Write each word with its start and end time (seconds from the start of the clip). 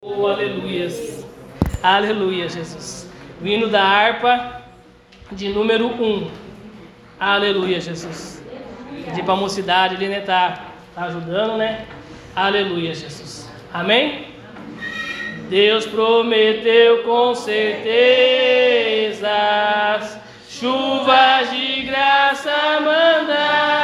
Oh, 0.00 0.28
aleluias. 0.28 1.26
Aleluia, 1.82 2.48
Jesus. 2.48 3.10
O 3.42 3.46
hino 3.46 3.66
da 3.66 3.82
harpa 3.82 4.62
de 5.32 5.48
número 5.48 5.88
1. 5.88 6.30
Aleluia, 7.18 7.80
Jesus. 7.80 8.40
Pedir 9.04 9.24
para 9.24 9.34
a 9.34 9.36
mocidade 9.36 9.96
ali, 9.96 10.06
né? 10.06 10.20
Tá, 10.20 10.66
tá 10.94 11.06
ajudando, 11.06 11.56
né? 11.56 11.84
Aleluia, 12.36 12.94
Jesus. 12.94 13.50
Amém? 13.74 14.28
Deus 15.50 15.84
prometeu 15.84 17.02
com 17.02 17.34
certeza 17.34 19.28
chuvas 20.48 21.50
de 21.50 21.82
graça 21.82 22.52
mandar. 22.80 23.77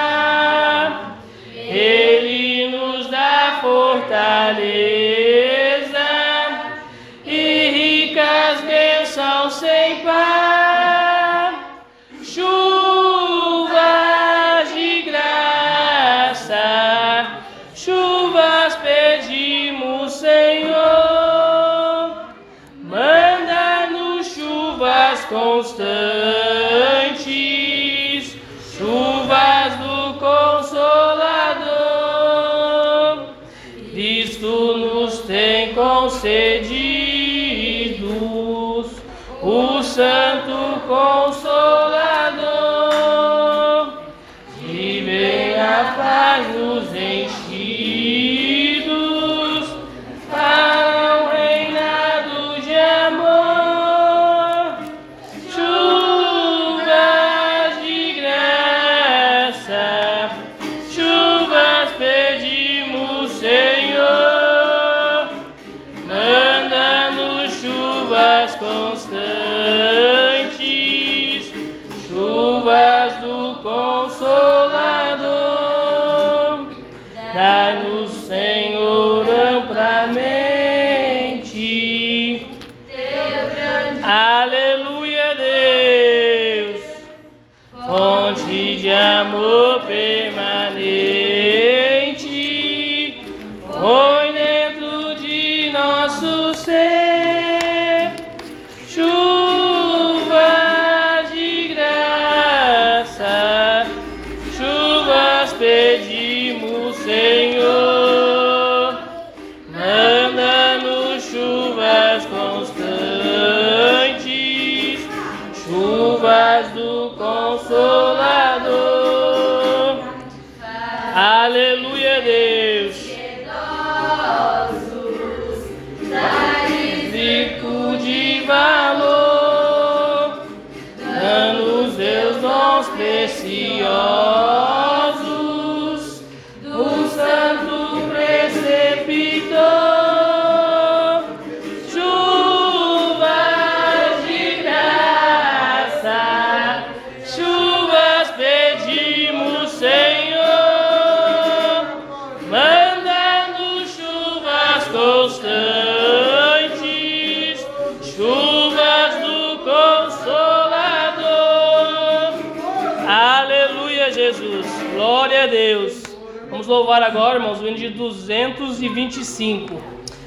225. 167.95 169.81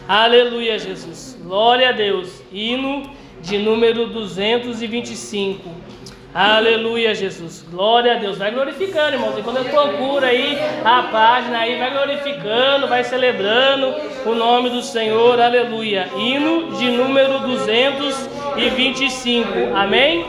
Aleluia, 0.08 0.80
Jesus. 0.80 1.38
Glória 1.44 1.90
a 1.90 1.92
Deus. 1.92 2.42
Hino 2.52 3.12
de 3.42 3.58
número 3.58 4.08
225. 4.08 5.70
Aleluia, 6.34 7.14
Jesus. 7.16 7.66
Glória 7.70 8.16
a 8.16 8.20
Deus. 8.20 8.38
Vai 8.38 8.52
glorificando, 8.52 9.16
irmãos. 9.16 9.38
Enquanto 9.38 9.58
eu 9.58 9.66
procuro 9.66 10.26
aí 10.26 10.58
a 10.84 11.04
página 11.04 11.60
aí, 11.60 11.78
vai 11.80 11.92
glorificando, 11.92 12.88
vai 12.88 13.04
celebrando 13.04 13.94
o 14.26 14.34
nome 14.36 14.70
do 14.70 14.82
Senhor. 14.82 15.42
Aleluia. 15.42 16.10
Hino 16.16 16.72
de 16.78 16.90
número 16.92 17.40
225. 17.40 19.76
Amém? 19.76 20.26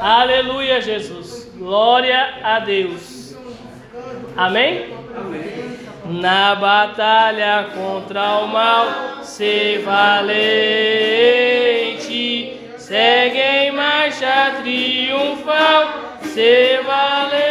Aleluia, 0.00 0.80
Jesus. 0.80 1.50
Glória 1.56 2.34
a 2.42 2.60
Deus. 2.60 3.36
Amém? 4.36 4.97
Na 6.10 6.54
batalha 6.54 7.66
contra 7.74 8.38
o 8.38 8.48
mal, 8.48 8.86
ser 9.22 9.82
valente. 9.82 10.48
Segue 12.78 13.38
em 13.38 13.72
marcha 13.72 14.54
triunfal, 14.62 15.88
ser 16.22 16.82
valente. 16.82 17.44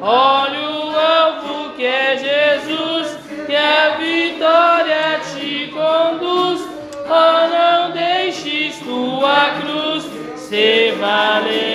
Olha 0.00 0.60
o 0.60 0.96
alvo 0.98 1.74
que 1.76 1.84
é 1.84 2.16
Jesus, 2.16 3.18
que 3.46 3.54
a 3.54 3.96
vitória 3.98 5.20
te 5.30 5.66
conduz. 5.74 6.66
Oh, 7.06 7.48
não 7.54 7.90
deixes 7.90 8.78
tua 8.78 9.50
cruz 9.60 10.08
ser 10.36 10.94
valente. 10.94 11.73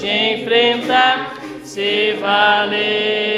Te 0.00 0.34
enfrentar, 0.34 1.34
ser 1.64 2.18
valente, 2.20 3.37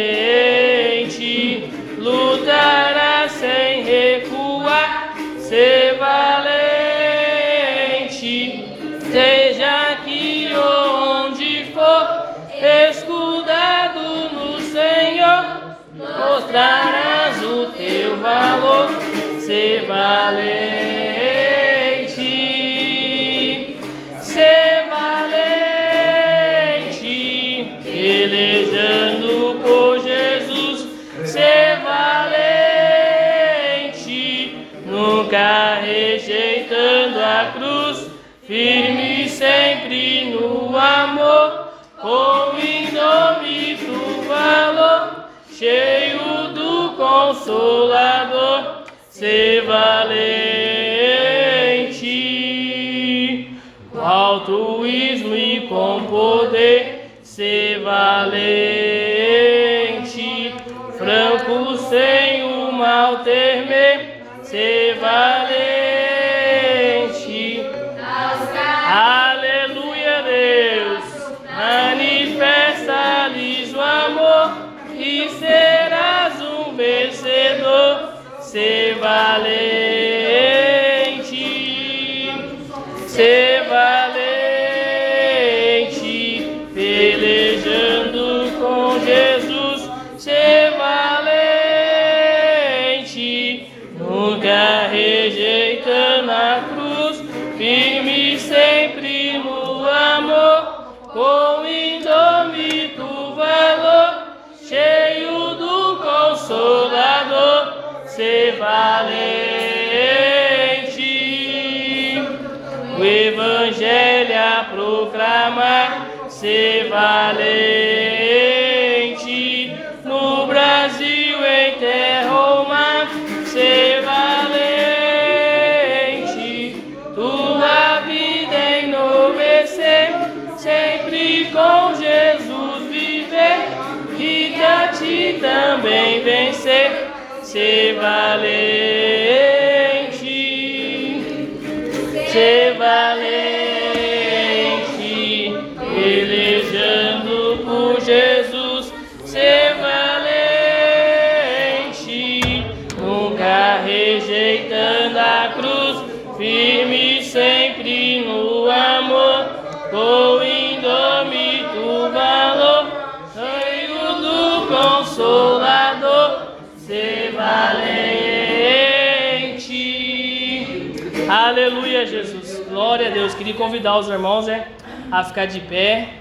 Deus. 173.21 173.35
Queria 173.35 173.53
convidar 173.53 173.99
os 173.99 174.09
irmãos 174.09 174.47
né, 174.47 174.69
a 175.13 175.23
ficar 175.23 175.45
de 175.45 175.61
pé, 175.61 176.15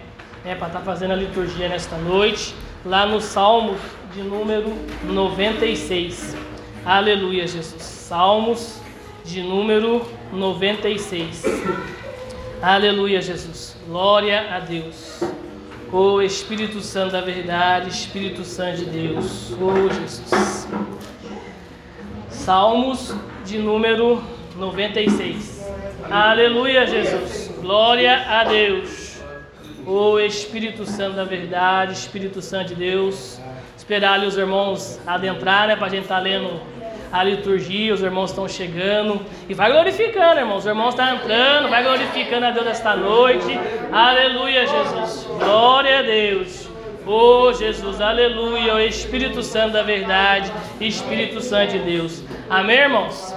né, 0.44 0.54
para 0.56 0.68
estar 0.68 0.82
fazendo 0.82 1.12
a 1.12 1.16
liturgia 1.16 1.70
nesta 1.70 1.96
noite, 1.96 2.54
lá 2.86 3.06
no 3.06 3.22
Salmo 3.22 3.78
de 4.14 4.22
número 4.22 4.76
96. 5.06 6.36
Aleluia, 6.86 7.48
Jesus. 7.48 7.82
Salmos 7.82 8.82
de 9.24 9.42
número 9.42 10.06
96. 10.34 11.46
Aleluia, 12.62 13.22
Jesus. 13.22 13.78
Glória 13.88 14.54
a 14.54 14.60
Deus. 14.60 15.24
O 15.94 16.22
Espírito 16.22 16.82
Santo 16.82 17.14
da 17.14 17.22
verdade, 17.22 17.90
Espírito 17.90 18.44
Santo 18.44 18.80
de 18.80 18.86
Deus. 18.86 19.54
Oh, 19.54 19.90
Jesus. 19.90 20.68
Salmos 22.30 23.16
de 23.46 23.58
número 23.58 24.22
96. 24.58 25.59
Aleluia, 26.10 26.88
Jesus. 26.88 27.52
Glória 27.62 28.26
a 28.28 28.44
Deus. 28.44 29.22
O 29.86 30.20
Espírito 30.20 30.86
Santo 30.86 31.16
da 31.16 31.24
verdade, 31.24 31.94
Espírito 31.94 32.42
Santo 32.42 32.70
de 32.70 32.76
Deus. 32.76 33.40
Esperar 33.78 34.14
ali 34.14 34.26
os 34.26 34.38
irmãos 34.38 35.00
adentrar, 35.06 35.68
né? 35.68 35.76
Para 35.76 35.88
a 35.88 35.90
gente 35.90 36.04
estar 36.04 36.20
lendo 36.20 36.62
a 37.12 37.24
liturgia, 37.24 37.94
os 37.94 38.02
irmãos 38.02 38.30
estão 38.30 38.48
chegando. 38.48 39.22
E 39.48 39.54
vai 39.54 39.72
glorificando, 39.72 40.40
irmãos. 40.40 40.60
Os 40.60 40.66
irmãos 40.66 40.90
estão 40.90 41.16
entrando, 41.16 41.70
vai 41.70 41.84
glorificando 41.84 42.46
a 42.46 42.52
Deus 42.52 42.68
esta 42.68 42.96
noite. 42.96 43.60
Aleluia, 43.92 44.68
Jesus. 44.68 45.28
Glória 45.40 46.00
a 46.00 46.02
Deus. 46.04 46.70
Oh 47.12 47.52
Jesus, 47.52 48.00
aleluia, 48.00 48.76
o 48.76 48.80
Espírito 48.80 49.42
Santo 49.42 49.74
da 49.74 49.82
verdade, 49.82 50.52
Espírito 50.80 51.42
Santo 51.42 51.72
de 51.72 51.80
Deus. 51.80 52.24
Amém, 52.48 52.78
irmãos? 52.78 53.34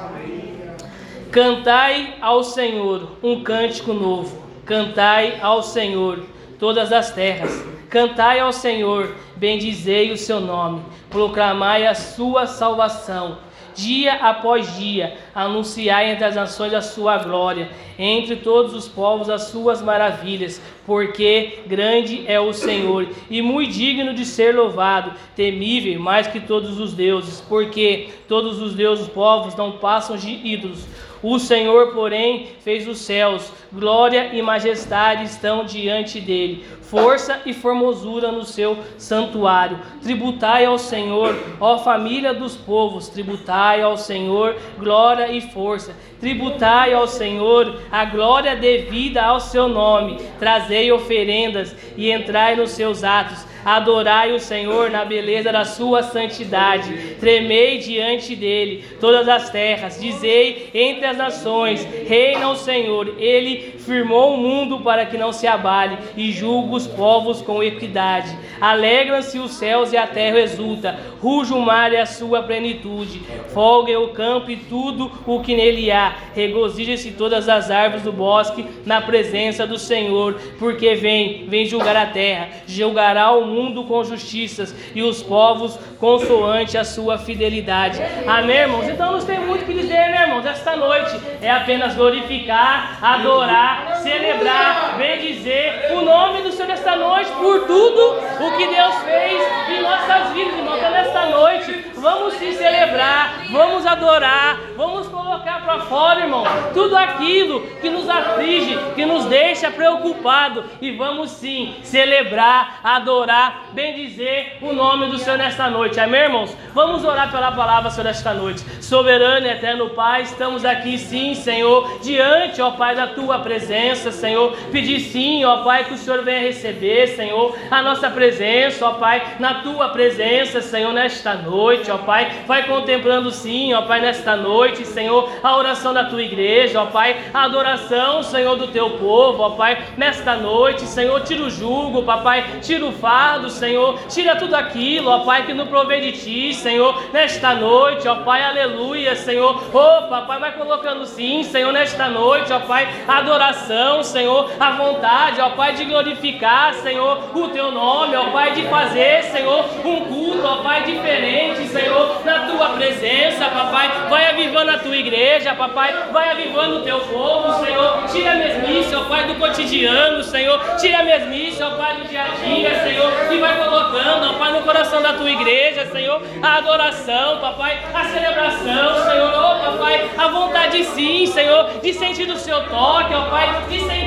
Cantai 1.33 2.17
ao 2.21 2.45
Senhor 2.45 3.09
um 3.23 3.43
cântico 3.43 3.95
novo. 3.95 4.43
Cantai 4.67 5.39
ao 5.41 5.63
Senhor 5.63 6.27
todas 6.59 6.93
as 6.93 7.11
terras. 7.11 7.65
Cantai 7.89 8.39
ao 8.39 8.53
Senhor, 8.53 9.15
bendizei 9.37 10.13
o 10.13 10.17
seu 10.19 10.41
nome. 10.41 10.83
Proclamai 11.09 11.87
a 11.87 11.95
sua 11.95 12.47
salvação. 12.47 13.39
Dia 13.75 14.13
após 14.17 14.77
dia, 14.77 15.17
anunciai 15.35 16.11
entre 16.11 16.27
as 16.27 16.35
nações 16.35 16.75
a 16.75 16.83
sua 16.83 17.17
glória, 17.17 17.71
entre 17.99 18.37
todos 18.37 18.75
os 18.75 18.87
povos 18.87 19.31
as 19.31 19.45
suas 19.45 19.81
maravilhas, 19.81 20.61
porque 20.85 21.61
grande 21.67 22.25
é 22.27 22.39
o 22.39 22.53
Senhor 22.53 23.09
e 23.31 23.41
muito 23.41 23.73
digno 23.73 24.13
de 24.13 24.27
ser 24.27 24.55
louvado, 24.55 25.15
temível 25.35 25.99
mais 25.99 26.27
que 26.27 26.41
todos 26.41 26.79
os 26.79 26.93
deuses, 26.93 27.41
porque 27.49 28.11
todos 28.29 28.61
os 28.61 28.75
deuses 28.75 29.09
povos 29.09 29.57
não 29.57 29.73
passam 29.73 30.19
de 30.19 30.29
ídolos. 30.29 30.87
O 31.23 31.39
Senhor, 31.39 31.93
porém, 31.93 32.49
fez 32.61 32.89
os 32.89 32.99
céus, 32.99 33.53
glória 33.73 34.31
e 34.33 34.43
majestade 34.43 35.25
estão 35.25 35.65
diante 35.65 36.21
dele, 36.21 36.65
força 36.83 37.41
e 37.47 37.55
formosura 37.55 38.33
no 38.33 38.45
seu 38.45 38.77
santuário. 38.99 39.79
Tributai 40.03 40.65
ao 40.65 40.77
Senhor, 40.79 41.35
ó 41.61 41.79
família 41.79 42.35
dos 42.35 42.57
povos, 42.57 43.09
tributai 43.09 43.81
ao 43.83 43.97
Senhor 43.97 44.57
glória 44.79 45.31
e 45.31 45.41
força. 45.41 45.95
Tributai 46.21 46.93
ao 46.93 47.07
Senhor 47.07 47.81
a 47.91 48.05
glória 48.05 48.55
devida 48.57 49.23
ao 49.23 49.41
seu 49.41 49.69
nome. 49.69 50.19
Trazei 50.39 50.91
oferendas 50.93 51.75
e 51.97 52.11
entrai 52.11 52.57
nos 52.57 52.71
seus 52.71 53.03
atos. 53.05 53.45
Adorai 53.65 54.33
o 54.33 54.41
Senhor 54.41 54.91
na 54.91 55.05
beleza 55.05 55.53
da 55.53 55.65
sua 55.65 56.03
santidade. 56.03 57.17
Tremei 57.21 57.79
diante 57.79 58.35
dele 58.35 58.85
todas 59.01 59.29
as 59.29 59.51
terras. 59.51 60.01
Dizei 60.01 60.71
entre 60.75 61.07
as 61.07 61.17
nações: 61.17 61.87
Reina 62.07 62.49
o 62.49 62.57
Senhor. 62.57 63.15
Ele 63.19 63.75
firmou 63.79 64.35
o 64.35 64.37
mundo 64.37 64.81
para 64.81 65.07
que 65.07 65.17
não 65.17 65.33
se 65.33 65.47
abale 65.47 65.97
e 66.17 66.33
julga 66.33 66.75
os 66.75 66.87
povos 66.87 67.41
com 67.41 67.63
equidade. 67.63 68.37
Alegram-se 68.61 69.39
os 69.39 69.53
céus 69.53 69.93
e 69.93 69.97
a 69.97 70.07
terra 70.07 70.41
exulta. 70.41 70.99
Ruja 71.21 71.55
o 71.55 71.61
mar 71.61 71.93
e 71.93 71.97
a 71.97 72.07
sua 72.07 72.43
plenitude. 72.43 73.21
Folgue 73.53 73.97
o 73.97 74.09
campo 74.09 74.51
e 74.51 74.57
tudo 74.57 75.11
o 75.27 75.41
que 75.41 75.55
nele 75.55 75.91
há. 75.91 76.17
Regozije-se 76.35 77.13
todas 77.13 77.49
as 77.49 77.71
árvores 77.71 78.03
do 78.03 78.13
bosque 78.13 78.67
na 78.85 79.01
presença 79.01 79.67
do 79.67 79.79
Senhor, 79.79 80.41
porque 80.59 80.95
vem, 80.95 81.47
vem 81.47 81.65
julgar 81.65 81.97
a 81.97 82.07
terra, 82.07 82.49
julgará 82.67 83.31
o 83.33 83.47
mundo 83.47 83.52
com 83.85 84.05
justiças 84.05 84.75
e 84.95 85.03
os 85.03 85.23
povos 85.23 85.79
consoante 85.99 86.79
a 86.79 86.85
sua 86.85 87.19
fidelidade. 87.19 88.01
Amém, 88.27 88.57
irmãos? 88.57 88.89
Então 88.89 89.13
não 89.13 89.21
tem 89.21 89.39
muito 89.41 89.65
que 89.65 89.75
dizer, 89.75 90.11
né, 90.11 90.23
irmãos? 90.23 90.45
Esta 90.47 90.75
noite 90.75 91.21
é 91.41 91.51
apenas 91.51 91.95
glorificar, 91.95 92.99
adorar, 93.03 93.97
celebrar, 94.03 94.97
bendizer 94.97 95.93
o 95.93 96.03
nome 96.03 96.43
do 96.43 96.53
Senhor 96.53 96.71
esta 96.71 96.97
noite 96.97 97.31
por 97.33 97.67
tudo 97.67 98.17
o 98.41 98.57
que 98.57 98.67
Deus 98.67 98.95
fez 99.05 99.43
em 99.71 99.83
nossas 99.83 100.33
vidas, 100.33 100.55
irmãos. 100.55 100.79
Então 100.79 100.91
nesta 100.91 101.27
noite 101.27 101.93
vamos 102.03 102.35
se 102.35 102.53
celebrar, 102.55 103.45
vamos 103.53 103.87
adorar, 103.87 104.59
vamos 104.77 105.07
colocar 105.07 105.65
para 105.65 105.81
fora, 105.81 106.21
irmão, 106.21 106.45
tudo 106.75 106.97
aquilo 106.97 107.61
que 107.81 107.89
nos 107.89 108.09
aflige, 108.09 108.77
que 108.97 109.07
nos 109.07 109.27
deixa 109.27 109.71
preocupado 109.71 110.65
e 110.81 110.91
vamos 110.91 111.31
sim 111.31 111.77
celebrar, 111.85 112.81
adorar, 112.83 113.42
bendizer 113.73 114.59
o 114.61 114.73
nome 114.73 115.07
do 115.07 115.19
Senhor 115.19 115.37
nesta 115.37 115.69
noite. 115.69 115.99
Amém, 115.99 116.23
irmãos? 116.23 116.57
Vamos 116.75 117.05
orar 117.05 117.31
pela 117.31 117.53
palavra 117.53 117.91
Senhor 117.91 118.05
nesta 118.05 118.33
noite. 118.35 118.65
Soberano 118.83 119.47
e 119.47 119.51
eterno 119.51 119.91
Pai, 119.91 120.23
estamos 120.23 120.65
aqui 120.65 120.99
sim, 120.99 121.35
Senhor, 121.35 122.01
diante, 122.03 122.61
ó 122.61 122.73
Pai, 122.73 122.95
da 122.95 123.09
tua 123.09 123.39
presença, 123.39 124.11
Senhor. 124.11 124.57
Pedir 124.71 125.01
sim, 125.01 125.45
ó 125.45 125.63
Pai, 125.63 125.85
que 125.85 125.95
o 125.95 125.99
Senhor 125.99 126.23
venha 126.23 126.41
receber, 126.41 127.09
Senhor, 127.09 127.57
a 127.71 127.83
nossa 127.83 128.11
presença, 128.11 128.87
ó 128.87 128.93
Pai, 128.93 129.37
na 129.39 129.55
tua 129.63 129.89
presença, 129.89 130.61
Senhor, 130.61 130.93
nesta 130.93 131.35
noite, 131.35 131.91
ó 131.91 131.99
Pai. 131.99 132.45
Vai 132.47 132.67
contemplando 132.67 133.31
sim, 133.31 133.73
ó 133.75 133.83
Pai, 133.83 134.01
nesta 134.01 134.37
noite, 134.37 134.87
Senhor, 134.87 135.31
a 135.43 135.57
oração 135.57 135.93
da 135.93 136.05
tua 136.05 136.23
igreja, 136.23 136.83
ó 136.83 136.87
Pai, 136.87 137.17
a 137.33 137.45
adoração, 137.45 138.23
Senhor, 138.23 138.57
do 138.57 138.69
teu 138.69 138.91
povo, 138.99 139.43
ó 139.43 139.51
Pai, 139.51 139.83
nesta 139.97 140.37
noite, 140.37 140.83
Senhor, 140.83 141.21
tira 141.23 141.43
o 141.43 141.51
jugo, 141.51 142.03
papai, 142.03 142.45
tira 142.61 142.85
o 142.85 142.93
fardo, 142.93 143.32
Senhor, 143.51 143.99
tira 144.09 144.37
tudo 144.37 144.55
aquilo, 144.55 145.11
ó 145.11 145.21
Pai, 145.21 145.47
que 145.47 145.55
não 145.55 145.67
provém 145.67 146.01
de 146.01 146.13
ti, 146.13 146.55
Senhor, 146.55 147.11
nesta 147.13 147.55
noite, 147.55 148.07
ó 148.09 148.17
Pai, 148.17 148.43
aleluia, 148.43 149.15
Senhor, 149.17 149.63
oh 149.73 150.09
papai, 150.09 150.39
vai 150.39 150.53
colocando 150.53 151.07
sim, 151.07 151.43
Senhor, 151.43 151.73
nesta 151.73 152.09
noite, 152.09 152.53
ó 152.53 152.61
Pai, 152.61 152.89
adoração, 153.09 154.03
Senhor, 154.03 154.51
a 154.59 154.71
vontade, 154.73 155.41
ó 155.41 155.51
Pai, 155.51 155.75
de 155.75 155.85
glorificar, 155.85 156.75
Senhor, 156.75 157.31
o 157.35 157.49
teu 157.49 157.71
nome, 157.71 158.17
ó 158.17 158.31
Pai, 158.31 158.53
de 158.53 158.63
fazer, 158.63 159.25
Senhor, 159.25 159.65
um 159.85 160.01
culto, 160.05 160.47
ó 160.47 160.63
Pai, 160.63 160.83
diferente, 160.83 161.69
Senhor, 161.69 162.25
na 162.25 162.47
tua 162.47 162.71
presença, 162.71 163.47
papai. 163.47 163.91
Vai 164.09 164.27
avivando 164.27 164.71
a 164.71 164.79
tua 164.79 164.97
igreja, 164.97 165.55
papai. 165.55 165.95
Vai 166.13 166.31
avivando 166.31 166.79
o 166.79 166.83
teu 166.83 167.01
povo, 167.01 167.65
Senhor. 167.65 168.05
Tira 168.13 168.33
a 168.33 168.37
mesmice, 168.37 168.95
ó 168.95 169.05
Pai, 169.05 169.25
do 169.27 169.35
cotidiano, 169.37 170.23
Senhor. 170.23 170.59
Tira 170.81 171.01
a 171.01 171.03
mesmice, 171.03 171.63
ó 171.63 171.71
Pai, 171.71 171.97
do 171.97 172.09
dia 172.09 172.23
a 172.23 172.29
dia, 172.29 172.83
Senhor. 172.83 173.13
E 173.31 173.39
vai 173.39 173.57
colocando, 173.57 174.31
ó 174.31 174.39
Pai, 174.39 174.53
no 174.53 174.63
coração 174.63 175.01
da 175.03 175.13
tua 175.15 175.31
igreja, 175.31 175.87
Senhor, 175.87 176.21
a 176.43 176.57
adoração, 176.57 177.39
papai, 177.41 177.83
a 177.95 178.05
celebração, 178.05 179.11
Senhor, 179.11 179.33
ó 179.35 179.55
papai, 179.71 180.11
a 180.19 180.29
vontade 180.29 180.85
sim, 180.85 181.27
Senhor, 181.27 181.71
de 181.83 181.93
sentir 181.95 182.29
o 182.31 182.37
seu 182.37 182.63
toque, 182.69 183.15
ó 183.15 183.31
Pai, 183.31 183.65
de 183.69 183.81
sentir, 183.81 184.02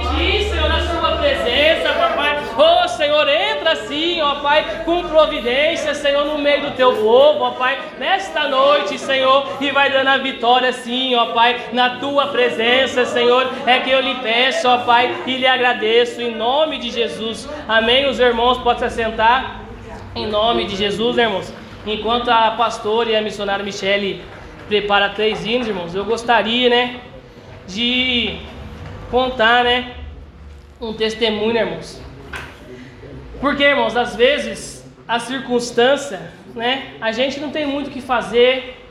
Senhor, 0.49 0.71
a 0.71 0.79
sua 0.81 1.17
presença, 1.17 1.93
papai. 1.93 2.39
Ó 2.57 2.87
Senhor, 2.87 3.27
entra 3.27 3.73
assim, 3.73 4.21
ó 4.21 4.35
Pai, 4.35 4.83
com 4.85 5.03
providência, 5.03 5.93
Senhor, 5.93 6.25
no 6.25 6.37
meio 6.37 6.61
do 6.61 6.71
teu 6.71 6.93
povo, 6.93 7.43
ó 7.43 7.51
Pai, 7.51 7.77
nesta 7.99 8.47
noite, 8.47 8.97
Senhor, 8.97 9.47
e 9.59 9.71
vai 9.71 9.91
dando 9.91 10.07
a 10.07 10.17
vitória, 10.17 10.71
sim, 10.71 11.15
ó 11.15 11.33
Pai, 11.33 11.69
na 11.73 11.97
tua 11.97 12.27
presença, 12.27 13.05
Senhor, 13.05 13.49
é 13.65 13.79
que 13.79 13.89
eu 13.89 13.99
lhe 13.99 14.15
peço, 14.15 14.67
ó 14.69 14.77
Pai, 14.79 15.23
e 15.27 15.37
lhe 15.37 15.47
agradeço 15.47 16.21
em 16.21 16.33
nome 16.35 16.77
de 16.77 16.89
Jesus. 16.89 17.49
Amém. 17.67 18.07
Os 18.07 18.19
irmãos 18.19 18.57
podem 18.59 18.79
se 18.79 18.85
assentar 18.85 19.61
em 20.15 20.27
nome 20.27 20.65
de 20.65 20.75
Jesus, 20.75 21.17
irmãos. 21.17 21.53
Enquanto 21.85 22.29
a 22.29 22.51
pastora 22.51 23.09
e 23.09 23.15
a 23.15 23.21
missionária 23.21 23.63
Michele 23.63 24.23
prepara 24.67 25.09
três 25.09 25.45
hinos, 25.45 25.67
irmãos, 25.67 25.93
eu 25.93 26.05
gostaria, 26.05 26.69
né, 26.69 26.95
de 27.67 28.37
contar, 29.11 29.63
né, 29.63 29.91
um 30.79 30.93
testemunho, 30.93 31.57
irmãos. 31.57 32.01
Porque, 33.39 33.63
irmãos, 33.63 33.95
às 33.95 34.15
vezes 34.15 34.85
a 35.07 35.19
circunstância, 35.19 36.31
né, 36.53 36.95
a 36.99 37.11
gente 37.11 37.39
não 37.39 37.51
tem 37.51 37.65
muito 37.65 37.87
o 37.87 37.91
que 37.91 38.01
fazer, 38.01 38.81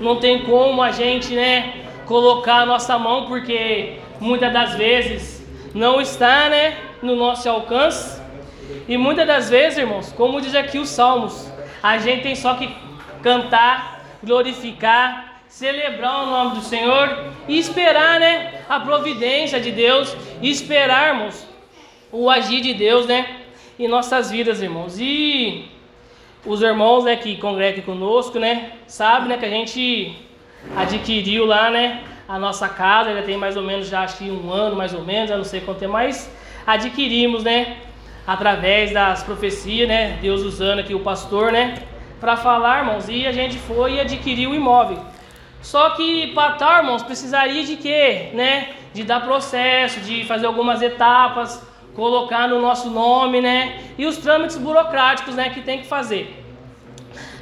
não 0.00 0.16
tem 0.16 0.44
como 0.44 0.82
a 0.82 0.90
gente, 0.90 1.34
né, 1.34 1.74
colocar 2.06 2.60
a 2.60 2.66
nossa 2.66 2.98
mão, 2.98 3.26
porque 3.26 3.98
muitas 4.20 4.52
das 4.52 4.74
vezes 4.74 5.44
não 5.74 6.00
está, 6.00 6.48
né, 6.48 6.76
no 7.02 7.16
nosso 7.16 7.48
alcance. 7.48 8.20
E 8.88 8.96
muitas 8.96 9.26
das 9.26 9.50
vezes, 9.50 9.78
irmãos, 9.78 10.12
como 10.12 10.40
diz 10.40 10.54
aqui 10.54 10.78
os 10.78 10.88
Salmos, 10.88 11.50
a 11.82 11.98
gente 11.98 12.22
tem 12.22 12.34
só 12.34 12.54
que 12.54 12.74
cantar, 13.22 14.04
glorificar, 14.22 15.31
celebrar 15.52 16.22
o 16.22 16.30
nome 16.30 16.54
do 16.54 16.62
Senhor 16.62 17.26
e 17.46 17.58
esperar, 17.58 18.18
né, 18.18 18.62
a 18.66 18.80
providência 18.80 19.60
de 19.60 19.70
Deus, 19.70 20.16
e 20.40 20.50
esperarmos 20.50 21.46
o 22.10 22.30
agir 22.30 22.62
de 22.62 22.72
Deus, 22.72 23.06
né, 23.06 23.26
em 23.78 23.86
nossas 23.86 24.30
vidas, 24.30 24.62
irmãos. 24.62 24.98
E 24.98 25.68
os 26.46 26.62
irmãos, 26.62 27.04
né, 27.04 27.16
que 27.16 27.36
congregam 27.36 27.84
conosco, 27.84 28.38
né, 28.38 28.72
sabem, 28.86 29.28
né, 29.28 29.36
que 29.36 29.44
a 29.44 29.50
gente 29.50 30.16
adquiriu 30.74 31.44
lá, 31.44 31.68
né, 31.70 32.00
a 32.26 32.38
nossa 32.38 32.66
casa, 32.66 33.12
já 33.12 33.22
tem 33.22 33.36
mais 33.36 33.54
ou 33.54 33.62
menos 33.62 33.88
já 33.88 34.04
acho 34.04 34.16
que 34.16 34.30
um 34.30 34.50
ano, 34.50 34.74
mais 34.74 34.94
ou 34.94 35.04
menos, 35.04 35.30
eu 35.30 35.36
não 35.36 35.44
sei 35.44 35.60
quanto 35.60 35.80
tempo, 35.80 35.92
mas 35.92 36.34
adquirimos, 36.66 37.44
né, 37.44 37.76
através 38.26 38.90
das 38.90 39.22
profecias, 39.22 39.86
né, 39.86 40.18
Deus 40.22 40.40
usando 40.40 40.78
aqui 40.78 40.94
o 40.94 41.00
pastor, 41.00 41.52
né, 41.52 41.74
para 42.18 42.38
falar, 42.38 42.78
irmãos, 42.78 43.06
e 43.10 43.26
a 43.26 43.32
gente 43.32 43.58
foi 43.58 43.96
e 43.96 44.00
adquiriu 44.00 44.52
o 44.52 44.54
imóvel. 44.54 45.11
Só 45.62 45.90
que 45.90 46.26
para 46.34 46.54
tal, 46.54 46.78
irmãos, 46.78 47.02
precisaria 47.02 47.64
de 47.64 47.76
quê, 47.76 48.30
né, 48.34 48.70
de 48.92 49.04
dar 49.04 49.20
processo, 49.20 50.00
de 50.00 50.24
fazer 50.24 50.46
algumas 50.46 50.82
etapas, 50.82 51.64
colocar 51.94 52.48
no 52.48 52.60
nosso 52.60 52.90
nome, 52.90 53.40
né? 53.40 53.80
E 53.96 54.04
os 54.04 54.16
trâmites 54.16 54.56
burocráticos, 54.58 55.34
né, 55.34 55.50
que 55.50 55.60
tem 55.60 55.78
que 55.78 55.86
fazer. 55.86 56.44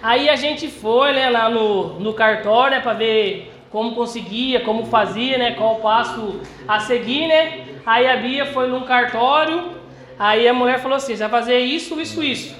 Aí 0.02 0.28
a 0.28 0.36
gente 0.36 0.68
foi, 0.68 1.12
né, 1.12 1.30
lá 1.30 1.48
no, 1.48 1.98
no 1.98 2.12
cartório, 2.12 2.76
né, 2.76 2.80
para 2.82 2.92
ver 2.92 3.52
como 3.70 3.94
conseguia, 3.94 4.60
como 4.60 4.86
fazia, 4.86 5.38
né, 5.38 5.52
qual 5.52 5.76
o 5.76 5.80
passo 5.80 6.40
a 6.68 6.80
seguir, 6.80 7.26
né? 7.26 7.66
Aí 7.86 8.06
a 8.06 8.16
Bia 8.16 8.46
foi 8.46 8.66
num 8.68 8.82
cartório, 8.82 9.70
aí 10.18 10.46
a 10.46 10.52
mulher 10.52 10.78
falou 10.80 10.96
assim, 10.96 11.16
você 11.16 11.26
vai 11.26 11.40
fazer 11.40 11.58
isso, 11.60 11.98
isso, 12.00 12.22
isso. 12.22 12.56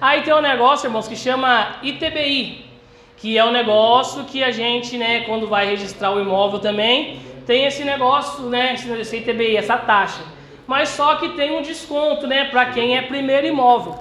Aí 0.00 0.22
tem 0.22 0.32
um 0.32 0.40
negócio, 0.40 0.86
irmãos, 0.86 1.08
que 1.08 1.16
chama 1.16 1.76
ITBI, 1.82 2.69
que 3.20 3.36
é 3.36 3.44
um 3.44 3.52
negócio 3.52 4.24
que 4.24 4.42
a 4.42 4.50
gente, 4.50 4.96
né, 4.96 5.20
quando 5.20 5.46
vai 5.46 5.66
registrar 5.66 6.12
o 6.12 6.20
imóvel 6.20 6.58
também, 6.58 7.20
tem 7.46 7.64
esse 7.64 7.84
negócio, 7.84 8.44
né, 8.44 8.74
esse 8.74 9.16
ITBI, 9.16 9.56
essa 9.56 9.76
taxa 9.76 10.22
mas 10.70 10.90
só 10.90 11.16
que 11.16 11.30
tem 11.30 11.50
um 11.50 11.62
desconto, 11.62 12.28
né, 12.28 12.44
para 12.44 12.66
quem 12.66 12.96
é 12.96 13.02
primeiro 13.02 13.44
imóvel. 13.44 13.98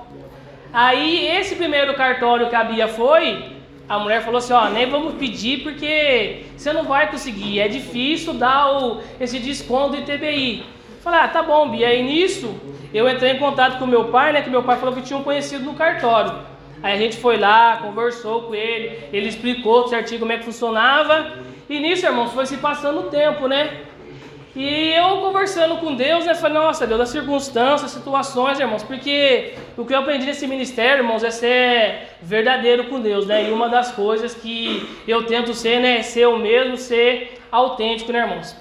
Aí 0.72 1.26
esse 1.26 1.56
primeiro 1.56 1.96
cartório 1.96 2.48
que 2.48 2.54
a 2.56 2.64
Bia 2.64 2.88
foi, 2.88 3.44
a 3.90 3.98
mulher 3.98 4.22
falou 4.22 4.38
assim, 4.38 4.54
ó, 4.54 4.70
nem 4.70 4.88
vamos 4.88 5.16
pedir 5.16 5.64
porque 5.64 6.46
você 6.56 6.72
não 6.72 6.84
vai 6.84 7.10
conseguir, 7.10 7.60
é 7.60 7.68
difícil 7.68 8.36
dar 8.36 8.72
o, 8.72 9.02
esse 9.20 9.40
desconto 9.40 9.98
do 9.98 9.98
ITBI. 9.98 10.64
Falei, 11.02 11.22
ah, 11.22 11.28
tá 11.28 11.42
bom, 11.42 11.70
Bia. 11.70 11.88
Aí 11.88 12.04
nisso, 12.04 12.54
eu 12.94 13.10
entrei 13.10 13.32
em 13.32 13.40
contato 13.40 13.80
com 13.80 13.88
meu 13.88 14.06
pai, 14.06 14.32
né, 14.32 14.44
que 14.44 14.50
meu 14.52 14.62
pai 14.62 14.78
falou 14.78 14.94
que 14.94 15.02
tinha 15.02 15.18
um 15.18 15.24
conhecido 15.24 15.66
no 15.66 15.74
cartório. 15.74 16.34
Aí 16.82 16.94
a 16.94 16.98
gente 16.98 17.18
foi 17.18 17.38
lá, 17.38 17.78
conversou 17.78 18.44
com 18.44 18.56
ele, 18.56 19.00
ele 19.12 19.28
explicou 19.28 19.88
certinho 19.88 20.20
como 20.20 20.32
é 20.32 20.38
que 20.38 20.46
funcionava. 20.46 21.34
E 21.70 21.80
nisso, 21.80 22.06
irmão, 22.06 22.28
foi 22.28 22.46
se 22.46 22.58
passando 22.58 23.02
o 23.02 23.04
tempo, 23.04 23.48
né? 23.48 23.82
E 24.56 24.92
eu 24.94 25.22
conversando 25.22 25.78
com 25.78 25.96
Deus, 25.96 26.26
né, 26.26 26.34
falei, 26.34 26.58
nossa, 26.58 26.88
Deus, 26.88 27.00
as 27.00 27.10
circunstâncias, 27.10 27.92
situações, 27.92 28.60
irmãos, 28.60 28.82
porque 28.82 29.54
o 29.78 29.86
que 29.86 29.94
eu 29.94 30.00
aprendi 30.00 30.26
nesse 30.26 30.48
ministério, 30.48 31.04
irmãos, 31.04 31.24
é 31.24 31.30
ser 31.30 32.08
verdadeiro 32.22 32.86
com 32.86 33.00
Deus, 33.00 33.28
né? 33.28 33.48
E 33.48 33.52
uma 33.52 33.70
das 33.70 33.92
coisas 33.92 34.34
que 34.34 34.90
eu 35.08 35.24
tento 35.26 35.54
ser, 35.54 35.80
né, 35.80 36.00
é 36.00 36.02
ser 36.02 36.28
o 36.28 36.38
mesmo, 36.38 36.78
ser 36.78 37.40
autêntico, 37.52 38.12
né, 38.12 38.20
irmãos? 38.20 38.56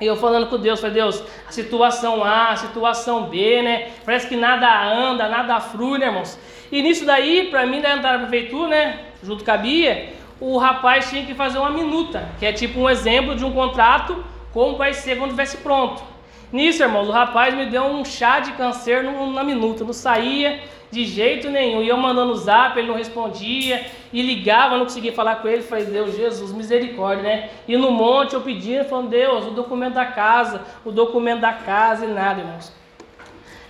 E 0.00 0.06
eu 0.06 0.16
falando 0.16 0.48
com 0.48 0.58
Deus, 0.58 0.80
falei, 0.80 0.96
Deus, 0.96 1.22
a 1.46 1.52
situação 1.52 2.24
A, 2.24 2.50
a 2.50 2.56
situação 2.56 3.24
B, 3.24 3.62
né? 3.62 3.90
Parece 4.04 4.26
que 4.26 4.36
nada 4.36 4.66
anda, 4.82 5.28
nada 5.28 5.60
flui, 5.60 5.98
né, 5.98 6.06
irmãos? 6.06 6.38
E 6.70 6.82
nisso 6.82 7.04
daí, 7.04 7.48
para 7.50 7.66
mim, 7.66 7.80
da 7.80 7.92
entrar 7.92 8.18
na 8.18 8.26
prefeitura, 8.26 8.68
né, 8.68 9.00
junto 9.22 9.44
com 9.44 9.50
a 9.50 9.56
Bia, 9.56 10.12
o 10.40 10.56
rapaz 10.56 11.10
tinha 11.10 11.24
que 11.24 11.34
fazer 11.34 11.58
uma 11.58 11.70
minuta, 11.70 12.28
que 12.38 12.46
é 12.46 12.52
tipo 12.52 12.80
um 12.80 12.88
exemplo 12.88 13.34
de 13.34 13.44
um 13.44 13.52
contrato 13.52 14.24
como 14.52 14.76
vai 14.76 14.94
ser 14.94 15.16
quando 15.16 15.30
estivesse 15.30 15.58
pronto. 15.58 16.02
Nisso, 16.52 16.82
irmãos, 16.82 17.08
o 17.08 17.12
rapaz 17.12 17.54
me 17.54 17.66
deu 17.66 17.84
um 17.84 18.04
chá 18.04 18.40
de 18.40 18.52
câncer 18.52 19.04
na 19.04 19.44
minuta, 19.44 19.84
não 19.84 19.92
saía 19.92 20.60
de 20.90 21.04
jeito 21.04 21.48
nenhum. 21.48 21.82
E 21.82 21.88
eu 21.88 21.96
mandando 21.96 22.34
zap, 22.34 22.76
ele 22.76 22.88
não 22.88 22.96
respondia, 22.96 23.86
e 24.12 24.20
ligava, 24.20 24.76
não 24.76 24.84
conseguia 24.84 25.12
falar 25.12 25.36
com 25.36 25.46
ele. 25.46 25.62
Falei, 25.62 25.84
Deus, 25.84 26.16
Jesus, 26.16 26.52
misericórdia, 26.52 27.22
né? 27.22 27.50
E 27.68 27.76
no 27.76 27.92
monte 27.92 28.34
eu 28.34 28.40
pedindo, 28.40 28.84
falando, 28.84 29.10
Deus, 29.10 29.46
o 29.46 29.50
documento 29.50 29.94
da 29.94 30.06
casa, 30.06 30.62
o 30.84 30.90
documento 30.90 31.40
da 31.40 31.52
casa 31.52 32.04
e 32.04 32.08
nada, 32.08 32.40
irmãos. 32.40 32.72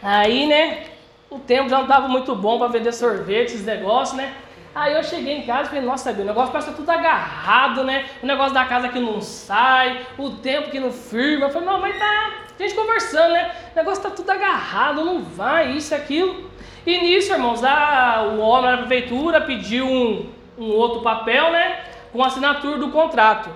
Aí, 0.02 0.47
né, 0.47 0.85
o 1.30 1.38
tempo 1.38 1.68
já 1.68 1.76
não 1.76 1.84
estava 1.84 2.08
muito 2.08 2.34
bom 2.34 2.58
para 2.58 2.68
vender 2.68 2.92
sorvete, 2.92 3.54
esses 3.54 3.64
negócios, 3.64 4.16
né? 4.16 4.34
Aí 4.75 4.94
eu 4.94 5.02
cheguei 5.02 5.38
em 5.38 5.46
casa 5.46 5.62
e 5.62 5.66
falei, 5.66 5.84
nossa, 5.84 6.10
o 6.10 6.25
negócio 6.25 6.52
parece 6.52 6.72
tudo 6.75 6.90
agarrado, 6.90 7.84
né? 7.84 8.06
O 8.22 8.26
negócio 8.26 8.52
da 8.52 8.64
casa 8.64 8.88
que 8.88 8.99
não 8.99 9.20
sai, 9.20 10.00
o 10.18 10.30
tempo 10.30 10.70
que 10.70 10.78
não 10.78 10.92
firma. 10.92 11.46
Eu 11.46 11.50
falei, 11.50 11.68
não, 11.68 11.80
mas 11.80 11.99
tá, 11.99 12.32
a 12.58 12.62
gente 12.62 12.75
conversando, 12.75 13.32
né? 13.32 13.50
O 13.72 13.76
negócio 13.76 14.02
tá 14.02 14.10
tudo 14.10 14.30
agarrado, 14.30 15.04
não 15.04 15.22
vai, 15.22 15.72
isso, 15.72 15.94
aquilo. 15.94 16.50
E 16.87 16.99
nisso, 16.99 17.32
irmãos, 17.32 17.64
a, 17.64 18.22
o 18.32 18.40
homem 18.40 18.70
da 18.70 18.78
prefeitura 18.78 19.40
pediu 19.40 19.87
um, 19.87 20.30
um 20.58 20.72
outro 20.72 21.00
papel, 21.00 21.50
né? 21.50 21.84
Com 22.12 22.22
assinatura 22.22 22.78
do 22.78 22.90
contrato. 22.90 23.50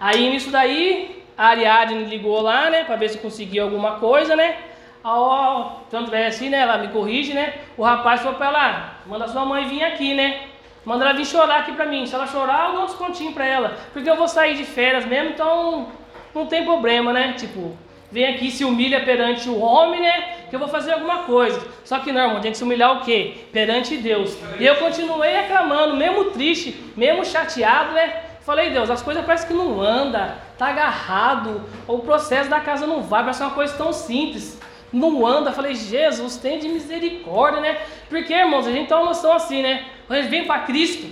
Aí 0.00 0.30
nisso 0.30 0.50
daí, 0.50 1.24
a 1.38 1.46
Ariadne 1.46 2.04
ligou 2.04 2.40
lá, 2.40 2.70
né? 2.70 2.84
Para 2.84 2.96
ver 2.96 3.08
se 3.08 3.18
conseguia 3.18 3.62
alguma 3.62 3.92
coisa, 4.00 4.34
né? 4.34 4.56
Ó, 5.04 5.80
tanto 5.90 6.14
é 6.14 6.26
assim, 6.28 6.48
né? 6.48 6.60
Ela 6.60 6.78
me 6.78 6.88
corrige, 6.88 7.34
né? 7.34 7.54
O 7.76 7.82
rapaz 7.82 8.20
falou 8.20 8.36
para 8.36 8.46
ela, 8.46 8.92
manda 9.06 9.26
sua 9.26 9.44
mãe 9.44 9.66
vir 9.66 9.82
aqui, 9.82 10.14
né? 10.14 10.42
Manda 10.84 11.04
ela 11.04 11.14
vir 11.14 11.26
chorar 11.26 11.60
aqui 11.60 11.72
pra 11.72 11.86
mim. 11.86 12.06
Se 12.06 12.14
ela 12.14 12.26
chorar, 12.26 12.68
eu 12.68 12.72
dou 12.74 12.82
um 12.82 12.86
descontinho 12.86 13.32
pra 13.32 13.44
ela. 13.44 13.76
Porque 13.92 14.08
eu 14.08 14.16
vou 14.16 14.28
sair 14.28 14.56
de 14.56 14.64
férias 14.64 15.04
mesmo, 15.04 15.30
então 15.30 15.88
não 16.34 16.46
tem 16.46 16.64
problema, 16.64 17.12
né? 17.12 17.34
Tipo, 17.36 17.76
vem 18.12 18.26
aqui 18.26 18.50
se 18.50 18.64
humilha 18.64 19.04
perante 19.04 19.48
o 19.48 19.58
homem, 19.58 20.00
né? 20.00 20.36
Que 20.48 20.54
eu 20.54 20.60
vou 20.60 20.68
fazer 20.68 20.92
alguma 20.92 21.20
coisa. 21.20 21.60
Só 21.84 21.98
que 21.98 22.12
não, 22.12 22.22
irmão, 22.22 22.40
tem 22.40 22.52
que 22.52 22.58
se 22.58 22.64
humilhar 22.64 22.96
o 22.98 23.00
quê? 23.00 23.46
Perante 23.52 23.96
Deus. 23.96 24.36
E 24.58 24.64
eu 24.64 24.76
continuei 24.76 25.32
reclamando, 25.32 25.96
mesmo 25.96 26.26
triste, 26.26 26.92
mesmo 26.96 27.24
chateado, 27.24 27.92
né? 27.92 28.22
Falei, 28.42 28.70
Deus, 28.70 28.90
as 28.90 29.02
coisas 29.02 29.24
parecem 29.24 29.48
que 29.48 29.54
não 29.54 29.80
anda, 29.80 30.36
tá 30.58 30.66
agarrado, 30.66 31.62
o 31.86 31.98
processo 32.00 32.50
da 32.50 32.58
casa 32.58 32.88
não 32.88 33.00
vai, 33.00 33.22
parece 33.22 33.40
uma 33.40 33.52
coisa 33.52 33.76
tão 33.76 33.92
simples 33.92 34.60
não 34.92 35.26
anda. 35.26 35.52
Falei, 35.52 35.74
Jesus, 35.74 36.36
tem 36.36 36.58
de 36.58 36.68
misericórdia, 36.68 37.60
né? 37.60 37.80
Porque, 38.08 38.32
irmãos, 38.32 38.66
a 38.66 38.72
gente 38.72 38.88
tem 38.88 38.96
uma 38.96 39.06
noção 39.06 39.32
assim, 39.32 39.62
né? 39.62 39.86
Quando 40.06 40.18
a 40.18 40.22
gente 40.22 40.30
vem 40.30 40.44
para 40.44 40.60
Cristo, 40.60 41.06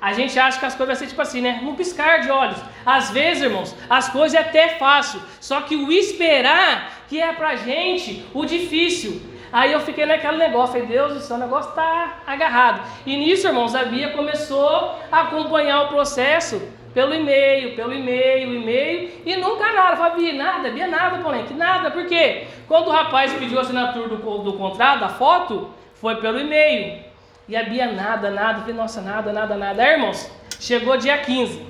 a 0.00 0.12
gente 0.12 0.38
acha 0.38 0.58
que 0.58 0.64
as 0.64 0.74
coisas 0.74 0.98
vão 0.98 1.06
ser 1.06 1.10
tipo 1.10 1.20
assim, 1.20 1.40
né? 1.40 1.60
Num 1.62 1.74
piscar 1.74 2.20
de 2.20 2.30
olhos. 2.30 2.58
Às 2.86 3.10
vezes, 3.10 3.42
irmãos, 3.42 3.74
as 3.90 4.08
coisas 4.08 4.38
é 4.38 4.40
até 4.40 4.70
fácil. 4.70 5.20
Só 5.40 5.60
que 5.62 5.76
o 5.76 5.90
esperar, 5.92 7.04
que 7.08 7.20
é 7.20 7.32
pra 7.32 7.56
gente 7.56 8.24
o 8.32 8.44
difícil. 8.44 9.20
Aí 9.52 9.72
eu 9.72 9.80
fiquei 9.80 10.04
naquele 10.04 10.36
negócio, 10.36 10.74
falei, 10.74 10.86
Deus 10.86 11.30
o 11.30 11.36
negócio 11.38 11.72
tá 11.72 12.18
agarrado. 12.26 12.82
E 13.06 13.16
nisso, 13.16 13.46
irmãos, 13.46 13.74
a 13.74 13.84
Bia 13.84 14.10
começou 14.10 14.98
a 15.10 15.20
acompanhar 15.22 15.82
o 15.82 15.88
processo 15.88 16.60
pelo 16.94 17.14
e-mail, 17.14 17.74
pelo 17.74 17.92
e-mail, 17.92 18.54
e-mail, 18.54 19.10
e 19.24 19.36
nunca 19.36 19.72
nada. 19.72 19.96
Fabi, 19.96 20.32
nada, 20.32 20.70
Bia, 20.70 20.86
nada, 20.86 21.18
Polente, 21.18 21.54
nada. 21.54 21.90
Por 21.90 22.06
quê? 22.06 22.46
Quando 22.66 22.88
o 22.88 22.90
rapaz 22.90 23.32
pediu 23.34 23.58
a 23.58 23.62
assinatura 23.62 24.08
do, 24.08 24.16
do 24.38 24.52
contrato, 24.54 25.00
da 25.00 25.08
foto, 25.08 25.70
foi 25.94 26.16
pelo 26.16 26.40
e-mail. 26.40 27.02
E 27.48 27.56
a 27.56 27.62
Bia, 27.62 27.92
nada, 27.92 28.30
nada. 28.30 28.60
Falei, 28.60 28.74
nossa, 28.74 29.00
nada, 29.00 29.32
nada, 29.32 29.56
nada. 29.56 29.82
Aí, 29.82 29.92
irmãos, 29.92 30.30
chegou 30.60 30.96
dia 30.96 31.18
15. 31.18 31.66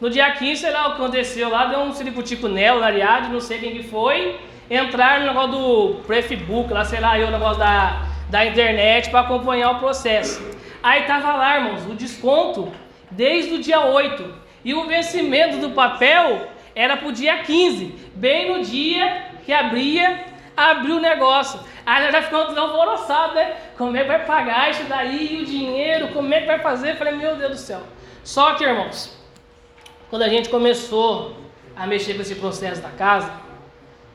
No 0.00 0.08
dia 0.08 0.30
15, 0.30 0.62
sei 0.62 0.70
lá 0.70 0.88
o 0.88 0.94
que 0.94 1.02
aconteceu 1.02 1.50
lá, 1.50 1.66
deu 1.66 1.80
um 1.80 1.92
ciricutico 1.92 2.48
nela, 2.48 2.80
na 2.80 2.86
Ariadne, 2.86 3.32
não 3.32 3.40
sei 3.40 3.58
quem 3.58 3.72
que 3.72 3.82
foi. 3.82 4.40
Entrar 4.70 5.20
no 5.20 5.26
negócio 5.26 5.50
do 5.50 5.94
Prefbook, 6.06 6.72
lá, 6.72 6.84
sei 6.84 7.00
lá, 7.00 7.18
eu, 7.18 7.28
o 7.28 7.30
negócio 7.30 7.58
da, 7.58 8.06
da 8.30 8.46
internet, 8.46 9.10
para 9.10 9.20
acompanhar 9.20 9.72
o 9.72 9.78
processo. 9.78 10.40
Aí 10.82 11.02
tava 11.02 11.34
lá, 11.34 11.56
irmãos, 11.58 11.84
o 11.86 11.94
desconto 11.94 12.72
desde 13.10 13.54
o 13.54 13.60
dia 13.60 13.80
8. 13.80 14.40
E 14.64 14.74
o 14.74 14.86
vencimento 14.86 15.58
do 15.58 15.70
papel 15.70 16.48
era 16.74 16.96
para 16.96 17.08
o 17.08 17.12
dia 17.12 17.38
15, 17.42 17.94
bem 18.14 18.52
no 18.52 18.64
dia 18.64 19.26
que 19.44 19.52
abria, 19.52 20.24
abriu 20.56 20.96
o 20.96 21.00
negócio. 21.00 21.60
Aí 21.84 22.10
já 22.12 22.22
ficou 22.22 22.46
tudo 22.46 22.60
alvoroçada, 22.60 23.34
né? 23.34 23.56
Como 23.76 23.96
é 23.96 24.02
que 24.02 24.08
vai 24.08 24.24
pagar 24.24 24.70
isso 24.70 24.84
daí, 24.84 25.40
o 25.42 25.46
dinheiro, 25.46 26.08
como 26.08 26.32
é 26.32 26.40
que 26.40 26.46
vai 26.46 26.58
fazer? 26.58 26.92
Eu 26.92 26.96
falei, 26.96 27.14
meu 27.14 27.36
Deus 27.36 27.52
do 27.52 27.56
céu. 27.56 27.82
Só 28.22 28.54
que, 28.54 28.64
irmãos, 28.64 29.18
quando 30.08 30.22
a 30.22 30.28
gente 30.28 30.48
começou 30.48 31.36
a 31.74 31.86
mexer 31.86 32.14
com 32.14 32.22
esse 32.22 32.34
processo 32.34 32.82
da 32.82 32.90
casa, 32.90 33.32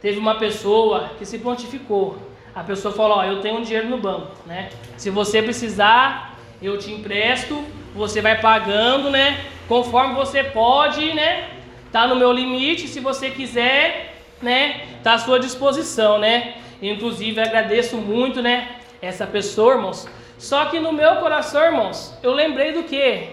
teve 0.02 0.19
uma 0.19 0.36
pessoa 0.36 1.12
que 1.17 1.26
se 1.26 1.39
pontificou. 1.39 2.17
A 2.54 2.63
pessoa 2.63 2.93
falou, 2.93 3.17
ó, 3.17 3.26
eu 3.26 3.41
tenho 3.41 3.58
um 3.58 3.62
dinheiro 3.63 3.89
no 3.89 3.98
banco, 3.98 4.32
né? 4.46 4.69
Se 4.96 5.10
você 5.10 5.41
precisar, 5.41 6.38
eu 6.62 6.78
te 6.78 6.91
empresto, 6.91 7.65
você 7.95 8.21
vai 8.21 8.39
pagando, 8.39 9.10
né? 9.10 9.39
Conforme 9.67 10.13
você 10.15 10.43
pode, 10.43 11.13
né? 11.13 11.45
Tá 11.91 12.05
no 12.05 12.15
meu 12.15 12.31
limite, 12.31 12.88
se 12.88 12.99
você 12.99 13.29
quiser, 13.31 14.15
né? 14.41 14.81
Tá 15.01 15.13
à 15.13 15.17
sua 15.17 15.39
disposição, 15.39 16.19
né? 16.19 16.55
Inclusive 16.81 17.39
agradeço 17.39 17.95
muito, 17.95 18.41
né? 18.41 18.67
Essa 19.01 19.25
pessoa, 19.25 19.75
irmãos. 19.75 20.08
Só 20.38 20.65
que 20.65 20.79
no 20.79 20.91
meu 20.91 21.15
coração, 21.17 21.63
irmãos, 21.63 22.17
eu 22.21 22.34
lembrei 22.34 22.73
do 22.73 22.84
que? 22.84 23.29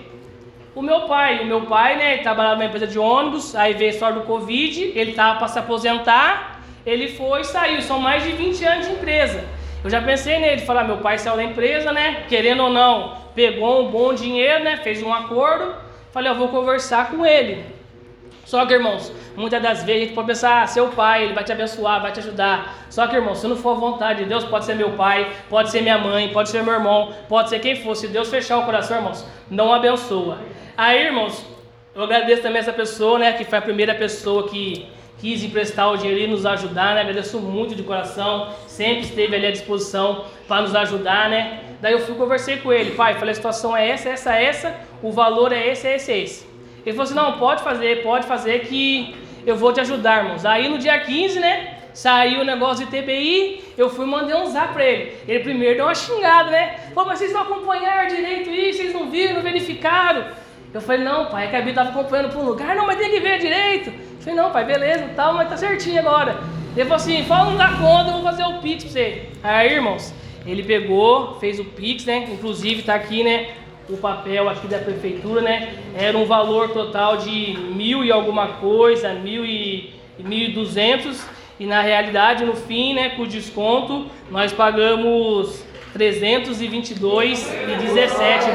O 0.74 0.80
meu 0.80 1.02
pai, 1.02 1.40
o 1.40 1.46
meu 1.46 1.62
pai, 1.62 1.96
né? 1.96 2.14
Ele 2.14 2.22
trabalhava 2.22 2.54
numa 2.54 2.66
empresa 2.66 2.86
de 2.86 2.98
ônibus, 2.98 3.56
aí 3.56 3.74
veio 3.74 3.90
a 3.90 3.94
história 3.94 4.20
do 4.20 4.26
Covid, 4.26 4.92
ele 4.94 5.12
tava 5.12 5.38
para 5.38 5.48
se 5.48 5.58
aposentar, 5.58 6.62
ele 6.86 7.08
foi 7.08 7.40
e 7.40 7.44
saiu. 7.44 7.82
São 7.82 7.98
mais 7.98 8.22
de 8.22 8.30
20 8.30 8.64
anos 8.64 8.86
de 8.86 8.92
empresa. 8.92 9.44
Eu 9.84 9.90
já 9.90 10.00
pensei 10.00 10.38
nele, 10.38 10.62
falar, 10.62 10.84
meu 10.84 10.98
pai 10.98 11.18
saiu 11.18 11.36
da 11.36 11.42
empresa, 11.42 11.90
né? 11.90 12.24
Querendo 12.28 12.62
ou 12.62 12.70
não, 12.70 13.16
pegou 13.34 13.82
um 13.82 13.90
bom 13.90 14.14
dinheiro, 14.14 14.62
né? 14.62 14.76
Fez 14.76 15.02
um 15.02 15.12
acordo. 15.12 15.74
Falei, 16.12 16.30
eu 16.30 16.36
vou 16.36 16.48
conversar 16.48 17.10
com 17.10 17.26
ele. 17.26 17.64
Só 18.44 18.64
que, 18.66 18.74
irmãos, 18.74 19.12
muitas 19.34 19.62
das 19.62 19.82
vezes 19.82 20.02
a 20.02 20.04
gente 20.04 20.14
pode 20.14 20.28
pensar, 20.28 20.62
ah, 20.62 20.66
seu 20.66 20.88
pai, 20.88 21.24
ele 21.24 21.32
vai 21.32 21.42
te 21.42 21.50
abençoar, 21.50 22.00
vai 22.00 22.12
te 22.12 22.20
ajudar. 22.20 22.86
Só 22.90 23.06
que, 23.06 23.16
irmãos, 23.16 23.38
se 23.38 23.46
não 23.48 23.56
for 23.56 23.70
a 23.70 23.80
vontade 23.80 24.22
de 24.22 24.28
Deus, 24.28 24.44
pode 24.44 24.64
ser 24.64 24.74
meu 24.74 24.90
pai, 24.90 25.32
pode 25.48 25.70
ser 25.70 25.80
minha 25.80 25.98
mãe, 25.98 26.28
pode 26.28 26.48
ser 26.50 26.62
meu 26.62 26.74
irmão, 26.74 27.12
pode 27.28 27.48
ser 27.48 27.58
quem 27.60 27.76
for. 27.76 27.96
Se 27.96 28.06
Deus 28.08 28.28
fechar 28.28 28.58
o 28.58 28.64
coração, 28.64 28.98
irmãos, 28.98 29.26
não 29.50 29.72
abençoa. 29.72 30.38
Aí, 30.76 31.06
irmãos, 31.06 31.44
eu 31.94 32.02
agradeço 32.02 32.42
também 32.42 32.60
essa 32.60 32.72
pessoa, 32.72 33.18
né, 33.18 33.32
que 33.32 33.44
foi 33.44 33.58
a 33.58 33.62
primeira 33.62 33.94
pessoa 33.94 34.48
que 34.48 34.88
quis 35.18 35.42
emprestar 35.42 35.92
o 35.92 35.96
dinheiro 35.96 36.20
e 36.20 36.26
nos 36.26 36.44
ajudar, 36.44 36.94
né? 36.94 37.02
Agradeço 37.02 37.38
muito 37.38 37.74
de 37.74 37.82
coração, 37.82 38.52
sempre 38.66 39.00
esteve 39.00 39.36
ali 39.36 39.46
à 39.46 39.50
disposição 39.50 40.24
para 40.48 40.62
nos 40.62 40.74
ajudar, 40.74 41.28
né? 41.28 41.60
Daí 41.80 41.92
eu 41.92 42.00
fui 42.00 42.14
conversei 42.14 42.58
com 42.58 42.72
ele, 42.72 42.92
pai, 42.92 43.14
falei, 43.14 43.32
a 43.32 43.34
situação 43.34 43.76
é 43.76 43.88
essa, 43.88 44.08
essa, 44.08 44.34
essa, 44.34 44.74
o 45.02 45.10
valor 45.10 45.52
é 45.52 45.68
esse, 45.68 45.86
é 45.86 45.96
esse, 45.96 46.12
é 46.12 46.18
esse. 46.18 46.46
Ele 46.84 46.96
falou 46.96 47.04
assim, 47.04 47.14
não, 47.14 47.38
pode 47.38 47.62
fazer, 47.62 48.02
pode 48.02 48.26
fazer 48.26 48.60
que 48.60 49.14
eu 49.46 49.56
vou 49.56 49.72
te 49.72 49.80
ajudar, 49.80 50.24
irmãos. 50.24 50.44
Aí 50.44 50.68
no 50.68 50.78
dia 50.78 50.98
15, 50.98 51.38
né, 51.38 51.78
saiu 51.92 52.40
o 52.40 52.44
negócio 52.44 52.86
de 52.86 52.90
TBI, 52.90 53.64
eu 53.76 53.90
fui 53.90 54.06
mandei 54.06 54.34
um 54.34 54.46
zap 54.46 54.72
para 54.72 54.84
ele. 54.84 55.16
Ele 55.28 55.40
primeiro 55.40 55.76
deu 55.76 55.84
uma 55.86 55.94
xingada, 55.94 56.50
né? 56.50 56.78
Falou, 56.94 57.10
mas 57.10 57.18
vocês 57.18 57.32
não 57.32 57.42
acompanharam 57.42 58.08
direito 58.08 58.50
isso, 58.50 58.78
vocês 58.78 58.94
não 58.94 59.10
viram, 59.10 59.34
não 59.34 59.42
verificaram. 59.42 60.24
Eu 60.72 60.80
falei, 60.80 61.04
não, 61.04 61.26
pai, 61.26 61.46
é 61.46 61.50
que 61.50 61.56
a 61.56 61.58
Bíblia 61.58 61.82
estava 61.82 61.90
acompanhando 61.90 62.30
para 62.30 62.40
um 62.40 62.44
lugar, 62.44 62.74
não, 62.74 62.86
mas 62.86 62.98
tem 62.98 63.10
que 63.10 63.20
ver 63.20 63.38
direito. 63.38 63.92
Falei, 64.22 64.36
não, 64.36 64.52
pai, 64.52 64.64
beleza, 64.64 65.10
tal, 65.16 65.34
mas 65.34 65.48
tá 65.48 65.56
certinho 65.56 65.98
agora. 65.98 66.38
Ele 66.76 66.84
falou 66.84 66.94
assim, 66.94 67.24
fala 67.24 67.50
não 67.50 67.56
dá 67.56 67.72
conta, 67.72 68.10
eu 68.10 68.14
vou 68.14 68.22
fazer 68.22 68.44
o 68.44 68.58
Pix 68.60 68.84
pra 68.84 68.92
você. 68.92 69.28
Aí, 69.42 69.72
irmãos, 69.74 70.14
ele 70.46 70.62
pegou, 70.62 71.38
fez 71.40 71.58
o 71.58 71.64
Pix, 71.64 72.04
né? 72.04 72.28
Inclusive 72.30 72.82
tá 72.82 72.94
aqui, 72.94 73.24
né? 73.24 73.48
O 73.88 73.96
papel 73.96 74.48
aqui 74.48 74.68
da 74.68 74.78
prefeitura, 74.78 75.40
né? 75.40 75.74
Era 75.98 76.16
um 76.16 76.24
valor 76.24 76.68
total 76.70 77.16
de 77.16 77.58
mil 77.74 78.04
e 78.04 78.12
alguma 78.12 78.46
coisa, 78.46 79.12
mil 79.12 79.44
e 79.44 79.92
mil 80.18 80.48
e 80.48 80.52
duzentos. 80.52 81.26
E 81.58 81.66
na 81.66 81.82
realidade, 81.82 82.44
no 82.44 82.54
fim, 82.54 82.94
né? 82.94 83.10
Com 83.10 83.26
desconto, 83.26 84.06
nós 84.30 84.52
pagamos 84.52 85.64
322 85.92 87.52
e 87.52 87.86
17. 87.86 88.46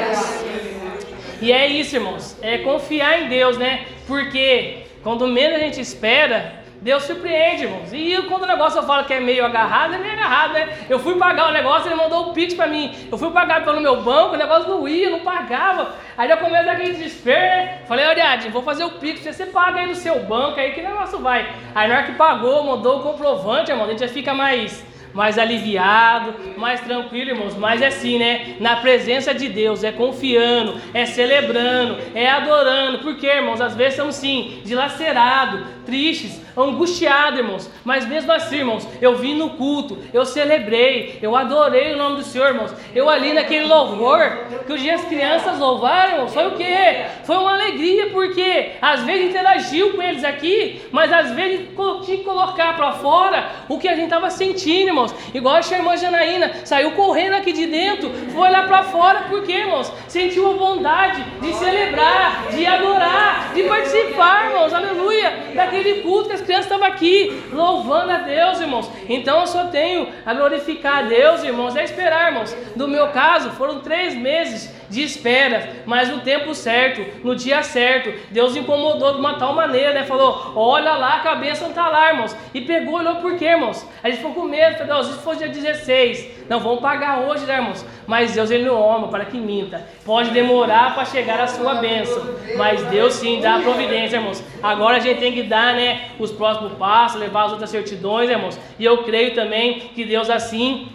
E 1.42 1.52
é 1.52 1.68
isso, 1.68 1.96
irmãos. 1.98 2.38
É 2.42 2.58
confiar 2.60 3.22
em 3.22 3.28
Deus, 3.28 3.58
né? 3.58 3.86
Porque 4.08 4.87
quando 5.04 5.28
menos 5.28 5.56
a 5.58 5.60
gente 5.60 5.80
espera, 5.80 6.66
Deus 6.82 7.04
surpreende, 7.04 7.64
irmãos. 7.64 7.92
E 7.92 8.22
quando 8.30 8.44
o 8.44 8.48
negócio 8.48 8.80
eu 8.80 8.84
falo 8.84 9.06
que 9.06 9.14
é 9.14 9.20
meio 9.20 9.44
agarrado, 9.44 9.96
é 9.96 9.98
meio 9.98 10.14
agarrado, 10.14 10.54
né? 10.54 10.78
Eu 10.90 11.00
fui 11.00 11.16
pagar 11.16 11.50
o 11.50 11.52
negócio, 11.52 11.88
ele 11.88 11.96
mandou 11.96 12.30
o 12.30 12.34
Pix 12.34 12.54
pra 12.54 12.68
mim. 12.68 12.96
Eu 13.12 13.18
fui 13.18 13.32
pagar 13.32 13.64
pelo 13.64 13.82
meu 13.82 14.02
banco, 14.02 14.36
o 14.36 14.38
negócio 14.38 14.70
não 14.70 14.88
ia, 14.88 15.10
não 15.10 15.22
pagava. 15.22 15.96
Aí 16.16 16.30
eu 16.30 16.38
comecei 16.38 16.70
aquele 16.70 16.94
desespero, 16.94 17.40
né? 17.40 17.80
Falei, 17.88 18.06
Ariadne, 18.06 18.52
vou 18.52 18.62
fazer 18.62 18.84
o 18.84 18.92
Pix, 18.92 19.22
você 19.22 19.48
paga 19.48 19.80
aí 19.80 19.88
no 19.88 19.96
seu 19.96 20.20
banco, 20.20 20.60
aí 20.60 20.72
que 20.74 20.82
negócio 20.82 21.20
vai. 21.20 21.52
Aí 21.74 21.88
na 21.88 21.96
hora 21.96 22.04
que 22.06 22.14
pagou, 22.14 22.64
mandou 22.64 23.00
o 23.00 23.04
comprovante, 23.04 23.72
irmão, 23.72 23.86
a 23.86 23.90
gente 23.90 24.00
já 24.00 24.08
fica 24.08 24.34
mais 24.34 24.86
mais 25.18 25.40
aliviado, 25.40 26.36
mais 26.56 26.80
tranquilo, 26.82 27.32
irmãos. 27.32 27.56
Mas 27.58 27.82
é 27.82 27.88
assim, 27.88 28.20
né? 28.20 28.56
Na 28.60 28.76
presença 28.76 29.34
de 29.34 29.50
Deus, 29.50 29.84
é 29.84 29.92
confiando, 29.92 30.80
é 30.94 31.08
celebrando, 31.08 31.98
é 32.14 32.30
adorando. 32.30 33.00
Porque, 33.00 33.26
irmãos, 33.26 33.60
às 33.60 33.76
vezes 33.76 33.94
estamos 33.94 34.16
sim, 34.16 34.62
dilacerados, 34.64 35.62
tristes, 35.88 36.40
angustiados, 36.56 37.40
irmãos. 37.40 37.72
Mas 37.84 38.06
mesmo 38.06 38.32
assim, 38.32 38.58
irmãos, 38.58 38.88
eu 39.02 39.16
vim 39.16 39.36
no 39.36 39.52
culto, 39.52 39.98
eu 40.14 40.24
celebrei, 40.24 41.18
eu 41.20 41.36
adorei 41.36 41.94
o 41.94 41.98
nome 41.98 42.18
do 42.18 42.24
Senhor, 42.24 42.50
irmãos. 42.50 42.74
Eu 42.94 43.10
ali 43.10 43.34
naquele 43.34 43.66
louvor, 43.66 44.22
que 44.68 44.74
os 44.74 44.82
dias 44.82 45.02
as 45.02 45.06
crianças 45.06 45.60
louvaram, 45.60 46.14
irmãos, 46.14 46.34
foi 46.34 46.48
o 46.48 46.56
quê? 46.56 47.06
Foi 47.24 47.38
uma 47.38 47.54
alegria, 47.54 48.08
porque 48.12 48.72
às 48.82 49.04
vezes 49.04 49.30
interagiu 49.30 49.94
com 49.94 50.02
eles 50.02 50.24
aqui, 50.24 50.82
mas 50.92 51.12
às 51.12 51.32
vezes 51.32 51.68
tinha 52.04 52.18
que 52.18 52.24
colocar 52.24 52.76
para 52.76 52.94
fora 52.94 53.52
o 53.70 53.78
que 53.78 53.88
a 53.88 53.96
gente 53.96 54.06
estava 54.06 54.30
sentindo, 54.30 54.88
irmãos 54.88 55.07
irmãos. 55.08 55.16
Igual 55.34 55.56
a 55.56 55.76
irmã 55.78 55.98
Janaína, 55.98 56.52
saiu 56.66 56.92
correndo 56.92 57.36
aqui 57.36 57.52
de 57.52 57.66
dentro, 57.66 58.10
foi 58.34 58.50
lá 58.50 58.64
para 58.64 58.84
fora, 58.84 59.24
por 59.24 59.44
quê, 59.44 59.54
irmãos? 59.54 59.92
Sentiu 60.08 60.50
a 60.50 60.54
vontade 60.54 61.24
de 61.42 61.54
celebrar, 61.54 62.48
de 62.52 62.66
adorar, 62.66 63.54
de 63.54 63.64
participar, 63.64 64.50
irmãos, 64.50 64.74
aleluia, 64.74 65.54
daquele 65.56 66.02
culto 66.02 66.30
que 66.30 66.36
as 66.36 66.42
crianças 66.42 66.66
estavam 66.66 66.88
aqui, 66.88 67.44
louvando 67.52 68.12
a 68.12 68.18
Deus, 68.18 68.60
irmãos. 68.60 68.90
Então 69.08 69.42
eu 69.42 69.48
só 69.48 69.66
tenho 69.66 70.08
a 70.26 70.34
glorificar 70.34 71.00
a 71.00 71.02
Deus, 71.04 71.44
irmãos, 71.44 71.76
é 71.76 71.84
esperar, 71.84 72.32
irmãos. 72.32 72.56
No 72.76 72.88
meu 72.88 73.08
caso, 73.10 73.52
foram 73.52 73.80
três 73.80 74.16
meses 74.16 74.77
de 74.90 75.04
espera, 75.04 75.70
mas 75.86 76.10
no 76.10 76.20
tempo 76.22 76.54
certo, 76.56 77.06
no 77.24 77.36
dia 77.36 77.62
certo, 77.62 78.14
Deus 78.32 78.56
incomodou 78.56 79.14
de 79.14 79.20
uma 79.20 79.38
tal 79.38 79.54
maneira, 79.54 79.94
né? 79.94 80.04
Falou: 80.04 80.54
Olha 80.56 80.94
lá 80.94 81.22
a 81.28 81.36
bênção 81.36 81.70
está 81.70 81.88
lá, 81.90 82.10
irmãos. 82.10 82.36
E 82.54 82.62
pegou, 82.62 82.96
olhou 82.96 83.16
por 83.18 83.38
quê, 83.38 83.46
irmãos? 83.46 83.86
A 84.02 84.10
gente 84.10 84.20
ficou 84.20 84.34
com 84.34 84.44
medo, 84.44 84.78
falou: 84.78 85.04
Se 85.04 85.14
fosse 85.20 85.40
dia 85.40 85.50
16, 85.50 86.48
não 86.50 86.60
vamos 86.60 86.80
pagar 86.80 87.20
hoje, 87.20 87.46
né, 87.46 87.56
irmãos? 87.56 87.86
Mas 88.06 88.34
Deus, 88.34 88.50
Ele 88.50 88.64
não 88.64 88.90
ama 88.90 89.10
para 89.10 89.26
que 89.26 89.38
minta. 89.38 89.86
Pode 90.06 90.32
demorar 90.32 90.96
para 90.96 91.04
chegar 91.06 91.40
a 91.42 91.48
sua 91.48 91.76
bênção, 91.76 92.24
mas 92.56 92.82
Deus 92.84 93.14
sim 93.14 93.42
dá 93.42 93.58
a 93.58 93.62
providência, 93.62 94.18
irmãos. 94.18 94.42
Agora 94.64 94.98
a 94.98 95.00
gente 95.00 95.20
tem 95.20 95.34
que 95.34 95.44
dar, 95.44 95.74
né, 95.74 96.10
os 96.18 96.32
próximos 96.32 96.74
passos, 96.74 97.20
levar 97.20 97.46
as 97.46 97.52
outras 97.52 97.70
certidões, 97.70 98.30
irmãos. 98.30 98.58
E 98.80 98.86
eu 98.86 99.04
creio 99.04 99.36
também 99.36 99.80
que 99.94 100.06
Deus 100.06 100.30
assim 100.30 100.88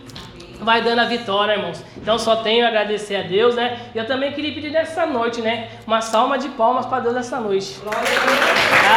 vai 0.62 0.80
dando 0.82 1.00
a 1.00 1.04
vitória, 1.04 1.54
irmãos. 1.54 1.82
Então 1.96 2.18
só 2.18 2.36
tenho 2.36 2.64
a 2.64 2.68
agradecer 2.68 3.16
a 3.16 3.22
Deus, 3.22 3.54
né? 3.54 3.78
E 3.94 3.98
eu 3.98 4.06
também 4.06 4.32
queria 4.32 4.52
pedir 4.54 4.70
nessa 4.70 5.04
noite, 5.06 5.40
né? 5.40 5.68
Uma 5.86 6.00
salva 6.00 6.38
de 6.38 6.48
palmas 6.50 6.86
para 6.86 7.00
Deus 7.00 7.14
nessa 7.14 7.38
noite. 7.40 7.78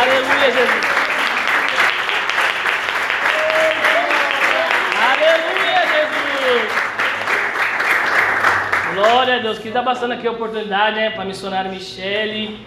Aleluia, 0.02 0.52
Jesus. 0.52 0.86
Aleluia, 5.12 5.82
Jesus. 5.94 6.72
Glória 8.94 9.36
a 9.36 9.40
Deus. 9.40 9.58
Queria 9.58 9.74
dar 9.74 9.82
bastante 9.82 10.14
aqui 10.14 10.28
a 10.28 10.32
oportunidade, 10.32 10.96
né? 10.96 11.10
Para 11.10 11.24
a 11.24 11.26
missionária 11.26 11.70
Michele 11.70 12.66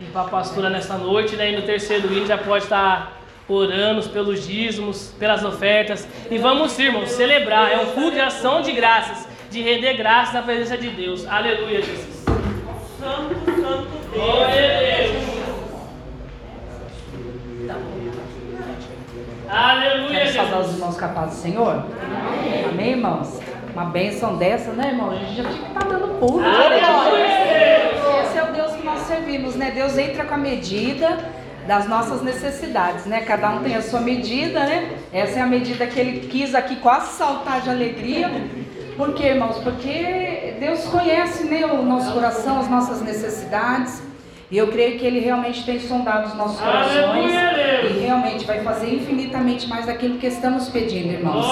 e 0.00 0.04
para 0.06 0.22
a 0.22 0.28
pastora 0.28 0.70
nessa 0.70 0.96
noite, 0.96 1.36
né? 1.36 1.50
E 1.50 1.56
no 1.56 1.62
terceiro 1.62 2.12
hino 2.12 2.26
já 2.26 2.38
pode 2.38 2.64
estar 2.64 3.23
oramos 3.48 4.06
pelos 4.08 4.46
dízimos, 4.46 5.12
pelas 5.18 5.44
ofertas 5.44 6.06
e 6.30 6.38
vamos, 6.38 6.78
irmãos, 6.78 7.10
celebrar. 7.10 7.70
É 7.70 7.78
um 7.78 7.86
culto 7.86 8.12
de 8.12 8.20
ação 8.20 8.62
de 8.62 8.72
graças, 8.72 9.26
de 9.50 9.60
render 9.62 9.94
graças 9.94 10.34
na 10.34 10.42
presença 10.42 10.76
de 10.76 10.88
Deus. 10.88 11.26
Aleluia, 11.26 11.82
Jesus. 11.82 12.24
Santo, 12.98 13.34
santo 13.60 13.88
Deus. 14.12 14.24
Glória 14.24 14.76
a 14.76 14.78
Deus. 14.80 15.34
Aleluia, 19.48 20.08
Quero 20.08 20.26
Jesus. 20.26 20.34
saudar 20.34 20.60
os 20.60 20.72
irmãos 20.74 20.96
capazes 20.96 21.36
do 21.36 21.42
Senhor. 21.42 21.84
Amém, 22.02 22.64
Amém 22.70 22.90
irmãos? 22.92 23.40
Uma 23.72 23.84
bênção 23.86 24.36
dessa, 24.36 24.72
né, 24.72 24.88
irmão? 24.88 25.10
A 25.10 25.16
gente 25.16 25.36
já 25.36 25.42
tinha 25.48 25.62
que 25.62 25.68
estar 25.68 25.84
dando 25.88 26.18
pulo. 26.18 26.40
né, 26.40 26.48
Aleluia. 26.48 28.22
Esse 28.24 28.38
é 28.38 28.42
o 28.48 28.52
Deus 28.52 28.72
que 28.72 28.84
nós 28.84 29.00
servimos, 29.00 29.54
né? 29.56 29.70
Deus 29.72 29.98
entra 29.98 30.24
com 30.24 30.34
a 30.34 30.38
medida 30.38 31.18
das 31.66 31.88
nossas 31.88 32.22
necessidades, 32.22 33.06
né? 33.06 33.22
Cada 33.22 33.50
um 33.50 33.62
tem 33.62 33.74
a 33.74 33.82
sua 33.82 34.00
medida, 34.00 34.60
né? 34.60 34.96
Essa 35.12 35.38
é 35.38 35.42
a 35.42 35.46
medida 35.46 35.86
que 35.86 35.98
ele 35.98 36.26
quis 36.28 36.54
aqui 36.54 36.76
quase 36.76 37.16
saltar 37.16 37.60
de 37.60 37.70
alegria. 37.70 38.30
Por 38.96 39.14
quê, 39.14 39.28
irmãos? 39.28 39.58
Porque 39.58 40.54
Deus 40.60 40.84
conhece 40.84 41.44
né, 41.44 41.66
o 41.66 41.82
nosso 41.82 42.12
coração, 42.12 42.60
as 42.60 42.70
nossas 42.70 43.02
necessidades. 43.02 44.02
E 44.50 44.58
eu 44.58 44.68
creio 44.68 44.98
que 44.98 45.04
Ele 45.04 45.18
realmente 45.18 45.64
tem 45.64 45.80
sondado 45.80 46.28
os 46.28 46.34
nossos 46.34 46.60
corações. 46.60 47.32
E 47.90 47.98
realmente 48.00 48.44
vai 48.44 48.62
fazer 48.62 48.94
infinitamente 48.94 49.66
mais 49.66 49.86
daquilo 49.86 50.18
que 50.18 50.26
estamos 50.26 50.68
pedindo, 50.68 51.12
irmãos. 51.12 51.44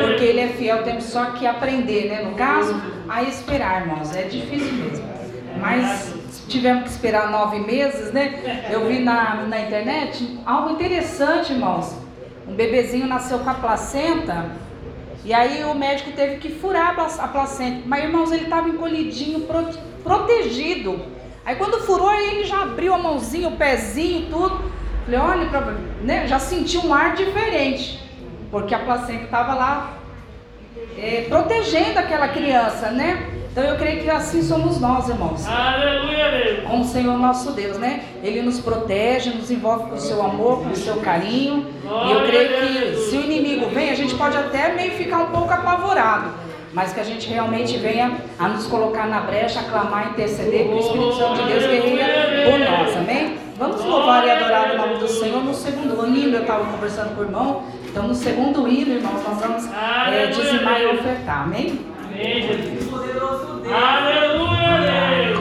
Porque 0.00 0.24
Ele 0.24 0.40
é 0.40 0.48
fiel, 0.48 0.82
temos 0.82 1.04
só 1.04 1.26
que 1.32 1.46
aprender, 1.46 2.08
né? 2.08 2.22
No 2.22 2.34
caso, 2.34 2.74
a 3.08 3.22
esperar, 3.24 3.82
irmãos. 3.82 4.14
É 4.16 4.22
difícil 4.22 4.72
mesmo. 4.72 5.04
Mas 5.58 6.14
tivemos 6.50 6.82
que 6.84 6.90
esperar 6.90 7.30
nove 7.30 7.58
meses, 7.60 8.12
né? 8.12 8.66
Eu 8.70 8.86
vi 8.86 8.98
na, 8.98 9.34
na 9.46 9.60
internet 9.60 10.38
algo 10.44 10.70
interessante, 10.70 11.52
irmãos. 11.52 11.94
Um 12.48 12.54
bebezinho 12.54 13.06
nasceu 13.06 13.38
com 13.38 13.48
a 13.50 13.54
placenta 13.54 14.46
e 15.24 15.32
aí 15.32 15.62
o 15.64 15.74
médico 15.74 16.10
teve 16.12 16.36
que 16.36 16.48
furar 16.50 16.90
a 16.90 16.94
pla- 16.94 17.24
a 17.24 17.28
placenta. 17.28 17.82
Mas, 17.86 18.04
irmãos, 18.04 18.32
ele 18.32 18.44
estava 18.44 18.68
encolhidinho, 18.68 19.40
pro- 19.40 19.68
protegido. 20.02 21.00
Aí 21.44 21.56
quando 21.56 21.80
furou, 21.80 22.12
ele 22.12 22.44
já 22.44 22.62
abriu 22.62 22.92
a 22.94 22.98
mãozinha, 22.98 23.48
o 23.48 23.56
pezinho, 23.56 24.26
tudo. 24.30 24.70
Falei, 25.04 25.20
olha, 25.20 25.48
pra- 25.48 25.74
né? 26.02 26.26
já 26.26 26.38
senti 26.38 26.76
um 26.78 26.92
ar 26.92 27.14
diferente. 27.14 28.00
Porque 28.50 28.74
a 28.74 28.80
placenta 28.80 29.24
estava 29.24 29.54
lá 29.54 29.94
é, 30.98 31.26
protegendo 31.28 31.98
aquela 31.98 32.28
criança, 32.28 32.90
né? 32.90 33.29
Então 33.50 33.64
eu 33.64 33.76
creio 33.76 34.02
que 34.02 34.10
assim 34.10 34.42
somos 34.42 34.80
nós, 34.80 35.08
irmãos. 35.08 35.44
Aleluia, 35.46 36.30
Deus. 36.30 36.68
Com 36.68 36.80
o 36.82 36.84
Senhor 36.84 37.18
nosso 37.18 37.50
Deus, 37.50 37.78
né? 37.78 38.04
Ele 38.22 38.42
nos 38.42 38.60
protege, 38.60 39.30
nos 39.30 39.50
envolve 39.50 39.90
com 39.90 39.96
o 39.96 40.00
seu 40.00 40.22
amor, 40.22 40.62
com 40.62 40.70
o 40.70 40.76
seu 40.76 40.96
carinho. 40.98 41.66
E 41.84 42.12
eu 42.12 42.26
creio 42.26 42.48
que 42.60 42.96
se 42.96 43.16
o 43.16 43.22
inimigo 43.22 43.66
vem, 43.70 43.90
a 43.90 43.94
gente 43.94 44.14
pode 44.14 44.36
até 44.36 44.72
meio 44.74 44.92
ficar 44.92 45.18
um 45.18 45.26
pouco 45.26 45.52
apavorado. 45.52 46.30
Mas 46.72 46.92
que 46.92 47.00
a 47.00 47.04
gente 47.04 47.28
realmente 47.28 47.76
venha 47.76 48.18
a 48.38 48.46
nos 48.46 48.68
colocar 48.68 49.06
na 49.08 49.22
brecha, 49.22 49.58
aclamar, 49.58 50.10
interceder, 50.10 50.68
que 50.68 50.74
o 50.74 50.78
Espírito 50.78 51.16
Santo 51.16 51.42
de 51.42 51.48
Deus 51.48 51.64
guerreia 51.64 52.48
por 52.48 52.58
nós, 52.60 52.96
amém? 52.96 53.36
Vamos 53.58 53.84
louvar 53.84 54.24
e 54.24 54.30
adorar 54.30 54.72
o 54.72 54.76
nome 54.76 55.00
do 55.00 55.08
Senhor 55.08 55.42
no 55.42 55.52
segundo 55.52 56.06
hino. 56.06 56.36
Eu 56.36 56.42
estava 56.42 56.64
conversando 56.64 57.16
com 57.16 57.22
o 57.22 57.24
irmão. 57.24 57.62
Então, 57.90 58.06
no 58.06 58.14
segundo 58.14 58.68
hino, 58.68 58.94
irmãos, 58.94 59.20
nós 59.26 59.40
vamos 59.40 59.64
é, 60.08 60.26
dizimar 60.26 60.80
e 60.80 60.86
ofertar, 60.86 61.42
amém? 61.42 61.89
Amém, 62.20 62.42
Jesus. 62.42 62.90
Aleluia, 63.72 64.74
Deus. 64.84 65.40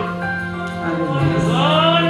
Aleluia. 0.81 1.39
Glória 1.43 2.08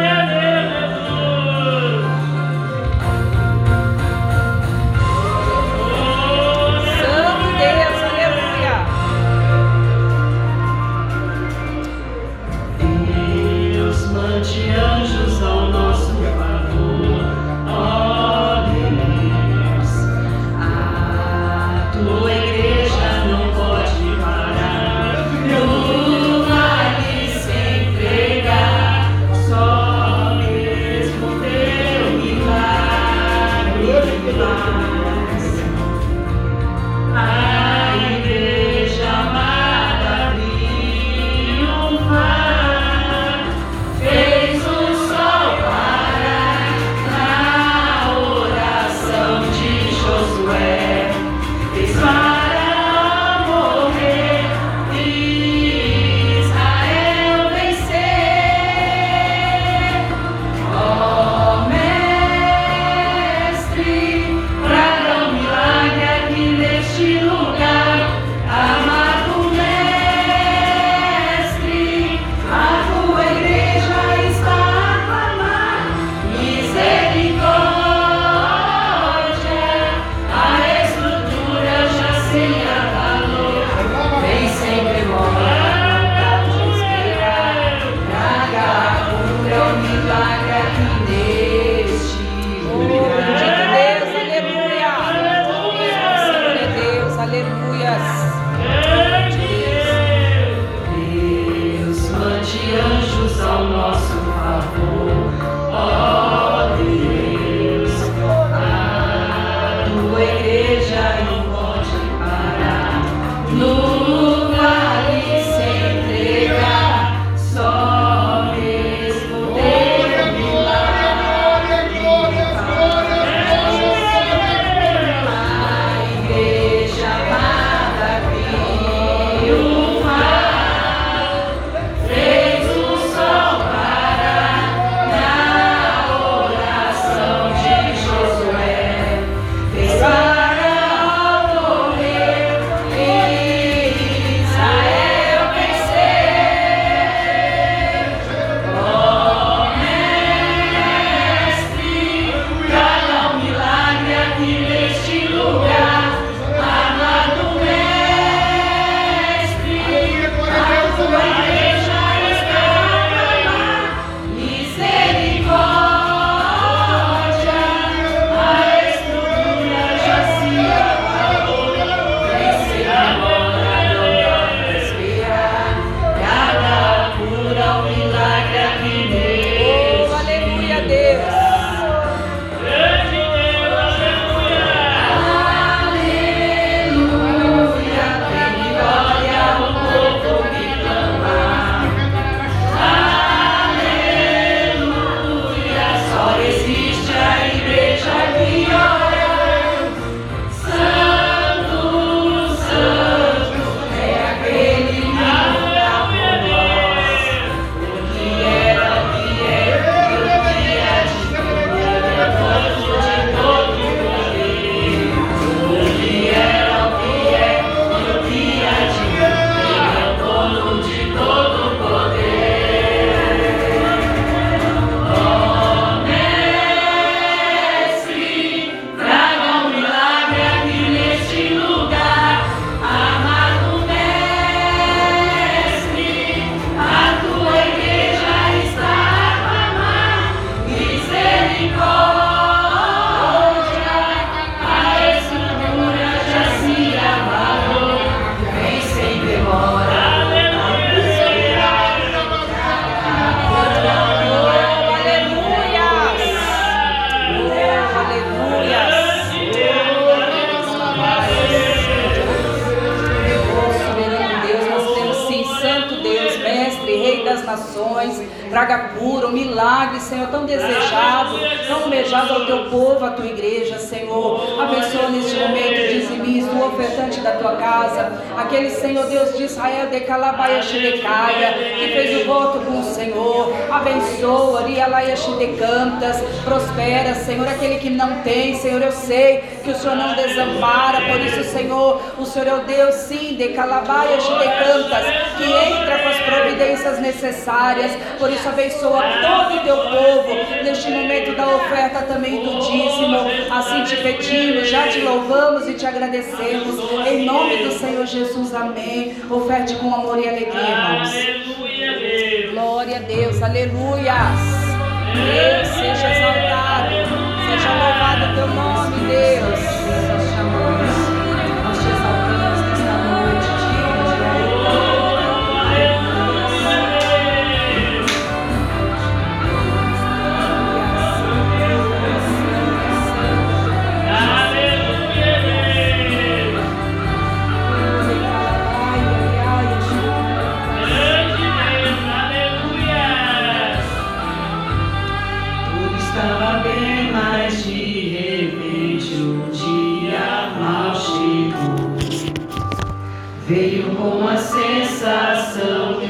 sensação 354.41 356.01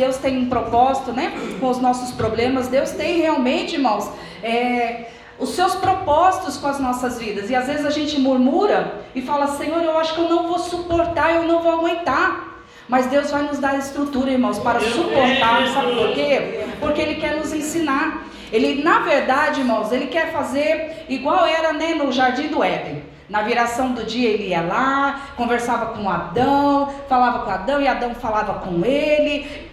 Deus 0.00 0.16
tem 0.16 0.38
um 0.38 0.48
propósito, 0.48 1.12
né? 1.12 1.32
Com 1.60 1.68
os 1.68 1.78
nossos 1.78 2.10
problemas, 2.12 2.68
Deus 2.68 2.90
tem 2.92 3.20
realmente, 3.20 3.74
irmãos, 3.74 4.10
é, 4.42 5.08
os 5.38 5.50
seus 5.50 5.74
propósitos 5.74 6.56
com 6.56 6.68
as 6.68 6.80
nossas 6.80 7.18
vidas. 7.18 7.50
E 7.50 7.54
às 7.54 7.66
vezes 7.66 7.84
a 7.84 7.90
gente 7.90 8.18
murmura 8.18 9.04
e 9.14 9.20
fala, 9.20 9.46
Senhor, 9.58 9.82
eu 9.82 9.98
acho 9.98 10.14
que 10.14 10.20
eu 10.20 10.28
não 10.28 10.48
vou 10.48 10.58
suportar, 10.58 11.34
eu 11.34 11.42
não 11.44 11.62
vou 11.62 11.72
aguentar. 11.72 12.48
Mas 12.88 13.06
Deus 13.06 13.30
vai 13.30 13.42
nos 13.42 13.58
dar 13.58 13.78
estrutura, 13.78 14.30
irmãos, 14.30 14.58
para 14.58 14.80
suportar. 14.80 15.68
Sabe 15.68 15.94
por 15.94 16.12
quê? 16.14 16.64
Porque 16.80 17.00
Ele 17.02 17.16
quer 17.16 17.36
nos 17.36 17.52
ensinar. 17.52 18.24
Ele, 18.50 18.82
na 18.82 19.00
verdade, 19.00 19.60
irmãos, 19.60 19.92
Ele 19.92 20.06
quer 20.06 20.32
fazer 20.32 21.04
igual 21.10 21.44
era 21.44 21.74
né, 21.74 21.94
no 21.94 22.10
Jardim 22.10 22.48
do 22.48 22.64
Éden. 22.64 23.02
Na 23.28 23.42
viração 23.42 23.92
do 23.92 24.04
dia 24.04 24.28
ele 24.28 24.48
ia 24.48 24.60
lá, 24.60 25.28
conversava 25.36 25.94
com 25.94 26.10
Adão, 26.10 26.92
falava 27.08 27.44
com 27.44 27.50
Adão 27.50 27.80
e 27.80 27.86
Adão 27.86 28.12
falava 28.12 28.54
com 28.54 28.84
ele. 28.84 29.69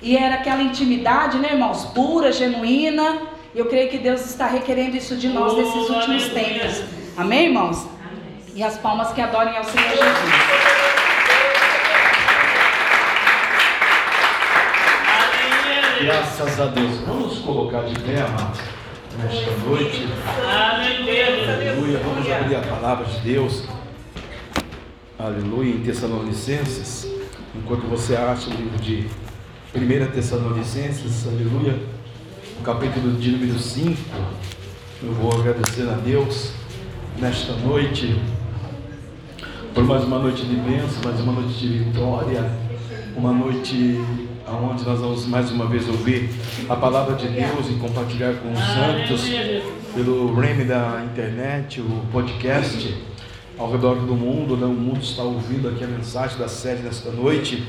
E 0.00 0.16
era 0.16 0.36
aquela 0.36 0.62
intimidade, 0.62 1.38
né, 1.38 1.52
irmãos, 1.52 1.84
pura, 1.86 2.30
genuína. 2.30 3.22
E 3.54 3.58
eu 3.58 3.66
creio 3.66 3.90
que 3.90 3.98
Deus 3.98 4.24
está 4.24 4.46
requerendo 4.46 4.96
isso 4.96 5.16
de 5.16 5.28
nós 5.28 5.56
nesses 5.56 5.90
últimos 5.90 6.28
tempos. 6.28 6.84
Amém, 7.16 7.46
irmãos? 7.46 7.86
E 8.54 8.62
as 8.62 8.78
palmas 8.78 9.12
que 9.12 9.20
adorem 9.20 9.56
ao 9.56 9.64
Senhor 9.64 9.88
Jesus. 9.88 10.04
Graças 16.00 16.60
a 16.60 16.66
Deus. 16.66 16.98
Vamos 16.98 17.38
colocar 17.40 17.82
de 17.82 17.98
pé, 18.00 18.20
amados, 18.20 18.60
nesta 19.18 19.50
noite. 19.66 20.08
Aleluia. 20.46 22.00
Vamos 22.04 22.30
abrir 22.30 22.56
a 22.56 22.60
palavra 22.60 23.04
de 23.04 23.18
Deus. 23.20 23.64
Aleluia. 25.18 25.74
Em 25.74 25.80
Tessalonicenses. 25.80 27.08
Enquanto 27.56 27.88
você 27.88 28.14
acha 28.14 28.48
o 28.48 28.52
livro 28.52 28.78
de 28.78 29.08
1 29.74 30.12
Tessalonicenses, 30.12 31.26
aleluia. 31.26 31.78
O 32.58 32.62
capítulo 32.62 33.18
de 33.18 33.32
número 33.32 33.58
5. 33.58 33.98
Eu 35.02 35.12
vou 35.12 35.30
agradecer 35.30 35.82
a 35.82 35.92
Deus 35.92 36.52
nesta 37.18 37.52
noite. 37.52 38.18
Por 39.74 39.84
mais 39.84 40.04
uma 40.04 40.20
noite 40.20 40.46
de 40.46 40.56
bênção, 40.56 41.02
mais 41.04 41.20
uma 41.20 41.32
noite 41.32 41.52
de 41.58 41.78
vitória. 41.80 42.50
Uma 43.14 43.30
noite 43.30 44.00
onde 44.48 44.84
nós 44.84 45.00
vamos 45.00 45.26
mais 45.26 45.50
uma 45.50 45.66
vez 45.66 45.86
ouvir 45.86 46.30
a 46.66 46.74
palavra 46.74 47.14
de 47.14 47.28
Deus 47.28 47.68
e 47.68 47.74
compartilhar 47.74 48.36
com 48.36 48.50
os 48.50 48.58
santos 48.58 49.28
pelo 49.94 50.34
REM 50.34 50.66
da 50.66 51.04
internet, 51.04 51.82
o 51.82 52.06
podcast 52.10 52.96
ao 53.58 53.70
redor 53.70 53.96
do 53.96 54.14
mundo. 54.14 54.56
Né? 54.56 54.64
O 54.64 54.70
mundo 54.70 55.02
está 55.02 55.22
ouvindo 55.22 55.68
aqui 55.68 55.84
a 55.84 55.88
mensagem 55.88 56.38
da 56.38 56.48
série 56.48 56.80
nesta 56.80 57.10
noite. 57.10 57.62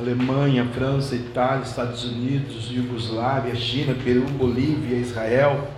Alemanha, 0.00 0.66
França, 0.74 1.14
Itália, 1.14 1.62
Estados 1.62 2.04
Unidos, 2.04 2.70
Iugoslávia, 2.70 3.54
China, 3.54 3.94
Peru, 4.02 4.22
Bolívia, 4.22 4.96
Israel, 4.96 5.68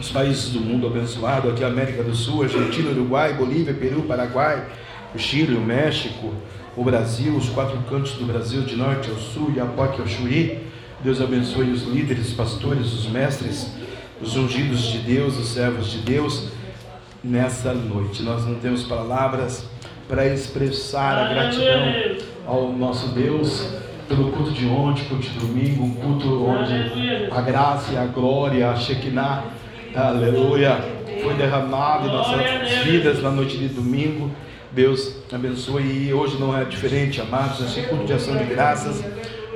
os 0.00 0.10
países 0.10 0.50
do 0.50 0.60
mundo 0.60 0.86
abençoado, 0.86 1.50
aqui 1.50 1.62
a 1.62 1.66
América 1.66 2.02
do 2.02 2.14
Sul, 2.14 2.42
Argentina, 2.42 2.90
Uruguai, 2.90 3.34
Bolívia, 3.34 3.74
Peru, 3.74 4.02
Paraguai, 4.02 4.66
o 5.14 5.18
Chile, 5.18 5.54
o 5.54 5.60
México, 5.60 6.32
o 6.74 6.82
Brasil, 6.82 7.36
os 7.36 7.50
quatro 7.50 7.78
cantos 7.90 8.12
do 8.12 8.24
Brasil, 8.24 8.62
de 8.62 8.74
norte 8.74 9.10
ao 9.10 9.16
sul, 9.16 9.52
Iapoque 9.54 10.00
ao 10.00 10.08
Chuí. 10.08 10.58
Deus 11.04 11.20
abençoe 11.20 11.70
os 11.70 11.82
líderes, 11.82 12.28
os 12.28 12.34
pastores, 12.34 12.92
os 12.92 13.06
mestres, 13.06 13.70
os 14.20 14.34
ungidos 14.34 14.84
de 14.84 14.98
Deus, 14.98 15.36
os 15.36 15.48
servos 15.48 15.90
de 15.90 15.98
Deus, 15.98 16.48
nessa 17.22 17.74
noite. 17.74 18.22
Nós 18.22 18.46
não 18.46 18.54
temos 18.54 18.84
palavras 18.84 19.66
para 20.08 20.26
expressar 20.26 21.18
a 21.18 21.34
gratidão 21.34 22.31
ao 22.46 22.72
nosso 22.72 23.08
Deus 23.08 23.82
pelo 24.08 24.30
culto 24.32 24.50
de 24.50 24.66
ontem, 24.66 25.04
culto 25.04 25.22
de 25.22 25.38
domingo, 25.38 25.84
um 25.84 25.94
culto 25.94 26.44
onde 26.44 27.30
a 27.30 27.40
graça 27.40 27.92
e 27.92 27.96
a 27.96 28.04
glória, 28.04 28.70
a 28.70 28.76
Shekinah, 28.76 29.44
aleluia, 29.94 30.78
foi 31.22 31.34
derramado 31.34 32.08
em 32.08 32.12
nossas 32.12 32.84
vidas 32.84 33.22
na 33.22 33.30
noite 33.30 33.56
de 33.56 33.68
domingo. 33.68 34.30
Deus 34.70 35.16
abençoe 35.30 36.08
e 36.08 36.14
hoje 36.14 36.38
não 36.38 36.56
é 36.56 36.64
diferente, 36.64 37.20
amados, 37.20 37.60
esse 37.60 37.86
culto 37.88 38.04
de 38.04 38.12
ação 38.14 38.36
de 38.36 38.44
graças, 38.44 39.04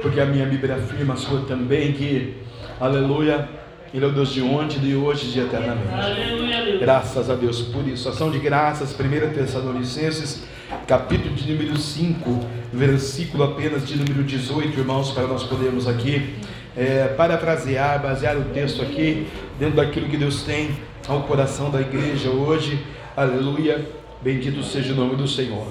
porque 0.02 0.20
a 0.20 0.26
minha 0.26 0.46
Bíblia 0.46 0.76
afirma 0.76 1.14
a 1.14 1.16
sua 1.16 1.40
também 1.42 1.92
que, 1.92 2.34
aleluia, 2.78 3.48
Ele 3.94 4.04
é 4.04 4.08
o 4.08 4.12
Deus 4.12 4.32
de 4.32 4.42
ontem, 4.42 4.78
de 4.78 4.94
hoje 4.94 5.28
e 5.28 5.32
de 5.32 5.40
eternamente. 5.40 6.78
Graças 6.78 7.30
a 7.30 7.34
Deus 7.34 7.62
por 7.62 7.86
isso. 7.88 8.08
Ação 8.08 8.30
de 8.30 8.38
graças, 8.38 8.94
1 8.94 9.34
Tessalonicenses, 9.34 10.44
capítulo 10.86 11.34
de 11.34 11.52
número 11.52 11.78
5, 11.78 12.40
versículo 12.72 13.44
apenas 13.44 13.86
de 13.86 13.96
número 13.96 14.22
18, 14.22 14.78
irmãos, 14.78 15.10
para 15.10 15.26
nós 15.26 15.44
podermos 15.44 15.86
aqui 15.86 16.34
é, 16.76 17.08
parafrasear, 17.16 18.02
basear 18.02 18.36
o 18.36 18.44
texto 18.46 18.82
aqui, 18.82 19.26
dentro 19.58 19.76
daquilo 19.76 20.08
que 20.08 20.16
Deus 20.16 20.42
tem 20.42 20.70
ao 21.08 21.22
coração 21.22 21.70
da 21.70 21.80
igreja 21.80 22.30
hoje, 22.30 22.78
aleluia. 23.16 23.86
Bendito 24.22 24.62
seja 24.62 24.92
o 24.92 24.96
nome 24.96 25.14
do 25.14 25.28
Senhor. 25.28 25.68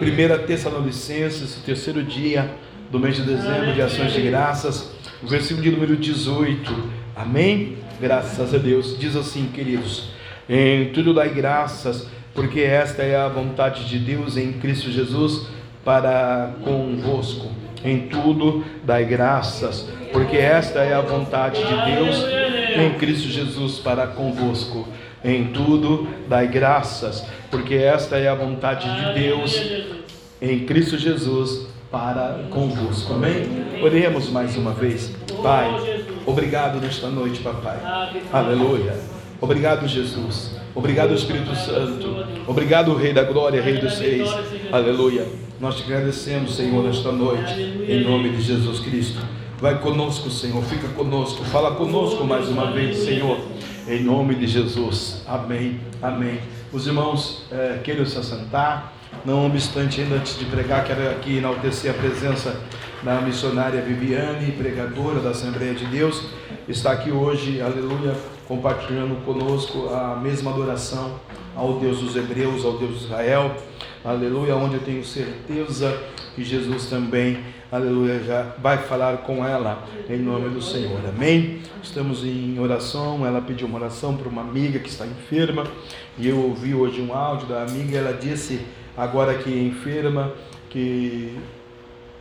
1 0.00 0.46
Tessalonicenses, 0.46 1.56
terceiro 1.64 2.02
dia 2.02 2.50
do 2.90 2.98
mês 2.98 3.16
de 3.16 3.22
dezembro 3.22 3.72
de 3.72 3.82
ações 3.82 4.12
de 4.12 4.20
graças, 4.20 4.92
versículo 5.22 5.62
de 5.62 5.70
número 5.70 5.96
18. 5.96 6.90
Amém? 7.16 7.78
Graças 8.00 8.54
a 8.54 8.58
Deus. 8.58 8.98
Diz 8.98 9.16
assim, 9.16 9.46
queridos: 9.52 10.10
Em 10.48 10.90
tudo 10.92 11.12
dai 11.14 11.30
graças, 11.30 12.06
porque 12.38 12.60
esta 12.60 13.02
é 13.02 13.16
a 13.16 13.26
vontade 13.26 13.84
de 13.86 13.98
Deus 13.98 14.36
em 14.36 14.52
Cristo 14.52 14.92
Jesus 14.92 15.48
para 15.84 16.52
convosco. 16.62 17.50
Em 17.84 18.06
tudo 18.06 18.64
dai 18.84 19.04
graças, 19.04 19.88
porque 20.12 20.36
esta 20.36 20.84
é 20.84 20.94
a 20.94 21.00
vontade 21.00 21.60
de 21.60 21.96
Deus 21.96 22.24
em 22.76 22.96
Cristo 22.96 23.26
Jesus 23.26 23.80
para 23.80 24.06
convosco. 24.06 24.86
Em 25.24 25.48
tudo 25.48 26.06
dai 26.28 26.46
graças, 26.46 27.26
porque 27.50 27.74
esta 27.74 28.16
é 28.16 28.28
a 28.28 28.36
vontade 28.36 28.88
de 28.88 29.20
Deus 29.20 29.60
em 30.40 30.60
Cristo 30.60 30.96
Jesus 30.96 31.66
para 31.90 32.44
convosco. 32.50 33.14
Amém? 33.14 33.82
Oremos 33.82 34.30
mais 34.30 34.56
uma 34.56 34.70
vez. 34.70 35.12
Pai, 35.42 36.04
obrigado 36.24 36.80
nesta 36.80 37.08
noite, 37.08 37.40
papai. 37.40 37.78
Aleluia. 38.32 39.17
Obrigado, 39.40 39.86
Jesus. 39.86 40.56
Obrigado, 40.74 41.14
Espírito 41.14 41.54
Santo. 41.54 42.26
Obrigado, 42.46 42.94
Rei 42.94 43.12
da 43.12 43.22
Glória, 43.22 43.62
Rei 43.62 43.78
dos 43.78 43.98
Reis. 43.98 44.28
Aleluia. 44.72 45.26
Nós 45.60 45.76
te 45.76 45.84
agradecemos, 45.84 46.56
Senhor, 46.56 46.84
nesta 46.84 47.12
noite, 47.12 47.52
em 47.88 48.04
nome 48.04 48.30
de 48.30 48.42
Jesus 48.42 48.80
Cristo. 48.80 49.20
Vai 49.60 49.78
conosco, 49.80 50.30
Senhor. 50.30 50.62
Fica 50.64 50.88
conosco. 50.88 51.44
Fala 51.44 51.74
conosco 51.74 52.24
mais 52.24 52.48
uma 52.48 52.70
vez, 52.70 52.98
Senhor. 52.98 53.38
Em 53.88 54.02
nome 54.02 54.34
de 54.34 54.46
Jesus. 54.46 55.22
Amém. 55.26 55.80
Amém. 56.02 56.40
Os 56.72 56.86
irmãos 56.86 57.44
é, 57.50 57.78
queiram 57.82 58.04
se 58.06 58.18
assentar. 58.18 58.92
Não 59.24 59.46
obstante, 59.46 60.00
ainda 60.00 60.16
antes 60.16 60.38
de 60.38 60.44
pregar, 60.44 60.84
quero 60.84 61.10
aqui 61.10 61.38
enaltecer 61.38 61.90
a 61.90 61.94
presença 61.94 62.54
da 63.02 63.20
missionária 63.20 63.80
Viviane, 63.80 64.52
pregadora 64.52 65.20
da 65.20 65.30
Assembleia 65.30 65.74
de 65.74 65.86
Deus. 65.86 66.24
Está 66.68 66.92
aqui 66.92 67.10
hoje, 67.10 67.60
aleluia, 67.60 68.14
compartilhando 68.48 69.22
conosco 69.26 69.90
a 69.90 70.16
mesma 70.16 70.50
adoração 70.50 71.20
ao 71.54 71.74
Deus 71.74 72.00
dos 72.00 72.16
Hebreus, 72.16 72.64
ao 72.64 72.78
Deus 72.78 73.00
de 73.00 73.04
Israel, 73.04 73.54
aleluia, 74.02 74.56
onde 74.56 74.76
eu 74.76 74.80
tenho 74.80 75.04
certeza 75.04 76.02
que 76.34 76.42
Jesus 76.42 76.86
também, 76.86 77.40
aleluia, 77.70 78.24
já 78.24 78.54
vai 78.58 78.78
falar 78.78 79.18
com 79.18 79.44
ela 79.44 79.86
em 80.08 80.16
nome 80.16 80.48
do 80.48 80.62
Senhor, 80.62 80.98
amém? 81.06 81.60
Estamos 81.82 82.24
em 82.24 82.58
oração, 82.58 83.26
ela 83.26 83.42
pediu 83.42 83.66
uma 83.66 83.78
oração 83.78 84.16
para 84.16 84.28
uma 84.28 84.40
amiga 84.40 84.78
que 84.78 84.88
está 84.88 85.04
enferma, 85.04 85.64
e 86.16 86.26
eu 86.26 86.38
ouvi 86.38 86.74
hoje 86.74 87.02
um 87.02 87.12
áudio 87.12 87.48
da 87.48 87.62
amiga, 87.62 87.98
ela 87.98 88.14
disse, 88.14 88.60
agora 88.96 89.34
que 89.34 89.52
é 89.52 89.62
enferma, 89.62 90.32
que 90.70 91.36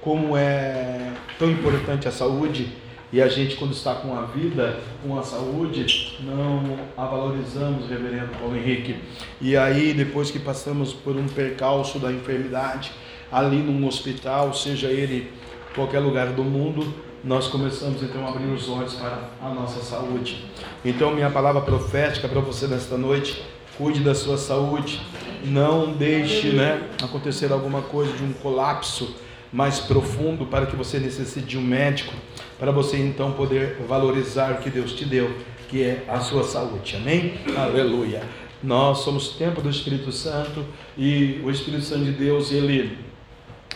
como 0.01 0.35
é 0.35 1.13
tão 1.39 1.49
importante 1.49 2.05
a 2.05 2.11
saúde, 2.11 2.67
e 3.11 3.21
a 3.21 3.27
gente, 3.29 3.55
quando 3.55 3.71
está 3.71 3.95
com 3.95 4.17
a 4.17 4.23
vida, 4.23 4.79
com 5.01 5.17
a 5.17 5.23
saúde, 5.23 6.17
não 6.21 6.77
a 6.97 7.05
valorizamos, 7.05 7.89
reverendo 7.89 8.37
Paulo 8.37 8.57
Henrique. 8.57 8.97
E 9.39 9.55
aí, 9.55 9.93
depois 9.93 10.29
que 10.29 10.39
passamos 10.39 10.93
por 10.93 11.15
um 11.15 11.25
percalço 11.25 11.99
da 11.99 12.11
enfermidade, 12.11 12.91
ali 13.31 13.57
num 13.57 13.87
hospital, 13.87 14.53
seja 14.53 14.87
ele 14.87 15.31
qualquer 15.73 15.99
lugar 15.99 16.27
do 16.27 16.43
mundo, 16.43 16.93
nós 17.23 17.47
começamos 17.47 18.03
então 18.03 18.25
a 18.25 18.29
abrir 18.29 18.47
os 18.47 18.67
olhos 18.67 18.95
para 18.95 19.29
a 19.41 19.49
nossa 19.49 19.81
saúde. 19.81 20.43
Então, 20.83 21.13
minha 21.13 21.29
palavra 21.29 21.61
profética 21.61 22.27
para 22.27 22.41
você 22.41 22.67
nesta 22.67 22.97
noite, 22.97 23.41
cuide 23.77 24.01
da 24.01 24.15
sua 24.15 24.37
saúde, 24.37 24.99
não 25.45 25.93
deixe 25.93 26.49
né, 26.49 26.89
acontecer 27.01 27.51
alguma 27.51 27.81
coisa 27.81 28.11
de 28.13 28.23
um 28.23 28.33
colapso 28.33 29.15
mais 29.51 29.79
profundo 29.79 30.45
para 30.45 30.65
que 30.65 30.75
você 30.75 30.99
necessite 30.99 31.45
de 31.45 31.57
um 31.57 31.61
médico 31.61 32.13
para 32.59 32.71
você 32.71 32.97
então 32.97 33.31
poder 33.31 33.77
valorizar 33.87 34.53
o 34.53 34.57
que 34.57 34.69
Deus 34.69 34.93
te 34.93 35.05
deu, 35.05 35.31
que 35.69 35.83
é 35.83 36.03
a 36.07 36.19
sua 36.19 36.43
saúde. 36.43 36.95
Amém? 36.95 37.35
Aleluia. 37.55 38.23
Nós 38.61 38.99
somos 38.99 39.29
templo 39.29 39.61
do 39.61 39.69
Espírito 39.69 40.11
Santo 40.11 40.65
e 40.97 41.39
o 41.43 41.51
Espírito 41.51 41.83
Santo 41.83 42.05
de 42.05 42.11
Deus, 42.11 42.51
ele 42.51 42.97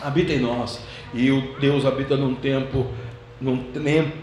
habita 0.00 0.32
em 0.32 0.40
nós. 0.40 0.80
E 1.14 1.30
o 1.30 1.58
Deus 1.60 1.84
habita 1.84 2.16
num 2.16 2.34
tempo 2.34 2.86
num 3.40 3.58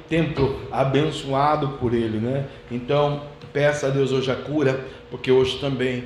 templo 0.08 0.62
abençoado 0.72 1.70
por 1.80 1.93
ele, 1.93 2.20
né? 2.20 2.45
Então, 2.72 3.24
peça 3.52 3.88
a 3.88 3.89
Deus 3.89 4.14
hoje 4.14 4.32
a 4.32 4.36
cura, 4.36 4.86
porque 5.12 5.30
hoje 5.30 5.60
também 5.60 6.06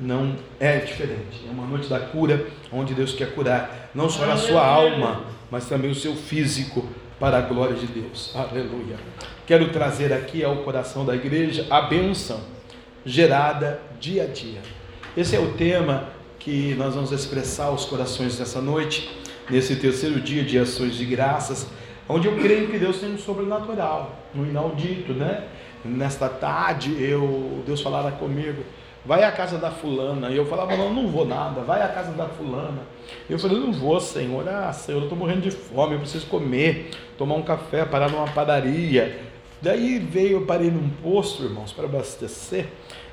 não 0.00 0.34
é 0.58 0.78
diferente. 0.78 1.46
É 1.46 1.50
uma 1.50 1.66
noite 1.66 1.88
da 1.88 2.00
cura, 2.00 2.46
onde 2.72 2.94
Deus 2.94 3.12
quer 3.12 3.34
curar 3.34 3.90
não 3.94 4.08
só 4.08 4.30
a 4.30 4.36
sua 4.36 4.64
alma, 4.64 5.24
mas 5.50 5.66
também 5.66 5.90
o 5.90 5.94
seu 5.94 6.14
físico, 6.14 6.88
para 7.20 7.36
a 7.36 7.42
glória 7.42 7.76
de 7.76 7.86
Deus. 7.86 8.34
Aleluia. 8.34 8.96
Quero 9.46 9.68
trazer 9.68 10.10
aqui 10.10 10.42
ao 10.42 10.56
coração 10.58 11.04
da 11.04 11.14
igreja 11.14 11.66
a 11.68 11.82
bênção 11.82 12.40
gerada 13.04 13.78
dia 14.00 14.24
a 14.24 14.26
dia. 14.26 14.60
Esse 15.14 15.36
é 15.36 15.38
o 15.38 15.52
tema 15.52 16.08
que 16.38 16.74
nós 16.76 16.94
vamos 16.94 17.12
expressar 17.12 17.66
aos 17.66 17.84
corações 17.84 18.38
dessa 18.38 18.62
noite, 18.62 19.10
nesse 19.50 19.76
terceiro 19.76 20.18
dia 20.18 20.42
de 20.42 20.58
ações 20.58 20.94
de 20.94 21.04
graças, 21.04 21.66
onde 22.08 22.26
eu 22.26 22.36
creio 22.36 22.68
que 22.68 22.78
Deus 22.78 22.98
tem 22.98 23.12
um 23.12 23.18
sobrenatural, 23.18 24.18
um 24.34 24.46
inaudito, 24.46 25.12
né? 25.12 25.44
Nesta 25.84 26.28
tarde, 26.28 26.96
eu, 27.02 27.62
Deus 27.66 27.82
falava 27.82 28.12
comigo, 28.12 28.62
vai 29.04 29.24
à 29.24 29.32
casa 29.32 29.58
da 29.58 29.70
fulana. 29.70 30.30
E 30.30 30.36
eu 30.36 30.46
falava, 30.46 30.76
não, 30.76 30.92
não 30.92 31.08
vou 31.08 31.26
nada, 31.26 31.62
vai 31.62 31.82
à 31.82 31.88
casa 31.88 32.12
da 32.12 32.26
fulana. 32.26 32.82
Eu 33.28 33.38
falei, 33.38 33.58
não 33.58 33.72
vou, 33.72 34.00
Senhor, 34.00 34.48
ah, 34.48 34.72
Senhor, 34.72 34.98
eu 34.98 35.04
estou 35.04 35.18
morrendo 35.18 35.42
de 35.42 35.50
fome, 35.50 35.94
eu 35.94 36.00
preciso 36.00 36.26
comer, 36.26 36.90
tomar 37.16 37.34
um 37.34 37.42
café, 37.42 37.84
parar 37.84 38.10
numa 38.10 38.28
padaria. 38.28 39.20
Daí 39.62 39.98
veio, 39.98 40.38
eu 40.38 40.46
parei 40.46 40.70
num 40.70 40.88
posto, 41.02 41.44
irmãos, 41.44 41.72
para 41.72 41.84
abastecer. 41.84 42.66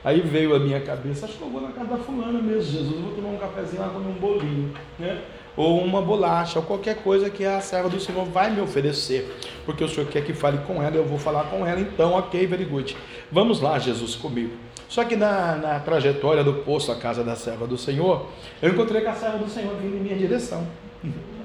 Aí 0.03 0.21
veio 0.21 0.55
a 0.55 0.59
minha 0.59 0.79
cabeça, 0.79 1.25
acho 1.25 1.35
que 1.37 1.41
eu 1.41 1.49
vou 1.49 1.59
na 1.59 1.69
casa 1.69 1.89
da 1.89 1.97
fulana 1.97 2.41
mesmo, 2.41 2.71
Jesus, 2.71 2.99
vou 3.01 3.13
tomar 3.13 3.29
um 3.29 3.37
cafezinho 3.37 3.81
lá, 3.81 3.89
comer 3.89 4.07
um 4.07 4.13
bolinho, 4.13 4.73
né? 4.97 5.21
Ou 5.57 5.83
uma 5.83 6.01
bolacha, 6.01 6.59
ou 6.59 6.65
qualquer 6.65 6.97
coisa 6.97 7.29
que 7.29 7.43
a 7.43 7.59
serva 7.59 7.89
do 7.89 7.99
Senhor 7.99 8.23
vai 8.25 8.51
me 8.51 8.61
oferecer. 8.61 9.37
Porque 9.65 9.83
o 9.83 9.89
Senhor 9.89 10.07
quer 10.07 10.23
que 10.23 10.33
fale 10.33 10.59
com 10.59 10.81
ela, 10.81 10.95
eu 10.95 11.03
vou 11.03 11.17
falar 11.17 11.45
com 11.45 11.65
ela, 11.65 11.81
então, 11.81 12.13
ok, 12.13 12.45
very 12.45 12.63
good. 12.63 12.95
Vamos 13.31 13.59
lá, 13.59 13.77
Jesus, 13.79 14.15
comigo. 14.15 14.66
Só 14.87 15.03
que 15.03 15.15
na, 15.15 15.55
na 15.55 15.79
trajetória 15.79 16.43
do 16.43 16.53
poço 16.53 16.91
à 16.91 16.95
casa 16.95 17.23
da 17.23 17.35
serva 17.35 17.67
do 17.67 17.77
Senhor, 17.77 18.27
eu 18.61 18.71
encontrei 18.71 19.01
com 19.01 19.09
a 19.09 19.13
serva 19.13 19.37
do 19.37 19.49
Senhor 19.49 19.75
vindo 19.75 19.97
em 19.97 19.99
minha 19.99 20.15
direção. 20.15 20.65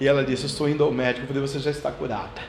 E 0.00 0.08
ela 0.08 0.24
disse: 0.24 0.46
Estou 0.46 0.66
indo 0.66 0.82
ao 0.82 0.90
médico. 0.90 1.26
Falei: 1.26 1.42
Você 1.42 1.58
já 1.58 1.70
está 1.70 1.90
curada. 1.90 2.40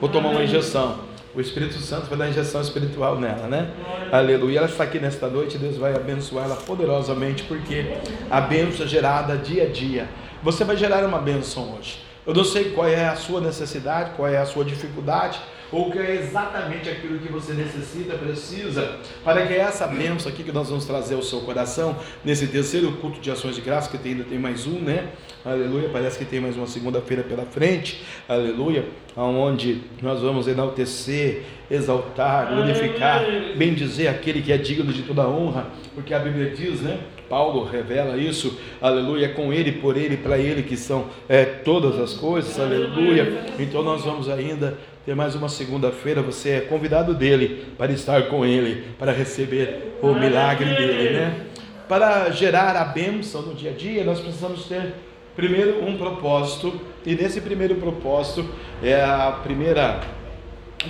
Vou 0.00 0.08
tomar 0.08 0.30
uma 0.30 0.42
injeção. 0.42 1.00
O 1.34 1.40
Espírito 1.40 1.78
Santo 1.78 2.06
vai 2.06 2.16
dar 2.16 2.28
injeção 2.28 2.60
espiritual 2.60 3.18
nela, 3.18 3.48
né? 3.48 3.68
Aleluia. 4.12 4.58
Ela 4.58 4.68
está 4.68 4.84
aqui 4.84 5.00
nesta 5.00 5.26
noite. 5.26 5.58
Deus 5.58 5.76
vai 5.76 5.94
abençoar 5.94 6.44
ela 6.44 6.54
poderosamente, 6.54 7.42
porque 7.42 7.96
a 8.30 8.40
bênção 8.40 8.86
é 8.86 8.88
gerada 8.88 9.36
dia 9.36 9.64
a 9.64 9.66
dia. 9.66 10.08
Você 10.44 10.62
vai 10.62 10.76
gerar 10.76 11.04
uma 11.04 11.18
bênção 11.18 11.74
hoje. 11.76 12.04
Eu 12.24 12.32
não 12.32 12.44
sei 12.44 12.70
qual 12.70 12.86
é 12.86 13.06
a 13.06 13.16
sua 13.16 13.40
necessidade, 13.40 14.12
qual 14.16 14.28
é 14.28 14.38
a 14.38 14.46
sua 14.46 14.64
dificuldade, 14.64 15.40
ou 15.74 15.90
que 15.90 15.98
é 15.98 16.14
exatamente 16.14 16.88
aquilo 16.88 17.18
que 17.18 17.30
você 17.30 17.52
necessita, 17.52 18.14
precisa, 18.14 19.00
para 19.24 19.44
que 19.44 19.54
essa 19.54 19.88
bênção 19.88 20.30
aqui 20.30 20.44
que 20.44 20.52
nós 20.52 20.68
vamos 20.68 20.84
trazer 20.84 21.16
ao 21.16 21.22
seu 21.22 21.40
coração, 21.40 21.96
nesse 22.24 22.46
terceiro 22.46 22.92
culto 22.92 23.20
de 23.20 23.28
ações 23.28 23.56
de 23.56 23.60
graça, 23.60 23.90
que 23.90 24.08
ainda 24.08 24.22
tem 24.22 24.38
mais 24.38 24.68
um, 24.68 24.78
né? 24.78 25.08
Aleluia, 25.44 25.88
parece 25.92 26.16
que 26.16 26.24
tem 26.24 26.38
mais 26.40 26.56
uma 26.56 26.68
segunda-feira 26.68 27.24
pela 27.24 27.44
frente, 27.44 28.04
aleluia, 28.28 28.84
aonde 29.16 29.82
nós 30.00 30.20
vamos 30.20 30.46
enaltecer, 30.46 31.42
exaltar, 31.68 32.54
glorificar, 32.54 33.24
bendizer 33.56 34.08
aquele 34.08 34.42
que 34.42 34.52
é 34.52 34.56
digno 34.56 34.92
de 34.92 35.02
toda 35.02 35.28
honra, 35.28 35.66
porque 35.92 36.14
a 36.14 36.20
Bíblia 36.20 36.50
diz, 36.50 36.82
né? 36.82 37.00
Paulo 37.28 37.64
revela 37.64 38.16
isso, 38.16 38.60
aleluia, 38.80 39.30
com 39.30 39.52
ele, 39.52 39.72
por 39.72 39.96
ele, 39.96 40.16
para 40.16 40.38
ele 40.38 40.62
que 40.62 40.76
são 40.76 41.06
é, 41.28 41.44
todas 41.44 41.98
as 41.98 42.12
coisas, 42.12 42.60
aleluia. 42.60 43.46
Então 43.58 43.82
nós 43.82 44.04
vamos 44.04 44.28
ainda 44.28 44.78
ter 45.04 45.14
mais 45.14 45.34
uma 45.34 45.50
segunda-feira, 45.50 46.22
você 46.22 46.50
é 46.50 46.60
convidado 46.62 47.12
dele 47.12 47.66
para 47.76 47.92
estar 47.92 48.22
com 48.28 48.44
ele, 48.44 48.86
para 48.98 49.12
receber 49.12 49.98
o 50.00 50.14
milagre 50.14 50.74
dele, 50.74 51.18
né? 51.18 51.46
Para 51.86 52.30
gerar 52.30 52.74
a 52.74 52.84
bênção 52.86 53.42
no 53.42 53.54
dia 53.54 53.70
a 53.70 53.74
dia, 53.74 54.02
nós 54.02 54.18
precisamos 54.18 54.64
ter 54.64 54.94
primeiro 55.36 55.84
um 55.84 55.98
propósito, 55.98 56.80
e 57.04 57.14
nesse 57.14 57.42
primeiro 57.42 57.74
propósito 57.74 58.48
é 58.82 58.98
a 59.02 59.40
primeira 59.42 60.00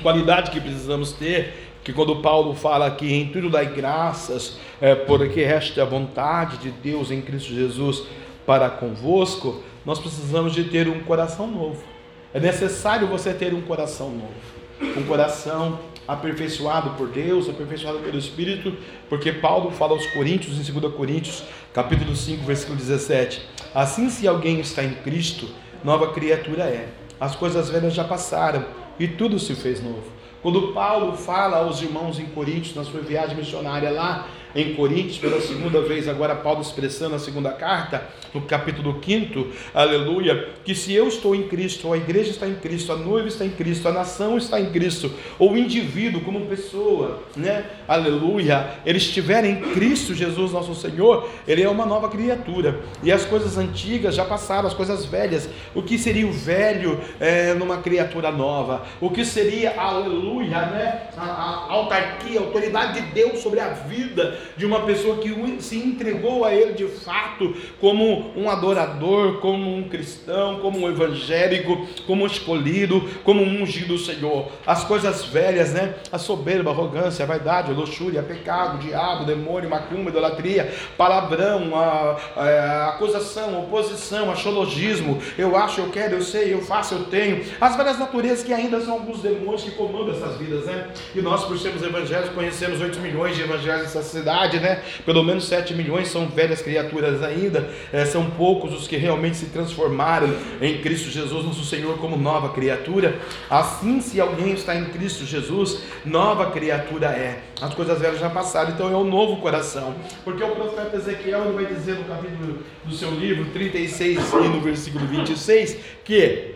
qualidade 0.00 0.52
que 0.52 0.60
precisamos 0.60 1.10
ter, 1.10 1.72
que 1.82 1.92
quando 1.92 2.22
Paulo 2.22 2.54
fala 2.54 2.86
aqui 2.86 3.12
em 3.12 3.26
tudo 3.30 3.50
dai 3.50 3.66
graças, 3.66 4.58
é, 4.80 4.94
porque 4.94 5.42
resta 5.42 5.82
a 5.82 5.84
vontade 5.84 6.58
de 6.58 6.70
Deus 6.70 7.10
em 7.10 7.20
Cristo 7.20 7.52
Jesus 7.52 8.04
para 8.46 8.70
convosco, 8.70 9.60
nós 9.84 9.98
precisamos 9.98 10.54
de 10.54 10.64
ter 10.64 10.86
um 10.86 11.00
coração 11.00 11.48
novo. 11.48 11.93
É 12.34 12.40
necessário 12.40 13.06
você 13.06 13.32
ter 13.32 13.54
um 13.54 13.60
coração 13.60 14.10
novo, 14.10 14.98
um 14.98 15.04
coração 15.04 15.78
aperfeiçoado 16.06 16.90
por 16.96 17.06
Deus, 17.06 17.48
aperfeiçoado 17.48 18.00
pelo 18.00 18.18
Espírito, 18.18 18.76
porque 19.08 19.34
Paulo 19.34 19.70
fala 19.70 19.92
aos 19.92 20.04
Coríntios, 20.08 20.58
em 20.58 20.72
2 20.72 20.92
Coríntios, 20.94 21.44
capítulo 21.72 22.16
5, 22.16 22.44
versículo 22.44 22.76
17: 22.76 23.40
Assim, 23.72 24.10
se 24.10 24.26
alguém 24.26 24.58
está 24.58 24.82
em 24.82 24.94
Cristo, 24.94 25.48
nova 25.84 26.12
criatura 26.12 26.64
é. 26.64 26.88
As 27.20 27.36
coisas 27.36 27.70
velhas 27.70 27.94
já 27.94 28.02
passaram 28.02 28.64
e 28.98 29.06
tudo 29.06 29.38
se 29.38 29.54
fez 29.54 29.80
novo. 29.80 30.02
Quando 30.42 30.72
Paulo 30.72 31.16
fala 31.16 31.58
aos 31.58 31.80
irmãos 31.80 32.18
em 32.18 32.26
Coríntios, 32.26 32.74
na 32.74 32.82
sua 32.82 33.00
viagem 33.00 33.36
missionária 33.36 33.92
lá, 33.92 34.26
em 34.54 34.74
Coríntios, 34.74 35.18
pela 35.18 35.40
segunda 35.40 35.80
vez, 35.80 36.08
agora 36.08 36.34
Paulo 36.34 36.60
expressando 36.60 37.16
a 37.16 37.18
segunda 37.18 37.50
carta, 37.52 38.06
no 38.32 38.42
capítulo 38.42 39.00
5, 39.04 39.46
aleluia, 39.72 40.50
que 40.64 40.74
se 40.74 40.92
eu 40.92 41.08
estou 41.08 41.34
em 41.34 41.48
Cristo, 41.48 41.92
a 41.92 41.96
igreja 41.96 42.30
está 42.30 42.46
em 42.46 42.54
Cristo, 42.54 42.92
a 42.92 42.96
noiva 42.96 43.28
está 43.28 43.44
em 43.44 43.50
Cristo, 43.50 43.88
a 43.88 43.92
nação 43.92 44.36
está 44.36 44.60
em 44.60 44.70
Cristo, 44.70 45.12
ou 45.38 45.52
o 45.52 45.58
indivíduo 45.58 46.20
como 46.20 46.46
pessoa, 46.46 47.22
né, 47.36 47.64
aleluia, 47.86 48.78
ele 48.86 48.98
estiver 48.98 49.44
em 49.44 49.60
Cristo 49.72 50.14
Jesus 50.14 50.52
nosso 50.52 50.74
Senhor, 50.74 51.28
ele 51.46 51.62
é 51.62 51.68
uma 51.68 51.86
nova 51.86 52.08
criatura, 52.08 52.80
e 53.02 53.10
as 53.10 53.24
coisas 53.24 53.56
antigas 53.56 54.14
já 54.14 54.24
passaram, 54.24 54.68
as 54.68 54.74
coisas 54.74 55.04
velhas, 55.04 55.48
o 55.74 55.82
que 55.82 55.98
seria 55.98 56.26
o 56.26 56.32
velho 56.32 57.00
é, 57.20 57.54
numa 57.54 57.78
criatura 57.78 58.30
nova, 58.30 58.84
o 59.00 59.10
que 59.10 59.24
seria, 59.24 59.80
aleluia, 59.80 60.60
né, 60.66 61.08
a, 61.16 61.24
a 61.24 61.72
autarquia, 61.72 62.40
a 62.40 62.42
autoridade 62.42 63.00
de 63.00 63.12
Deus 63.12 63.40
sobre 63.40 63.60
a 63.60 63.68
vida 63.68 64.43
de 64.56 64.66
uma 64.66 64.80
pessoa 64.80 65.16
que 65.18 65.34
se 65.60 65.76
entregou 65.76 66.44
a 66.44 66.54
Ele 66.54 66.72
de 66.72 66.86
fato 66.86 67.54
como 67.80 68.32
um 68.36 68.48
adorador, 68.48 69.40
como 69.40 69.76
um 69.76 69.88
cristão, 69.88 70.60
como 70.60 70.78
um 70.78 70.88
evangélico, 70.88 71.86
como 72.06 72.24
um 72.24 72.26
escolhido, 72.26 73.08
como 73.24 73.42
um 73.42 73.62
ungido 73.62 73.94
do 73.94 73.98
Senhor. 73.98 74.50
As 74.66 74.84
coisas 74.84 75.24
velhas, 75.24 75.72
né? 75.72 75.94
A 76.10 76.18
soberba, 76.18 76.70
a 76.70 76.72
arrogância, 76.72 77.24
a 77.24 77.26
vaidade, 77.26 77.70
a 77.70 77.74
luxúria, 77.74 78.22
pecado, 78.22 78.78
diabo, 78.78 79.24
demônio, 79.24 79.68
macumba, 79.70 80.10
idolatria, 80.10 80.72
palavrão, 80.96 81.76
a, 81.76 82.16
a, 82.36 82.42
a 82.42 82.88
acusação, 82.90 83.56
a 83.56 83.58
oposição, 83.60 84.30
achologismo. 84.30 85.20
Eu 85.36 85.56
acho, 85.56 85.80
eu 85.80 85.90
quero, 85.90 86.16
eu 86.16 86.22
sei, 86.22 86.52
eu 86.52 86.62
faço, 86.62 86.94
eu 86.94 87.04
tenho. 87.04 87.44
As 87.60 87.76
várias 87.76 87.98
naturezas 87.98 88.44
que 88.44 88.52
ainda 88.52 88.80
são 88.80 88.94
alguns 88.94 89.20
demônios 89.20 89.62
que 89.62 89.72
comandam 89.72 90.14
essas 90.14 90.36
vidas, 90.38 90.64
né? 90.64 90.88
E 91.14 91.20
nós, 91.20 91.44
por 91.44 91.58
sermos 91.58 91.82
evangélicos, 91.82 92.34
conhecemos 92.34 92.80
8 92.80 92.98
milhões 93.00 93.36
de 93.36 93.42
evangelhos 93.42 93.82
nessa 93.82 94.02
cidade 94.02 94.33
idade, 94.34 94.58
né? 94.58 94.82
Pelo 95.06 95.22
menos 95.22 95.44
7 95.44 95.74
milhões 95.74 96.08
são 96.08 96.26
velhas 96.26 96.60
criaturas 96.60 97.22
ainda, 97.22 97.68
é, 97.92 98.04
são 98.04 98.30
poucos 98.30 98.74
os 98.74 98.88
que 98.88 98.96
realmente 98.96 99.36
se 99.36 99.46
transformaram 99.46 100.34
em 100.60 100.78
Cristo 100.78 101.10
Jesus, 101.10 101.44
nosso 101.44 101.64
Senhor, 101.64 101.96
como 101.98 102.16
nova 102.16 102.48
criatura. 102.50 103.18
Assim, 103.48 104.00
se 104.00 104.20
alguém 104.20 104.52
está 104.52 104.74
em 104.74 104.86
Cristo 104.86 105.24
Jesus, 105.24 105.82
nova 106.04 106.50
criatura 106.50 107.06
é. 107.08 107.40
As 107.60 107.72
coisas 107.72 108.00
velhas 108.00 108.18
já 108.18 108.28
passaram, 108.28 108.70
então 108.70 108.92
é 108.92 108.96
um 108.96 109.04
novo 109.04 109.36
coração. 109.40 109.94
Porque 110.24 110.42
o 110.42 110.50
profeta 110.50 110.96
Ezequiel 110.96 111.52
vai 111.52 111.66
dizer 111.66 111.94
no 111.94 112.04
capítulo 112.04 112.58
do 112.84 112.94
seu 112.94 113.10
livro 113.10 113.46
36 113.52 114.32
e 114.32 114.48
no 114.48 114.60
versículo 114.60 115.06
26 115.06 115.76
que 116.04 116.54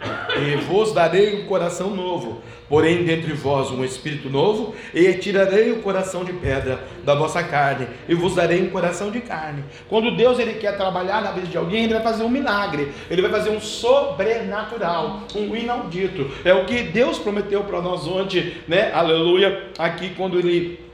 vos 0.67 0.93
darei 0.93 1.41
um 1.41 1.47
coração 1.47 1.95
novo 1.95 2.43
porém 2.69 3.05
dentre 3.05 3.33
vós 3.33 3.71
um 3.71 3.85
espírito 3.85 4.29
novo, 4.29 4.75
e 4.95 5.13
tirarei 5.15 5.73
o 5.73 5.83
coração 5.83 6.25
de 6.25 6.33
pedra 6.33 6.81
da 7.05 7.15
vossa 7.15 7.43
carne, 7.43 7.87
e 8.09 8.15
vos 8.15 8.35
darei 8.35 8.63
um 8.63 8.71
coração 8.71 9.11
de 9.11 9.21
carne. 9.21 9.65
Quando 9.89 10.17
Deus 10.17 10.39
ele 10.39 10.55
quer 10.55 10.77
trabalhar 10.77 11.23
na 11.23 11.33
vida 11.33 11.47
de 11.47 11.57
alguém, 11.57 11.85
ele 11.85 11.95
vai 11.95 12.03
fazer 12.03 12.23
um 12.23 12.29
milagre, 12.29 12.93
ele 13.11 13.23
vai 13.23 13.31
fazer 13.31 13.51
um 13.51 13.61
sobrenatural, 13.61 15.23
um 15.35 15.55
inaudito. 15.57 16.31
É 16.45 16.53
o 16.53 16.65
que 16.65 16.83
Deus 16.83 17.19
prometeu 17.19 17.65
para 17.65 17.81
nós 17.81 18.07
ontem, 18.07 18.55
né? 18.67 18.93
Aleluia, 18.93 19.69
aqui 19.79 20.11
quando 20.17 20.39
ele 20.39 20.88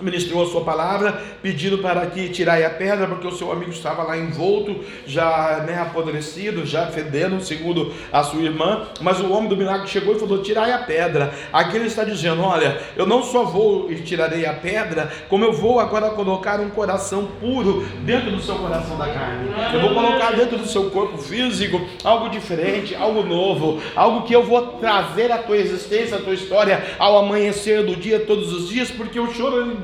ministrou 0.00 0.42
a 0.42 0.46
sua 0.46 0.62
palavra, 0.62 1.20
pedindo 1.42 1.78
para 1.78 2.06
que 2.06 2.28
tirai 2.28 2.64
a 2.64 2.70
pedra, 2.70 3.06
porque 3.06 3.26
o 3.26 3.32
seu 3.32 3.50
amigo 3.50 3.70
estava 3.70 4.02
lá 4.02 4.16
envolto, 4.16 4.76
já 5.06 5.64
né, 5.66 5.78
apodrecido, 5.80 6.64
já 6.64 6.86
fedendo, 6.86 7.40
segundo 7.40 7.92
a 8.12 8.22
sua 8.22 8.40
irmã, 8.40 8.86
mas 9.00 9.20
o 9.20 9.30
homem 9.32 9.48
do 9.48 9.56
milagre 9.56 9.88
chegou 9.88 10.16
e 10.16 10.18
falou: 10.18 10.42
tirai 10.42 10.72
a 10.72 10.78
pedra. 10.78 11.32
Aqui 11.52 11.76
ele 11.76 11.86
está 11.86 12.04
dizendo: 12.04 12.42
olha, 12.42 12.80
eu 12.96 13.06
não 13.06 13.22
só 13.22 13.44
vou 13.44 13.90
e 13.90 13.96
tirarei 13.96 14.46
a 14.46 14.54
pedra, 14.54 15.10
como 15.28 15.44
eu 15.44 15.52
vou 15.52 15.80
agora 15.80 16.10
colocar 16.10 16.60
um 16.60 16.70
coração 16.70 17.28
puro 17.40 17.86
dentro 18.04 18.30
do 18.30 18.40
seu 18.40 18.56
coração 18.56 18.96
da 18.96 19.08
carne. 19.08 19.50
Eu 19.72 19.80
vou 19.80 19.94
colocar 19.94 20.32
dentro 20.32 20.58
do 20.58 20.66
seu 20.66 20.90
corpo 20.90 21.18
físico 21.18 21.80
algo 22.04 22.28
diferente, 22.28 22.94
algo 22.94 23.22
novo, 23.22 23.80
algo 23.94 24.26
que 24.26 24.34
eu 24.34 24.42
vou 24.42 24.78
trazer 24.78 25.30
à 25.32 25.38
tua 25.38 25.56
existência, 25.56 26.16
à 26.16 26.20
tua 26.20 26.34
história, 26.34 26.84
ao 26.98 27.18
amanhecer 27.18 27.84
do 27.84 27.96
dia, 27.96 28.20
todos 28.20 28.52
os 28.52 28.68
dias, 28.68 28.90
porque 28.90 29.18
o 29.18 29.32
choro 29.32 29.60
ele 29.60 29.74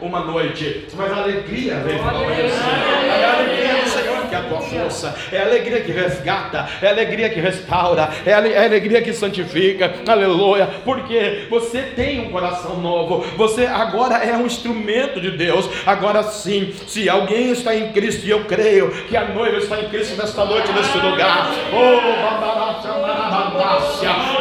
uma 0.00 0.20
noite, 0.20 0.86
mas 0.94 1.12
a 1.12 1.16
alegria 1.16 1.76
vem 1.76 1.98
manhã. 2.00 2.20
É 2.30 3.24
a 3.24 3.32
alegria 3.34 3.82
do 3.82 3.88
Senhor 3.88 4.20
que 4.30 4.34
é 4.34 4.38
a 4.38 4.42
tua 4.42 4.60
força, 4.60 5.14
é 5.32 5.38
a 5.38 5.42
alegria 5.42 5.80
que 5.80 5.90
resgata, 5.90 6.68
é 6.80 6.86
a 6.86 6.90
alegria 6.90 7.28
que 7.28 7.40
restaura, 7.40 8.08
é 8.24 8.32
a 8.32 8.38
alegria 8.38 9.02
que 9.02 9.12
santifica, 9.12 9.92
aleluia, 10.06 10.68
porque 10.84 11.46
você 11.50 11.82
tem 11.82 12.20
um 12.20 12.30
coração 12.30 12.76
novo, 12.76 13.24
você 13.36 13.66
agora 13.66 14.18
é 14.18 14.36
um 14.36 14.46
instrumento 14.46 15.20
de 15.20 15.32
Deus. 15.32 15.68
Agora 15.84 16.22
sim, 16.22 16.72
se 16.86 17.08
alguém 17.08 17.50
está 17.50 17.74
em 17.74 17.92
Cristo, 17.92 18.24
e 18.26 18.30
eu 18.30 18.44
creio 18.44 18.90
que 19.08 19.16
a 19.16 19.24
noiva 19.24 19.56
está 19.56 19.80
em 19.80 19.88
Cristo 19.88 20.16
nesta 20.16 20.44
noite, 20.44 20.72
neste 20.72 20.98
lugar, 20.98 21.50
oh, 21.72 22.30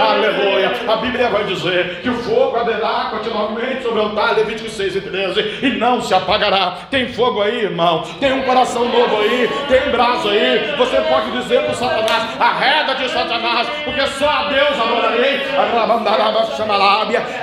aleluia, 0.01 0.71
a 0.87 0.95
Bíblia 0.97 1.29
vai 1.29 1.45
dizer 1.45 2.01
que 2.01 2.09
o 2.09 2.15
fogo 2.15 2.55
arderá 2.55 3.09
continuamente 3.11 3.81
sobre 3.81 3.99
o 3.99 4.03
altar, 4.03 4.35
Levítico 4.35 4.69
6 4.79 4.95
e 4.95 5.01
13, 5.01 5.59
e 5.61 5.69
não 5.71 6.01
se 6.01 6.13
apagará. 6.13 6.87
Tem 6.89 7.09
fogo 7.09 7.41
aí, 7.41 7.63
irmão, 7.63 8.01
tem 8.17 8.31
um 8.31 8.43
coração 8.43 8.85
novo 8.85 9.17
aí, 9.19 9.49
tem 9.67 9.91
braço 9.91 10.29
aí. 10.29 10.73
Você 10.77 11.01
pode 11.01 11.31
dizer 11.31 11.63
para 11.63 11.73
Satanás: 11.73 12.39
arreda 12.39 12.95
de 12.95 13.09
Satanás, 13.09 13.67
porque 13.83 14.07
só 14.07 14.29
a 14.29 14.43
Deus 14.45 14.79
adorarei. 14.79 15.41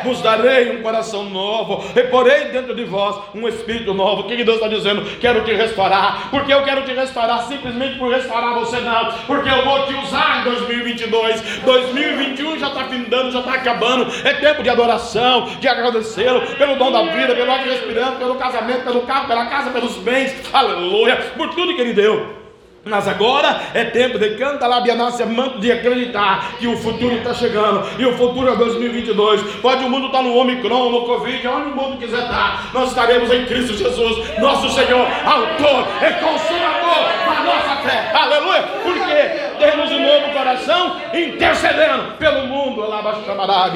Vos 0.03 0.23
darei 0.23 0.79
um 0.79 0.83
coração 0.83 1.25
novo, 1.25 1.85
e 1.95 2.03
porei 2.05 2.47
dentro 2.47 2.75
de 2.75 2.85
vós 2.85 3.17
um 3.35 3.47
espírito 3.47 3.93
novo. 3.93 4.23
O 4.23 4.25
que 4.25 4.43
Deus 4.43 4.57
está 4.57 4.69
dizendo? 4.69 5.03
Quero 5.21 5.45
te 5.45 5.53
restaurar, 5.53 6.29
porque 6.31 6.55
eu 6.55 6.63
quero 6.63 6.83
te 6.85 6.93
restaurar 6.93 7.43
simplesmente 7.43 7.99
por 7.99 8.11
restaurar 8.11 8.55
você, 8.55 8.79
não, 8.79 9.13
porque 9.27 9.51
eu 9.51 9.63
vou 9.63 9.87
te 9.87 9.95
usar 9.95 10.41
em 10.41 10.45
2022. 10.45 11.61
2021 11.65 12.59
já 12.59 12.69
está 12.69 12.85
findando, 12.85 13.31
já 13.31 13.41
está 13.41 13.53
acabando. 13.53 14.07
É 14.25 14.33
tempo 14.35 14.63
de 14.63 14.71
adoração, 14.71 15.49
de 15.61 15.69
agradecê-lo 15.69 16.41
pelo 16.57 16.77
dom 16.77 16.91
da 16.91 17.03
vida, 17.03 17.26
pelo 17.35 17.51
ar 17.51 17.65
respirando, 17.65 18.17
pelo 18.19 18.35
casamento, 18.37 18.85
pelo 18.85 19.03
carro, 19.03 19.27
pela 19.27 19.47
casa, 19.47 19.71
pelos 19.71 19.97
bens. 19.97 20.35
Aleluia, 20.53 21.17
por 21.37 21.55
tudo 21.55 21.75
que 21.75 21.81
ele 21.81 21.93
deu. 21.93 22.47
Mas 22.87 23.09
agora 23.09 23.63
é 23.75 23.85
tempo 23.85 24.17
de 24.17 24.37
cantar 24.37 24.69
lá, 24.69 24.81
Bianácia, 24.81 25.27
manto 25.27 25.59
de 25.59 25.73
acreditar 25.73 26.53
que 26.57 26.69
o 26.69 26.77
futuro 26.77 27.17
está 27.17 27.35
chegando. 27.35 27.85
E 27.99 28.07
o 28.07 28.17
futuro 28.17 28.49
é 28.49 28.55
2022. 28.55 29.43
Pode 29.61 29.85
o 29.85 29.91
mundo 29.91 30.07
estar 30.07 30.19
tá 30.19 30.25
no 30.25 30.37
Omicron, 30.37 30.91
no 30.91 31.05
Covid, 31.05 31.49
onde 31.49 31.71
o 31.71 31.75
mundo 31.75 31.99
quiser 31.99 32.23
estar. 32.23 32.71
Nós 32.73 32.91
estaremos 32.91 33.29
em 33.33 33.45
Cristo 33.45 33.75
Jesus, 33.77 34.39
nosso 34.39 34.71
Senhor, 34.71 35.05
autor 35.25 35.89
e 36.01 36.13
consumador 36.13 37.09
da 37.27 37.43
nossa 37.43 37.77
fé. 37.83 38.13
Aleluia. 38.15 38.63
Porque 38.85 39.67
temos 39.67 39.91
um 39.91 40.03
novo 40.03 40.33
coração 40.33 40.97
intercedendo 41.13 42.13
pelo 42.21 42.47
mundo. 42.47 42.89
Lá 42.89 43.01
abaixo 43.01 43.23
da 43.23 43.35
a 43.35 43.71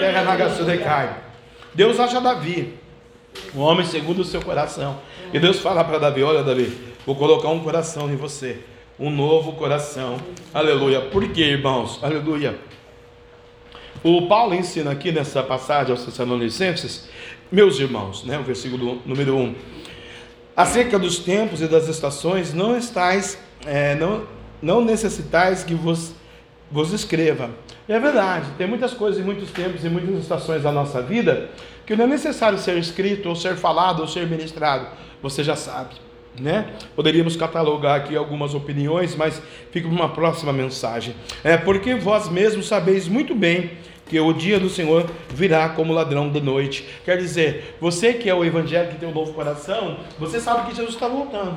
terra 0.00 0.22
na 0.22 0.64
decai. 0.64 1.25
Deus 1.76 2.00
acha 2.00 2.20
Davi, 2.20 2.74
um 3.54 3.60
homem 3.60 3.86
segundo 3.86 4.22
o 4.22 4.24
seu 4.24 4.42
coração. 4.42 4.98
E 5.32 5.38
Deus 5.38 5.60
fala 5.60 5.84
para 5.84 5.98
Davi: 5.98 6.24
Olha, 6.24 6.42
Davi 6.42 6.96
Vou 7.06 7.14
colocar 7.14 7.50
um 7.50 7.60
coração 7.60 8.10
em 8.10 8.16
você, 8.16 8.58
um 8.98 9.10
novo 9.10 9.52
coração. 9.52 10.18
Aleluia. 10.52 11.00
Por 11.00 11.28
quê, 11.28 11.42
irmãos? 11.42 12.02
Aleluia. 12.02 12.58
O 14.02 14.26
Paulo 14.26 14.56
ensina 14.56 14.90
aqui 14.90 15.12
nessa 15.12 15.40
passagem 15.40 15.92
aos 15.92 16.04
Tessalonicenses, 16.04 17.08
meus 17.50 17.78
irmãos, 17.78 18.24
né, 18.24 18.36
o 18.36 18.42
versículo 18.42 19.00
número 19.06 19.36
1. 19.36 19.54
Acerca 20.56 20.98
dos 20.98 21.20
tempos 21.20 21.60
e 21.60 21.68
das 21.68 21.86
estações, 21.86 22.52
não 22.52 22.76
estáis, 22.76 23.38
é, 23.64 23.94
não, 23.94 24.26
não 24.60 24.84
necessitais 24.84 25.62
que 25.62 25.74
vos, 25.76 26.12
vos 26.70 26.92
escreva. 26.92 27.50
E 27.88 27.92
é 27.92 28.00
verdade, 28.00 28.46
tem 28.58 28.66
muitas 28.66 28.92
coisas 28.92 29.20
em 29.20 29.24
muitos 29.24 29.50
tempos 29.50 29.84
e 29.84 29.88
muitas 29.88 30.18
estações 30.20 30.62
da 30.62 30.72
nossa 30.72 31.00
vida 31.00 31.50
que 31.86 31.94
não 31.94 32.04
é 32.04 32.08
necessário 32.08 32.58
ser 32.58 32.76
escrito, 32.78 33.28
ou 33.28 33.36
ser 33.36 33.54
falado, 33.54 34.00
ou 34.00 34.08
ser 34.08 34.26
ministrado. 34.26 34.88
Você 35.22 35.44
já 35.44 35.54
sabe 35.54 35.94
né? 36.40 36.66
Poderíamos 36.94 37.36
catalogar 37.36 37.96
aqui 37.96 38.16
algumas 38.16 38.54
opiniões, 38.54 39.14
mas 39.14 39.40
fica 39.70 39.88
uma 39.88 40.08
próxima 40.08 40.52
mensagem. 40.52 41.14
É 41.42 41.56
porque 41.56 41.94
vós 41.94 42.28
mesmos 42.28 42.66
sabeis 42.66 43.08
muito 43.08 43.34
bem 43.34 43.70
que 44.08 44.18
o 44.20 44.32
dia 44.32 44.60
do 44.60 44.68
Senhor 44.68 45.10
virá 45.30 45.68
como 45.70 45.92
ladrão 45.92 46.30
de 46.30 46.40
noite. 46.40 46.86
Quer 47.04 47.18
dizer, 47.18 47.76
você 47.80 48.12
que 48.12 48.28
é 48.28 48.34
o 48.34 48.44
evangelho 48.44 48.90
que 48.90 48.98
tem 48.98 49.08
um 49.08 49.14
novo 49.14 49.32
coração, 49.32 49.98
você 50.18 50.40
sabe 50.40 50.68
que 50.68 50.76
Jesus 50.76 50.94
está 50.94 51.08
voltando. 51.08 51.56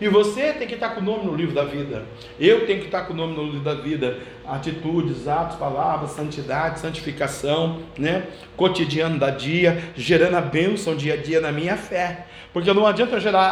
E 0.00 0.08
você 0.08 0.54
tem 0.54 0.66
que 0.66 0.74
estar 0.74 0.90
com 0.90 1.00
o 1.00 1.04
nome 1.04 1.26
no 1.26 1.34
livro 1.34 1.54
da 1.54 1.64
vida. 1.64 2.04
Eu 2.38 2.66
tenho 2.66 2.80
que 2.80 2.86
estar 2.86 3.02
com 3.02 3.12
o 3.12 3.16
nome 3.16 3.34
no 3.36 3.44
livro 3.44 3.60
da 3.60 3.74
vida. 3.74 4.18
Atitudes, 4.50 5.28
atos, 5.28 5.56
palavras, 5.56 6.10
santidade, 6.10 6.80
santificação, 6.80 7.78
né? 7.96 8.24
Cotidiano 8.56 9.18
da 9.18 9.30
dia, 9.30 9.82
gerando 9.96 10.36
a 10.36 10.40
bênção 10.40 10.96
dia 10.96 11.14
a 11.14 11.16
dia 11.16 11.40
na 11.40 11.52
minha 11.52 11.76
fé. 11.76 12.26
Porque 12.52 12.72
não 12.72 12.84
adianta 12.84 13.20
gerar 13.20 13.48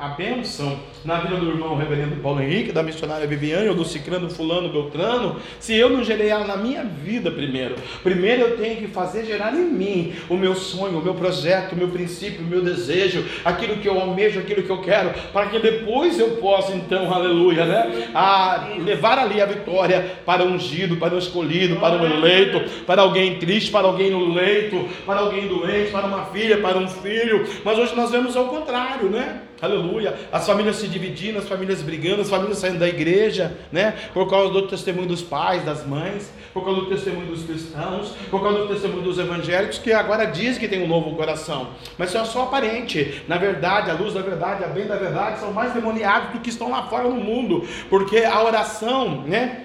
a, 0.00 0.06
a 0.06 0.08
bênção 0.08 0.80
na 1.04 1.18
vida 1.18 1.36
do 1.36 1.50
irmão 1.50 1.76
reverendo 1.76 2.16
Paulo 2.16 2.40
Henrique, 2.40 2.72
da 2.72 2.82
missionária 2.82 3.26
Viviane, 3.26 3.68
ou 3.68 3.74
do 3.74 3.84
ciclano 3.84 4.30
fulano 4.30 4.70
Beltrano, 4.70 5.36
se 5.60 5.74
eu 5.74 5.90
não 5.90 6.02
gerei 6.02 6.28
ela 6.28 6.46
na 6.46 6.56
minha 6.56 6.82
vida 6.82 7.30
primeiro. 7.30 7.74
Primeiro 8.02 8.42
eu 8.42 8.56
tenho 8.56 8.76
que 8.76 8.88
fazer 8.88 9.26
gerar 9.26 9.52
em 9.52 9.66
mim 9.66 10.14
o 10.30 10.36
meu 10.36 10.54
sonho, 10.54 10.98
o 10.98 11.02
meu 11.02 11.14
projeto, 11.14 11.72
o 11.72 11.76
meu 11.76 11.88
princípio, 11.88 12.40
o 12.40 12.48
meu 12.48 12.62
desejo, 12.62 13.22
aquilo 13.44 13.76
que 13.76 13.88
eu 13.88 14.00
almejo, 14.00 14.40
aquilo 14.40 14.62
que 14.62 14.70
eu 14.70 14.80
quero, 14.80 15.12
para 15.30 15.46
que 15.46 15.58
depois 15.58 16.18
eu 16.18 16.36
possa 16.36 16.74
então, 16.74 17.12
aleluia, 17.12 17.66
né? 17.66 18.08
A 18.14 18.68
levar 18.78 19.18
ali 19.18 19.42
a 19.42 19.46
vitória 19.46 20.20
para 20.24 20.37
o 20.44 20.48
ungido, 20.48 20.96
para 20.96 21.14
o 21.14 21.18
escolhido, 21.18 21.76
para 21.76 22.00
o 22.00 22.06
eleito, 22.06 22.60
para 22.84 23.02
alguém 23.02 23.38
triste, 23.38 23.70
para 23.70 23.86
alguém 23.86 24.10
no 24.10 24.32
leito, 24.32 24.88
para 25.06 25.20
alguém 25.20 25.46
doente, 25.48 25.90
para 25.90 26.06
uma 26.06 26.24
filha, 26.26 26.58
para 26.58 26.78
um 26.78 26.88
filho. 26.88 27.46
Mas 27.64 27.78
hoje 27.78 27.94
nós 27.94 28.10
vemos 28.10 28.36
ao 28.36 28.46
contrário, 28.46 29.08
né? 29.08 29.42
Aleluia. 29.60 30.14
As 30.30 30.46
famílias 30.46 30.76
se 30.76 30.86
dividindo, 30.86 31.38
as 31.38 31.48
famílias 31.48 31.82
brigando, 31.82 32.22
as 32.22 32.30
famílias 32.30 32.58
saindo 32.58 32.78
da 32.78 32.88
igreja, 32.88 33.58
né? 33.72 33.92
Por 34.14 34.28
causa 34.30 34.52
do 34.52 34.68
testemunho 34.68 35.08
dos 35.08 35.20
pais, 35.20 35.64
das 35.64 35.84
mães, 35.84 36.32
por 36.54 36.64
causa 36.64 36.82
do 36.82 36.86
testemunho 36.86 37.26
dos 37.26 37.42
cristãos, 37.42 38.14
por 38.30 38.40
causa 38.40 38.58
do 38.58 38.68
testemunho 38.68 39.02
dos 39.02 39.18
evangélicos, 39.18 39.78
que 39.78 39.92
agora 39.92 40.26
diz 40.26 40.58
que 40.58 40.68
tem 40.68 40.82
um 40.82 40.86
novo 40.86 41.16
coração. 41.16 41.70
Mas 41.96 42.10
isso 42.10 42.18
é 42.18 42.24
só 42.24 42.44
aparente. 42.44 43.22
Na 43.26 43.36
verdade, 43.36 43.90
a 43.90 43.94
luz 43.94 44.14
da 44.14 44.22
verdade, 44.22 44.62
a 44.62 44.68
bem 44.68 44.86
da 44.86 44.96
verdade, 44.96 45.40
são 45.40 45.52
mais 45.52 45.72
demoniados 45.72 46.34
do 46.34 46.40
que 46.40 46.50
estão 46.50 46.70
lá 46.70 46.84
fora 46.84 47.08
no 47.08 47.16
mundo. 47.16 47.66
Porque 47.90 48.18
a 48.18 48.42
oração, 48.44 49.22
né? 49.26 49.64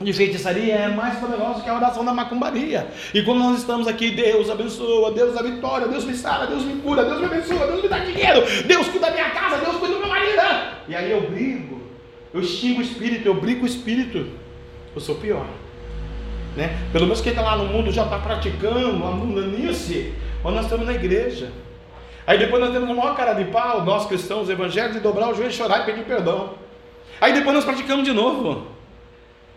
De 0.00 0.12
feitiçaria 0.12 0.74
é 0.74 0.88
mais 0.88 1.18
poderosa 1.18 1.62
que 1.62 1.70
a 1.70 1.74
oração 1.74 2.04
da 2.04 2.12
macumbaria. 2.12 2.86
E 3.14 3.22
quando 3.22 3.38
nós 3.38 3.58
estamos 3.58 3.88
aqui, 3.88 4.10
Deus 4.10 4.50
abençoa, 4.50 5.10
Deus 5.12 5.36
a 5.36 5.42
vitória, 5.42 5.88
Deus 5.88 6.04
me 6.04 6.14
sara, 6.14 6.46
Deus 6.46 6.64
me 6.64 6.80
cura, 6.82 7.04
Deus 7.04 7.18
me 7.18 7.26
abençoa, 7.26 7.66
Deus 7.66 7.82
me 7.82 7.88
dá 7.88 7.98
dinheiro, 8.00 8.42
Deus 8.66 8.88
cuida 8.88 9.06
da 9.06 9.12
minha 9.12 9.30
casa, 9.30 9.56
Deus 9.58 9.76
cuida 9.76 9.94
do 9.94 10.00
meu 10.00 10.08
marido. 10.08 10.42
E 10.86 10.94
aí 10.94 11.10
eu 11.10 11.22
brigo, 11.30 11.80
eu 12.34 12.42
xingo 12.42 12.80
o 12.80 12.82
espírito, 12.82 13.26
eu 13.26 13.34
brigo 13.34 13.64
o 13.64 13.66
espírito. 13.66 14.26
Eu 14.94 15.00
sou 15.00 15.14
pior. 15.16 15.46
Né? 16.54 16.78
Pelo 16.92 17.04
menos 17.04 17.20
quem 17.20 17.30
está 17.30 17.42
lá 17.42 17.56
no 17.56 17.66
mundo 17.66 17.90
já 17.90 18.04
está 18.04 18.18
praticando 18.18 19.04
a 19.04 19.10
mundanice, 19.10 20.14
quando 20.42 20.56
nós 20.56 20.64
estamos 20.64 20.86
na 20.86 20.92
igreja. 20.92 21.52
Aí 22.26 22.38
depois 22.38 22.62
nós 22.62 22.72
temos 22.72 22.88
uma 22.88 23.02
maior 23.02 23.16
cara 23.16 23.32
de 23.34 23.44
pau, 23.46 23.84
nós 23.84 24.06
cristãos 24.06 24.50
evangélicos, 24.50 24.96
de 24.96 25.02
dobrar 25.02 25.30
o 25.30 25.34
joelho, 25.34 25.52
chorar 25.52 25.82
e 25.82 25.84
pedir 25.84 26.04
perdão. 26.04 26.54
Aí 27.20 27.32
depois 27.32 27.54
nós 27.54 27.64
praticamos 27.64 28.04
de 28.04 28.12
novo. 28.12 28.75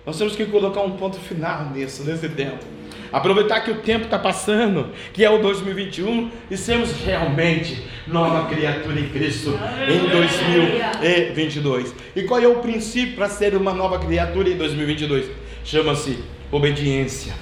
Nós 0.10 0.18
temos 0.18 0.36
que 0.36 0.44
colocar 0.48 0.82
um 0.82 0.98
ponto 0.98 1.20
final 1.20 1.70
nisso, 1.70 2.04
nesse 2.04 2.28
tempo. 2.30 2.66
Aproveitar 3.14 3.62
que 3.62 3.70
o 3.70 3.76
tempo 3.82 4.06
está 4.06 4.18
passando, 4.18 4.90
que 5.14 5.24
é 5.24 5.30
o 5.30 5.38
2021, 5.38 6.32
e 6.50 6.58
sermos 6.58 6.92
realmente 7.06 7.84
nova 8.08 8.50
criatura 8.50 9.00
em 9.00 9.08
Cristo 9.10 9.54
em 9.88 10.10
2022. 10.10 11.94
E 12.16 12.24
qual 12.24 12.42
é 12.42 12.48
o 12.48 12.56
princípio 12.56 13.18
para 13.18 13.30
ser 13.30 13.56
uma 13.56 13.72
nova 13.72 14.00
criatura 14.00 14.50
em 14.50 14.58
2022? 14.58 15.30
Chama-se 15.64 16.18
obediência. 16.52 17.36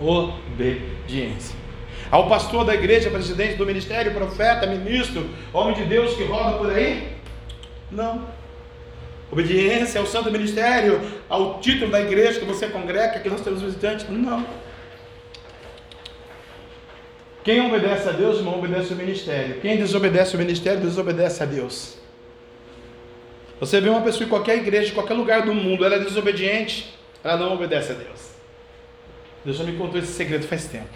Obediência. 0.00 1.56
Ao 2.08 2.28
pastor 2.28 2.64
da 2.64 2.74
igreja, 2.76 3.10
presidente 3.10 3.56
do 3.56 3.66
ministério, 3.66 4.14
profeta, 4.14 4.64
ministro, 4.64 5.28
homem 5.52 5.74
de 5.74 5.86
Deus 5.86 6.14
que 6.14 6.22
roda 6.22 6.56
por 6.56 6.70
aí? 6.70 7.08
Não. 7.90 8.43
Obediência 9.34 10.00
ao 10.00 10.06
santo 10.06 10.30
ministério, 10.30 11.00
ao 11.28 11.58
título 11.58 11.90
da 11.90 12.00
igreja 12.00 12.38
que 12.38 12.46
você 12.46 12.68
congrega, 12.68 13.18
que 13.18 13.28
nós 13.28 13.40
temos 13.40 13.62
visitantes? 13.62 14.08
Não. 14.08 14.46
Quem 17.42 17.60
obedece 17.66 18.08
a 18.08 18.12
Deus, 18.12 18.44
não 18.44 18.60
obedece 18.60 18.92
ao 18.92 18.96
ministério. 18.96 19.60
Quem 19.60 19.76
desobedece 19.76 20.36
ao 20.36 20.38
ministério, 20.40 20.80
desobedece 20.80 21.42
a 21.42 21.46
Deus. 21.46 21.96
Você 23.58 23.80
vê 23.80 23.88
uma 23.88 24.02
pessoa 24.02 24.24
em 24.24 24.28
qualquer 24.28 24.56
igreja, 24.56 24.92
em 24.92 24.94
qualquer 24.94 25.14
lugar 25.14 25.42
do 25.42 25.52
mundo, 25.52 25.84
ela 25.84 25.96
é 25.96 25.98
desobediente, 25.98 26.94
ela 27.24 27.36
não 27.36 27.54
obedece 27.54 27.90
a 27.90 27.96
Deus. 27.96 28.30
Deus 29.44 29.56
já 29.56 29.64
me 29.64 29.76
contou 29.76 29.98
esse 29.98 30.12
segredo 30.12 30.46
faz 30.46 30.66
tempo. 30.66 30.94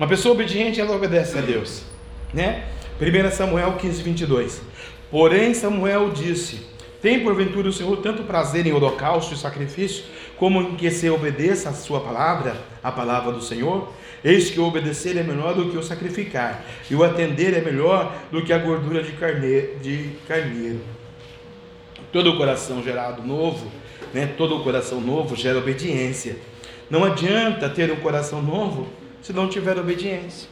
Uma 0.00 0.08
pessoa 0.08 0.34
obediente, 0.34 0.80
ela 0.80 0.96
obedece 0.96 1.38
a 1.38 1.42
Deus. 1.42 1.84
Né? 2.34 2.64
1 3.00 3.30
Samuel 3.30 3.74
15, 3.74 4.02
22. 4.02 4.60
Porém, 5.12 5.54
Samuel 5.54 6.10
disse: 6.10 6.66
Tem 7.00 7.22
porventura 7.22 7.68
o 7.68 7.72
Senhor 7.72 7.96
tanto 7.98 8.24
prazer 8.24 8.66
em 8.66 8.72
holocausto 8.72 9.34
e 9.34 9.36
sacrifício, 9.36 10.04
como 10.36 10.60
em 10.60 10.74
que 10.74 10.90
se 10.90 11.08
obedeça 11.08 11.68
a 11.68 11.72
sua 11.72 12.00
palavra, 12.00 12.56
a 12.82 12.90
palavra 12.90 13.32
do 13.32 13.40
Senhor? 13.40 13.92
Eis 14.24 14.50
que 14.50 14.58
o 14.58 14.64
obedecer 14.64 15.16
é 15.16 15.22
melhor 15.22 15.54
do 15.54 15.70
que 15.70 15.76
o 15.76 15.82
sacrificar, 15.82 16.64
e 16.90 16.94
o 16.94 17.04
atender 17.04 17.54
é 17.54 17.60
melhor 17.60 18.12
do 18.32 18.42
que 18.42 18.52
a 18.52 18.58
gordura 18.58 19.02
de 19.02 19.12
carneiro. 19.12 19.78
De 19.78 20.10
carneiro. 20.26 20.80
Todo 22.12 22.30
o 22.32 22.36
coração 22.36 22.82
gerado 22.82 23.22
novo, 23.22 23.70
né, 24.12 24.26
todo 24.36 24.56
o 24.56 24.64
coração 24.64 25.00
novo 25.00 25.36
gera 25.36 25.58
obediência. 25.58 26.36
Não 26.90 27.04
adianta 27.04 27.68
ter 27.68 27.92
um 27.92 27.96
coração 27.96 28.42
novo 28.42 28.88
se 29.22 29.32
não 29.32 29.48
tiver 29.48 29.78
obediência. 29.78 30.48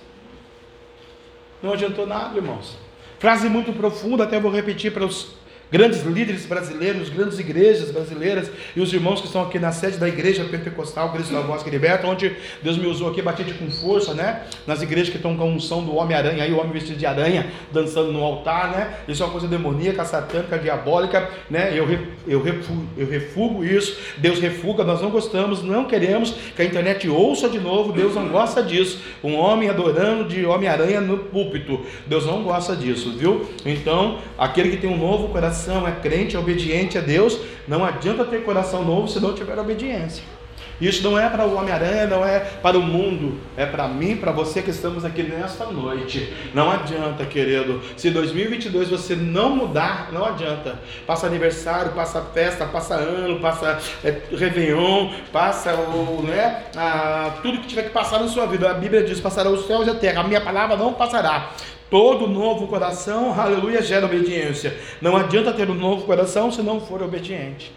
Não 1.63 1.73
adiantou 1.73 2.07
nada, 2.07 2.37
irmãos. 2.37 2.77
Frase 3.19 3.49
muito 3.49 3.73
profunda, 3.73 4.25
até 4.25 4.39
vou 4.39 4.53
repetir 4.53 4.93
para 4.93 5.05
os 5.05 5.35
grandes 5.71 6.03
líderes 6.03 6.47
brasileiros, 6.47 7.09
grandes 7.09 7.39
igrejas 7.39 7.91
brasileiras 7.91 8.51
e 8.75 8.81
os 8.81 8.93
irmãos 8.93 9.21
que 9.21 9.27
estão 9.27 9.43
aqui 9.43 9.59
na 9.59 9.73
sede 9.73 9.99
da 9.99 10.09
igreja 10.09 10.45
pentecostal 10.45 11.13
Cristo 11.13 11.33
da 11.33 11.41
Voz 11.41 11.63
que 11.63 11.71
Liberta, 11.71 12.07
onde 12.07 12.37
Deus 12.63 12.77
me 12.77 12.87
usou 12.87 13.11
aqui, 13.11 13.21
batido 13.21 13.53
com 13.55 13.71
força, 13.71 14.15
né? 14.15 14.43
Nas 14.67 14.83
igrejas 14.83 15.11
que 15.11 15.17
estão 15.17 15.37
com 15.37 15.43
a 15.43 15.47
unção 15.47 15.85
do 15.85 15.97
Homem-Aranha, 15.97 16.45
aí 16.45 16.53
o 16.53 16.59
homem 16.59 16.73
vestido 16.73 16.99
de 16.99 17.07
aranha 17.07 17.51
dançando 17.73 18.13
no 18.13 18.23
altar, 18.23 18.71
né? 18.71 18.95
Isso 19.09 19.23
é 19.23 19.27
uma 19.27 19.33
coisa 19.33 19.49
demoníaca, 19.49 20.05
satânica, 20.05 20.59
diabólica, 20.59 21.29
né? 21.51 21.73
Eu, 21.77 21.87
eu, 22.27 22.43
refugo, 22.43 22.87
eu 22.97 23.09
refugo 23.09 23.65
isso, 23.65 23.99
Deus 24.19 24.39
refuga, 24.39 24.85
nós 24.85 25.03
não 25.03 25.11
gostamos, 25.11 25.63
não 25.63 25.85
queremos 25.87 26.31
que 26.55 26.63
a 26.63 26.65
internet 26.65 27.09
ouça 27.09 27.49
de 27.49 27.59
novo, 27.59 27.93
Deus 27.93 28.15
não 28.15 28.29
gosta 28.29 28.63
disso. 28.63 29.01
Um 29.23 29.35
homem 29.35 29.69
adorando 29.69 30.25
de 30.25 30.47
Homem-Aranha 30.47 31.01
no 31.01 31.19
púlpito, 31.19 31.85
Deus 32.07 32.25
não 32.25 32.43
gosta 32.43 32.77
disso, 32.77 33.13
viu? 33.17 33.49
Então, 33.65 34.19
aquele 34.39 34.71
que 34.71 34.77
tem 34.77 34.89
um 34.89 34.97
novo 34.97 35.29
coração 35.29 35.56
coração 35.57 35.89
é 35.89 35.93
crente, 35.93 36.37
é 36.37 36.39
obediente 36.39 36.99
a 36.99 37.01
Deus, 37.01 37.39
não 37.67 37.85
adianta 37.85 38.25
ter 38.25 38.45
coração 38.45 38.85
novo 38.85 39.09
se 39.09 39.19
não 39.19 39.33
tiver 39.33 39.59
obediência. 39.59 40.23
Isso 40.79 41.03
não 41.03 41.19
é 41.19 41.27
para 41.31 41.47
o 41.47 41.57
Homem-Aranha, 41.57 42.07
não 42.07 42.23
é 42.23 42.39
para 42.39 42.79
o 42.79 42.83
mundo, 42.83 43.41
é 43.57 43.65
para 43.65 43.89
mim, 43.89 44.15
para 44.19 44.31
você 44.31 44.61
que 44.61 44.69
estamos 44.69 45.07
aqui 45.07 45.23
nesta 45.23 45.65
noite. 45.65 46.35
Não 46.53 46.71
adianta, 46.71 47.25
querido. 47.25 47.81
Se 47.97 48.11
2022 48.11 48.91
você 48.91 49.17
não 49.17 49.57
mudar, 49.57 50.13
não 50.13 50.23
adianta. 50.23 50.79
Passa 51.07 51.27
aniversário, 51.27 51.93
passa 51.93 52.21
festa, 52.21 52.67
passa 52.67 52.95
ano, 52.95 53.41
passa 53.41 53.79
é, 54.05 54.21
Réveillon, 54.31 55.13
passa 55.33 55.75
o, 55.75 56.23
né, 56.23 56.65
a, 56.77 57.39
tudo 57.41 57.61
que 57.61 57.69
tiver 57.69 57.85
que 57.85 57.91
passar 57.91 58.21
na 58.21 58.29
sua 58.29 58.45
vida. 58.45 58.71
A 58.71 58.75
Bíblia 58.75 59.03
diz: 59.03 59.19
passará 59.19 59.49
os 59.49 59.67
céus 59.67 59.87
e 59.87 59.91
a 59.91 59.95
terra, 59.95 60.21
a 60.21 60.25
minha 60.25 60.43
palavra 60.43 60.77
não 60.77 60.93
passará. 60.93 61.53
Todo 61.91 62.27
novo 62.27 62.67
coração, 62.67 63.39
aleluia, 63.39 63.81
gera 63.81 64.07
obediência. 64.07 64.77
Não 65.01 65.17
adianta 65.17 65.53
ter 65.53 65.71
um 65.71 65.75
novo 65.75 66.05
coração 66.05 66.51
se 66.51 66.61
não 66.61 66.81
for 66.81 67.01
obediente. 67.01 67.73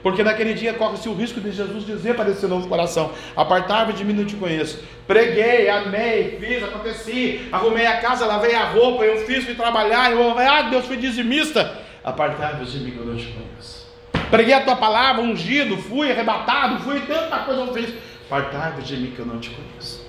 Porque 0.00 0.22
naquele 0.22 0.54
dia 0.54 0.74
corre-se 0.74 1.08
o 1.08 1.14
risco 1.14 1.40
de 1.40 1.50
Jesus 1.50 1.84
dizer 1.84 2.14
para 2.14 2.30
esse 2.30 2.46
novo 2.46 2.68
coração: 2.68 3.10
Apartai-me 3.34 3.92
de 3.92 4.04
mim, 4.04 4.12
não 4.12 4.24
te 4.24 4.36
conheço. 4.36 4.80
Preguei, 5.08 5.68
amei, 5.68 6.38
fiz, 6.40 6.62
aconteci, 6.62 7.48
arrumei 7.50 7.84
a 7.84 7.96
casa, 7.96 8.24
lavei 8.24 8.54
a 8.54 8.64
roupa, 8.64 9.04
eu 9.04 9.26
fiz, 9.26 9.44
fui 9.44 9.54
trabalhar, 9.54 10.12
eu, 10.12 10.38
ah, 10.38 10.62
Deus, 10.62 10.86
fui 10.86 10.96
dizimista. 10.96 11.78
Apartai-vos 12.04 12.72
de 12.72 12.78
mim, 12.78 12.94
eu 12.96 13.04
não 13.04 13.16
te 13.16 13.26
conheço. 13.26 13.88
Preguei 14.30 14.54
a 14.54 14.60
tua 14.60 14.76
palavra, 14.76 15.22
ungido, 15.22 15.76
fui 15.76 16.12
arrebatado, 16.12 16.84
fui, 16.84 17.00
tanta 17.00 17.38
coisa 17.38 17.60
eu 17.62 17.74
fiz. 17.74 17.92
Apartai-vos 18.26 18.86
de 18.86 18.96
mim, 18.96 19.10
que 19.10 19.18
eu 19.18 19.26
não 19.26 19.40
te 19.40 19.50
conheço. 19.50 20.07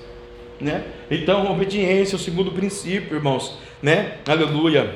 Né? 0.59 0.83
Então, 1.09 1.49
obediência 1.51 2.15
é 2.15 2.17
o 2.17 2.19
segundo 2.19 2.51
princípio, 2.51 3.15
irmãos, 3.15 3.57
né? 3.81 4.15
Aleluia. 4.27 4.93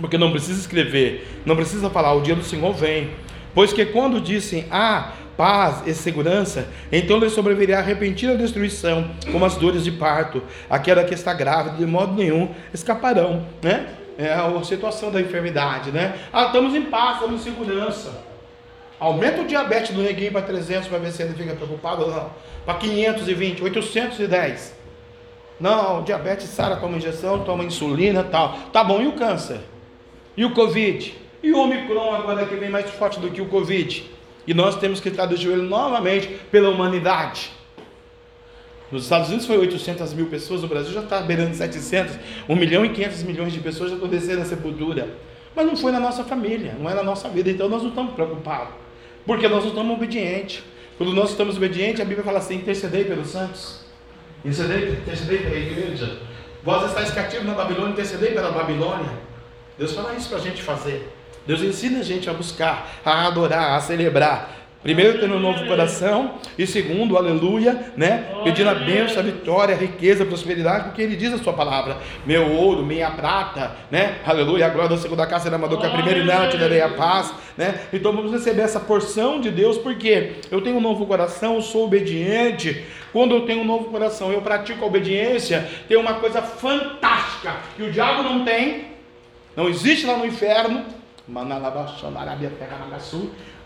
Porque 0.00 0.18
não 0.18 0.30
precisa 0.30 0.58
escrever, 0.58 1.42
não 1.44 1.54
precisa 1.54 1.88
falar, 1.90 2.14
o 2.14 2.22
dia 2.22 2.34
do 2.34 2.42
Senhor 2.42 2.72
vem. 2.72 3.10
Pois 3.54 3.72
que 3.72 3.84
quando 3.86 4.20
dissem, 4.20 4.66
ah, 4.70 5.12
paz 5.36 5.82
e 5.86 5.94
segurança, 5.94 6.68
então 6.90 7.18
lhe 7.18 7.28
sobrevirá 7.28 7.78
a 7.78 7.82
repentina 7.82 8.34
destruição, 8.34 9.10
como 9.30 9.44
as 9.44 9.56
dores 9.56 9.84
de 9.84 9.92
parto. 9.92 10.42
Aquela 10.68 11.04
que 11.04 11.14
está 11.14 11.32
grávida, 11.34 11.76
de 11.76 11.86
modo 11.86 12.14
nenhum 12.14 12.48
escaparão, 12.72 13.46
né? 13.62 13.88
É 14.18 14.32
a 14.32 14.62
situação 14.62 15.10
da 15.10 15.20
enfermidade, 15.20 15.90
né? 15.90 16.14
Ah, 16.32 16.46
estamos 16.46 16.74
em 16.74 16.82
paz, 16.82 17.16
estamos 17.16 17.40
em 17.40 17.50
segurança. 17.50 18.31
Aumenta 19.02 19.42
o 19.42 19.44
diabetes 19.44 19.90
do 19.90 20.00
neguinho 20.00 20.30
para 20.30 20.42
300 20.42 20.86
para 20.86 20.98
ver 20.98 21.10
se 21.10 21.20
ele 21.24 21.34
fica 21.34 21.56
preocupado 21.56 22.04
ou 22.04 22.10
não. 22.12 22.30
Para 22.64 22.74
520, 22.74 23.60
810. 23.60 24.76
Não, 25.58 26.04
diabetes 26.04 26.48
Sara 26.48 26.76
toma 26.76 26.98
injeção, 26.98 27.42
toma 27.42 27.64
insulina 27.64 28.22
tal. 28.22 28.56
Tá 28.72 28.84
bom, 28.84 29.02
e 29.02 29.08
o 29.08 29.14
câncer? 29.14 29.58
E 30.36 30.44
o 30.44 30.54
Covid? 30.54 31.18
E 31.42 31.52
o 31.52 31.58
Omicron 31.58 32.14
agora 32.14 32.46
que 32.46 32.54
vem 32.54 32.70
mais 32.70 32.88
forte 32.90 33.18
do 33.18 33.28
que 33.28 33.40
o 33.40 33.46
Covid? 33.46 34.08
E 34.46 34.54
nós 34.54 34.76
temos 34.76 35.00
que 35.00 35.08
estar 35.08 35.26
de 35.26 35.34
joelho 35.34 35.64
novamente 35.64 36.28
pela 36.52 36.68
humanidade. 36.68 37.50
Nos 38.92 39.02
Estados 39.02 39.30
Unidos 39.30 39.46
foi 39.46 39.58
800 39.58 40.14
mil 40.14 40.26
pessoas, 40.26 40.62
no 40.62 40.68
Brasil 40.68 40.92
já 40.92 41.00
está 41.00 41.20
beirando 41.22 41.56
700, 41.56 42.20
1 42.48 42.54
milhão 42.54 42.84
e 42.84 42.90
500 42.90 43.24
milhões 43.24 43.52
de 43.52 43.58
pessoas 43.58 43.90
já 43.90 43.96
estão 43.96 44.08
descendo 44.08 44.42
a 44.42 44.44
sepultura. 44.44 45.08
Mas 45.56 45.66
não 45.66 45.76
foi 45.76 45.90
na 45.90 45.98
nossa 45.98 46.22
família, 46.22 46.76
não 46.78 46.88
é 46.88 46.94
na 46.94 47.02
nossa 47.02 47.28
vida, 47.28 47.50
então 47.50 47.68
nós 47.68 47.82
não 47.82 47.88
estamos 47.88 48.14
preocupados. 48.14 48.81
Porque 49.26 49.48
nós 49.48 49.62
não 49.62 49.70
estamos 49.70 49.96
obedientes. 49.96 50.62
Quando 50.98 51.12
nós 51.14 51.30
estamos 51.30 51.56
obedientes, 51.56 52.00
a 52.00 52.04
Bíblia 52.04 52.24
fala 52.24 52.38
assim: 52.38 52.56
intercedei 52.56 53.04
pelos 53.04 53.28
santos, 53.28 53.80
intercedei, 54.44 54.92
intercedei 54.92 55.38
pela 55.38 55.56
igreja. 55.56 56.18
Vós 56.62 56.88
estáis 56.88 57.10
cativos 57.10 57.46
na 57.46 57.54
Babilônia, 57.54 57.92
intercedei 57.92 58.32
pela 58.32 58.50
Babilônia. 58.52 59.10
Deus 59.78 59.92
fala 59.92 60.14
isso 60.14 60.28
para 60.28 60.38
a 60.38 60.40
gente 60.40 60.62
fazer. 60.62 61.12
Deus 61.46 61.60
ensina 61.60 62.00
a 62.00 62.02
gente 62.04 62.30
a 62.30 62.32
buscar, 62.32 63.00
a 63.04 63.26
adorar, 63.26 63.76
a 63.76 63.80
celebrar. 63.80 64.61
Primeiro, 64.82 65.20
tendo 65.20 65.36
um 65.36 65.38
novo 65.38 65.64
coração, 65.66 66.34
e 66.58 66.66
segundo, 66.66 67.16
aleluia, 67.16 67.92
né? 67.96 68.32
Pedindo 68.42 68.68
a 68.68 68.74
bênção, 68.74 69.20
a 69.20 69.22
vitória, 69.22 69.76
a 69.76 69.78
riqueza, 69.78 70.24
a 70.24 70.26
prosperidade, 70.26 70.86
porque 70.86 71.00
ele 71.00 71.14
diz 71.14 71.32
a 71.32 71.38
sua 71.38 71.52
palavra: 71.52 71.98
meu 72.26 72.50
ouro, 72.50 72.84
minha 72.84 73.08
prata, 73.12 73.76
né? 73.92 74.16
Aleluia, 74.26 74.66
a 74.66 74.70
glória 74.70 74.90
da 74.90 74.96
segunda 74.96 75.24
casa 75.24 75.44
será 75.44 75.54
amador, 75.54 75.78
que 75.78 75.86
a 75.86 75.90
primeira 75.90 76.18
e 76.18 76.24
nela 76.24 76.48
te 76.48 76.56
darei 76.56 76.80
a 76.80 76.88
paz, 76.88 77.32
né? 77.56 77.82
Então 77.92 78.12
vamos 78.12 78.32
receber 78.32 78.62
essa 78.62 78.80
porção 78.80 79.40
de 79.40 79.52
Deus, 79.52 79.78
porque 79.78 80.32
eu 80.50 80.60
tenho 80.60 80.78
um 80.78 80.80
novo 80.80 81.06
coração, 81.06 81.54
eu 81.54 81.62
sou 81.62 81.84
obediente. 81.84 82.84
Quando 83.12 83.36
eu 83.36 83.42
tenho 83.42 83.60
um 83.60 83.64
novo 83.64 83.84
coração, 83.84 84.32
eu 84.32 84.42
pratico 84.42 84.82
a 84.84 84.88
obediência, 84.88 85.68
tem 85.86 85.96
uma 85.96 86.14
coisa 86.14 86.42
fantástica 86.42 87.54
que 87.76 87.84
o 87.84 87.92
diabo 87.92 88.24
não 88.24 88.44
tem, 88.44 88.86
não 89.54 89.68
existe 89.68 90.06
lá 90.06 90.16
no 90.16 90.26
inferno, 90.26 90.84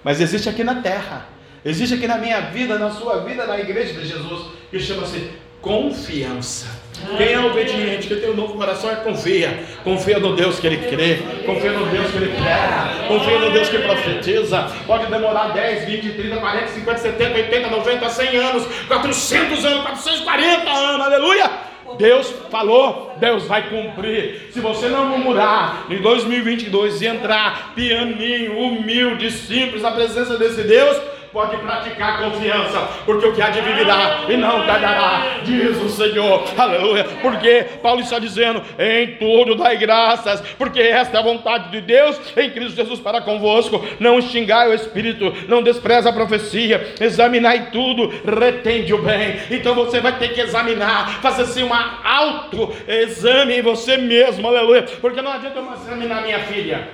mas 0.07 0.21
existe 0.21 0.49
aqui 0.49 0.63
na 0.63 0.77
terra. 0.77 1.27
Existe 1.65 1.97
aqui 1.97 2.07
na 2.07 2.17
minha 2.17 2.41
vida, 2.43 2.79
na 2.79 2.93
sua 2.93 3.25
vida, 3.25 3.45
na 3.45 3.59
igreja 3.59 3.93
de 3.93 4.07
Jesus, 4.07 4.53
que 4.71 4.79
chama-se 4.79 5.33
confiança. 5.61 6.69
Quem 7.17 7.33
é 7.33 7.41
obediente, 7.41 8.07
quem 8.07 8.21
tem 8.21 8.31
um 8.31 8.37
novo 8.37 8.55
coração, 8.55 8.89
é 8.89 8.95
confia. 8.95 9.65
Confia 9.83 10.21
no 10.21 10.37
Deus 10.37 10.61
que 10.61 10.67
ele 10.69 10.77
crê, 10.77 11.17
confia 11.45 11.73
no 11.73 11.87
Deus 11.87 12.09
que 12.13 12.19
ele 12.19 12.37
quer, 12.37 13.09
confia 13.09 13.39
no 13.41 13.51
Deus 13.51 13.69
que 13.69 13.79
profetiza. 13.81 14.71
Pode 14.87 15.11
demorar 15.11 15.49
10, 15.49 15.87
20, 15.87 16.13
30, 16.13 16.37
40, 16.37 16.69
50, 16.69 16.99
70, 16.99 17.39
80, 17.39 17.69
90, 17.69 18.09
100 18.09 18.37
anos, 18.37 18.65
400 18.87 19.65
anos, 19.65 19.83
440 19.83 20.71
anos, 20.71 21.05
aleluia. 21.05 21.66
Deus 21.99 22.31
falou, 22.51 23.15
Deus 23.19 23.45
vai 23.45 23.69
cumprir. 23.69 24.49
Se 24.53 24.61
você 24.61 24.89
não 24.89 25.07
murmurar 25.07 25.87
em 25.91 26.01
2022 26.01 27.03
e 27.03 27.07
entrar 27.07 27.73
pianinho, 27.75 28.59
humilde, 28.59 29.31
simples 29.31 29.83
na 29.83 29.93
presença 29.93 30.37
desse 30.37 30.63
Deus, 30.63 30.97
pode 31.37 31.59
praticar 31.59 32.19
confiança, 32.19 32.89
porque 33.05 33.27
o 33.27 33.35
que 33.35 33.43
há 33.43 33.51
de 33.51 33.61
vir 33.61 33.75
virá 33.75 34.25
e 34.27 34.39
não 34.39 34.65
tardará, 34.65 35.41
diz 35.45 35.77
o 35.83 35.91
Senhor, 35.91 36.43
aleluia. 36.57 37.05
Porque 37.21 37.67
Paulo 37.83 38.01
está 38.01 38.19
dizendo: 38.19 38.63
em 38.79 39.17
tudo 39.17 39.55
dai 39.55 39.77
graças, 39.77 40.41
porque 40.57 40.81
esta 40.81 41.19
é 41.19 41.21
a 41.21 41.23
vontade 41.23 41.71
de 41.71 41.83
Deus 41.83 42.19
em 42.39 42.49
Cristo 42.49 42.77
Jesus 42.77 43.01
para 43.01 43.21
convosco. 43.21 43.85
Não 44.01 44.23
xingai 44.23 44.71
o 44.71 44.73
Espírito, 44.73 45.31
não 45.47 45.63
despreza 45.63 46.09
a 46.09 46.13
profecia, 46.13 46.95
examinai 46.99 47.71
tudo, 47.71 48.09
retende 48.25 48.95
o 48.95 49.03
bem. 49.03 49.39
Então 49.51 49.75
você 49.75 50.01
vai 50.01 50.19
ter 50.19 50.33
que 50.33 50.41
examinar, 50.41 51.21
fazer 51.21 51.43
assim 51.43 51.65
uma 51.65 52.01
auto-exame 52.03 53.59
em 53.59 53.63
você 53.63 53.99
mesmo, 53.99 54.49
aleluia. 54.49 54.85
Porque 55.03 55.21
não 55.21 55.33
adianta 55.33 55.59
eu 55.59 55.71
examinar 55.75 56.23
minha 56.23 56.39
filha, 56.45 56.89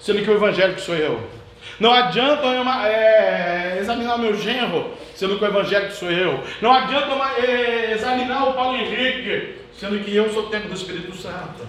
sendo 0.00 0.22
que 0.22 0.30
o 0.30 0.34
evangélico 0.34 0.80
sou 0.80 0.94
eu. 0.94 1.43
Não 1.80 1.92
adianta 1.92 2.46
eu 2.46 2.68
é, 2.68 3.78
examinar 3.80 4.14
o 4.16 4.18
meu 4.18 4.36
genro, 4.36 4.92
sendo 5.14 5.38
que 5.38 5.44
o 5.44 5.48
evangélico 5.48 5.92
sou 5.92 6.10
eu. 6.10 6.42
Não 6.60 6.72
adianta 6.72 7.08
eu 7.08 7.24
é, 7.44 7.92
examinar 7.92 8.48
o 8.48 8.54
Paulo 8.54 8.76
Henrique, 8.76 9.56
sendo 9.72 9.98
que 10.00 10.14
eu 10.14 10.32
sou 10.32 10.44
o 10.44 10.50
templo 10.50 10.68
do 10.68 10.76
Espírito 10.76 11.14
Santo. 11.16 11.66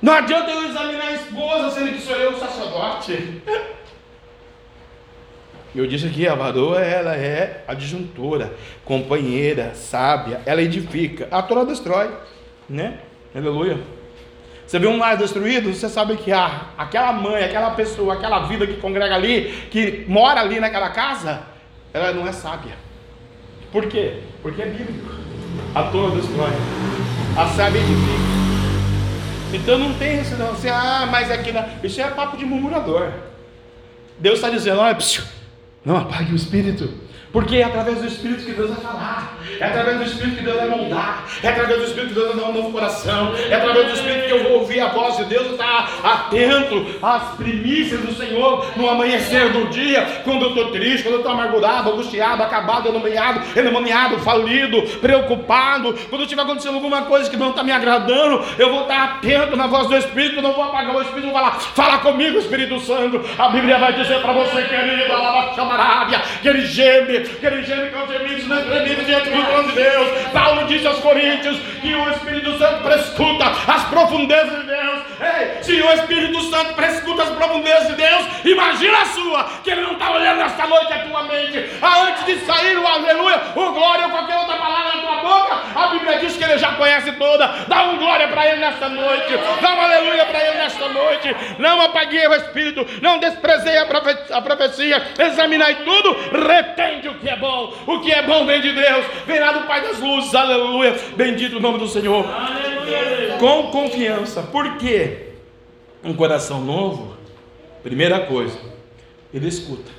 Não 0.00 0.12
adianta 0.12 0.50
eu 0.50 0.64
examinar 0.64 1.08
a 1.08 1.12
esposa, 1.12 1.70
sendo 1.70 1.92
que 1.92 2.00
sou 2.00 2.16
eu 2.16 2.32
o 2.32 2.38
sacerdote. 2.38 3.42
Eu 5.74 5.86
disse 5.86 6.06
aqui, 6.06 6.26
a 6.26 6.34
varoa, 6.34 6.80
ela 6.80 7.14
é 7.14 7.64
adjuntora, 7.68 8.54
companheira, 8.84 9.74
sábia, 9.74 10.40
ela 10.46 10.62
edifica. 10.62 11.28
A 11.30 11.42
Torá 11.42 11.64
destrói, 11.64 12.10
né? 12.68 13.00
Aleluia. 13.34 13.78
Você 14.66 14.78
vê 14.78 14.86
um 14.86 14.98
lar 14.98 15.16
destruído, 15.16 15.72
você 15.72 15.88
sabe 15.88 16.16
que 16.16 16.32
a, 16.32 16.66
aquela 16.76 17.12
mãe, 17.12 17.44
aquela 17.44 17.70
pessoa, 17.70 18.14
aquela 18.14 18.46
vida 18.46 18.66
que 18.66 18.74
congrega 18.78 19.14
ali, 19.14 19.68
que 19.70 20.04
mora 20.08 20.40
ali 20.40 20.58
naquela 20.58 20.90
casa, 20.90 21.42
ela 21.94 22.12
não 22.12 22.26
é 22.26 22.32
sábia. 22.32 22.74
Por 23.70 23.86
quê? 23.86 24.22
Porque 24.42 24.62
é 24.62 24.66
bíblico. 24.66 25.14
A 25.74 25.84
toa 25.84 26.10
destrói, 26.10 26.50
a 27.36 27.46
sábia 27.48 27.78
edifica. 27.78 28.36
Então 29.52 29.78
não 29.78 29.94
tem 29.94 30.20
isso 30.20 30.34
não, 30.36 30.50
assim, 30.50 30.68
ah, 30.68 31.06
mas 31.10 31.30
aqui 31.30 31.52
não. 31.52 31.64
Isso 31.82 32.00
é 32.00 32.08
papo 32.08 32.36
de 32.36 32.44
murmurador. 32.44 33.12
Deus 34.18 34.36
está 34.36 34.50
dizendo, 34.50 34.80
olha, 34.80 34.96
não 35.84 35.96
apague 35.96 36.32
o 36.32 36.36
espírito. 36.36 36.92
Porque 37.36 37.58
é 37.58 37.64
através 37.64 37.98
do 37.98 38.06
Espírito 38.06 38.46
que 38.46 38.52
Deus 38.52 38.70
vai 38.70 38.80
falar, 38.80 39.36
é 39.60 39.64
através 39.66 39.98
do 39.98 40.04
Espírito 40.04 40.36
que 40.38 40.42
Deus 40.42 40.56
vai 40.56 40.68
moldar, 40.70 41.26
é 41.42 41.48
através 41.48 41.80
do 41.80 41.84
Espírito 41.84 42.08
que 42.08 42.14
Deus 42.14 42.28
vai 42.28 42.36
dar 42.36 42.48
um 42.48 42.54
novo 42.54 42.72
coração, 42.72 43.34
é 43.50 43.54
através 43.54 43.88
do 43.88 43.92
Espírito 43.92 44.26
que 44.26 44.32
eu 44.32 44.42
vou 44.44 44.52
ouvir 44.60 44.80
a 44.80 44.86
voz 44.86 45.18
de 45.18 45.24
Deus, 45.24 45.50
estar 45.50 45.90
atento 46.02 46.86
às 47.02 47.34
primícias 47.34 48.00
do 48.00 48.14
Senhor 48.14 48.66
no 48.74 48.88
amanhecer 48.88 49.50
do 49.50 49.68
dia, 49.68 50.22
quando 50.24 50.46
eu 50.46 50.48
estou 50.48 50.70
triste, 50.72 51.02
quando 51.02 51.16
eu 51.16 51.20
estou 51.20 51.32
amargurado, 51.32 51.90
angustiado, 51.90 52.42
acabado, 52.42 52.88
endemoniado, 52.88 53.42
endemoniado, 53.54 54.18
falido, 54.20 54.80
preocupado, 55.02 55.92
quando 56.08 56.22
estiver 56.22 56.40
acontecendo 56.40 56.76
alguma 56.76 57.02
coisa 57.02 57.28
que 57.28 57.36
não 57.36 57.50
está 57.50 57.62
me 57.62 57.70
agradando, 57.70 58.42
eu 58.58 58.72
vou 58.72 58.84
estar 58.84 59.04
atento 59.04 59.58
na 59.58 59.66
voz 59.66 59.88
do 59.88 59.96
Espírito, 59.98 60.40
não 60.40 60.54
vou 60.54 60.64
apagar 60.64 60.96
o 60.96 61.02
Espírito, 61.02 61.24
vou 61.26 61.34
falar, 61.34 61.60
fala 61.60 61.98
comigo, 61.98 62.38
Espírito 62.38 62.80
Santo. 62.80 63.20
A 63.38 63.50
Bíblia 63.50 63.76
vai 63.76 63.92
dizer 63.92 64.22
para 64.22 64.32
você, 64.32 64.62
querido, 64.62 65.02
ela 65.02 65.52
chamará, 65.54 66.08
que 66.40 66.48
ele 66.48 66.64
geme 66.64 67.25
que 67.28 67.46
ele 67.46 67.62
geme 67.62 67.90
com 67.90 68.06
gemidos 68.06 68.44
inexprimíveis 68.44 69.06
diante 69.06 69.30
do 69.30 69.44
trono 69.44 69.68
de 69.68 69.74
Deus. 69.74 70.08
Paulo 70.32 70.66
disse 70.66 70.86
aos 70.86 70.98
Coríntios 71.00 71.58
que 71.80 71.94
o 71.94 72.10
Espírito 72.10 72.58
Santo 72.58 72.82
prescuta 72.82 73.44
as 73.46 73.84
profundezas 73.84 74.60
de 74.60 74.66
Deus. 74.66 75.02
Ei, 75.20 75.62
se 75.62 75.80
o 75.80 75.92
Espírito 75.92 76.40
Santo 76.42 76.74
prescuta 76.74 77.22
as 77.22 77.30
profundezas 77.30 77.88
de 77.88 77.94
Deus, 77.94 78.26
imagina 78.44 79.02
a 79.02 79.06
sua, 79.06 79.44
que 79.64 79.70
ele 79.70 79.80
não 79.82 79.92
está 79.92 80.10
olhando 80.12 80.42
esta 80.42 80.66
noite 80.66 80.92
a 80.92 80.98
tua 80.98 81.22
mente. 81.22 81.70
Ah, 81.80 82.02
antes 82.02 82.24
de 82.26 82.36
sair 82.44 82.76
o 82.76 82.86
aleluia, 82.86 83.40
o 83.54 83.72
glória 83.72 84.04
ou 84.06 84.10
qualquer 84.10 84.36
outra 84.36 84.56
palavra 84.56 84.96
na 84.96 85.02
tua 85.02 85.16
boca, 85.22 85.62
a 85.74 85.86
Bíblia 85.88 86.18
diz 86.18 86.36
que 86.36 86.44
ele 86.44 86.58
já 86.58 86.72
conhece 86.72 87.12
toda. 87.12 87.46
Dá 87.68 87.84
um 87.84 87.96
glória 87.96 88.28
para 88.28 88.46
ele 88.46 88.60
nesta 88.60 88.88
noite, 88.88 89.38
dá 89.60 89.74
um 89.74 89.80
aleluia 89.80 90.26
para 90.26 90.46
ele 90.46 90.58
nesta 90.58 90.88
noite. 90.88 91.36
Não 91.58 91.80
apaguei 91.80 92.26
o 92.26 92.34
Espírito, 92.34 92.86
não 93.00 93.18
desprezei 93.18 93.78
a 93.78 94.42
profecia, 94.42 95.02
examinai 95.18 95.76
tudo, 95.76 96.16
retende 96.46 97.05
o 97.08 97.18
que 97.18 97.28
é 97.28 97.36
bom. 97.36 97.72
O 97.86 98.00
que 98.00 98.12
é 98.12 98.22
bom 98.22 98.46
vem 98.46 98.60
de 98.60 98.72
Deus, 98.72 99.06
vem 99.26 99.40
lá 99.40 99.52
do 99.52 99.66
Pai 99.66 99.82
das 99.82 100.00
luzes, 100.00 100.34
aleluia. 100.34 100.92
Bendito 101.16 101.56
o 101.56 101.60
nome 101.60 101.78
do 101.78 101.88
Senhor. 101.88 102.24
Aleluia. 102.28 103.36
Com 103.38 103.70
confiança, 103.70 104.42
por 104.42 104.76
quê? 104.76 105.32
Um 106.02 106.14
coração 106.14 106.60
novo, 106.60 107.16
primeira 107.82 108.20
coisa, 108.20 108.58
ele 109.32 109.48
escuta. 109.48 109.90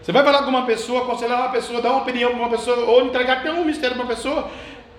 Você 0.00 0.12
vai 0.12 0.22
falar 0.22 0.44
com 0.44 0.50
uma 0.50 0.66
pessoa, 0.66 1.02
aconselhar 1.02 1.40
uma 1.40 1.50
pessoa, 1.50 1.82
dar 1.82 1.90
uma 1.90 2.02
opinião 2.02 2.30
para 2.30 2.38
uma 2.38 2.48
pessoa, 2.48 2.76
ou 2.84 3.04
entregar 3.04 3.38
até 3.38 3.50
um 3.50 3.64
mistério 3.64 3.96
para 3.96 4.04
uma 4.04 4.14
pessoa, 4.14 4.48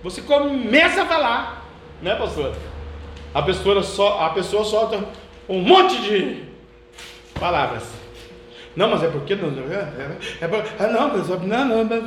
você 0.02 0.20
começa 0.20 1.02
a 1.02 1.06
falar, 1.06 1.66
né, 2.02 2.14
pastor? 2.14 2.54
A 3.32 3.42
pessoa, 3.42 3.82
só, 3.82 4.20
a 4.20 4.30
pessoa 4.30 4.64
solta 4.64 5.02
um 5.48 5.60
monte 5.60 6.00
de 6.02 6.42
palavras. 7.40 7.97
Não, 8.78 8.88
mas 8.88 9.02
é 9.02 9.08
porque. 9.08 9.34
Não, 9.34 9.48
é, 9.48 9.74
é, 9.74 10.44
é, 10.44 10.48
ah, 10.78 10.86
não, 10.86 11.08
mas. 11.08 11.28
Não, 11.28 11.38
não, 11.66 11.84
não, 11.84 12.02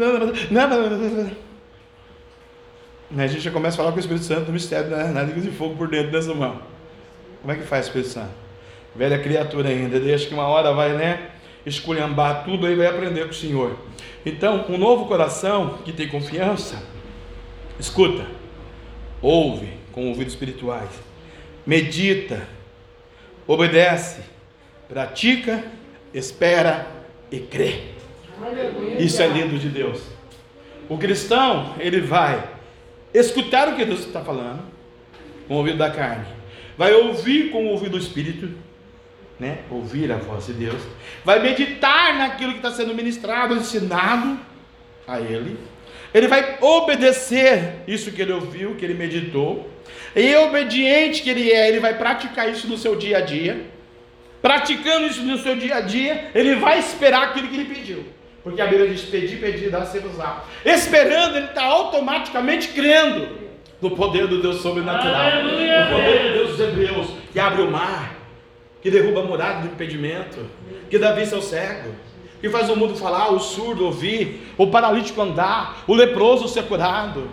não. 3.12 3.22
A 3.22 3.28
gente 3.28 3.42
já 3.42 3.52
começa 3.52 3.76
a 3.76 3.80
falar 3.80 3.92
com 3.92 3.98
o 3.98 4.00
Espírito 4.00 4.24
Santo 4.24 4.48
no 4.48 4.54
mistério, 4.54 4.90
né? 4.90 5.12
na 5.12 5.24
língua 5.24 5.42
de 5.42 5.52
fogo 5.52 5.76
por 5.76 5.90
dentro 5.90 6.14
dessa 6.14 6.34
mão. 6.34 6.62
Como 7.42 7.52
é 7.52 7.58
que 7.58 7.64
faz 7.64 7.88
o 7.88 7.90
Espírito 7.90 8.12
Santo? 8.12 8.32
Velha 8.96 9.20
criatura 9.20 9.68
ainda, 9.68 10.00
deixa 10.00 10.30
que 10.30 10.34
uma 10.34 10.48
hora 10.48 10.72
vai, 10.72 10.94
né? 10.94 11.32
Esculhambar 11.66 12.46
tudo 12.46 12.66
aí 12.66 12.76
vai 12.76 12.88
aprender 12.88 13.26
com 13.26 13.32
o 13.32 13.34
Senhor. 13.34 13.76
Então, 14.26 14.64
um 14.70 14.78
novo 14.78 15.08
coração 15.08 15.80
que 15.84 15.92
tem 15.92 16.08
confiança, 16.08 16.82
escuta, 17.78 18.26
ouve 19.22 19.74
com 19.92 20.08
ouvidos 20.08 20.32
espirituais, 20.32 20.90
medita, 21.66 22.48
obedece, 23.46 24.22
pratica 24.88 25.62
espera 26.14 26.88
e 27.32 27.40
crê. 27.40 27.82
Isso 29.00 29.22
é 29.22 29.28
lindo 29.28 29.58
de 29.58 29.70
Deus. 29.70 30.02
O 30.90 30.98
cristão, 30.98 31.76
ele 31.80 32.02
vai 32.02 32.44
escutar 33.14 33.70
o 33.70 33.76
que 33.76 33.86
Deus 33.86 34.02
está 34.02 34.22
falando, 34.22 34.62
com 35.48 35.56
o 35.56 35.58
ouvido 35.58 35.78
da 35.78 35.90
carne, 35.90 36.26
vai 36.78 36.94
ouvir 36.94 37.52
com 37.52 37.66
o 37.66 37.70
ouvido 37.70 37.92
do 37.92 37.98
Espírito, 37.98 38.50
né? 39.40 39.60
ouvir 39.70 40.12
a 40.12 40.18
voz 40.18 40.48
de 40.48 40.54
Deus, 40.54 40.82
vai 41.24 41.40
meditar 41.40 42.18
naquilo 42.18 42.52
que 42.52 42.58
está 42.58 42.72
sendo 42.72 42.94
ministrado, 42.94 43.56
ensinado 43.56 44.40
a 45.08 45.20
ele, 45.20 45.58
ele 46.14 46.28
vai 46.28 46.58
obedecer 46.60 47.76
isso 47.88 48.12
que 48.12 48.22
ele 48.22 48.34
ouviu, 48.34 48.76
que 48.76 48.84
ele 48.84 48.94
meditou, 48.94 49.70
e 50.16 50.36
obediente 50.36 51.22
que 51.22 51.30
ele 51.30 51.52
é, 51.52 51.70
ele 51.70 51.80
vai 51.80 51.98
praticar 51.98 52.50
isso 52.50 52.68
no 52.68 52.78
seu 52.78 52.96
dia 52.96 53.20
a 53.20 53.22
dia 53.22 53.66
praticando 54.42 55.08
isso 55.08 55.22
no 55.24 55.38
seu 55.38 55.56
dia 55.56 55.76
a 55.76 55.82
dia, 55.82 56.32
ele 56.34 56.56
vai 56.56 56.80
esperar 56.80 57.30
aquilo 57.30 57.48
que 57.48 57.56
ele 57.56 57.74
pediu. 57.74 58.06
Porque 58.44 58.62
a 58.62 58.66
Bíblia 58.66 58.90
diz: 58.90 59.04
pedir, 59.04 59.40
pedir, 59.40 59.70
dá 59.70 59.86
ser 59.86 60.06
usado. 60.06 60.42
Esperando, 60.66 61.38
ele 61.38 61.46
está 61.46 61.64
automaticamente 61.64 62.70
crendo 62.70 63.28
no 63.80 63.92
poder 63.92 64.28
do 64.28 64.42
Deus 64.42 64.62
sobrenatural, 64.62 65.44
no 65.44 65.50
poder 65.50 66.24
do 66.24 66.34
Deus 66.34 66.50
dos 66.52 66.60
Hebreus, 66.60 67.08
que 67.32 67.40
abre 67.40 67.62
o 67.62 67.72
mar, 67.72 68.16
que 68.82 68.90
derruba 68.90 69.22
a 69.22 69.24
morada 69.24 69.62
do 69.62 69.68
impedimento, 69.68 70.46
que 70.90 70.98
dá 70.98 71.12
vista 71.14 71.36
ao 71.36 71.42
cego, 71.42 71.94
que 72.40 72.50
faz 72.50 72.70
o 72.70 72.76
mundo 72.76 72.96
falar, 72.96 73.32
o 73.32 73.40
surdo 73.40 73.86
ouvir, 73.86 74.54
o 74.58 74.68
paralítico 74.68 75.22
andar, 75.22 75.84
o 75.88 75.94
leproso 75.94 76.48
ser 76.48 76.64
curado 76.64 77.30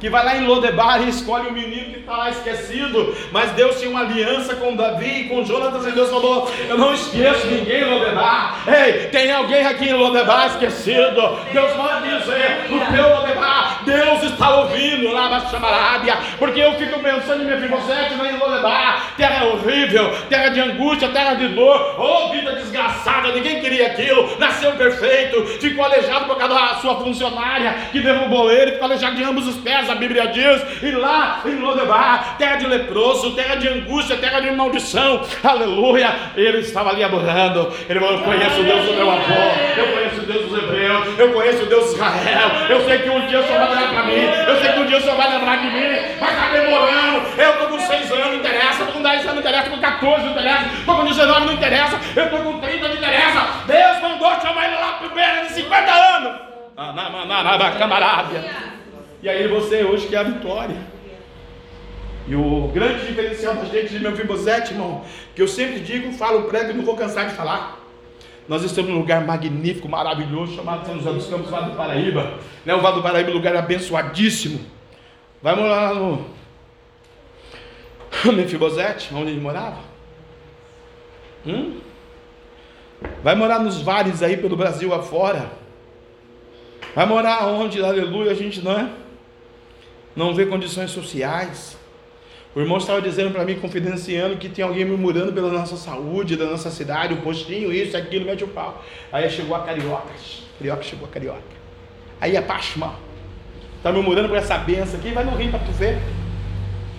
que 0.00 0.08
vai 0.08 0.24
lá 0.24 0.36
em 0.36 0.46
Lodebar 0.46 1.02
e 1.02 1.08
escolhe 1.08 1.48
o 1.48 1.52
menino 1.52 1.92
que 1.92 2.00
está 2.00 2.16
lá 2.16 2.30
esquecido, 2.30 3.16
mas 3.32 3.50
Deus 3.52 3.78
tinha 3.78 3.90
uma 3.90 4.00
aliança 4.00 4.54
com 4.56 4.76
Davi 4.76 5.22
e 5.22 5.24
com 5.28 5.44
Jonatas, 5.44 5.86
e 5.86 5.90
Deus 5.90 6.10
falou: 6.10 6.50
Eu 6.68 6.78
não 6.78 6.94
esqueço 6.94 7.46
ninguém 7.48 7.82
em 7.82 7.84
Lodebar. 7.84 8.62
Ei, 8.66 9.08
tem 9.08 9.32
alguém 9.32 9.66
aqui 9.66 9.88
em 9.88 9.94
Lodebar 9.94 10.46
esquecido? 10.46 11.38
Deus 11.52 11.72
pode 11.72 12.18
dizer: 12.18 12.66
No 12.70 12.86
teu 12.86 13.08
Lodebar, 13.08 13.82
Deus 13.84 14.22
está 14.22 14.56
ouvindo 14.56 15.12
lá 15.12 15.28
na 15.28 15.46
chamarábia, 15.46 16.16
porque 16.38 16.60
eu 16.60 16.74
fico 16.74 17.00
pensando 17.00 17.42
em 17.42 17.46
Mefibosete 17.46 18.14
lá 18.14 18.30
em 18.30 18.38
Lodebar, 18.38 19.14
terra 19.16 19.46
horrível, 19.46 20.12
terra 20.28 20.48
de 20.50 20.60
angústia, 20.60 21.08
terra 21.08 21.34
de 21.34 21.48
dor, 21.48 21.96
oh 21.98 22.30
vida 22.30 22.52
desgraçada, 22.52 23.32
ninguém 23.32 23.60
queria 23.60 23.88
aquilo, 23.88 24.36
nasceu 24.38 24.72
perfeito, 24.72 25.44
ficou 25.60 25.84
aleijado 25.84 26.26
por 26.26 26.36
causa 26.36 26.54
da 26.54 26.74
sua 26.76 26.96
funcionária 26.96 27.74
que 27.90 28.00
derrubou 28.00 28.50
ele, 28.50 28.72
ficou 28.72 28.86
aleijado 28.86 29.16
de 29.16 29.24
ambos 29.24 29.46
os 29.46 29.56
pés 29.56 29.87
a 29.90 29.94
Bíblia 29.94 30.28
diz, 30.28 30.82
e 30.82 30.90
lá 30.92 31.40
em 31.44 31.56
Lodebar, 31.56 32.36
terra 32.38 32.56
de 32.56 32.66
leproso, 32.66 33.34
terra 33.34 33.56
de 33.56 33.68
angústia, 33.68 34.16
terra 34.16 34.40
de 34.40 34.50
maldição, 34.50 35.22
aleluia, 35.42 36.14
ele 36.36 36.58
estava 36.58 36.90
ali 36.90 37.02
adorando, 37.02 37.72
ele 37.88 38.00
falou, 38.00 38.18
eu 38.18 38.24
conheço 38.24 38.60
o 38.60 38.64
Deus 38.64 38.86
do 38.86 38.94
meu 38.94 39.10
avô, 39.10 39.34
eu 39.76 39.86
conheço 39.92 40.20
o 40.20 40.26
Deus 40.26 40.46
dos 40.46 40.58
hebreus, 40.58 41.18
eu 41.18 41.32
conheço 41.32 41.62
o 41.62 41.66
Deus 41.66 41.84
de 41.86 41.94
Israel, 41.94 42.50
eu 42.68 42.84
sei 42.84 42.98
que 42.98 43.10
um 43.10 43.26
dia 43.26 43.40
o 43.40 43.46
Senhor 43.46 43.58
vai 43.58 43.70
olhar 43.70 43.88
para 43.90 44.02
mim, 44.04 44.20
eu 44.46 44.60
sei 44.60 44.72
que 44.72 44.80
um 44.80 44.86
dia 44.86 44.98
o 44.98 45.00
Senhor 45.00 45.16
vai 45.16 45.30
lembrar 45.30 45.56
de 45.56 45.66
mim, 45.66 46.16
mas 46.20 46.30
está 46.30 46.48
demorando. 46.52 47.22
Eu 47.36 47.50
estou 47.52 47.68
com 47.68 47.78
6 47.78 48.12
anos, 48.12 48.26
não 48.26 48.34
interessa, 48.34 48.82
estou 48.82 48.86
com 48.88 49.02
10 49.02 49.20
anos, 49.20 49.32
não 49.32 49.40
interessa, 49.40 49.64
estou 49.64 49.76
com 49.76 49.82
14, 49.82 50.24
não 50.24 50.32
interessa, 50.32 50.64
estou 50.78 50.96
com 50.96 51.04
19, 51.04 51.46
não 51.46 51.52
interessa, 51.52 52.00
eu 52.16 52.24
estou 52.24 52.38
com 52.40 52.60
30, 52.60 52.88
não 52.88 52.94
interessa. 52.94 53.46
Deus 53.66 54.02
mandou 54.02 54.40
chamar 54.40 54.66
ele 54.66 54.74
lá 54.76 54.92
para 54.94 55.08
beira 55.08 55.46
de 55.46 55.52
50 55.52 55.90
anos. 55.92 56.40
Ah, 56.76 56.92
na, 56.92 57.26
na, 57.26 57.58
na, 57.58 57.70
camarada. 57.72 58.67
E 59.22 59.28
aí 59.28 59.48
você 59.48 59.82
hoje 59.82 60.06
quer 60.06 60.18
a 60.18 60.22
vitória. 60.22 60.76
E 62.28 62.36
o 62.36 62.68
grande 62.68 63.06
diferencial 63.06 63.54
da 63.54 63.64
gente 63.64 63.88
de 63.88 63.98
meu 63.98 64.14
Fibosete, 64.14 64.72
irmão, 64.72 65.02
que 65.34 65.40
eu 65.40 65.48
sempre 65.48 65.80
digo, 65.80 66.12
falo, 66.12 66.42
prego 66.44 66.70
e 66.70 66.74
não 66.74 66.84
vou 66.84 66.94
cansar 66.94 67.26
de 67.26 67.34
falar. 67.34 67.78
Nós 68.46 68.62
estamos 68.62 68.90
num 68.90 68.98
lugar 68.98 69.24
magnífico, 69.24 69.88
maravilhoso, 69.88 70.54
chamado 70.54 70.86
São 70.86 70.96
José 70.96 71.12
dos 71.12 71.26
Campos, 71.26 71.50
Vale 71.50 71.70
do 71.70 71.76
Paraíba. 71.76 72.38
Né? 72.64 72.74
O 72.74 72.80
Vale 72.80 72.96
do 72.96 73.02
Paraíba 73.02 73.30
é 73.30 73.32
um 73.32 73.36
lugar 73.36 73.56
abençoadíssimo. 73.56 74.60
Vai 75.42 75.56
morar 75.56 75.92
lá 75.92 75.94
no 75.94 76.24
Mefibosete, 78.32 79.14
onde 79.14 79.30
ele 79.32 79.40
morava. 79.40 79.78
Hum? 81.46 81.80
Vai 83.22 83.34
morar 83.34 83.58
nos 83.60 83.80
vales 83.80 84.22
aí 84.22 84.36
pelo 84.36 84.56
Brasil 84.56 84.92
afora. 84.92 85.50
Vai 86.94 87.06
morar 87.06 87.46
onde, 87.46 87.82
aleluia, 87.82 88.32
a 88.32 88.34
gente 88.34 88.60
não 88.60 88.72
é? 88.72 88.88
Não 90.18 90.34
vê 90.34 90.46
condições 90.46 90.90
sociais. 90.90 91.78
O 92.52 92.58
irmão 92.58 92.78
estava 92.78 93.00
dizendo 93.00 93.30
para 93.30 93.44
mim, 93.44 93.54
confidenciando, 93.54 94.36
que 94.36 94.48
tem 94.48 94.64
alguém 94.64 94.84
murmurando 94.84 95.32
pela 95.32 95.48
nossa 95.48 95.76
saúde, 95.76 96.34
da 96.34 96.46
nossa 96.46 96.72
cidade, 96.72 97.14
o 97.14 97.18
postinho, 97.18 97.72
isso, 97.72 97.96
aquilo, 97.96 98.26
mete 98.26 98.42
o 98.42 98.48
pau. 98.48 98.84
Aí 99.12 99.30
chegou 99.30 99.54
a 99.54 99.60
carioca. 99.60 100.08
Carioca 100.58 100.82
chegou 100.82 101.06
a 101.06 101.08
carioca. 101.08 101.40
Aí 102.20 102.36
a 102.36 102.40
irmão. 102.40 102.96
Está 103.76 103.92
murmurando 103.92 104.28
por 104.28 104.36
essa 104.36 104.58
benção 104.58 104.98
aqui, 104.98 105.12
vai 105.12 105.22
no 105.22 105.36
rio 105.36 105.52
para 105.52 105.60
tu 105.60 105.70
ver. 105.70 106.00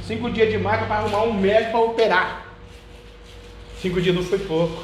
Cinco 0.02 0.32
dias 0.32 0.50
de 0.50 0.58
marca 0.58 0.86
para 0.86 1.00
arrumar 1.00 1.24
um 1.24 1.34
médico 1.34 1.72
para 1.72 1.82
operar. 1.82 2.56
Cinco 3.82 4.00
dias 4.00 4.16
não 4.16 4.24
foi 4.24 4.40
pouco. 4.40 4.82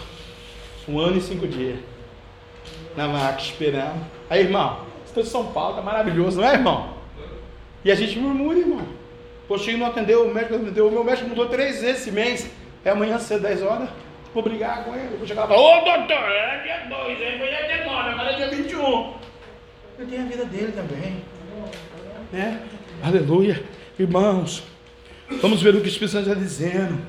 Um 0.89 0.99
ano 0.99 1.19
e 1.19 1.21
cinco 1.21 1.47
dias. 1.47 1.79
Na 2.97 3.07
maca 3.07 3.39
esperando. 3.39 4.05
Aí, 4.29 4.41
irmão, 4.41 4.81
estou 5.05 5.23
de 5.23 5.29
São 5.29 5.53
Paulo, 5.53 5.77
tá 5.77 5.81
maravilhoso, 5.81 6.41
não 6.41 6.49
é, 6.49 6.55
irmão? 6.55 6.94
E 7.85 7.91
a 7.91 7.95
gente 7.95 8.17
murmura, 8.17 8.57
irmão. 8.57 8.81
Postinho 9.47 9.77
não 9.77 9.85
atendeu, 9.85 10.25
o 10.25 10.33
médico 10.33 10.55
não 10.55 10.63
atendeu. 10.63 10.87
O 10.87 10.91
meu 10.91 11.03
médico 11.03 11.29
mudou 11.29 11.47
três 11.47 11.81
vezes 11.81 12.01
esse 12.01 12.11
mês. 12.11 12.49
É 12.83 12.89
amanhã 12.89 13.19
cedo, 13.19 13.43
10 13.43 13.61
horas. 13.61 13.89
Vou 14.33 14.41
brigar 14.41 14.83
com 14.83 14.95
ele. 14.95 15.17
Vou 15.17 15.27
chegar 15.27 15.45
lá 15.45 15.53
e 15.53 15.55
falar, 15.55 15.81
ô 15.81 15.85
doutor, 15.85 16.31
é 16.31 16.63
dia 16.63 16.97
2, 16.97 17.21
aí 17.21 17.37
dia 17.37 17.77
19, 17.77 18.09
agora 18.09 18.31
é 18.31 18.35
dia 18.37 18.49
21. 18.49 19.13
Ele 19.99 20.07
tem 20.09 20.19
a 20.19 20.23
vida 20.25 20.45
dele 20.45 20.71
também. 20.71 21.23
Né? 22.33 22.59
Aleluia. 23.03 23.63
Irmãos, 23.99 24.63
vamos 25.41 25.61
ver 25.61 25.75
o 25.75 25.79
que 25.79 25.85
o 25.85 25.87
Espírito 25.87 26.11
Santo 26.11 26.27
está 26.27 26.41
dizendo. 26.41 26.99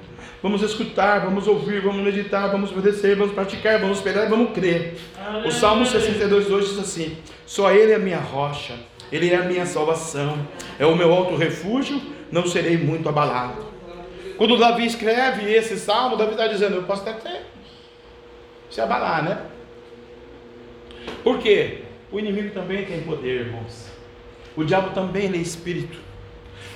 Vamos 0.42 0.60
escutar, 0.62 1.20
vamos 1.20 1.48
ouvir, 1.48 1.80
vamos 1.80 2.04
meditar, 2.04 2.50
vamos 2.50 2.70
obedecer, 2.70 3.16
vamos 3.16 3.34
praticar, 3.34 3.80
vamos 3.80 3.96
esperar 3.96 4.26
e 4.26 4.28
vamos 4.28 4.52
crer. 4.52 4.98
Aleluia. 5.18 5.48
O 5.48 5.52
Salmo 5.52 5.86
62, 5.86 6.46
2 6.46 6.68
diz 6.68 6.78
assim: 6.78 7.16
Só 7.46 7.72
Ele 7.72 7.92
é 7.92 7.96
a 7.96 7.98
minha 7.98 8.20
rocha, 8.20 8.74
Ele 9.10 9.30
é 9.30 9.36
a 9.36 9.44
minha 9.44 9.66
salvação, 9.66 10.46
é 10.78 10.86
o 10.86 10.96
meu 10.96 11.12
alto 11.12 11.36
refúgio, 11.36 12.00
não 12.30 12.46
serei 12.46 12.76
muito 12.76 13.08
abalado. 13.08 13.64
Quando 14.36 14.58
Davi 14.58 14.84
escreve 14.84 15.50
esse 15.52 15.78
salmo, 15.78 16.16
Davi 16.16 16.32
está 16.32 16.46
dizendo: 16.46 16.76
Eu 16.76 16.82
posso 16.82 17.08
até 17.08 17.42
se 18.70 18.80
abalar, 18.80 19.22
né? 19.24 19.38
Por 21.22 21.38
quê? 21.38 21.82
O 22.10 22.18
inimigo 22.18 22.50
também 22.50 22.84
tem 22.84 23.00
poder, 23.02 23.46
irmãos. 23.46 23.86
O 24.56 24.64
diabo 24.64 24.90
também 24.90 25.30
é 25.32 25.36
espírito. 25.36 25.98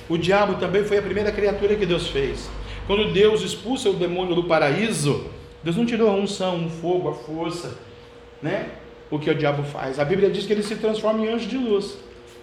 O 0.09 0.17
diabo 0.17 0.55
também 0.55 0.83
foi 0.83 0.97
a 0.97 1.01
primeira 1.01 1.31
criatura 1.31 1.75
que 1.75 1.85
Deus 1.85 2.07
fez. 2.07 2.49
Quando 2.87 3.13
Deus 3.13 3.41
expulsa 3.41 3.89
o 3.89 3.93
demônio 3.93 4.35
do 4.35 4.43
paraíso, 4.43 5.29
Deus 5.63 5.75
não 5.75 5.85
tirou 5.85 6.09
a 6.09 6.13
unção, 6.13 6.65
o 6.65 6.69
fogo, 6.69 7.09
a 7.09 7.13
força, 7.13 7.77
né? 8.41 8.69
O 9.09 9.19
que 9.19 9.29
o 9.29 9.35
diabo 9.35 9.63
faz? 9.63 9.99
A 9.99 10.05
Bíblia 10.05 10.29
diz 10.29 10.45
que 10.45 10.53
ele 10.53 10.63
se 10.63 10.75
transforma 10.75 11.25
em 11.25 11.29
anjo 11.29 11.47
de 11.47 11.57
luz. 11.57 11.97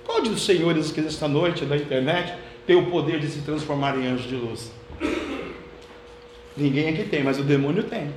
Qual 0.09 0.23
dos 0.23 0.43
senhores 0.43 0.91
que 0.91 1.01
esta 1.01 1.29
noite 1.29 1.67
na 1.67 1.77
internet 1.77 2.33
tem 2.67 2.75
o 2.75 2.87
poder 2.87 3.21
de 3.21 3.29
se 3.29 3.43
transformar 3.43 3.95
em 3.99 4.07
anjo 4.07 4.27
de 4.27 4.37
luz? 4.37 4.73
Ninguém 6.57 6.89
aqui 6.89 7.05
tem, 7.05 7.23
mas 7.23 7.39
o 7.39 7.43
demônio 7.43 7.83
tem. 7.83 8.11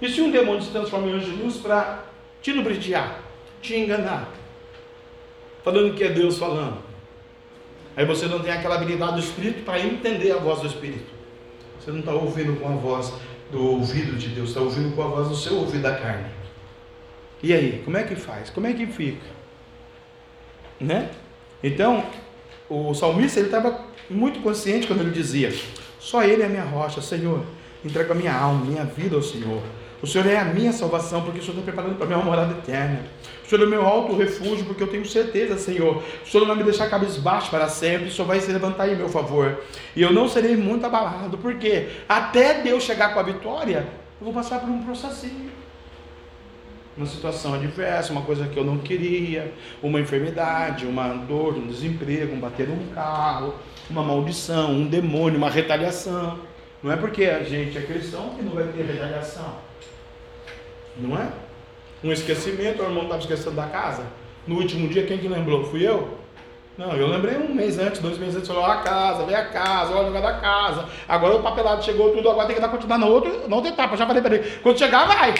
E 0.00 0.08
se 0.08 0.22
um 0.22 0.30
demônio 0.30 0.62
se 0.62 0.70
transforma 0.70 1.06
em 1.08 1.12
anjo 1.12 1.30
de 1.30 1.42
luz 1.42 1.56
para 1.58 2.06
te 2.40 2.52
lubrificar, 2.52 3.20
te 3.60 3.76
enganar, 3.76 4.32
falando 5.62 5.94
que 5.94 6.02
é 6.02 6.08
Deus 6.08 6.38
falando, 6.38 6.78
aí 7.94 8.06
você 8.06 8.24
não 8.24 8.40
tem 8.40 8.50
aquela 8.50 8.76
habilidade 8.76 9.12
do 9.12 9.20
Espírito 9.20 9.62
para 9.62 9.80
entender 9.80 10.32
a 10.32 10.38
voz 10.38 10.60
do 10.62 10.68
Espírito. 10.68 11.12
Você 11.78 11.90
não 11.90 12.00
está 12.00 12.14
ouvindo 12.14 12.58
com 12.58 12.66
a 12.66 12.76
voz 12.76 13.12
do 13.52 13.62
ouvido 13.62 14.16
de 14.16 14.28
Deus, 14.28 14.48
está 14.48 14.62
ouvindo 14.62 14.96
com 14.96 15.02
a 15.02 15.08
voz 15.08 15.28
do 15.28 15.36
seu 15.36 15.56
ouvido 15.56 15.82
da 15.82 15.94
carne. 15.96 16.30
E 17.42 17.52
aí, 17.52 17.82
como 17.84 17.98
é 17.98 18.04
que 18.04 18.16
faz? 18.16 18.48
Como 18.48 18.66
é 18.66 18.72
que 18.72 18.86
fica? 18.86 19.33
Né? 20.84 21.10
Então, 21.62 22.04
o 22.68 22.92
salmista 22.94 23.40
ele 23.40 23.48
estava 23.48 23.80
muito 24.08 24.40
consciente 24.40 24.86
quando 24.86 25.00
ele 25.00 25.10
dizia: 25.10 25.52
Só 25.98 26.22
Ele 26.22 26.42
é 26.42 26.46
a 26.46 26.48
minha 26.48 26.64
rocha, 26.64 27.00
Senhor. 27.00 27.42
Entrego 27.84 28.12
a 28.12 28.14
minha 28.14 28.34
alma, 28.34 28.64
minha 28.64 28.84
vida 28.84 29.16
ao 29.16 29.22
Senhor. 29.22 29.62
O 30.02 30.06
Senhor 30.06 30.26
é 30.26 30.38
a 30.38 30.44
minha 30.44 30.72
salvação, 30.72 31.22
porque 31.22 31.38
o 31.38 31.42
Senhor 31.42 31.58
está 31.58 31.72
preparando 31.72 31.96
para 31.96 32.06
mim 32.06 32.14
uma 32.14 32.24
morada 32.24 32.52
eterna. 32.52 33.00
O 33.44 33.48
Senhor 33.48 33.62
é 33.62 33.66
o 33.66 33.70
meu 33.70 33.86
alto 33.86 34.14
refúgio, 34.14 34.64
porque 34.66 34.82
eu 34.82 34.86
tenho 34.86 35.04
certeza, 35.06 35.56
Senhor. 35.58 36.02
O 36.24 36.28
Senhor 36.28 36.40
não 36.40 36.48
vai 36.48 36.56
me 36.56 36.64
deixar 36.64 36.90
cabisbaixo 36.90 37.50
para 37.50 37.68
sempre, 37.68 38.08
o 38.08 38.10
Senhor 38.10 38.26
vai 38.26 38.40
se 38.40 38.52
levantar 38.52 38.88
em 38.88 38.96
meu 38.96 39.08
favor. 39.08 39.62
E 39.96 40.02
eu 40.02 40.12
não 40.12 40.28
serei 40.28 40.56
muito 40.56 40.84
abalado, 40.84 41.38
porque 41.38 41.88
até 42.06 42.60
Deus 42.62 42.82
chegar 42.82 43.14
com 43.14 43.20
a 43.20 43.22
vitória, 43.22 43.86
eu 44.20 44.24
vou 44.24 44.32
passar 44.34 44.60
por 44.60 44.68
um 44.68 44.82
processinho. 44.82 45.50
Uma 46.96 47.06
situação 47.06 47.54
adversa, 47.54 48.12
uma 48.12 48.22
coisa 48.22 48.46
que 48.46 48.56
eu 48.56 48.64
não 48.64 48.78
queria, 48.78 49.52
uma 49.82 49.98
enfermidade, 49.98 50.86
uma 50.86 51.08
dor, 51.08 51.54
um 51.56 51.66
desemprego, 51.66 52.34
um 52.34 52.38
bater 52.38 52.68
num 52.68 52.86
carro, 52.94 53.54
uma 53.90 54.02
maldição, 54.02 54.70
um 54.70 54.86
demônio, 54.86 55.36
uma 55.36 55.50
retaliação. 55.50 56.38
Não 56.82 56.92
é 56.92 56.96
porque 56.96 57.24
a 57.24 57.42
gente 57.42 57.76
é 57.76 57.80
cristão 57.80 58.30
que 58.36 58.42
não 58.42 58.52
vai 58.52 58.64
ter 58.68 58.84
retaliação. 58.84 59.56
Não 60.96 61.18
é? 61.18 61.28
Um 62.04 62.12
esquecimento, 62.12 62.82
o 62.82 62.86
irmão 62.86 63.04
estava 63.04 63.20
esquecendo 63.20 63.56
da 63.56 63.66
casa. 63.66 64.04
No 64.46 64.56
último 64.56 64.86
dia, 64.88 65.04
quem 65.04 65.18
que 65.18 65.26
lembrou? 65.26 65.64
Fui 65.64 65.86
eu? 65.86 66.18
Não, 66.76 66.92
eu 66.92 67.08
lembrei 67.08 67.36
um 67.36 67.54
mês 67.54 67.78
antes, 67.78 68.00
dois 68.00 68.18
meses 68.18 68.36
antes, 68.36 68.48
falou, 68.48 68.64
a 68.64 68.78
casa, 68.78 69.24
vem 69.24 69.34
a 69.34 69.46
casa, 69.46 69.94
olha 69.94 70.02
o 70.02 70.06
lugar 70.08 70.22
da 70.22 70.40
casa. 70.40 70.88
Agora 71.08 71.36
o 71.36 71.42
papelado 71.42 71.84
chegou 71.84 72.10
tudo, 72.10 72.28
agora 72.28 72.46
tem 72.46 72.56
que 72.56 72.62
dar 72.62 72.68
continuidade 72.68 73.00
na 73.00 73.06
outra, 73.06 73.48
na 73.48 73.56
outra 73.56 73.70
etapa. 73.70 73.96
Já 73.96 74.06
falei 74.06 74.20
para 74.20 74.34
ele, 74.36 74.50
quando 74.62 74.78
chegar, 74.78 75.06
vai. 75.06 75.34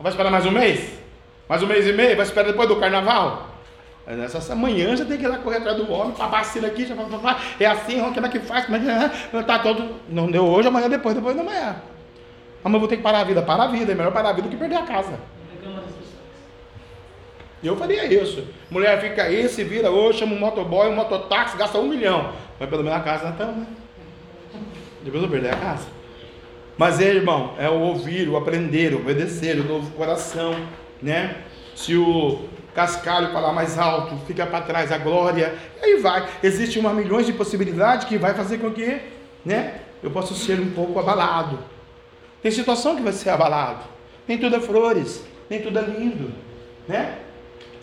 Vai 0.00 0.10
esperar 0.10 0.30
mais 0.30 0.46
um 0.46 0.50
mês? 0.50 0.98
Mais 1.46 1.62
um 1.62 1.66
mês 1.66 1.86
e 1.86 1.92
meio? 1.92 2.16
Vai 2.16 2.24
esperar 2.24 2.46
depois 2.46 2.66
do 2.66 2.76
carnaval? 2.76 3.50
Nessa 4.06 4.54
manhã 4.54 4.96
já 4.96 5.04
tem 5.04 5.18
que 5.18 5.24
ir 5.24 5.28
lá 5.28 5.36
correr 5.38 5.58
atrás 5.58 5.76
do 5.76 5.92
homem, 5.92 6.12
para 6.12 6.26
vacina 6.26 6.66
aqui, 6.66 6.86
já, 6.86 6.96
é 7.60 7.66
assim, 7.66 8.00
como 8.00 8.26
é 8.26 8.28
que 8.30 8.40
faz, 8.40 8.64
como 8.64 8.76
é 8.76 8.80
que 8.80 9.42
tá 9.44 9.58
todo. 9.58 9.96
Não 10.08 10.30
deu 10.30 10.44
hoje, 10.44 10.68
amanhã 10.68 10.88
depois, 10.88 11.14
depois 11.14 11.36
da 11.36 11.42
manhã. 11.42 11.76
Amanhã 12.64 12.76
eu 12.76 12.80
vou 12.80 12.88
ter 12.88 12.96
que 12.96 13.02
parar 13.02 13.20
a 13.20 13.24
vida. 13.24 13.42
Para 13.42 13.64
a 13.64 13.66
vida, 13.68 13.92
é 13.92 13.94
melhor 13.94 14.10
parar 14.10 14.30
a 14.30 14.32
vida 14.32 14.48
do 14.48 14.50
que 14.50 14.56
perder 14.56 14.76
a 14.76 14.82
casa. 14.82 15.20
Eu 17.62 17.76
faria 17.76 18.06
isso. 18.06 18.42
Mulher 18.70 18.98
fica 19.02 19.24
aí, 19.24 19.46
se 19.50 19.62
vira 19.62 19.90
hoje, 19.90 20.20
chama 20.20 20.34
um 20.34 20.40
motoboy, 20.40 20.88
um 20.88 20.96
mototáxi, 20.96 21.58
gasta 21.58 21.78
um 21.78 21.88
milhão. 21.88 22.32
Mas 22.58 22.70
pelo 22.70 22.82
menos 22.82 22.98
a 22.98 23.02
casa 23.02 23.24
não 23.24 23.32
estamos, 23.32 23.56
né? 23.56 23.66
Depois 25.02 25.22
eu 25.22 25.28
perder 25.28 25.52
a 25.52 25.56
casa. 25.56 25.99
Mas 26.80 26.98
é, 26.98 27.08
irmão, 27.08 27.52
é 27.58 27.68
o 27.68 27.78
ouvir, 27.78 28.26
o 28.26 28.38
aprender, 28.38 28.94
o 28.94 29.00
obedecer, 29.00 29.60
o 29.60 29.64
novo 29.64 29.90
coração, 29.90 30.66
né? 31.02 31.36
Se 31.76 31.94
o 31.94 32.48
cascalho 32.74 33.30
falar 33.34 33.52
mais 33.52 33.78
alto, 33.78 34.16
fica 34.26 34.46
para 34.46 34.64
trás 34.64 34.90
a 34.90 34.96
glória, 34.96 35.54
e 35.78 35.84
aí 35.84 36.00
vai. 36.00 36.26
Existe 36.42 36.78
uma 36.78 36.94
milhões 36.94 37.26
de 37.26 37.34
possibilidades 37.34 38.08
que 38.08 38.16
vai 38.16 38.32
fazer 38.32 38.56
com 38.56 38.70
que, 38.70 38.98
né? 39.44 39.80
Eu 40.02 40.10
possa 40.10 40.32
ser 40.32 40.58
um 40.58 40.70
pouco 40.70 40.98
abalado. 40.98 41.58
Tem 42.42 42.50
situação 42.50 42.96
que 42.96 43.02
vai 43.02 43.12
ser 43.12 43.28
abalado. 43.28 43.84
Nem 44.26 44.38
tudo 44.38 44.56
é 44.56 44.60
flores, 44.60 45.22
nem 45.50 45.60
tudo 45.60 45.78
é 45.78 45.82
lindo, 45.82 46.32
né? 46.88 47.18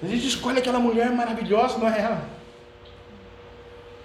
A 0.01 0.07
gente 0.07 0.27
escolhe 0.27 0.57
aquela 0.57 0.79
mulher 0.79 1.11
maravilhosa, 1.11 1.77
não 1.77 1.87
é 1.87 1.99
ela. 1.99 2.23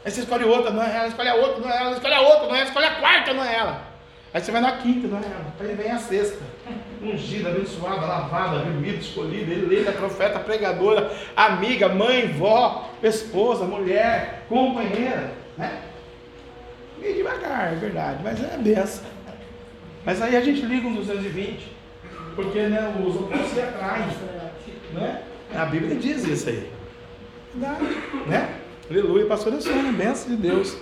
Aí 0.04 0.10
você 0.10 0.20
escolhe 0.20 0.44
outra, 0.44 0.70
não 0.70 0.82
é 0.82 0.94
ela, 0.94 1.08
escolhe 1.08 1.30
a 1.30 1.34
outra, 1.34 1.60
não 1.60 1.70
é 1.70 1.76
ela, 1.78 1.92
escolhe 1.92 2.14
a 2.14 2.20
outra, 2.20 2.46
não 2.46 2.54
é 2.54 2.58
ela, 2.58 2.68
escolhe 2.68 2.86
a 2.86 2.94
quarta, 2.96 3.32
não 3.32 3.42
é 3.42 3.54
ela. 3.56 3.91
Aí 4.34 4.40
você 4.40 4.50
vai 4.50 4.62
na 4.62 4.72
quinta, 4.78 5.06
é 5.06 5.10
ela. 5.10 5.54
Aí 5.60 5.74
vem 5.74 5.90
a 5.90 5.98
sexta. 5.98 6.42
Ungida, 7.02 7.50
abençoada, 7.50 8.06
lavada, 8.06 8.64
remida, 8.64 8.96
escolhida, 8.96 9.52
eleita, 9.52 9.92
profeta, 9.92 10.38
pregadora, 10.38 11.12
amiga, 11.36 11.88
mãe, 11.88 12.28
vó, 12.28 12.90
esposa, 13.02 13.64
mulher, 13.64 14.44
companheira, 14.48 15.34
né? 15.58 15.82
Meio 16.98 17.16
devagar, 17.16 17.74
é 17.74 17.76
verdade, 17.76 18.20
mas 18.22 18.42
é 18.42 18.54
a 18.54 18.58
benção. 18.58 19.04
Mas 20.04 20.22
aí 20.22 20.36
a 20.36 20.40
gente 20.40 20.62
liga 20.62 20.86
um 20.86 20.94
220, 20.94 21.70
porque 22.34 22.60
né, 22.60 22.94
os 23.04 23.16
opostos 23.16 23.50
se 23.50 23.60
atraem, 23.60 24.06
né? 24.92 25.22
A 25.54 25.66
Bíblia 25.66 25.96
diz 25.96 26.24
isso 26.24 26.48
aí. 26.48 26.70
Verdade, 27.54 27.84
né? 28.26 28.54
Aleluia, 28.88 29.26
pastor 29.26 29.60
Sônia, 29.60 29.92
benção 29.92 30.30
de 30.30 30.36
Deus. 30.36 30.76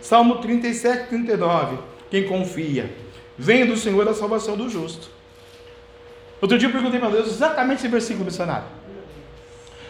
Salmo 0.00 0.38
37, 0.38 1.08
39. 1.08 1.78
Quem 2.10 2.24
confia, 2.24 2.90
vem 3.36 3.66
do 3.66 3.76
Senhor 3.76 4.08
a 4.08 4.14
salvação 4.14 4.56
do 4.56 4.68
justo. 4.68 5.08
Outro 6.40 6.58
dia 6.58 6.68
eu 6.68 6.72
perguntei 6.72 7.00
para 7.00 7.10
Deus 7.10 7.28
exatamente 7.28 7.78
esse 7.78 7.88
versículo 7.88 8.24
missionário. 8.24 8.66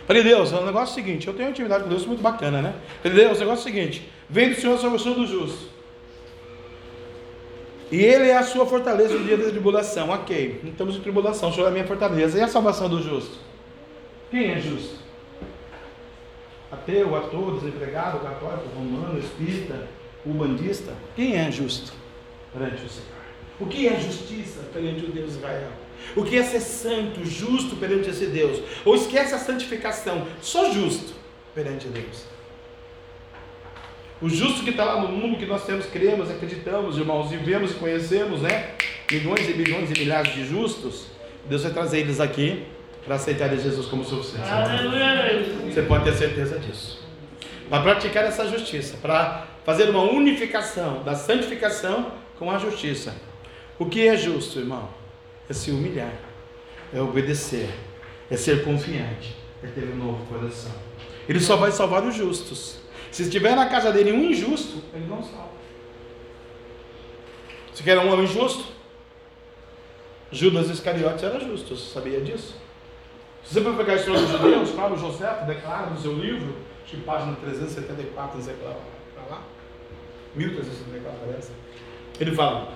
Falei, 0.07 0.23
Deus, 0.23 0.53
o 0.53 0.65
negócio 0.65 0.91
é 0.91 1.03
o 1.03 1.05
seguinte, 1.05 1.27
eu 1.27 1.35
tenho 1.35 1.51
intimidade 1.51 1.83
com 1.83 1.91
Deus 1.91 2.07
muito 2.07 2.23
bacana, 2.23 2.63
né? 2.63 2.75
Falei, 3.03 3.19
Deus, 3.19 3.39
o 3.39 3.41
negócio 3.41 3.69
é 3.69 3.71
o 3.71 3.75
seguinte, 3.75 4.09
vem 4.31 4.51
do 4.51 4.55
Senhor 4.55 4.75
a 4.75 4.79
salvação 4.79 5.15
do 5.15 5.27
justo. 5.27 5.75
E 7.91 8.01
Ele 8.01 8.29
é 8.29 8.37
a 8.37 8.43
sua 8.43 8.67
fortaleza 8.67 9.15
no 9.15 9.25
dia 9.25 9.37
da 9.37 9.49
tribulação. 9.49 10.11
Ok, 10.11 10.61
não 10.63 10.71
estamos 10.71 10.97
em 10.97 11.01
tribulação, 11.01 11.51
o 11.51 11.53
Senhor 11.53 11.67
é 11.67 11.69
a 11.69 11.73
minha 11.73 11.87
fortaleza. 11.87 12.39
E 12.39 12.43
a 12.43 12.49
salvação 12.49 12.89
do 12.89 13.01
justo? 13.01 13.37
Quem 14.31 14.53
é 14.53 14.61
justo? 14.61 14.97
Ateu, 16.71 17.15
ator, 17.17 17.61
desempregado, 17.61 18.19
católico, 18.19 18.69
romano, 18.75 19.19
espírita, 19.19 19.87
ubandista? 20.25 20.93
Quem 21.15 21.37
é 21.37 21.51
justo 21.51 21.93
perante 22.57 22.85
o 22.85 22.89
Senhor? 22.89 23.17
O 23.61 23.67
que 23.67 23.89
é 23.89 24.01
justiça 24.01 24.61
perante 24.73 25.05
o 25.05 25.09
Deus 25.09 25.33
Israel? 25.33 25.71
O 26.15 26.25
que 26.25 26.37
é 26.37 26.43
ser 26.43 26.61
santo, 26.61 27.25
justo 27.25 27.77
perante 27.77 28.11
esse 28.11 28.27
Deus? 28.27 28.61
Ou 28.85 28.95
esquece 28.95 29.35
a 29.35 29.39
santificação, 29.39 30.27
só 30.41 30.71
justo 30.73 31.15
perante 31.55 31.89
Deus. 31.89 32.25
O 34.21 34.29
justo 34.29 34.65
que 34.65 34.71
está 34.71 34.85
lá 34.85 35.03
no 35.03 35.09
mundo 35.09 35.39
que 35.39 35.47
nós 35.47 35.65
temos, 35.65 35.87
cremos, 35.87 36.31
acreditamos, 36.31 36.97
irmãos, 36.97 37.33
e 37.33 37.37
vemos 37.37 37.73
e 37.73 37.75
conhecemos, 37.75 38.41
né? 38.41 38.71
Milhões 39.11 39.49
e 39.49 39.53
bilhões 39.53 39.91
e 39.91 39.99
milhares 39.99 40.33
de 40.33 40.47
justos. 40.47 41.07
Deus 41.47 41.63
vai 41.63 41.73
trazer 41.73 42.01
eles 42.01 42.19
aqui 42.19 42.65
para 43.05 43.17
aceitarem 43.17 43.59
Jesus 43.59 43.87
como 43.87 44.05
suficiente. 44.05 44.47
Você 45.73 45.83
pode 45.83 46.05
ter 46.05 46.13
certeza 46.15 46.59
disso. 46.59 47.05
Para 47.69 47.83
praticar 47.83 48.25
essa 48.25 48.49
justiça, 48.49 48.97
para 49.03 49.47
fazer 49.65 49.91
uma 49.91 50.03
unificação 50.03 51.03
da 51.03 51.15
santificação 51.15 52.13
com 52.39 52.51
a 52.51 52.59
justiça. 52.59 53.15
O 53.79 53.87
que 53.87 54.07
é 54.07 54.17
justo, 54.17 54.59
irmão? 54.59 54.89
É 55.49 55.53
se 55.53 55.71
humilhar, 55.71 56.13
é 56.93 57.01
obedecer, 57.01 57.71
é 58.31 58.37
ser 58.37 58.65
confiante, 58.65 59.37
é 59.63 59.67
ter 59.67 59.85
um 59.85 59.97
novo 59.97 60.27
coração. 60.27 60.73
Ele 61.29 61.41
só 61.41 61.57
vai 61.57 61.71
salvar 61.73 62.05
os 62.05 62.15
justos. 62.15 62.79
Se 63.11 63.23
estiver 63.23 63.55
na 63.55 63.67
casa 63.67 63.93
dele 63.93 64.13
um 64.13 64.31
injusto, 64.31 64.83
ele 64.93 65.07
não 65.07 65.23
salva. 65.23 65.57
Você 67.73 67.83
quer 67.83 67.99
um 67.99 68.13
homem 68.13 68.27
justo? 68.27 68.65
Judas 70.33 70.69
Iscariotes 70.69 71.23
era 71.23 71.39
justo, 71.39 71.77
você 71.77 71.93
sabia 71.93 72.21
disso? 72.21 72.57
Se 73.45 73.55
você 73.55 73.61
for 73.61 73.77
pegar 73.77 73.93
a 73.93 73.97
história 73.97 74.21
dos 74.21 74.31
judeus, 74.31 74.71
Paulo 74.71 74.99
José 74.99 75.45
declara 75.47 75.87
no 75.91 76.01
seu 76.01 76.13
livro, 76.15 76.57
que 76.85 76.97
página 76.99 77.37
374, 77.37 78.39
não 78.39 78.45
sei 78.45 78.55
para 78.55 78.71
lá, 79.31 79.43
1374 80.35 81.21
parece, 81.27 81.51
ele 82.25 82.35
fala, 82.35 82.73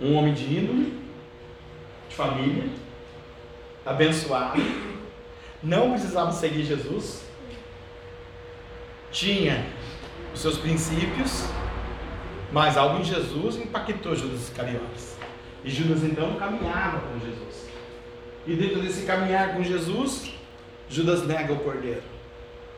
um 0.00 0.14
homem 0.14 0.34
de 0.34 0.44
índole, 0.44 0.98
de 2.08 2.14
família, 2.14 2.64
abençoado, 3.84 4.60
não 5.62 5.92
precisava 5.92 6.32
seguir 6.32 6.64
Jesus, 6.64 7.24
tinha 9.10 9.64
os 10.34 10.40
seus 10.40 10.58
princípios, 10.58 11.46
mas 12.52 12.76
algo 12.76 13.00
em 13.00 13.04
Jesus 13.04 13.56
impactou 13.56 14.14
Judas 14.14 14.42
Iscariotes. 14.42 15.16
E 15.64 15.70
Judas 15.70 16.04
então 16.04 16.34
caminhava 16.36 17.00
com 17.00 17.18
Jesus. 17.18 17.66
E 18.46 18.54
dentro 18.54 18.80
desse 18.80 19.04
caminhar 19.04 19.54
com 19.54 19.62
Jesus, 19.62 20.32
Judas 20.88 21.26
nega 21.26 21.52
o 21.52 21.58
cordeiro. 21.58 22.02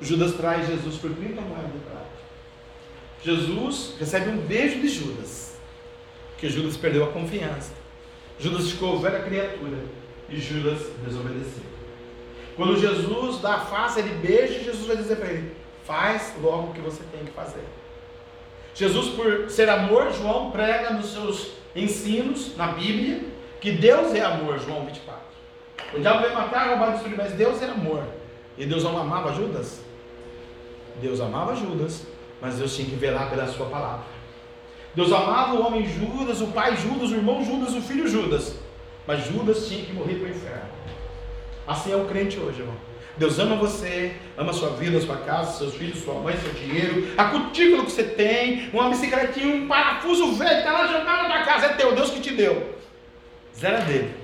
Judas 0.01 0.35
traz 0.35 0.67
Jesus 0.67 0.97
por 0.97 1.11
30 1.11 1.41
moedas 1.41 1.73
de 1.73 1.79
prata. 1.81 2.08
Jesus 3.23 3.95
recebe 3.99 4.31
um 4.31 4.39
beijo 4.39 4.81
de 4.81 4.89
Judas, 4.89 5.57
porque 6.33 6.49
Judas 6.49 6.77
perdeu 6.77 7.05
a 7.05 7.09
confiança. 7.09 7.73
Judas 8.39 8.71
ficou 8.71 8.99
velha 9.01 9.21
criatura 9.21 9.79
e 10.29 10.39
Judas 10.39 10.79
desobedeceu. 11.05 11.63
Quando 12.57 12.79
Jesus 12.79 13.41
dá 13.41 13.55
a 13.55 13.61
face, 13.61 14.01
ele 14.01 14.15
beija, 14.15 14.61
Jesus 14.61 14.87
vai 14.87 14.97
dizer 14.97 15.17
para 15.17 15.29
ele: 15.29 15.53
faz 15.85 16.35
logo 16.41 16.71
o 16.71 16.75
que 16.75 16.81
você 16.81 17.03
tem 17.13 17.25
que 17.25 17.33
fazer. 17.33 17.65
Jesus, 18.75 19.15
por 19.15 19.51
ser 19.51 19.69
amor, 19.69 20.13
João 20.13 20.51
prega 20.51 20.91
nos 20.91 21.13
seus 21.13 21.53
ensinos, 21.75 22.57
na 22.57 22.69
Bíblia, 22.69 23.23
que 23.61 23.73
Deus 23.73 24.15
é 24.15 24.21
amor, 24.21 24.59
João 24.61 24.87
24. 24.87 25.19
O 25.95 26.01
diabo 26.01 26.21
veio 26.21 26.35
matar, 26.35 26.69
roubar, 26.69 26.93
destruir, 26.93 27.17
mas 27.17 27.33
Deus 27.33 27.61
é 27.63 27.67
amor. 27.67 28.05
E 28.57 28.67
Deus 28.67 28.85
não 28.85 28.99
amava 28.99 29.33
Judas? 29.33 29.81
Deus 31.01 31.21
amava 31.21 31.55
Judas, 31.55 32.07
mas 32.41 32.57
Deus 32.57 32.75
tinha 32.75 32.89
que 32.89 32.97
velar 32.97 33.31
pela 33.31 33.47
sua 33.47 33.67
palavra. 33.67 34.05
Deus 34.95 35.13
amava 35.13 35.55
o 35.55 35.67
homem 35.67 35.87
Judas, 35.87 36.41
o 36.41 36.49
pai 36.49 36.77
Judas, 36.77 37.11
o 37.11 37.15
irmão 37.15 37.45
Judas, 37.45 37.75
o 37.75 37.83
filho 37.83 38.09
Judas. 38.09 38.57
Mas 39.07 39.27
Judas 39.27 39.67
tinha 39.69 39.85
que 39.85 39.93
morrer 39.93 40.17
para 40.17 40.29
o 40.29 40.31
inferno. 40.31 40.69
Assim 41.67 41.93
é 41.93 41.97
o 41.97 42.07
crente 42.07 42.39
hoje, 42.39 42.61
irmão. 42.61 42.77
Deus 43.17 43.39
ama 43.39 43.57
você, 43.57 44.15
ama 44.37 44.53
sua 44.53 44.71
vida, 44.71 45.01
sua 45.01 45.17
casa, 45.17 45.59
seus 45.59 45.75
filhos, 45.75 45.99
sua 45.99 46.15
mãe, 46.15 46.37
seu 46.37 46.53
dinheiro, 46.53 47.09
a 47.17 47.25
cutícula 47.25 47.85
que 47.85 47.91
você 47.91 48.05
tem, 48.05 48.71
uma 48.73 48.89
bicicletinha, 48.89 49.57
um 49.57 49.67
parafuso 49.67 50.33
velho, 50.35 50.59
está 50.59 50.73
lá 50.73 50.87
jogado 50.87 51.29
na 51.29 51.43
casa, 51.45 51.67
é 51.67 51.69
teu, 51.71 51.95
Deus 51.97 52.11
que 52.11 52.21
te 52.21 52.33
deu. 52.33 52.75
Zero 53.57 53.85
dele, 53.87 54.15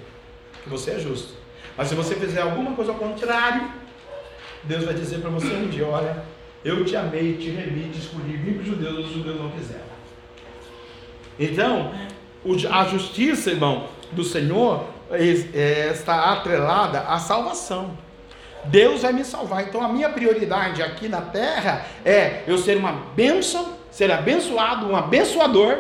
que 0.63 0.69
você 0.71 0.93
é 0.93 0.99
justo. 1.01 1.35
Mas 1.77 1.89
se 1.89 1.95
você 1.97 2.15
fizer 2.15 2.43
alguma 2.43 2.73
coisa 2.73 2.93
ao 2.93 2.99
contrário, 2.99 3.69
Deus 4.63 4.85
vai 4.85 4.95
dizer 4.95 5.21
para 5.21 5.31
você 5.31 5.49
um 5.49 5.69
dia: 5.69 5.87
olha, 5.87 6.25
eu 6.65 6.85
te 6.85 6.97
amei, 6.97 7.35
te 7.35 7.51
remi, 7.51 7.91
te 7.91 7.99
escolhi, 7.99 8.37
vim 8.37 8.55
para 8.55 8.63
os 8.63 8.67
judeus, 8.69 9.07
os 9.07 9.13
judeus 9.13 9.41
não 9.41 9.51
quiseram. 9.51 9.85
Então, 11.39 11.93
a 12.71 12.85
justiça, 12.85 13.51
irmão, 13.51 13.89
do 14.13 14.25
Senhor 14.25 14.87
é, 15.11 15.91
está 15.91 16.33
atrelada 16.33 17.01
à 17.01 17.19
salvação. 17.19 17.97
Deus 18.67 19.03
vai 19.03 19.13
me 19.13 19.25
salvar. 19.25 19.65
Então 19.65 19.83
a 19.83 19.89
minha 19.89 20.09
prioridade 20.09 20.83
aqui 20.83 21.09
na 21.09 21.21
terra 21.21 21.85
é 22.05 22.43
eu 22.47 22.57
ser 22.57 22.77
uma 22.77 22.93
bênção, 23.15 23.75
ser 23.91 24.11
abençoado, 24.11 24.87
um 24.87 24.97
abençoador, 24.97 25.79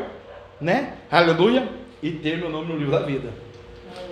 né? 0.61 0.95
Aleluia, 1.11 1.69
e 2.03 2.11
ter 2.11 2.37
meu 2.37 2.51
nome 2.51 2.73
no 2.73 2.77
livro 2.77 2.93
da 2.93 3.01
vida. 3.01 3.31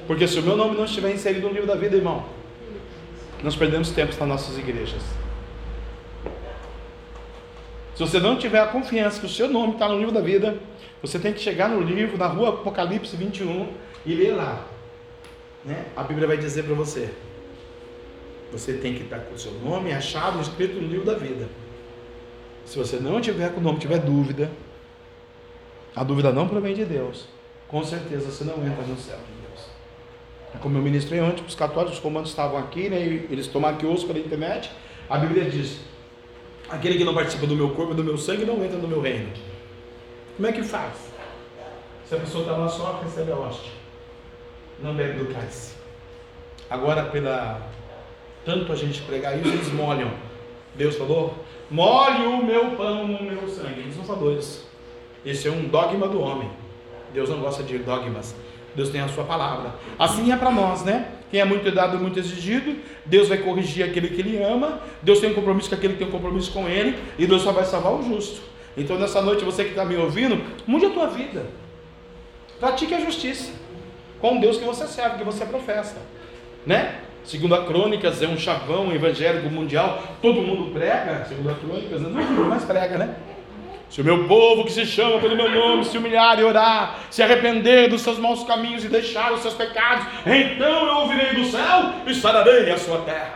Porque 0.06 0.26
se 0.26 0.38
o 0.38 0.42
meu 0.42 0.56
nome 0.56 0.76
não 0.76 0.84
estiver 0.84 1.12
inserido 1.12 1.48
no 1.48 1.52
livro 1.52 1.66
da 1.66 1.74
vida, 1.74 1.96
irmão, 1.96 2.24
nós 3.42 3.54
perdemos 3.56 3.90
tempo 3.90 4.14
nas 4.18 4.28
nossas 4.28 4.58
igrejas. 4.58 5.02
Se 7.94 8.00
você 8.00 8.18
não 8.18 8.36
tiver 8.36 8.60
a 8.60 8.66
confiança 8.66 9.20
que 9.20 9.26
o 9.26 9.28
seu 9.28 9.48
nome 9.48 9.74
está 9.74 9.88
no 9.88 9.98
livro 9.98 10.12
da 10.12 10.20
vida, 10.20 10.56
você 11.02 11.18
tem 11.18 11.32
que 11.32 11.40
chegar 11.40 11.68
no 11.68 11.80
livro, 11.80 12.16
na 12.16 12.26
rua 12.26 12.50
Apocalipse 12.50 13.16
21 13.16 13.68
e 14.06 14.14
ler 14.14 14.34
lá. 14.34 14.64
Né? 15.64 15.84
A 15.96 16.02
Bíblia 16.02 16.26
vai 16.26 16.36
dizer 16.36 16.64
para 16.64 16.74
você: 16.74 17.10
você 18.50 18.74
tem 18.74 18.94
que 18.94 19.02
estar 19.02 19.18
com 19.18 19.34
o 19.34 19.38
seu 19.38 19.52
nome 19.52 19.92
achado, 19.92 20.40
escrito 20.40 20.80
no 20.80 20.88
livro 20.88 21.04
da 21.04 21.14
vida. 21.14 21.48
Se 22.64 22.78
você 22.78 22.96
não 22.96 23.20
tiver 23.20 23.52
com 23.52 23.60
o 23.60 23.62
nome, 23.62 23.78
tiver 23.78 23.98
dúvida, 23.98 24.50
a 25.94 26.02
dúvida 26.02 26.32
não 26.32 26.48
provém 26.48 26.74
de 26.74 26.84
Deus. 26.84 27.26
Com 27.68 27.84
certeza 27.84 28.30
você 28.30 28.44
não 28.44 28.54
entra 28.66 28.84
no 28.84 28.96
céu 28.96 29.16
de 29.16 29.48
Deus. 29.48 29.66
É 30.54 30.58
como 30.58 30.78
eu 30.78 30.82
ministrei 30.82 31.20
ontem, 31.20 31.44
os 31.46 31.54
católicos, 31.54 31.96
os 31.96 32.02
comandos 32.02 32.30
estavam 32.30 32.58
aqui, 32.58 32.88
né, 32.88 32.98
eles 33.30 33.46
tomaram 33.46 33.76
aqui 33.76 33.86
osso 33.86 34.06
pela 34.06 34.18
internet. 34.18 34.70
A 35.08 35.18
Bíblia 35.18 35.50
diz: 35.50 35.80
aquele 36.72 36.96
que 36.96 37.04
não 37.04 37.14
participa 37.14 37.46
do 37.46 37.54
meu 37.54 37.70
corpo 37.70 37.92
e 37.92 37.96
do 37.96 38.02
meu 38.02 38.16
sangue 38.16 38.44
não 38.44 38.64
entra 38.64 38.78
no 38.78 38.88
meu 38.88 39.00
reino. 39.00 39.28
Como 40.36 40.48
é 40.48 40.52
que 40.52 40.62
faz? 40.62 40.94
Se 42.06 42.14
a 42.14 42.18
pessoa 42.18 42.42
está 42.42 42.56
lá 42.56 42.68
só, 42.68 43.00
recebe 43.02 43.30
a 43.30 43.36
hóstia. 43.36 43.70
Não 44.82 44.94
bebe 44.94 45.18
do 45.18 45.32
cálice. 45.32 45.74
Agora, 46.68 47.04
pela 47.04 47.60
tanto 48.44 48.72
a 48.72 48.76
gente 48.76 49.02
pregar 49.02 49.38
isso, 49.38 49.48
eles 49.48 49.72
molham. 49.72 50.10
Deus 50.74 50.96
falou: 50.96 51.34
molhe 51.70 52.26
o 52.26 52.44
meu 52.44 52.72
pão 52.72 53.06
no 53.06 53.22
meu 53.22 53.46
sangue. 53.48 53.80
Eles 53.80 53.96
não 53.96 54.04
falou 54.04 54.32
isso. 54.36 54.68
Esse 55.24 55.46
é 55.46 55.50
um 55.50 55.68
dogma 55.68 56.08
do 56.08 56.20
homem. 56.20 56.50
Deus 57.12 57.28
não 57.28 57.40
gosta 57.40 57.62
de 57.62 57.78
dogmas. 57.78 58.34
Deus 58.74 58.88
tem 58.88 59.02
a 59.02 59.08
sua 59.08 59.24
palavra. 59.24 59.74
Assim 59.98 60.32
é 60.32 60.36
para 60.36 60.50
nós, 60.50 60.82
né? 60.82 61.12
Quem 61.32 61.40
é 61.40 61.44
muito 61.44 61.68
dado, 61.72 61.98
muito 61.98 62.18
exigido. 62.18 62.76
Deus 63.06 63.26
vai 63.26 63.38
corrigir 63.38 63.84
aquele 63.84 64.10
que 64.10 64.20
ele 64.20 64.40
ama. 64.40 64.80
Deus 65.02 65.18
tem 65.18 65.30
um 65.30 65.34
compromisso 65.34 65.70
com 65.70 65.74
aquele 65.74 65.94
que 65.94 65.98
tem 65.98 66.08
um 66.08 66.10
compromisso 66.10 66.52
com 66.52 66.68
ele. 66.68 66.98
E 67.18 67.26
Deus 67.26 67.40
só 67.40 67.52
vai 67.52 67.64
salvar 67.64 67.94
o 67.94 68.02
justo. 68.02 68.42
Então, 68.76 68.98
nessa 68.98 69.22
noite, 69.22 69.42
você 69.42 69.64
que 69.64 69.70
está 69.70 69.82
me 69.82 69.96
ouvindo, 69.96 70.38
mude 70.66 70.84
a 70.84 70.90
tua 70.90 71.06
vida. 71.06 71.46
Pratique 72.60 72.94
a 72.94 73.00
justiça 73.00 73.50
com 74.20 74.36
o 74.36 74.40
Deus 74.40 74.58
que 74.58 74.64
você 74.64 74.86
serve, 74.86 75.18
que 75.18 75.24
você 75.24 75.44
professa, 75.46 75.96
né? 76.66 77.00
Segundo 77.24 77.54
a 77.54 77.64
Crônicas, 77.64 78.22
é 78.22 78.28
um 78.28 78.36
chavão 78.36 78.92
evangélico 78.92 79.48
mundial, 79.48 80.02
todo 80.20 80.42
mundo 80.42 80.70
prega, 80.72 81.24
segundo 81.28 81.50
a 81.50 81.54
Crônicas, 81.54 82.00
não 82.02 82.20
é 82.20 82.24
mas 82.24 82.64
prega, 82.64 82.98
né? 82.98 83.16
Se 83.92 84.00
o 84.00 84.04
meu 84.04 84.26
povo 84.26 84.64
que 84.64 84.72
se 84.72 84.86
chama 84.86 85.18
pelo 85.18 85.36
meu 85.36 85.50
nome 85.50 85.84
se 85.84 85.98
humilhar 85.98 86.40
e 86.40 86.42
orar, 86.42 87.00
se 87.10 87.22
arrepender 87.22 87.90
dos 87.90 88.00
seus 88.00 88.18
maus 88.18 88.42
caminhos 88.42 88.82
e 88.82 88.88
deixar 88.88 89.30
os 89.34 89.42
seus 89.42 89.52
pecados, 89.52 90.06
então 90.24 90.86
eu 90.86 90.94
ouvirei 91.00 91.34
do 91.34 91.44
céu 91.44 91.92
e 92.06 92.14
sararei 92.14 92.70
a 92.70 92.78
sua 92.78 93.02
terra. 93.02 93.34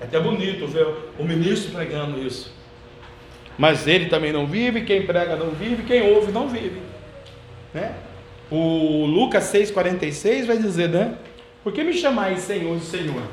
É 0.00 0.04
até 0.04 0.18
bonito 0.18 0.66
ver 0.66 0.86
o 1.18 1.24
ministro 1.24 1.72
pregando 1.72 2.18
isso. 2.26 2.54
Mas 3.58 3.86
ele 3.86 4.06
também 4.06 4.32
não 4.32 4.46
vive, 4.46 4.80
quem 4.80 5.04
prega 5.04 5.36
não 5.36 5.50
vive, 5.50 5.82
quem 5.82 6.10
ouve 6.10 6.32
não 6.32 6.48
vive. 6.48 6.80
Né? 7.74 7.94
O 8.50 9.04
Lucas 9.04 9.44
6,46 9.52 10.46
vai 10.46 10.56
dizer, 10.56 10.88
né? 10.88 11.18
Por 11.62 11.70
que 11.70 11.84
me 11.84 11.92
chamais 11.92 12.40
Senhor 12.40 12.74
e 12.78 12.80
Senhor? 12.80 13.24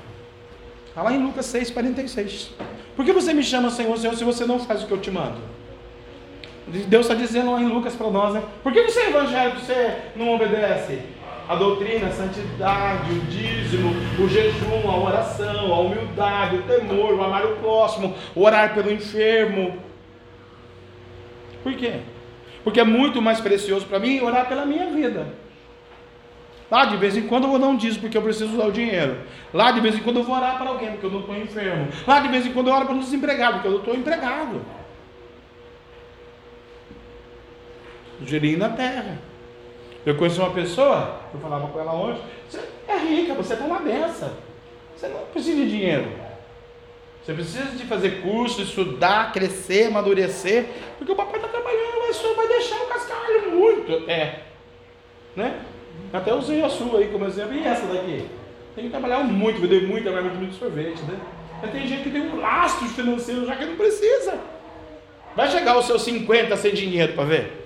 Está 0.90 1.04
lá 1.04 1.14
em 1.14 1.24
Lucas 1.24 1.46
6,46. 1.46 2.50
Por 2.98 3.06
que 3.06 3.14
você 3.14 3.34
me 3.34 3.44
chama 3.44 3.70
Senhor, 3.70 3.98
Senhor, 3.98 4.14
se 4.14 4.26
você 4.26 4.46
não 4.46 4.60
faz 4.60 4.84
o 4.84 4.88
que 4.88 4.92
eu 4.92 5.00
te 5.00 5.10
mando? 5.10 5.40
Deus 6.70 7.06
está 7.06 7.16
dizendo 7.16 7.52
lá 7.52 7.62
em 7.62 7.68
Lucas 7.68 7.96
para 7.96 8.10
nós, 8.10 8.34
né? 8.34 8.44
Por 8.64 8.72
que 8.72 8.84
você 8.84 9.00
é 9.00 9.10
evangélico, 9.10 9.60
você 9.60 9.98
não 10.16 10.36
obedece? 10.36 11.02
A 11.48 11.56
doutrina, 11.56 12.08
a 12.08 12.12
santidade, 12.12 13.12
o 13.12 13.20
dízimo, 13.22 13.90
o 14.20 14.30
jejum, 14.30 14.90
a 14.90 14.98
oração, 14.98 15.74
a 15.74 15.80
humildade, 15.80 16.58
o 16.58 16.62
temor, 16.62 17.14
o 17.16 17.24
amar 17.24 17.44
o 17.46 17.56
próximo, 17.56 18.14
orar 18.36 18.74
pelo 18.76 18.92
enfermo. 18.92 19.80
Por 21.64 21.74
quê? 21.74 22.02
Porque 22.64 22.80
é 22.80 22.84
muito 22.84 23.22
mais 23.22 23.42
precioso 23.42 23.88
para 23.88 24.00
mim 24.00 24.22
orar 24.22 24.48
pela 24.48 24.66
minha 24.66 24.88
vida. 24.92 25.28
Lá 26.70 26.86
de 26.86 26.98
vez 26.98 27.18
em 27.18 27.24
quando 27.24 27.46
eu 27.46 27.50
vou 27.50 27.60
dar 27.60 27.68
um 27.68 27.78
dízimo 27.78 28.02
porque 28.02 28.18
eu 28.18 28.22
preciso 28.22 28.54
usar 28.54 28.66
o 28.66 28.72
dinheiro. 28.72 29.18
Lá 29.52 29.72
de 29.72 29.80
vez 29.80 29.96
em 29.96 30.00
quando 30.00 30.18
eu 30.18 30.24
vou 30.24 30.36
orar 30.36 30.58
para 30.58 30.70
alguém 30.70 30.92
porque 30.92 31.06
eu 31.06 31.12
não 31.12 31.22
estou 31.22 31.36
enfermo. 31.36 31.88
Lá 32.06 32.20
de 32.20 32.28
vez 32.28 32.46
em 32.46 32.54
quando 32.54 32.68
eu 32.68 32.74
oro 32.74 32.86
para 32.86 32.94
um 32.94 33.00
desempregado 33.00 33.54
porque 33.54 33.68
eu 33.68 33.72
não 33.72 33.80
estou 33.80 33.96
empregado. 33.96 34.62
Gerinho 38.26 38.60
na 38.60 38.70
terra. 38.70 39.18
Eu 40.06 40.16
conheci 40.16 40.40
uma 40.40 40.52
pessoa, 40.52 41.20
eu 41.34 41.40
falava 41.40 41.68
com 41.68 41.80
ela 41.80 41.94
hoje, 41.94 42.22
você 42.50 42.60
é 42.88 42.98
rica, 42.98 43.34
você 43.34 43.54
está 43.54 43.68
na 43.68 43.80
benção. 43.80 44.32
Você 44.96 45.08
não 45.08 45.26
precisa 45.26 45.58
de 45.58 45.70
dinheiro. 45.70 46.08
Você 47.24 47.34
precisa 47.34 47.66
de 47.66 47.86
fazer 47.86 48.22
curso, 48.22 48.62
estudar, 48.62 49.32
crescer, 49.32 49.88
amadurecer, 49.88 50.66
porque 50.98 51.12
o 51.12 51.16
papai 51.16 51.36
está 51.36 51.48
trabalhando, 51.48 52.00
mas 52.00 52.18
o 52.18 52.22
senhor 52.22 52.36
vai 52.36 52.48
deixar 52.48 52.78
o 52.78 52.88
cascalho 52.88 53.52
muito. 53.52 54.10
É. 54.10 54.40
Né? 55.36 55.62
Até 56.12 56.34
usei 56.34 56.64
a 56.64 56.70
sua 56.70 57.00
aí 57.00 57.10
como 57.10 57.26
exemplo, 57.26 57.56
e 57.56 57.64
essa 57.64 57.86
daqui? 57.86 58.28
Tem 58.76 58.86
que 58.86 58.90
trabalhar 58.90 59.20
muito, 59.20 59.62
vender 59.62 59.88
muito, 59.88 60.10
mas 60.10 60.34
muito 60.38 60.56
sorvete, 60.56 61.02
né? 61.04 61.20
Mas 61.62 61.72
tem 61.72 61.88
gente 61.88 62.04
que 62.04 62.10
tem 62.10 62.22
um 62.22 62.40
lastro 62.40 62.88
financeiro 62.88 63.46
já 63.46 63.56
que 63.56 63.66
não 63.66 63.76
precisa. 63.76 64.40
Vai 65.36 65.50
chegar 65.50 65.78
os 65.78 65.86
seus 65.86 66.02
50 66.04 66.56
sem 66.58 66.74
dinheiro 66.74 67.14
para 67.14 67.26
ver? 67.26 67.59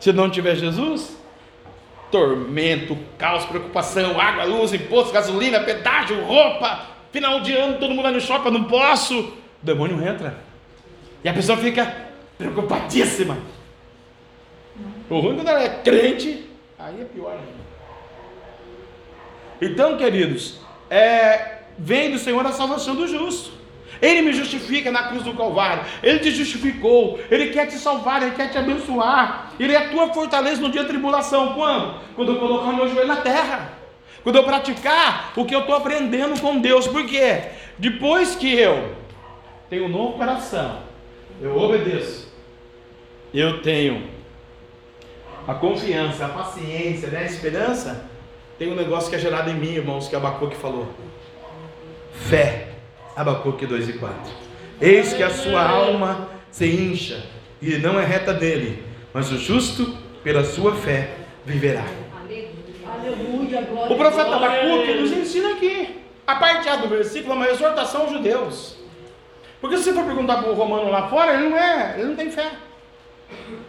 Se 0.00 0.12
não 0.12 0.30
tiver 0.30 0.56
Jesus, 0.56 1.16
tormento, 2.10 2.96
caos, 3.18 3.44
preocupação, 3.44 4.18
água, 4.20 4.44
luz, 4.44 4.72
imposto, 4.72 5.12
gasolina, 5.12 5.60
pedágio, 5.60 6.24
roupa, 6.24 6.86
final 7.12 7.40
de 7.40 7.52
ano, 7.52 7.78
todo 7.78 7.90
mundo 7.90 8.02
vai 8.02 8.12
no 8.12 8.20
shopping, 8.20 8.50
não 8.50 8.64
posso. 8.64 9.18
O 9.18 9.32
demônio 9.62 10.02
entra. 10.02 10.38
E 11.22 11.28
a 11.28 11.34
pessoa 11.34 11.58
fica 11.58 12.08
preocupadíssima. 12.38 13.38
O 15.10 15.20
ruim 15.20 15.36
quando 15.36 15.48
ela 15.48 15.62
é 15.62 15.68
crente, 15.68 16.48
aí 16.78 17.02
é 17.02 17.04
pior 17.04 17.32
ainda. 17.32 17.60
Então, 19.60 19.98
queridos, 19.98 20.60
é, 20.88 21.58
vem 21.76 22.10
do 22.10 22.18
Senhor 22.18 22.44
a 22.46 22.52
salvação 22.52 22.94
do 22.94 23.06
justo. 23.06 23.59
Ele 24.00 24.22
me 24.22 24.32
justifica 24.32 24.90
na 24.90 25.04
cruz 25.04 25.22
do 25.22 25.34
Calvário. 25.34 25.84
Ele 26.02 26.18
te 26.18 26.30
justificou. 26.30 27.20
Ele 27.30 27.48
quer 27.48 27.66
te 27.66 27.74
salvar. 27.74 28.22
Ele 28.22 28.32
quer 28.32 28.50
te 28.50 28.58
abençoar. 28.58 29.52
Ele 29.58 29.74
é 29.74 29.76
a 29.76 29.88
tua 29.88 30.12
fortaleza 30.12 30.60
no 30.60 30.70
dia 30.70 30.82
da 30.82 30.88
tribulação. 30.88 31.54
Quando? 31.54 32.00
Quando 32.16 32.32
eu 32.32 32.38
colocar 32.38 32.70
o 32.70 32.76
meu 32.76 32.88
joelho 32.88 33.08
na 33.08 33.16
terra. 33.16 33.72
Quando 34.22 34.36
eu 34.36 34.44
praticar 34.44 35.32
o 35.36 35.44
que 35.44 35.54
eu 35.54 35.60
estou 35.60 35.74
aprendendo 35.74 36.40
com 36.40 36.58
Deus. 36.58 36.86
Por 36.86 37.06
quê? 37.06 37.42
Depois 37.78 38.36
que 38.36 38.52
eu 38.54 38.94
tenho 39.68 39.84
um 39.84 39.88
novo 39.88 40.18
coração, 40.18 40.80
eu 41.40 41.56
obedeço. 41.56 42.30
Eu 43.32 43.62
tenho 43.62 44.08
a 45.46 45.54
confiança, 45.54 46.26
a 46.26 46.28
paciência, 46.28 47.08
né? 47.08 47.20
a 47.20 47.24
esperança. 47.24 48.04
Tem 48.58 48.70
um 48.70 48.74
negócio 48.74 49.08
que 49.08 49.16
é 49.16 49.18
gerado 49.18 49.48
em 49.48 49.54
mim, 49.54 49.74
irmãos, 49.74 50.08
que 50.08 50.14
Abacuque 50.14 50.56
falou. 50.56 50.88
Fé. 52.12 52.68
Abacuque 53.16 53.66
2 53.66 53.88
e 53.88 53.92
4. 53.94 54.16
Eis 54.80 55.12
que 55.12 55.22
a 55.22 55.30
sua 55.30 55.62
alma 55.62 56.28
se 56.50 56.66
incha, 56.66 57.22
e 57.60 57.76
não 57.76 57.98
é 57.98 58.04
reta 58.04 58.32
dele, 58.32 58.82
mas 59.12 59.30
o 59.30 59.38
justo, 59.38 59.96
pela 60.24 60.44
sua 60.44 60.74
fé, 60.74 61.10
viverá. 61.44 61.84
O 63.88 63.94
profeta 63.96 64.36
Abacuque 64.36 64.94
nos 64.94 65.12
ensina 65.12 65.52
aqui, 65.54 66.00
a 66.26 66.36
parte 66.36 66.68
A 66.68 66.76
do 66.76 66.88
versículo, 66.88 67.32
é 67.34 67.36
uma 67.36 67.48
exortação 67.48 68.02
aos 68.02 68.12
judeus. 68.12 68.76
Porque 69.60 69.76
se 69.76 69.84
você 69.84 69.92
for 69.92 70.04
perguntar 70.04 70.38
para 70.38 70.50
o 70.50 70.54
romano 70.54 70.90
lá 70.90 71.08
fora, 71.08 71.34
ele 71.34 71.50
não 71.50 71.56
é, 71.56 71.96
ele 71.98 72.08
não 72.08 72.16
tem 72.16 72.30
fé. 72.30 72.50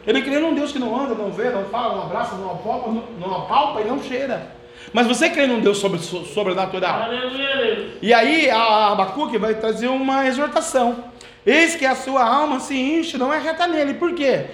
Ele 0.07 0.21
crê 0.21 0.39
num 0.39 0.55
Deus 0.55 0.71
que 0.71 0.79
não 0.79 0.97
anda, 0.99 1.13
não 1.13 1.31
vê, 1.31 1.49
não 1.49 1.65
fala, 1.65 1.95
não 1.95 2.03
abraça, 2.03 2.35
não 2.35 2.51
apalpa, 2.51 2.89
não, 2.89 3.03
não 3.19 3.35
apalpa 3.35 3.81
e 3.81 3.85
não 3.85 4.01
cheira. 4.01 4.55
Mas 4.93 5.07
você 5.07 5.29
crê 5.29 5.47
num 5.47 5.61
Deus 5.61 5.77
sobre, 5.77 5.99
sobrenatural. 5.99 7.03
Aleluia. 7.03 7.91
E 8.01 8.13
aí 8.13 8.49
a 8.49 8.91
Abacuque 8.91 9.37
vai 9.37 9.55
trazer 9.55 9.87
uma 9.87 10.27
exortação. 10.27 11.05
Eis 11.45 11.75
que 11.75 11.85
a 11.85 11.95
sua 11.95 12.23
alma 12.23 12.59
se 12.59 12.77
enche, 12.77 13.17
não 13.17 13.33
é 13.33 13.39
reta 13.39 13.67
nele. 13.67 13.95
Por 13.95 14.13
quê? 14.13 14.47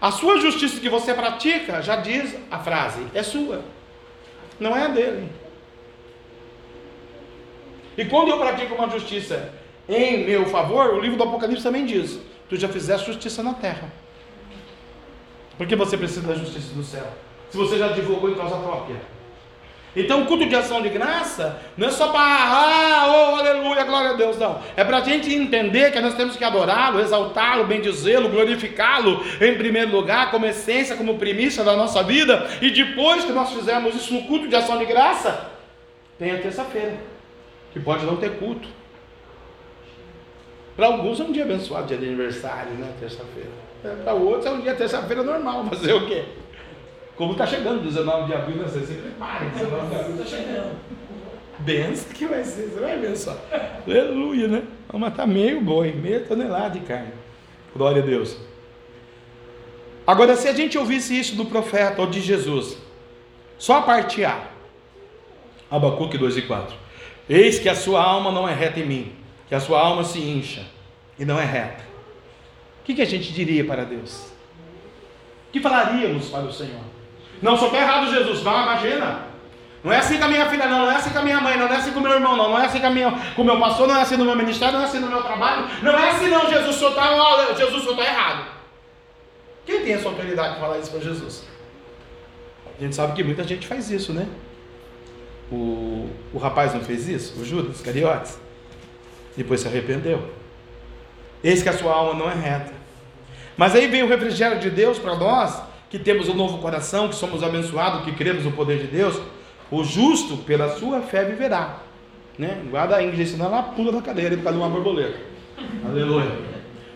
A 0.00 0.10
sua 0.10 0.40
justiça 0.40 0.80
que 0.80 0.88
você 0.88 1.14
pratica, 1.14 1.80
já 1.82 1.96
diz 1.96 2.34
a 2.50 2.58
frase, 2.58 3.06
é 3.14 3.22
sua. 3.22 3.62
Não 4.58 4.76
é 4.76 4.84
a 4.84 4.88
dele. 4.88 5.28
E 7.96 8.04
quando 8.06 8.28
eu 8.28 8.38
pratico 8.38 8.74
uma 8.74 8.88
justiça 8.88 9.52
em 9.88 10.24
meu 10.24 10.46
favor, 10.46 10.94
o 10.94 11.00
livro 11.00 11.16
do 11.16 11.24
Apocalipse 11.24 11.62
também 11.62 11.84
diz: 11.84 12.18
Tu 12.48 12.56
já 12.56 12.68
fizeste 12.68 13.06
justiça 13.06 13.42
na 13.42 13.54
terra. 13.54 13.92
Por 15.58 15.66
que 15.66 15.76
você 15.76 15.96
precisa 15.96 16.26
da 16.26 16.34
justiça 16.34 16.72
do 16.74 16.82
céu? 16.82 17.06
Se 17.50 17.56
você 17.56 17.78
já 17.78 17.88
divulgou 17.88 18.30
em 18.30 18.34
causa 18.34 18.56
própria. 18.56 18.96
Então 19.94 20.22
o 20.22 20.26
culto 20.26 20.46
de 20.46 20.56
ação 20.56 20.80
de 20.80 20.88
graça 20.88 21.60
não 21.76 21.88
é 21.88 21.90
só 21.90 22.08
para, 22.08 22.20
ah, 22.20 23.06
oh, 23.08 23.36
aleluia, 23.36 23.84
glória 23.84 24.10
a 24.10 24.14
Deus, 24.14 24.38
não. 24.38 24.58
É 24.74 24.82
para 24.82 24.98
a 24.98 25.00
gente 25.02 25.32
entender 25.32 25.92
que 25.92 26.00
nós 26.00 26.14
temos 26.14 26.34
que 26.34 26.44
adorá-lo, 26.44 26.98
exaltá-lo, 26.98 27.66
bendizê-lo, 27.66 28.30
glorificá-lo 28.30 29.22
em 29.38 29.54
primeiro 29.54 29.90
lugar, 29.90 30.30
como 30.30 30.46
essência, 30.46 30.96
como 30.96 31.18
primícia 31.18 31.62
da 31.62 31.76
nossa 31.76 32.02
vida. 32.02 32.48
E 32.62 32.70
depois 32.70 33.24
que 33.24 33.32
nós 33.32 33.52
fizermos 33.52 33.94
isso 33.94 34.14
no 34.14 34.22
culto 34.22 34.48
de 34.48 34.56
ação 34.56 34.78
de 34.78 34.86
graça, 34.86 35.50
tem 36.18 36.30
a 36.30 36.38
terça-feira, 36.38 36.94
que 37.72 37.80
pode 37.80 38.06
não 38.06 38.16
ter 38.16 38.38
culto. 38.38 38.68
Para 40.74 40.86
alguns 40.86 41.20
é 41.20 41.24
um 41.24 41.32
dia 41.32 41.44
abençoado, 41.44 41.86
dia 41.86 41.98
de 41.98 42.06
aniversário, 42.06 42.72
né? 42.72 42.90
Terça-feira. 42.98 43.50
É, 43.84 43.88
para 44.02 44.14
outros 44.14 44.46
é 44.46 44.50
um 44.50 44.60
dia 44.60 44.74
terça-feira 44.74 45.22
normal, 45.22 45.66
fazer 45.70 45.92
o 45.92 46.06
quê? 46.06 46.24
Como 47.16 47.32
está 47.32 47.46
chegando 47.46 47.82
19 47.82 48.26
de 48.26 48.34
abril, 48.34 48.56
né? 48.56 48.64
você 48.64 48.80
se 48.80 48.94
prepare, 48.94 49.46
19 49.50 49.88
de 49.88 49.94
abril 49.94 50.16
está 50.16 50.36
chegando. 50.36 50.76
Benção 51.58 52.12
que 52.12 52.26
vai 52.26 52.42
ser, 52.42 52.68
você 52.68 52.80
vai 52.80 52.98
ver 52.98 53.16
só. 53.16 53.36
Aleluia, 53.86 54.48
né? 54.48 54.62
Vamos 54.88 55.08
matar 55.08 55.26
meio 55.26 55.60
boi, 55.60 55.92
meia 55.92 56.20
tonelada 56.20 56.78
de 56.78 56.80
carne. 56.86 57.12
Glória 57.74 58.02
a 58.02 58.06
Deus. 58.06 58.36
Agora, 60.06 60.34
se 60.34 60.48
a 60.48 60.52
gente 60.52 60.76
ouvisse 60.76 61.18
isso 61.18 61.36
do 61.36 61.44
profeta 61.44 62.00
ou 62.00 62.08
de 62.08 62.20
Jesus, 62.20 62.76
só 63.58 63.78
a 63.78 63.82
parte 63.82 64.24
A, 64.24 64.48
Abacuque 65.70 66.18
2 66.18 66.38
e 66.38 66.42
4. 66.42 66.76
Eis 67.28 67.58
que 67.58 67.68
a 67.68 67.74
sua 67.74 68.02
alma 68.02 68.32
não 68.32 68.48
é 68.48 68.52
reta 68.52 68.80
em 68.80 68.86
mim, 68.86 69.12
que 69.48 69.54
a 69.54 69.60
sua 69.60 69.80
alma 69.80 70.02
se 70.02 70.18
incha 70.18 70.66
e 71.18 71.24
não 71.24 71.38
é 71.38 71.44
reta. 71.44 71.84
O 72.80 72.84
que, 72.84 72.94
que 72.94 73.02
a 73.02 73.06
gente 73.06 73.32
diria 73.32 73.64
para 73.64 73.84
Deus? 73.84 74.32
O 75.48 75.52
que 75.52 75.60
falaríamos 75.60 76.28
para 76.28 76.42
o 76.42 76.52
Senhor? 76.52 76.82
Não, 77.42 77.56
só 77.56 77.66
está 77.66 77.78
errado 77.78 78.10
Jesus. 78.10 78.42
Não, 78.42 78.62
imagina. 78.62 79.32
Não 79.82 79.92
é 79.92 79.98
assim 79.98 80.16
com 80.16 80.24
a 80.24 80.28
minha 80.28 80.48
filha, 80.48 80.66
não. 80.66 80.86
Não 80.86 80.92
é 80.92 80.96
assim 80.96 81.10
com 81.10 81.18
a 81.18 81.22
minha 81.22 81.40
mãe, 81.40 81.58
não. 81.58 81.66
Não 81.66 81.74
é 81.74 81.78
assim 81.78 81.90
com 81.90 81.98
o 81.98 82.02
meu 82.02 82.12
irmão, 82.12 82.36
não. 82.36 82.50
Não 82.50 82.58
é 82.58 82.66
assim 82.66 82.78
com, 82.78 82.90
minha, 82.90 83.10
com 83.34 83.42
o 83.42 83.44
meu 83.44 83.58
pastor, 83.58 83.88
não 83.88 83.96
é 83.96 84.02
assim 84.02 84.16
no 84.16 84.24
meu 84.24 84.36
ministério, 84.36 84.74
não 84.74 84.82
é 84.82 84.84
assim 84.84 85.00
no 85.00 85.08
meu 85.08 85.22
trabalho. 85.22 85.66
Não 85.82 85.98
é 85.98 86.10
assim, 86.10 86.28
não. 86.28 86.48
Jesus 86.48 86.76
só 86.76 86.90
está 86.90 87.54
Jesus 87.56 87.82
só 87.82 87.90
está 87.90 88.04
errado. 88.04 88.46
Quem 89.66 89.82
tem 89.82 89.94
essa 89.94 90.08
autoridade 90.08 90.54
de 90.54 90.60
falar 90.60 90.78
isso 90.78 90.90
para 90.90 91.00
Jesus? 91.00 91.44
A 92.78 92.82
gente 92.82 92.94
sabe 92.94 93.12
que 93.12 93.24
muita 93.24 93.44
gente 93.44 93.66
faz 93.66 93.90
isso, 93.90 94.12
né? 94.12 94.28
O, 95.50 96.08
o 96.32 96.38
rapaz 96.38 96.72
não 96.72 96.80
fez 96.80 97.08
isso? 97.08 97.40
O 97.40 97.44
Judas 97.44 97.80
Cariotes? 97.80 98.38
Depois 99.36 99.60
se 99.60 99.68
arrependeu. 99.68 100.30
Eis 101.42 101.62
que 101.62 101.68
a 101.68 101.72
sua 101.72 101.92
alma 101.92 102.14
não 102.14 102.30
é 102.30 102.34
reta. 102.34 102.72
Mas 103.56 103.74
aí 103.74 103.86
vem 103.88 104.02
o 104.02 104.08
refrigério 104.08 104.58
de 104.58 104.70
Deus 104.70 104.98
para 104.98 105.14
nós 105.16 105.60
que 105.92 105.98
temos 105.98 106.26
um 106.26 106.32
novo 106.32 106.56
coração, 106.56 107.06
que 107.06 107.14
somos 107.14 107.42
abençoados, 107.42 108.02
que 108.06 108.12
cremos 108.12 108.44
no 108.44 108.52
poder 108.52 108.78
de 108.78 108.86
Deus, 108.86 109.20
o 109.70 109.84
justo 109.84 110.38
pela 110.38 110.74
sua 110.78 111.02
fé 111.02 111.22
viverá. 111.22 111.80
Né? 112.38 112.62
Guarda 112.70 112.96
a 112.96 113.02
Ingrid, 113.02 113.28
senão 113.28 113.44
ela 113.44 113.62
pula 113.62 113.92
da 113.92 114.00
cadeira 114.00 114.34
por 114.34 114.42
causa 114.42 114.58
de 114.58 114.64
uma 114.64 114.70
borboleta. 114.70 115.20
Aleluia. 115.86 116.32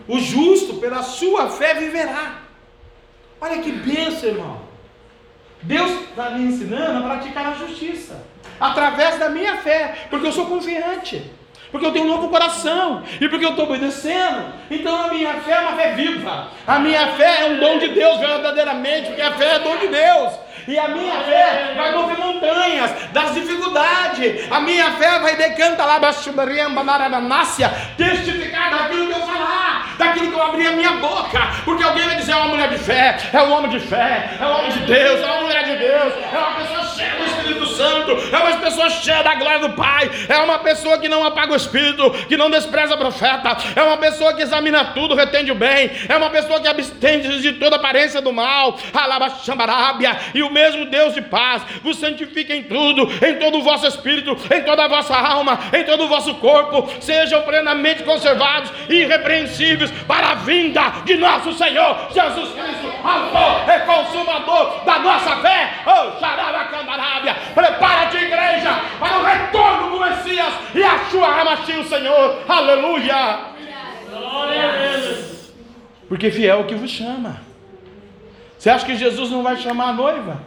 O 0.07 0.17
justo, 0.17 0.77
pela 0.77 1.03
sua 1.03 1.47
fé, 1.47 1.75
viverá. 1.75 2.39
Olha 3.39 3.61
que 3.61 3.71
bênção, 3.71 4.29
irmão. 4.29 4.61
Deus 5.61 5.91
está 6.09 6.31
me 6.31 6.45
ensinando 6.45 6.97
a 6.97 7.07
praticar 7.07 7.49
a 7.49 7.53
justiça 7.53 8.25
através 8.59 9.19
da 9.19 9.29
minha 9.29 9.57
fé, 9.57 10.07
porque 10.09 10.25
eu 10.25 10.31
sou 10.31 10.47
confiante, 10.47 11.23
porque 11.71 11.85
eu 11.85 11.91
tenho 11.91 12.05
um 12.05 12.09
novo 12.09 12.29
coração 12.29 13.03
e 13.19 13.27
porque 13.27 13.45
eu 13.45 13.51
estou 13.51 13.65
obedecendo. 13.65 14.53
Então 14.69 14.95
a 14.95 15.07
minha 15.09 15.33
fé 15.35 15.53
é 15.53 15.59
uma 15.59 15.75
fé 15.75 15.93
viva, 15.93 16.47
a 16.65 16.79
minha 16.79 17.07
fé 17.13 17.41
é 17.41 17.45
um 17.45 17.59
dom 17.59 17.77
de 17.79 17.89
Deus 17.89 18.19
verdadeiramente, 18.19 19.07
porque 19.07 19.21
a 19.21 19.33
fé 19.33 19.55
é 19.55 19.59
dom 19.59 19.77
de 19.77 19.87
Deus. 19.87 20.46
E 20.67 20.77
a 20.77 20.87
minha 20.89 21.21
fé 21.21 21.73
vai 21.77 21.93
mover 21.93 22.17
montanhas 22.17 22.91
das 23.13 23.33
dificuldades. 23.33 24.51
A 24.51 24.59
minha 24.59 24.91
fé 24.91 25.17
vai 25.19 25.35
decantar 25.37 25.87
lá, 25.87 25.97
testificar 27.95 28.69
daquilo 28.71 29.07
que 29.07 29.13
eu 29.13 29.25
falar, 29.25 29.95
daquilo 29.97 30.31
que 30.31 30.37
eu 30.37 30.43
abrir 30.43 30.67
a 30.67 30.71
minha 30.71 30.91
boca. 30.93 31.39
Porque 31.63 31.83
alguém 31.83 32.05
vai 32.05 32.17
dizer: 32.17 32.33
é 32.33 32.35
uma 32.35 32.47
mulher 32.47 32.69
de 32.69 32.79
fé, 32.79 33.17
é 33.31 33.41
um 33.43 33.51
homem 33.51 33.71
de 33.71 33.79
fé, 33.79 34.37
é 34.39 34.45
um 34.45 34.51
homem 34.57 34.71
de 34.71 34.79
Deus, 34.81 35.21
é 35.21 35.25
uma 35.25 35.41
mulher 35.41 35.63
de 35.63 35.75
Deus, 35.77 36.13
é 36.33 36.37
uma 36.37 36.55
pessoa 36.55 36.85
cheia 36.95 37.15
do 37.15 37.25
Espírito 37.25 37.65
Santo, 37.67 38.11
é 38.35 38.37
uma 38.37 38.57
pessoa 38.57 38.89
cheia 38.89 39.23
da 39.23 39.35
glória 39.35 39.59
do 39.59 39.69
Pai, 39.69 40.11
é 40.27 40.37
uma 40.39 40.59
pessoa 40.59 40.97
que 40.97 41.07
não 41.07 41.25
apaga 41.25 41.53
o 41.53 41.55
Espírito, 41.55 42.11
que 42.27 42.35
não 42.35 42.49
despreza 42.49 42.95
o 42.95 42.97
profeta, 42.97 43.55
é 43.73 43.83
uma 43.83 43.97
pessoa 43.97 44.33
que 44.33 44.41
examina 44.41 44.83
tudo, 44.85 45.15
retende 45.15 45.51
o 45.51 45.55
bem, 45.55 45.91
é 46.09 46.17
uma 46.17 46.29
pessoa 46.29 46.59
que 46.59 46.67
abstende 46.67 47.41
de 47.41 47.53
toda 47.53 47.77
aparência 47.77 48.21
do 48.21 48.33
mal. 48.33 48.77
Alaba 48.93 49.27
e 50.33 50.43
o 50.43 50.56
mesmo 50.57 50.85
Deus 50.85 51.13
de 51.13 51.21
paz 51.21 51.61
vos 51.83 51.97
santifique 51.97 52.51
em 52.51 52.63
tudo, 52.63 53.03
em 53.23 53.35
todo 53.35 53.59
o 53.59 53.61
vosso 53.61 53.85
espírito, 53.85 54.35
em 54.51 54.63
toda 54.63 54.85
a 54.85 54.87
vossa 54.87 55.15
alma, 55.15 55.59
em 55.71 55.83
todo 55.83 56.05
o 56.05 56.07
vosso 56.07 56.33
corpo, 56.35 56.89
sejam 56.99 57.43
plenamente 57.43 58.03
conservados 58.03 58.71
e 58.89 58.95
irrepreensíveis 59.01 59.91
para 60.07 60.31
a 60.31 60.35
vinda 60.35 60.81
de 61.05 61.15
nosso 61.15 61.53
Senhor 61.53 62.07
Jesus 62.11 62.49
Cristo, 62.53 62.87
autor 63.03 63.69
e 63.69 63.79
consumador 63.85 64.83
da 64.83 64.99
nossa 64.99 65.35
fé. 65.37 65.73
Oh, 65.85 66.19
Xarabacandarábia, 66.19 67.35
prepara-te, 67.53 68.17
igreja, 68.17 68.81
para 68.99 69.19
o 69.19 69.23
retorno 69.23 69.91
do 69.91 69.99
Messias 69.99 70.53
e 70.73 70.83
a 70.83 70.99
sua 71.11 71.27
Ramachim, 71.27 71.79
o 71.79 71.87
Senhor. 71.87 72.43
Aleluia. 72.47 73.39
Glória 74.09 74.69
a 74.69 74.71
Deus. 74.71 75.51
Porque 76.07 76.31
fiel 76.31 76.57
é 76.57 76.61
o 76.61 76.65
que 76.65 76.75
vos 76.75 76.89
chama. 76.89 77.46
Você 78.57 78.69
acha 78.69 78.85
que 78.85 78.95
Jesus 78.95 79.29
não 79.29 79.43
vai 79.43 79.57
chamar 79.57 79.89
a 79.89 79.93
noiva? 79.93 80.41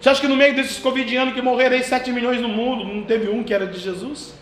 Você 0.00 0.08
acha 0.08 0.20
que 0.20 0.28
no 0.28 0.36
meio 0.36 0.54
desses 0.54 0.78
covidianos 0.78 1.34
que 1.34 1.42
morreram 1.42 1.76
aí 1.76 1.82
7 1.82 2.12
milhões 2.12 2.40
no 2.40 2.48
mundo, 2.48 2.84
não 2.84 3.02
teve 3.02 3.28
um 3.28 3.42
que 3.42 3.52
era 3.52 3.66
de 3.66 3.78
Jesus? 3.78 4.34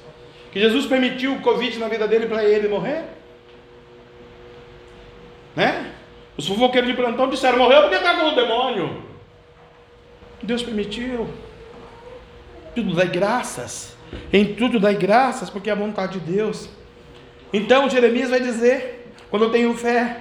Que 0.52 0.60
Jesus 0.60 0.86
permitiu 0.86 1.34
o 1.34 1.40
Covid 1.40 1.78
na 1.78 1.88
vida 1.88 2.06
dele 2.06 2.26
para 2.26 2.44
ele 2.44 2.68
morrer? 2.68 3.04
Né? 5.54 5.92
Os 6.36 6.46
fofoqueiros 6.46 6.90
de 6.90 6.96
plantão 6.96 7.30
disseram, 7.30 7.58
morreu 7.58 7.82
porque 7.82 7.96
está 7.96 8.14
com 8.16 8.26
o 8.26 8.34
demônio. 8.34 9.02
Deus 10.42 10.62
permitiu. 10.62 11.28
Tudo 12.74 12.94
dai 12.94 13.08
graças. 13.08 13.96
Em 14.32 14.54
tudo 14.54 14.78
dai 14.78 14.94
graças, 14.94 15.48
porque 15.50 15.70
é 15.70 15.72
a 15.72 15.76
vontade 15.76 16.20
de 16.20 16.32
Deus. 16.32 16.68
Então 17.52 17.88
Jeremias 17.88 18.30
vai 18.30 18.40
dizer: 18.40 19.12
quando 19.30 19.46
eu 19.46 19.50
tenho 19.50 19.74
fé, 19.74 20.20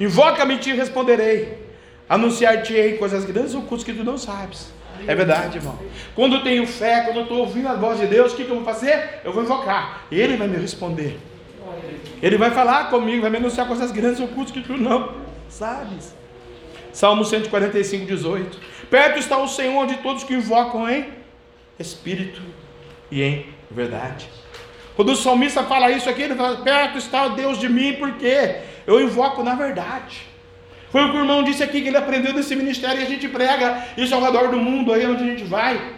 invoca-me 0.00 0.54
e 0.54 0.58
te 0.58 0.72
responderei. 0.72 1.70
Anunciar-te-ei 2.08 2.96
coisas 2.96 3.24
grandes 3.24 3.54
ocultas 3.54 3.84
que 3.84 3.92
tu 3.92 4.02
não 4.02 4.18
sabes. 4.18 4.72
É 5.06 5.14
verdade, 5.14 5.58
irmão. 5.58 5.78
Quando 6.14 6.36
eu 6.36 6.42
tenho 6.42 6.66
fé, 6.66 7.02
quando 7.02 7.18
eu 7.18 7.22
estou 7.22 7.38
ouvindo 7.38 7.68
a 7.68 7.74
voz 7.74 8.00
de 8.00 8.06
Deus, 8.06 8.32
o 8.32 8.36
que, 8.36 8.44
que 8.44 8.50
eu 8.50 8.56
vou 8.56 8.64
fazer? 8.64 9.20
Eu 9.24 9.32
vou 9.32 9.42
invocar. 9.42 10.06
Ele 10.10 10.36
vai 10.36 10.48
me 10.48 10.56
responder. 10.56 11.18
Ele 12.22 12.36
vai 12.36 12.50
falar 12.50 12.90
comigo, 12.90 13.22
vai 13.22 13.30
me 13.30 13.38
anunciar 13.38 13.66
coisas 13.66 13.92
grandes 13.92 14.20
ocultas 14.20 14.52
que 14.52 14.60
tu 14.60 14.76
não 14.76 15.14
sabes. 15.48 16.14
Salmo 16.92 17.24
145, 17.24 18.06
18. 18.06 18.58
Perto 18.90 19.18
está 19.18 19.38
o 19.38 19.48
Senhor 19.48 19.86
de 19.86 19.96
todos 19.98 20.24
que 20.24 20.34
invocam 20.34 20.88
em 20.88 21.08
espírito 21.78 22.42
e 23.10 23.22
em 23.22 23.46
verdade. 23.70 24.28
Quando 24.96 25.12
o 25.12 25.16
salmista 25.16 25.62
fala 25.62 25.90
isso 25.90 26.10
aqui, 26.10 26.22
ele 26.22 26.34
fala: 26.34 26.58
Perto 26.58 26.98
está 26.98 27.26
o 27.26 27.30
Deus 27.30 27.58
de 27.58 27.68
mim, 27.68 27.94
porque 27.94 28.56
eu 28.90 29.00
invoco 29.00 29.42
na 29.42 29.54
verdade. 29.54 30.22
Foi 30.90 31.04
o 31.04 31.10
que 31.12 31.16
o 31.16 31.20
irmão 31.20 31.44
disse 31.44 31.62
aqui 31.62 31.80
que 31.80 31.88
ele 31.88 31.96
aprendeu 31.96 32.32
desse 32.32 32.56
ministério 32.56 33.00
e 33.00 33.04
a 33.04 33.08
gente 33.08 33.28
prega 33.28 33.86
isso 33.96 34.14
ao 34.14 34.20
redor 34.20 34.48
do 34.48 34.58
mundo, 34.58 34.92
aí 34.92 35.06
onde 35.06 35.22
a 35.22 35.26
gente 35.26 35.44
vai. 35.44 35.94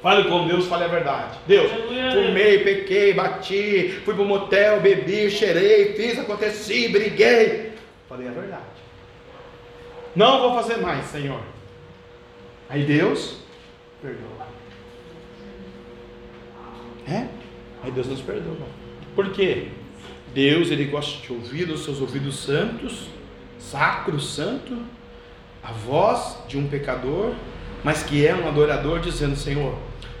Fale 0.00 0.28
com 0.28 0.46
Deus, 0.46 0.66
fale 0.66 0.84
a 0.84 0.88
verdade. 0.88 1.36
Deus, 1.48 1.68
fumei, 1.72 2.60
pequei, 2.60 3.12
bati, 3.12 4.00
fui 4.04 4.14
para 4.14 4.22
o 4.22 4.26
motel, 4.26 4.80
bebi, 4.80 5.28
cheirei, 5.28 5.94
fiz, 5.94 6.18
aconteci, 6.18 6.88
briguei. 6.88 7.72
Falei 8.08 8.28
a 8.28 8.30
verdade. 8.30 8.62
Não 10.14 10.40
vou 10.40 10.54
fazer 10.54 10.76
mais, 10.76 11.06
Senhor. 11.06 11.40
Aí 12.68 12.84
Deus 12.84 13.38
perdoa. 14.00 14.46
É? 17.08 17.26
Aí 17.82 17.90
Deus 17.90 18.06
nos 18.06 18.20
perdoa. 18.20 18.68
Por 19.16 19.32
quê? 19.32 19.68
Deus, 20.36 20.70
Ele 20.70 20.84
gosta 20.84 21.26
de 21.26 21.32
ouvir 21.32 21.70
os 21.70 21.82
seus 21.82 21.98
ouvidos 21.98 22.40
santos, 22.40 23.06
sacro, 23.58 24.20
santo, 24.20 24.76
a 25.64 25.72
voz 25.72 26.36
de 26.46 26.58
um 26.58 26.68
pecador, 26.68 27.32
mas 27.82 28.02
que 28.02 28.26
é 28.26 28.34
um 28.34 28.46
adorador, 28.46 29.00
dizendo: 29.00 29.34
Senhor, 29.34 29.74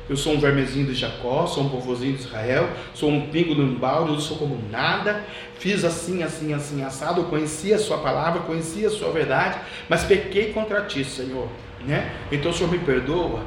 eu 0.08 0.16
sou 0.16 0.32
um 0.32 0.40
vermezinho 0.40 0.86
de 0.86 0.94
Jacó, 0.94 1.46
sou 1.46 1.64
um 1.64 1.68
povozinho 1.68 2.16
de 2.16 2.22
Israel, 2.22 2.70
sou 2.94 3.10
um 3.10 3.28
pingo 3.28 3.54
no 3.54 3.78
balde, 3.78 4.14
eu 4.14 4.18
sou 4.18 4.38
como 4.38 4.58
nada, 4.70 5.22
fiz 5.58 5.84
assim, 5.84 6.22
assim, 6.22 6.54
assim, 6.54 6.82
assado, 6.82 7.24
conhecia 7.24 7.76
a 7.76 7.78
sua 7.78 7.98
palavra, 7.98 8.40
conhecia 8.40 8.88
a 8.88 8.90
sua 8.90 9.12
verdade, 9.12 9.58
mas 9.86 10.02
pequei 10.04 10.50
contra 10.50 10.80
ti, 10.80 11.04
Senhor, 11.04 11.46
né? 11.86 12.10
Então 12.32 12.52
o 12.52 12.54
Senhor 12.54 12.72
me 12.72 12.78
perdoa, 12.78 13.44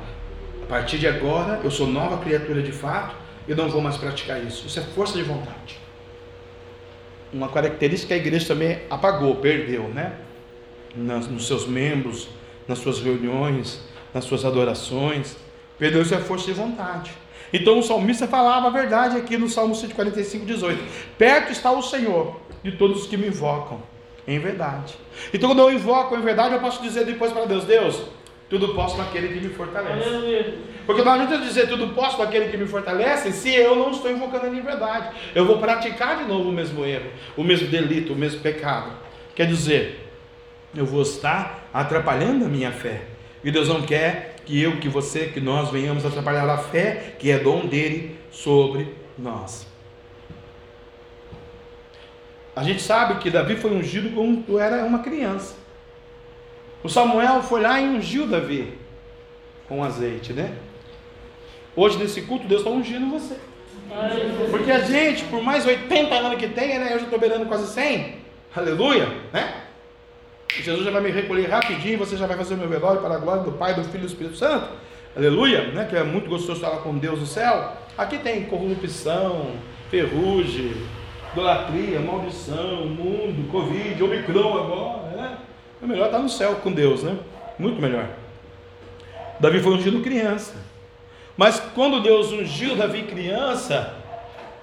a 0.62 0.66
partir 0.68 1.00
de 1.00 1.08
agora 1.08 1.62
eu 1.64 1.72
sou 1.72 1.88
nova 1.88 2.20
criatura 2.20 2.62
de 2.62 2.72
fato, 2.72 3.16
eu 3.48 3.56
não 3.56 3.68
vou 3.70 3.82
mais 3.82 3.98
praticar 3.98 4.40
isso, 4.46 4.68
isso 4.68 4.80
é 4.80 4.84
força 4.84 5.18
de 5.18 5.24
vontade. 5.24 5.79
Uma 7.32 7.50
característica 7.50 8.08
que 8.08 8.14
a 8.14 8.18
igreja 8.18 8.48
também 8.48 8.80
apagou, 8.90 9.36
perdeu, 9.36 9.84
né? 9.90 10.14
Nas, 10.96 11.28
nos 11.28 11.48
seus 11.48 11.68
membros, 11.68 12.30
nas 12.68 12.80
suas 12.80 13.00
reuniões, 13.00 13.82
nas 14.14 14.26
suas 14.26 14.44
adorações, 14.44 15.38
Perdeu-se 15.80 16.14
a 16.14 16.20
força 16.20 16.46
de 16.48 16.54
vontade. 16.54 17.12
Então 17.54 17.80
o 17.80 17.84
salmista 17.84 18.28
falava 18.28 18.68
a 18.68 18.70
verdade 18.70 19.18
aqui 19.18 19.38
no 19.38 19.48
Salmo 19.48 19.74
145, 19.74 20.46
18: 20.46 20.84
Perto 21.18 21.52
está 21.52 21.72
o 21.72 21.82
Senhor 21.82 22.40
de 22.62 22.74
todos 22.74 23.04
os 23.04 23.08
que 23.08 23.16
me 23.16 23.28
invocam, 23.28 23.82
em 24.28 24.38
verdade. 24.38 24.96
Então, 25.34 25.50
quando 25.50 25.60
eu 25.60 25.72
invoco 25.72 26.16
em 26.16 26.22
verdade, 26.22 26.54
eu 26.54 26.60
posso 26.60 26.84
dizer 26.84 27.06
depois 27.06 27.32
para 27.32 27.46
Deus: 27.46 27.64
Deus, 27.64 28.02
tudo 28.50 28.74
posso 28.74 28.98
naquele 28.98 29.28
que 29.28 29.48
me 29.48 29.54
fortalece. 29.54 30.58
Porque 30.86 31.04
não 31.04 31.12
adianta 31.14 31.38
dizer 31.38 31.68
tudo 31.68 31.94
posso 31.94 32.18
naquele 32.18 32.50
que 32.50 32.58
me 32.58 32.66
fortalece 32.66 33.32
se 33.32 33.54
eu 33.54 33.76
não 33.76 33.92
estou 33.92 34.10
invocando 34.10 34.48
ele 34.48 34.58
em 34.58 34.62
verdade. 34.62 35.16
Eu 35.36 35.46
vou 35.46 35.60
praticar 35.60 36.18
de 36.18 36.26
novo 36.26 36.50
o 36.50 36.52
mesmo 36.52 36.84
erro, 36.84 37.12
o 37.38 37.44
mesmo 37.44 37.68
delito, 37.68 38.14
o 38.14 38.16
mesmo 38.16 38.42
pecado. 38.42 38.92
Quer 39.36 39.46
dizer, 39.46 40.12
eu 40.76 40.86
vou 40.86 41.04
estar 41.04 41.70
atrapalhando 41.72 42.46
a 42.46 42.50
minha 42.50 42.72
fé. 42.72 43.04
E 43.44 43.52
Deus 43.52 43.70
não 43.70 43.84
quer 43.84 44.38
que 44.46 44.60
eu, 44.60 44.78
que 44.78 44.90
você, 44.90 45.28
que 45.28 45.40
nós 45.40 45.70
venhamos 45.70 46.04
atrapalhar 46.04 46.50
a 46.50 46.58
fé, 46.58 47.16
que 47.20 47.30
é 47.30 47.38
dom 47.38 47.68
dele 47.68 48.18
sobre 48.32 48.94
nós. 49.18 49.68
A 52.56 52.64
gente 52.64 52.82
sabe 52.82 53.20
que 53.20 53.30
Davi 53.30 53.56
foi 53.56 53.72
ungido 53.72 54.10
quando 54.10 54.60
era 54.60 54.84
uma 54.84 55.00
criança. 55.00 55.56
O 56.84 56.90
Samuel 56.90 57.42
foi 57.44 57.62
lá 57.62 57.80
e 57.80 57.86
ungiu 57.86 58.26
Davi 58.28 58.78
com 59.68 59.84
azeite, 59.84 60.34
né? 60.34 60.54
Hoje 61.76 61.98
nesse 61.98 62.22
culto 62.24 62.48
Deus 62.48 62.62
está 62.62 62.72
ungindo 62.72 63.10
você. 63.12 63.36
Porque 64.50 64.72
a 64.72 64.80
gente, 64.80 65.24
por 65.26 65.42
mais 65.42 65.66
80 65.66 66.14
anos 66.14 66.40
que 66.40 66.48
tenha, 66.48 66.80
né? 66.80 66.94
Eu 66.94 67.00
já 67.00 67.06
estou 67.06 67.20
beirando 67.20 67.46
quase 67.46 67.68
100. 67.74 68.16
Aleluia, 68.56 69.08
né? 69.34 69.54
Jesus 70.50 70.84
já 70.84 70.92
vai 70.92 71.02
me 71.02 71.12
recolher 71.12 71.48
rapidinho, 71.50 71.98
você 71.98 72.18
já 72.18 72.26
vai 72.26 72.38
fazer 72.38 72.56
o 72.56 72.58
meu 72.58 72.68
velório 72.68 73.02
para 73.02 73.16
a 73.16 73.20
glória 73.20 73.44
do 73.44 73.52
Pai, 73.54 73.74
do 73.76 73.84
Filho 73.84 73.98
e 73.98 74.02
do 74.02 74.08
Espírito 74.08 74.38
Santo. 74.38 74.70
Aleluia, 75.16 75.68
né? 75.72 75.86
Que 75.86 75.96
é 75.96 76.04
muito 76.04 76.30
gostoso 76.30 76.62
estar 76.64 76.78
com 76.78 76.98
Deus 76.98 77.20
no 77.20 77.26
céu. 77.26 77.74
Aqui 77.98 78.18
tem 78.18 78.46
corrupção, 78.46 79.56
ferrugem, 79.90 80.74
idolatria, 81.34 82.00
maldição, 82.00 82.86
mundo, 82.86 83.50
Covid, 83.52 84.02
Omicron 84.02 84.58
agora, 84.58 85.16
né? 85.16 85.38
É 85.82 85.86
melhor 85.86 86.08
estar 86.08 86.20
no 86.20 86.30
céu 86.30 86.56
com 86.56 86.72
Deus, 86.72 87.04
né? 87.04 87.18
Muito 87.58 87.82
melhor. 87.82 88.08
Davi 89.40 89.62
foi 89.62 89.74
ungido 89.74 90.02
criança. 90.02 90.56
Mas 91.38 91.60
quando 91.74 92.02
Deus 92.02 92.32
ungiu 92.32 92.76
Davi 92.76 93.04
criança, 93.04 93.96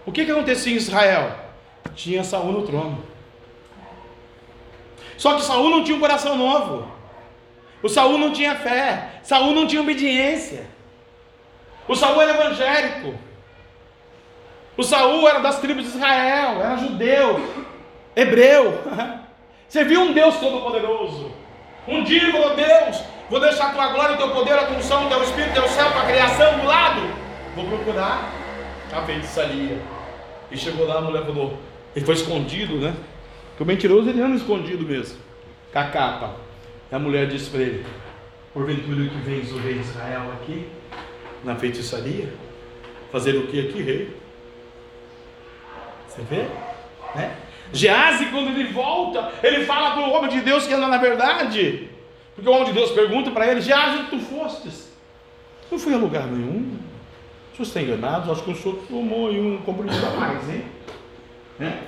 o 0.04 0.12
que, 0.12 0.24
que 0.24 0.30
acontecia 0.30 0.72
em 0.72 0.76
Israel? 0.76 1.34
Tinha 1.94 2.22
Saul 2.22 2.52
no 2.52 2.66
trono. 2.66 3.02
Só 5.16 5.34
que 5.34 5.42
Saul 5.42 5.70
não 5.70 5.82
tinha 5.82 5.96
um 5.96 6.00
coração 6.00 6.36
novo. 6.36 6.90
O 7.82 7.88
Saul 7.88 8.18
não 8.18 8.32
tinha 8.32 8.54
fé. 8.54 9.20
Saul 9.22 9.54
não 9.54 9.66
tinha 9.66 9.80
obediência. 9.80 10.66
O 11.88 11.94
Saul 11.94 12.20
era 12.20 12.34
evangélico. 12.34 13.14
O 14.76 14.82
Saul 14.82 15.26
era 15.26 15.38
das 15.38 15.58
tribos 15.58 15.84
de 15.84 15.96
Israel, 15.96 16.60
era 16.60 16.76
judeu, 16.76 17.40
hebreu. 18.14 18.82
Serviu 19.68 20.00
um 20.00 20.12
Deus 20.12 20.36
todo-poderoso. 20.36 21.30
Um 21.86 22.02
dia 22.04 22.22
ele 22.22 22.32
falou: 22.32 22.54
Deus, 22.54 23.02
vou 23.28 23.40
deixar 23.40 23.68
a 23.68 23.72
tua 23.72 23.88
glória, 23.88 24.14
o 24.14 24.18
teu 24.18 24.30
poder, 24.30 24.52
a 24.52 24.66
função, 24.66 25.06
o 25.06 25.08
teu 25.08 25.22
espírito, 25.22 25.50
o 25.50 25.62
teu 25.62 25.68
céu, 25.68 25.88
a 25.88 26.06
criação 26.06 26.58
do 26.58 26.66
lado. 26.66 27.02
Vou 27.54 27.66
procurar 27.66 28.32
a 28.92 29.02
feitiçaria. 29.02 29.80
E 30.50 30.56
chegou 30.56 30.86
lá, 30.86 30.98
a 30.98 31.00
mulher 31.00 31.24
falou: 31.24 31.58
Ele 31.94 32.04
foi 32.04 32.14
escondido, 32.14 32.76
né? 32.76 32.94
Porque 33.50 33.62
o 33.62 33.66
mentiroso 33.66 34.08
ele 34.08 34.20
anda 34.20 34.36
escondido 34.36 34.84
mesmo, 34.84 35.18
com 35.72 35.78
a 35.78 35.84
capa. 35.84 36.36
E 36.90 36.94
a 36.94 36.98
mulher 36.98 37.26
disse 37.26 37.50
para 37.50 37.60
ele: 37.60 37.86
Porventura 38.52 39.08
que 39.08 39.18
vens 39.18 39.52
o 39.52 39.58
rei 39.58 39.74
de 39.74 39.80
Israel 39.80 40.32
aqui, 40.40 40.68
na 41.44 41.56
feitiçaria? 41.56 42.32
Fazer 43.10 43.36
o 43.36 43.46
que 43.46 43.68
aqui, 43.68 43.82
rei? 43.82 44.16
Você 46.08 46.22
vê? 46.22 46.46
Né? 47.14 47.36
Gease, 47.72 48.26
quando 48.26 48.48
ele 48.48 48.72
volta, 48.72 49.32
ele 49.42 49.64
fala 49.64 49.92
para 49.92 50.02
o 50.02 50.12
homem 50.12 50.30
de 50.30 50.40
Deus 50.40 50.66
que 50.66 50.74
anda 50.74 50.88
na 50.88 50.98
verdade. 50.98 51.90
Porque 52.34 52.48
o 52.48 52.52
homem 52.52 52.66
de 52.66 52.72
Deus 52.72 52.90
pergunta 52.92 53.30
para 53.30 53.46
ele: 53.46 53.60
Gease, 53.60 54.04
tu 54.10 54.18
fostes? 54.18 54.92
Não 55.70 55.78
fui 55.78 55.94
a 55.94 55.98
lugar 55.98 56.26
nenhum. 56.26 56.78
O 57.52 57.56
senhor 57.56 57.66
está 57.68 57.82
enganado? 57.82 58.30
Acho 58.30 58.42
que 58.42 58.50
o 58.50 58.56
senhor 58.56 58.78
tomou 58.88 59.30
um 59.30 59.58
comprimido 59.58 60.06
a 60.06 60.10
mais, 60.10 60.48
hein? 60.48 60.64
Né? 61.58 61.82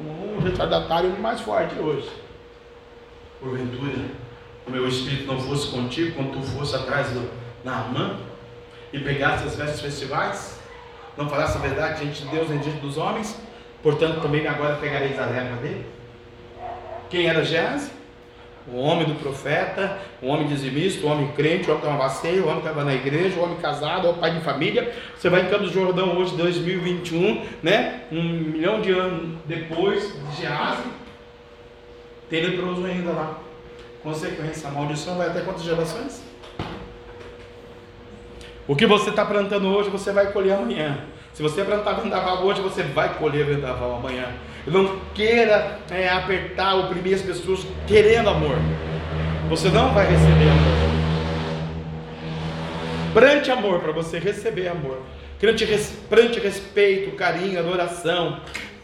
Um 0.00 0.40
retardatário 0.40 1.10
mais 1.20 1.40
forte 1.40 1.78
hoje. 1.78 2.08
Porventura, 3.38 4.06
o 4.66 4.70
meu 4.70 4.88
espírito 4.88 5.26
não 5.26 5.38
fosse 5.38 5.68
contigo 5.68 6.14
quando 6.14 6.32
tu 6.32 6.42
fosse 6.42 6.74
atrás 6.74 7.10
do 7.10 7.30
Naamã 7.62 8.18
e 8.92 8.98
pegasse 8.98 9.44
as 9.44 9.56
vestes 9.56 9.80
festivais? 9.80 10.58
Não 11.16 11.28
falasse 11.28 11.58
a 11.58 11.60
verdade 11.60 12.02
diante 12.02 12.22
de 12.22 12.28
Deus 12.28 12.48
nem 12.48 12.58
diante 12.58 12.80
dos 12.80 12.96
homens? 12.96 13.38
Portanto, 13.82 14.20
também 14.20 14.46
agora 14.46 14.76
pegareis 14.76 15.18
a 15.18 15.26
leva 15.26 15.56
dele? 15.56 15.86
Quem 17.08 17.26
era 17.26 17.44
Gease? 17.44 17.90
O 18.68 18.76
homem 18.76 19.06
do 19.06 19.14
profeta, 19.14 19.98
o 20.22 20.28
homem 20.28 20.46
dizimista, 20.46 21.04
o 21.04 21.10
homem 21.10 21.28
crente, 21.32 21.68
o 21.68 21.72
homem 21.72 21.80
que 21.80 21.86
estava 21.86 21.96
bacia, 21.96 22.42
o 22.42 22.46
homem 22.46 22.60
que 22.60 22.68
estava 22.68 22.84
na 22.84 22.94
igreja, 22.94 23.40
o 23.40 23.42
homem 23.42 23.56
casado, 23.56 24.10
o 24.10 24.14
pai 24.14 24.32
de 24.32 24.40
família. 24.40 24.94
Você 25.16 25.30
vai 25.30 25.42
em 25.42 25.48
Campos 25.48 25.68
do 25.68 25.72
Jordão 25.72 26.16
hoje, 26.18 26.36
2021, 26.36 27.46
né? 27.62 28.02
Um 28.12 28.22
milhão 28.22 28.80
de 28.80 28.92
anos 28.92 29.38
depois 29.46 30.12
de 30.12 30.42
Gease, 30.42 30.82
tem 32.28 32.42
leproso 32.42 32.84
ainda 32.84 33.10
lá. 33.10 33.38
Consequência, 34.02 34.68
a 34.68 34.72
maldição 34.72 35.16
vai 35.16 35.28
até 35.28 35.40
quantas 35.40 35.62
gerações? 35.62 36.22
O 38.68 38.76
que 38.76 38.86
você 38.86 39.10
está 39.10 39.24
plantando 39.24 39.66
hoje, 39.68 39.90
você 39.90 40.12
vai 40.12 40.32
colher 40.32 40.52
amanhã. 40.52 41.00
Se 41.32 41.42
você 41.42 41.64
plantar 41.64 41.94
vendaval 41.94 42.44
hoje, 42.44 42.60
você 42.60 42.82
vai 42.82 43.14
colher 43.14 43.46
vendaval 43.46 43.96
amanhã. 43.96 44.26
Não 44.66 44.98
queira 45.14 45.78
é, 45.90 46.08
apertar, 46.08 46.74
oprimir 46.74 47.14
as 47.14 47.22
pessoas 47.22 47.64
querendo 47.86 48.28
amor. 48.28 48.56
Você 49.48 49.68
não 49.68 49.94
vai 49.94 50.06
receber 50.06 50.50
amor. 50.50 50.90
Plante 53.12 53.50
amor 53.50 53.80
para 53.80 53.92
você 53.92 54.18
receber 54.18 54.68
amor. 54.68 55.02
Plante, 55.38 55.66
plante 56.08 56.40
respeito, 56.40 57.16
carinho, 57.16 57.58
adoração. 57.58 58.40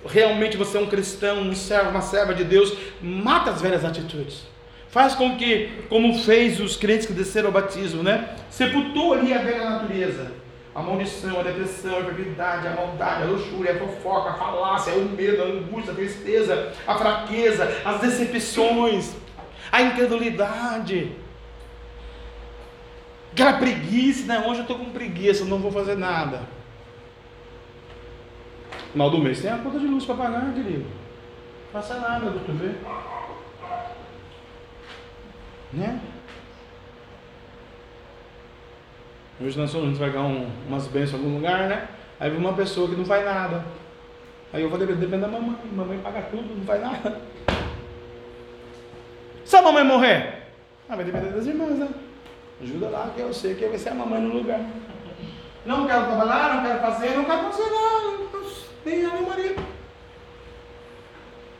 Realmente 0.08 0.56
você 0.56 0.78
é 0.78 0.80
um 0.80 0.86
cristão, 0.86 1.40
um 1.40 1.54
servo, 1.54 1.90
uma 1.90 2.00
serva 2.00 2.32
de 2.32 2.44
Deus. 2.44 2.72
Mata 3.02 3.50
as 3.50 3.60
velhas 3.60 3.84
atitudes. 3.84 4.46
Faz 4.88 5.14
com 5.14 5.36
que, 5.36 5.68
como 5.88 6.16
fez 6.20 6.60
os 6.60 6.76
crentes 6.76 7.06
que 7.06 7.12
desceram 7.12 7.48
ao 7.48 7.52
batismo, 7.52 8.04
né? 8.04 8.30
Sepultou 8.48 9.14
ali 9.14 9.34
a 9.34 9.38
velha 9.38 9.68
natureza 9.68 10.45
a 10.76 10.82
maldição, 10.82 11.40
a 11.40 11.42
depressão, 11.42 11.96
a 11.96 12.00
enfermidade, 12.00 12.66
a 12.66 12.74
maldade, 12.74 13.22
a 13.22 13.26
luxúria, 13.26 13.72
a 13.72 13.78
fofoca, 13.78 14.28
a 14.28 14.34
falácia, 14.34 14.92
o 14.92 15.08
medo, 15.08 15.42
a 15.42 15.46
angústia, 15.46 15.92
a 15.92 15.96
tristeza, 15.96 16.74
a 16.86 16.94
fraqueza, 16.98 17.80
as 17.82 17.98
decepções, 18.02 19.14
a 19.72 19.80
incredulidade, 19.80 21.16
aquela 23.32 23.54
preguiça, 23.54 24.26
né? 24.26 24.44
Hoje 24.46 24.60
eu 24.60 24.62
estou 24.62 24.78
com 24.78 24.90
preguiça, 24.90 25.46
não 25.46 25.60
vou 25.60 25.72
fazer 25.72 25.96
nada. 25.96 26.42
Final 28.92 29.10
do 29.10 29.18
mês 29.18 29.40
tem 29.40 29.50
a 29.50 29.56
conta 29.56 29.78
de 29.78 29.86
luz 29.86 30.04
para 30.04 30.14
pagar, 30.16 30.52
querido. 30.52 30.84
Não 30.84 31.72
faça 31.72 31.98
nada, 31.98 32.30
doutor 32.30 32.54
vê. 32.54 32.74
Né? 35.72 36.00
Hoje 39.38 39.58
nós 39.58 39.70
vamos 39.70 39.94
entregar 39.94 40.22
um, 40.22 40.48
umas 40.66 40.86
bênçãos 40.86 41.20
em 41.20 41.24
algum 41.24 41.36
lugar, 41.36 41.68
né? 41.68 41.88
Aí 42.18 42.30
vem 42.30 42.38
uma 42.38 42.54
pessoa 42.54 42.88
que 42.88 42.96
não 42.96 43.04
faz 43.04 43.22
nada. 43.22 43.62
Aí 44.50 44.62
eu 44.62 44.70
vou 44.70 44.78
depender 44.78 45.18
da 45.18 45.28
mamãe. 45.28 45.58
Mamãe 45.72 45.98
paga 45.98 46.22
tudo, 46.22 46.56
não 46.56 46.64
faz 46.64 46.80
nada. 46.80 47.20
Se 49.44 49.54
a 49.54 49.60
mamãe 49.60 49.84
morrer, 49.84 50.44
ah, 50.88 50.96
vai 50.96 51.04
depender 51.04 51.32
das 51.32 51.46
irmãs, 51.46 51.78
né? 51.78 51.88
Ajuda 52.62 52.88
lá, 52.88 53.12
que 53.14 53.20
eu 53.20 53.34
sei 53.34 53.54
que 53.54 53.66
vai 53.66 53.76
ser 53.76 53.90
a 53.90 53.94
mamãe 53.94 54.22
no 54.22 54.32
lugar. 54.32 54.60
Não 55.66 55.86
quero 55.86 56.06
trabalhar, 56.06 56.54
não 56.54 56.62
quero 56.62 56.80
fazer, 56.80 57.10
não 57.10 57.24
quero 57.26 57.42
fazer 57.52 57.70
nada. 57.70 58.46
Nem 58.86 59.04
a 59.04 59.12
nem 59.12 59.22
marido. 59.26 59.62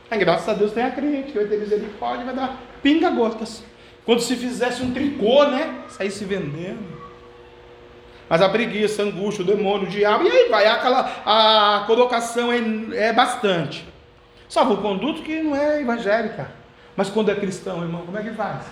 Aí, 0.09 0.17
graças 0.17 0.49
a 0.49 0.53
Deus 0.53 0.71
tem 0.71 0.83
a 0.83 0.89
crente, 0.89 1.31
que 1.31 1.37
vai 1.37 1.47
ter 1.47 1.59
misericórdia, 1.59 2.25
vai 2.25 2.33
dar 2.33 2.59
pinga-gotas. 2.81 3.63
Quando 4.03 4.21
se 4.21 4.35
fizesse 4.35 4.81
um 4.81 4.91
tricô, 4.91 5.45
né? 5.45 5.83
Sair 5.89 6.09
se 6.09 6.25
vendendo. 6.25 6.96
Mas 8.29 8.41
a 8.41 8.49
preguiça, 8.49 9.01
a 9.01 9.05
angústia, 9.05 9.43
o 9.43 9.47
demônio, 9.47 9.87
o 9.87 9.89
diabo, 9.89 10.25
e 10.25 10.31
aí 10.31 10.49
vai, 10.49 10.65
aquela, 10.65 11.21
a 11.25 11.83
colocação 11.85 12.51
é, 12.51 12.59
é 13.07 13.13
bastante. 13.13 13.87
Salvo 14.49 14.75
o 14.75 14.77
conduto 14.77 15.21
que 15.21 15.41
não 15.41 15.55
é 15.55 15.81
evangélica. 15.81 16.51
Mas 16.95 17.09
quando 17.09 17.29
é 17.29 17.35
cristão, 17.35 17.81
irmão, 17.83 18.05
como 18.05 18.17
é 18.17 18.23
que 18.23 18.31
faz? 18.31 18.65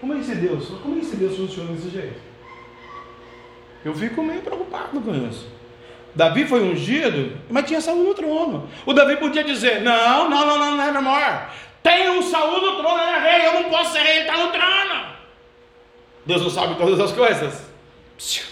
Como 0.00 0.14
é 0.14 0.18
esse 0.18 0.34
Deus? 0.34 0.68
Como 0.82 0.96
é 0.96 0.98
esse 0.98 1.16
Deus 1.16 1.36
funciona 1.36 1.72
desse 1.72 1.90
jeito? 1.90 2.20
Eu 3.84 3.94
fico 3.94 4.22
meio 4.22 4.42
preocupado 4.42 5.00
com 5.00 5.14
isso. 5.28 5.46
Davi 6.14 6.44
foi 6.44 6.62
ungido, 6.62 7.38
mas 7.48 7.66
tinha 7.66 7.80
Saúl 7.80 8.04
no 8.04 8.14
trono. 8.14 8.68
O 8.84 8.92
Davi 8.92 9.16
podia 9.16 9.42
dizer: 9.42 9.80
Não, 9.80 10.28
não, 10.28 10.46
não, 10.46 10.76
não, 10.76 10.98
amor. 10.98 11.48
Tem 11.82 12.10
um 12.10 12.22
Saúl 12.22 12.60
no 12.60 12.76
trono, 12.76 13.00
ele 13.00 13.10
é 13.10 13.18
rei, 13.18 13.46
eu 13.46 13.62
não 13.62 13.70
posso 13.70 13.92
ser 13.92 14.00
rei, 14.00 14.18
ele 14.18 14.28
está 14.28 14.36
no 14.36 14.52
trono. 14.52 15.06
Deus 16.26 16.42
não 16.42 16.50
sabe 16.50 16.74
todas 16.76 17.00
as 17.00 17.12
coisas. 17.12 17.64
Psiu. 18.16 18.51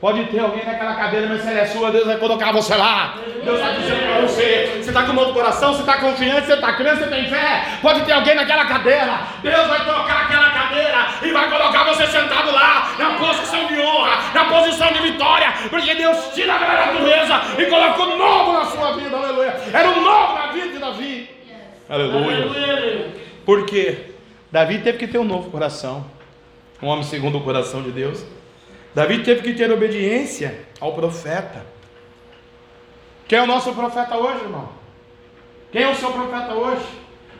Pode 0.00 0.24
ter 0.28 0.38
alguém 0.38 0.64
naquela 0.64 0.94
cadeira, 0.94 1.26
mas 1.26 1.42
se 1.42 1.48
ela 1.48 1.60
é 1.60 1.66
sua, 1.66 1.90
Deus 1.90 2.06
vai 2.06 2.16
colocar 2.16 2.52
você 2.52 2.74
lá. 2.74 3.18
Deus 3.44 3.60
está 3.60 3.72
dizendo 3.72 4.00
para 4.00 4.20
você: 4.22 4.80
você 4.82 4.88
está 4.88 5.02
com 5.02 5.12
um 5.12 5.14
novo 5.14 5.34
coração, 5.34 5.74
você 5.74 5.80
está 5.80 5.98
confiante, 5.98 6.46
você 6.46 6.54
está 6.54 6.72
crendo, 6.72 7.00
você 7.00 7.06
tem 7.08 7.28
fé. 7.28 7.64
Pode 7.82 8.00
ter 8.06 8.12
alguém 8.12 8.34
naquela 8.34 8.64
cadeira. 8.64 9.20
Deus 9.42 9.66
vai 9.66 9.84
colocar 9.84 10.22
aquela 10.22 10.50
cadeira 10.50 11.06
e 11.22 11.30
vai 11.30 11.50
colocar 11.50 11.84
você 11.84 12.06
sentado 12.06 12.50
lá, 12.50 12.92
na 12.98 13.18
posição 13.18 13.66
de 13.66 13.78
honra, 13.78 14.18
na 14.32 14.44
posição 14.46 14.90
de 14.90 15.00
vitória, 15.00 15.52
porque 15.68 15.94
Deus 15.94 16.30
tira 16.34 16.54
a 16.54 16.58
natureza 16.58 17.42
e 17.58 17.66
coloca 17.66 18.02
o 18.02 18.16
novo 18.16 18.52
na 18.54 18.64
sua 18.64 18.92
vida. 18.92 19.14
Aleluia. 19.14 19.54
Era 19.70 19.90
o 19.90 20.00
novo 20.00 20.32
na 20.32 20.46
vida 20.46 20.68
de 20.68 20.78
Davi. 20.78 21.30
Aleluia. 21.90 23.06
Porque 23.44 24.14
Davi 24.50 24.78
teve 24.78 24.96
que 24.96 25.06
ter 25.06 25.18
um 25.18 25.24
novo 25.24 25.50
coração, 25.50 26.06
um 26.82 26.88
homem 26.88 27.04
segundo 27.04 27.36
o 27.36 27.42
coração 27.42 27.82
de 27.82 27.90
Deus. 27.90 28.24
Davi 28.94 29.22
teve 29.22 29.42
que 29.42 29.54
ter 29.54 29.70
obediência 29.70 30.66
ao 30.80 30.94
profeta. 30.94 31.64
Quem 33.28 33.38
é 33.38 33.42
o 33.42 33.46
nosso 33.46 33.72
profeta 33.72 34.16
hoje, 34.16 34.40
irmão? 34.42 34.68
Quem 35.70 35.82
é 35.82 35.88
o 35.88 35.94
seu 35.94 36.10
profeta 36.10 36.54
hoje? 36.54 36.84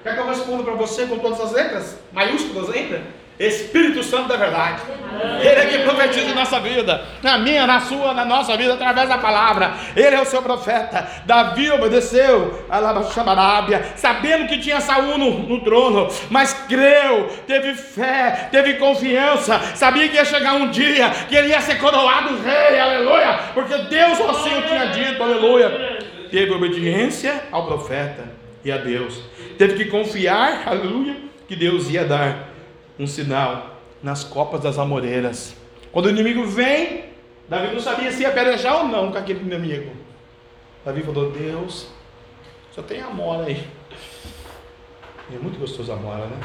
Quer 0.02 0.14
que 0.14 0.20
eu 0.20 0.27
responda 0.27 0.62
para 0.62 0.74
você 0.74 1.06
com 1.06 1.18
todas 1.18 1.40
as 1.40 1.52
letras? 1.52 1.98
Maiúsculas 2.12 2.70
ainda? 2.70 3.02
Espírito 3.40 4.02
Santo 4.04 4.28
da 4.28 4.36
verdade. 4.36 4.82
Ele 5.40 5.48
é 5.48 5.66
que 5.66 5.78
profetiza 5.78 6.30
em 6.30 6.34
nossa 6.34 6.60
vida, 6.60 7.02
na 7.22 7.38
minha, 7.38 7.66
na 7.66 7.80
sua, 7.80 8.12
na 8.12 8.24
nossa 8.24 8.54
vida, 8.54 8.74
através 8.74 9.08
da 9.08 9.16
palavra. 9.16 9.72
Ele 9.96 10.14
é 10.14 10.20
o 10.20 10.26
seu 10.26 10.42
profeta. 10.42 11.08
Davi 11.24 11.70
obedeceu 11.70 12.66
a 12.68 12.80
sabendo 13.96 14.46
que 14.46 14.58
tinha 14.58 14.80
Saúl 14.80 15.16
no, 15.16 15.38
no, 15.40 15.60
trono, 15.64 16.08
mas 16.28 16.52
creu, 16.68 17.28
teve 17.46 17.74
fé, 17.74 18.48
teve 18.50 18.74
confiança, 18.74 19.58
sabia 19.74 20.08
que 20.08 20.16
ia 20.16 20.24
chegar 20.24 20.54
um 20.54 20.68
dia 20.70 21.10
que 21.28 21.34
ele 21.34 21.48
ia 21.48 21.60
ser 21.60 21.78
coroado 21.78 22.36
rei, 22.42 22.78
aleluia, 22.78 23.40
porque 23.54 23.76
Deus 23.78 24.20
assim 24.20 24.58
o 24.58 24.62
tinha 24.62 24.86
dito, 24.86 25.22
aleluia. 25.22 25.98
Teve 26.30 26.52
obediência 26.52 27.42
ao 27.50 27.66
profeta 27.66 28.24
e 28.64 28.70
a 28.70 28.76
Deus, 28.76 29.20
teve 29.58 29.74
que 29.74 29.90
confiar, 29.90 30.62
aleluia, 30.66 31.16
que 31.48 31.56
Deus 31.56 31.90
ia 31.90 32.04
dar 32.04 32.50
um 33.01 33.06
sinal 33.06 33.81
nas 34.02 34.22
copas 34.22 34.60
das 34.60 34.78
amoreiras. 34.78 35.56
Quando 35.90 36.06
o 36.06 36.10
inimigo 36.10 36.44
vem, 36.47 37.06
Davi 37.48 37.72
não 37.72 37.81
sabia 37.81 38.12
se 38.12 38.22
ia 38.22 38.31
pelejar 38.31 38.82
ou 38.82 38.89
não 38.89 39.10
com 39.10 39.18
aquele 39.18 39.40
inimigo. 39.40 39.90
Davi 40.85 41.02
falou: 41.02 41.32
Deus, 41.32 41.89
só 42.72 42.82
tem 42.82 43.01
amora 43.01 43.47
aí. 43.47 43.66
E 45.31 45.35
é 45.35 45.39
muito 45.39 45.59
gostoso 45.59 45.90
a 45.90 45.94
amora, 45.94 46.27
né? 46.27 46.39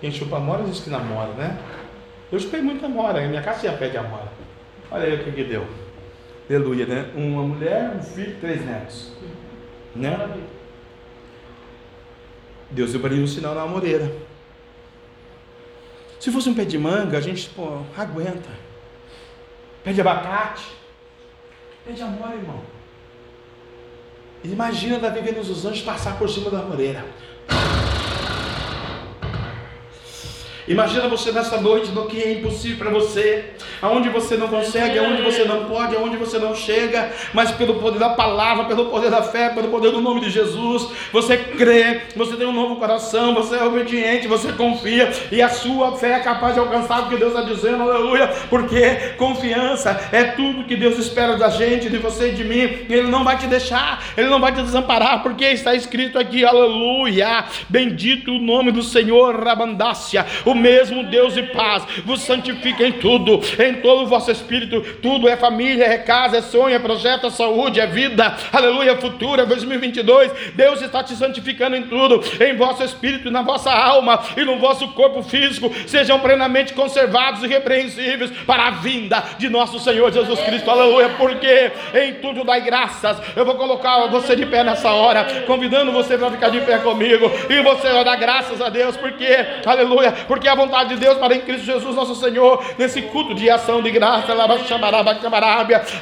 Quem 0.00 0.12
chupa 0.12 0.36
amora 0.36 0.62
diz 0.62 0.80
que 0.80 0.90
namora, 0.90 1.32
né? 1.32 1.58
Eu 2.30 2.38
chupei 2.38 2.60
muita 2.62 2.86
amora, 2.86 3.26
minha 3.26 3.42
casa 3.42 3.60
tinha 3.60 3.72
pé 3.72 3.88
de 3.88 3.96
amora. 3.96 4.32
Olha 4.90 5.04
aí 5.04 5.14
o 5.14 5.24
que, 5.24 5.32
que 5.32 5.44
deu. 5.44 5.66
Aleluia, 6.48 6.86
né? 6.86 7.10
Uma 7.16 7.42
mulher, 7.42 7.94
um 7.96 8.02
filho, 8.02 8.36
três 8.40 8.64
netos. 8.64 9.12
Né? 9.96 10.38
Deus 12.70 12.92
deu 12.92 13.00
para 13.00 13.12
ele 13.14 13.22
um 13.22 13.26
sinal 13.26 13.54
na 13.54 13.62
amoreira. 13.62 14.12
Se 16.24 16.30
fosse 16.30 16.48
um 16.48 16.54
pé 16.54 16.64
de 16.64 16.78
manga, 16.78 17.18
a 17.18 17.20
gente, 17.20 17.50
pô, 17.50 17.82
aguenta. 17.94 18.48
Pé 19.84 19.92
de 19.92 20.00
abacate. 20.00 20.64
Pé 21.84 21.92
de 21.92 22.00
amor, 22.00 22.32
irmão. 22.32 22.62
Imagina 24.42 24.98
Davi 24.98 25.20
vendo 25.20 25.40
os 25.40 25.66
anjos 25.66 25.82
passar 25.82 26.18
por 26.18 26.30
cima 26.30 26.50
da 26.50 26.60
amoreira. 26.60 27.04
Imagina 30.66 31.08
você 31.08 31.30
nessa 31.30 31.60
noite 31.60 31.90
no 31.90 32.06
que 32.06 32.22
é 32.22 32.32
impossível 32.32 32.78
para 32.78 32.90
você, 32.90 33.44
aonde 33.82 34.08
você 34.08 34.34
não 34.34 34.48
consegue, 34.48 34.98
aonde 34.98 35.20
você 35.20 35.44
não 35.44 35.66
pode, 35.66 35.94
aonde 35.94 36.16
você 36.16 36.38
não 36.38 36.54
chega, 36.54 37.12
mas 37.34 37.50
pelo 37.50 37.74
poder 37.74 37.98
da 37.98 38.10
palavra, 38.10 38.64
pelo 38.64 38.86
poder 38.86 39.10
da 39.10 39.22
fé, 39.22 39.50
pelo 39.50 39.68
poder 39.68 39.90
do 39.90 40.00
nome 40.00 40.22
de 40.22 40.30
Jesus, 40.30 40.88
você 41.12 41.36
crê, 41.36 42.00
você 42.16 42.36
tem 42.36 42.46
um 42.46 42.52
novo 42.52 42.76
coração, 42.76 43.34
você 43.34 43.56
é 43.56 43.64
obediente, 43.64 44.26
você 44.26 44.52
confia. 44.52 45.12
E 45.30 45.42
a 45.42 45.50
sua 45.50 45.96
fé 45.96 46.12
é 46.12 46.20
capaz 46.20 46.54
de 46.54 46.60
alcançar 46.60 47.02
o 47.02 47.08
que 47.10 47.16
Deus 47.16 47.34
está 47.34 47.44
dizendo, 47.46 47.82
aleluia, 47.82 48.28
porque 48.48 49.14
confiança 49.18 50.08
é 50.12 50.24
tudo 50.24 50.64
que 50.64 50.76
Deus 50.76 50.98
espera 50.98 51.36
da 51.36 51.50
gente, 51.50 51.90
de 51.90 51.98
você 51.98 52.30
e 52.30 52.32
de 52.32 52.44
mim, 52.44 52.86
Ele 52.88 53.08
não 53.08 53.22
vai 53.22 53.36
te 53.36 53.46
deixar, 53.46 54.02
Ele 54.16 54.28
não 54.28 54.40
vai 54.40 54.52
te 54.52 54.62
desamparar, 54.62 55.22
porque 55.22 55.44
está 55.44 55.74
escrito 55.74 56.18
aqui, 56.18 56.42
aleluia, 56.42 57.44
bendito 57.68 58.32
o 58.32 58.38
nome 58.38 58.72
do 58.72 58.82
Senhor, 58.82 59.44
Rabandácia, 59.44 60.24
o 60.46 60.53
o 60.54 60.56
mesmo 60.56 61.02
Deus 61.04 61.34
de 61.34 61.42
paz 61.42 61.84
vos 62.04 62.22
santifica 62.22 62.86
em 62.86 62.92
tudo, 62.92 63.40
em 63.58 63.74
todo 63.74 64.04
o 64.04 64.06
vosso 64.06 64.30
espírito, 64.30 64.80
tudo 65.02 65.28
é 65.28 65.36
família, 65.36 65.84
é 65.84 65.98
casa, 65.98 66.38
é 66.38 66.42
sonho, 66.42 66.74
é 66.74 66.78
projeto, 66.78 67.26
é 67.26 67.30
saúde, 67.30 67.80
é 67.80 67.86
vida, 67.86 68.34
aleluia, 68.52 68.96
futura, 68.96 69.44
2022, 69.44 70.54
Deus 70.54 70.80
está 70.80 71.02
te 71.02 71.14
santificando 71.16 71.76
em 71.76 71.82
tudo, 71.82 72.22
em 72.40 72.56
vosso 72.56 72.84
espírito, 72.84 73.30
na 73.30 73.42
vossa 73.42 73.70
alma 73.70 74.22
e 74.36 74.44
no 74.44 74.58
vosso 74.58 74.88
corpo 74.88 75.22
físico, 75.22 75.72
sejam 75.86 76.20
plenamente 76.20 76.72
conservados 76.72 77.42
e 77.42 77.48
repreensíveis 77.48 78.30
para 78.46 78.68
a 78.68 78.70
vinda 78.70 79.22
de 79.38 79.48
nosso 79.48 79.78
Senhor 79.80 80.12
Jesus 80.12 80.40
Cristo, 80.40 80.70
aleluia, 80.70 81.10
porque 81.18 81.72
em 81.94 82.14
tudo 82.14 82.44
dai 82.44 82.60
graças, 82.60 83.20
eu 83.34 83.44
vou 83.44 83.56
colocar 83.56 84.06
você 84.06 84.36
de 84.36 84.46
pé 84.46 84.62
nessa 84.62 84.92
hora, 84.92 85.42
convidando 85.46 85.90
você 85.90 86.16
para 86.16 86.30
ficar 86.30 86.50
de 86.50 86.60
pé 86.60 86.78
comigo, 86.78 87.30
e 87.50 87.60
você 87.62 87.88
vai 87.88 88.04
dar 88.04 88.16
graças 88.16 88.60
a 88.60 88.68
Deus, 88.68 88.96
porque, 88.96 89.26
aleluia, 89.66 90.12
porque 90.28 90.43
porque 90.44 90.48
é 90.50 90.52
a 90.52 90.54
vontade 90.56 90.90
de 90.90 90.96
Deus 90.96 91.16
para 91.16 91.34
em 91.34 91.40
Cristo 91.40 91.64
Jesus 91.64 91.96
nosso 91.96 92.14
Senhor, 92.16 92.62
nesse 92.76 93.00
culto 93.00 93.34
de 93.34 93.48
ação 93.48 93.80
de 93.80 93.90
graça, 93.90 94.34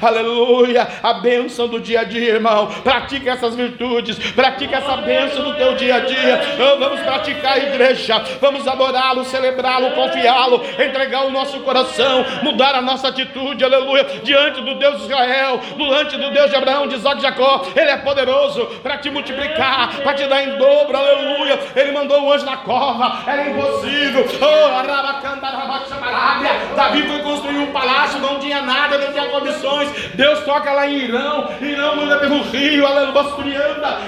aleluia, 0.03 0.89
a 1.01 1.15
bênção 1.15 1.69
do 1.69 1.79
dia 1.79 2.01
a 2.01 2.05
dia, 2.05 2.35
irmão, 2.35 2.67
pratica 2.83 3.31
essas 3.31 3.55
virtudes, 3.55 4.19
pratica 4.33 4.79
essa 4.79 4.97
bênção 4.97 5.45
no 5.45 5.55
teu 5.55 5.77
dia 5.77 5.95
a 5.95 6.01
dia, 6.01 6.41
oh, 6.59 6.79
vamos 6.79 7.01
praticar 7.03 7.53
a 7.53 7.59
igreja, 7.59 8.21
vamos 8.41 8.67
adorá-lo, 8.67 9.25
celebrá-lo, 9.25 9.93
confiá-lo, 9.93 10.61
entregar 10.77 11.25
o 11.27 11.31
nosso 11.31 11.61
coração, 11.61 12.25
mudar 12.43 12.75
a 12.75 12.83
nossa 12.83 13.09
atitude, 13.09 13.63
aleluia, 13.63 14.05
diante 14.25 14.61
do 14.61 14.75
Deus 14.75 14.97
de 14.99 15.05
Israel, 15.05 15.61
diante 15.77 16.17
do 16.17 16.31
Deus 16.33 16.51
de 16.51 16.57
Abraão, 16.57 16.89
de 16.89 16.97
Isaac 16.97 17.19
e 17.19 17.23
Jacó, 17.23 17.65
Ele 17.77 17.91
é 17.91 17.97
poderoso 17.99 18.67
para 18.83 18.99
te 18.99 19.09
multiplicar, 19.09 20.01
para 20.03 20.15
te 20.15 20.27
dar 20.27 20.43
em 20.43 20.59
dobro, 20.59 20.97
aleluia, 20.97 21.61
Ele 21.77 21.93
mandou 21.93 22.25
o 22.25 22.33
anjo 22.33 22.45
na 22.45 22.57
cova, 22.57 23.23
era 23.31 23.49
impossível, 23.49 24.32
Oh, 24.41 24.73
Davi 26.75 27.07
foi 27.07 27.19
construir 27.21 27.59
um 27.59 27.73
palácio, 27.73 28.19
não 28.21 28.39
tinha 28.39 28.63
nada, 28.63 28.99
não 28.99 29.13
tinha 29.13 29.27
condições. 29.27 29.91
Deus 30.15 30.41
toca 30.41 30.73
lá 30.73 30.87
em 30.87 30.99
Irão, 30.99 31.49
Irão 31.61 31.97
manda 31.97 32.19
pelo 32.19 32.43
rio, 32.43 32.87
aleluia, 32.87 33.13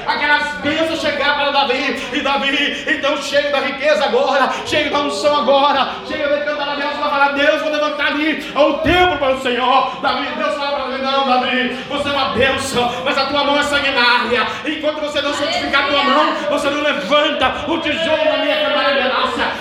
aquelas 0.07 0.55
bênçãos 0.61 1.01
chegar 1.01 1.35
para 1.37 1.51
Davi. 1.51 2.03
E 2.13 2.21
Davi, 2.21 2.85
então 2.89 3.17
cheio 3.23 3.51
da 3.53 3.61
riqueza 3.61 4.05
agora, 4.05 4.51
cheio 4.67 4.91
da 4.91 5.01
unção 5.01 5.37
agora, 5.37 5.89
cheio 6.07 6.29
de 6.29 6.45
cantar 6.45 6.69
a 6.69 6.75
Deus, 6.75 6.97
vai 6.97 7.11
falar: 7.11 7.33
Deus, 7.33 7.63
vou 7.63 7.73
levantar 7.73 8.07
ali 8.09 8.53
ao 8.55 8.79
templo 8.79 9.19
para 9.19 9.35
o 9.35 9.41
Senhor. 9.41 10.01
Davi, 10.01 10.29
Deus 10.37 10.55
fala 10.55 10.81
para 10.81 10.95
ele: 10.95 11.03
Não, 11.03 11.27
Davi, 11.27 11.79
você 11.89 12.09
é 12.09 12.13
uma 12.13 12.29
bênção, 12.31 12.93
mas 13.05 13.19
a 13.19 13.27
tua 13.27 13.45
mão 13.45 13.59
é 13.59 13.63
sanguinária. 13.63 14.47
Enquanto 14.67 15.01
você 15.01 15.21
não 15.21 15.35
santificar 15.35 15.85
a 15.85 15.89
tua 15.89 16.05
mão, 16.05 16.35
você 16.51 16.71
não 16.71 16.83
levanta 16.83 17.55
o 17.69 17.79
tijolo 17.79 18.25
na 18.25 18.39
minha 18.39 18.57
câmara 18.57 18.95
de. 18.95 19.05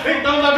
Então, 0.06 0.42
Davi, 0.42 0.53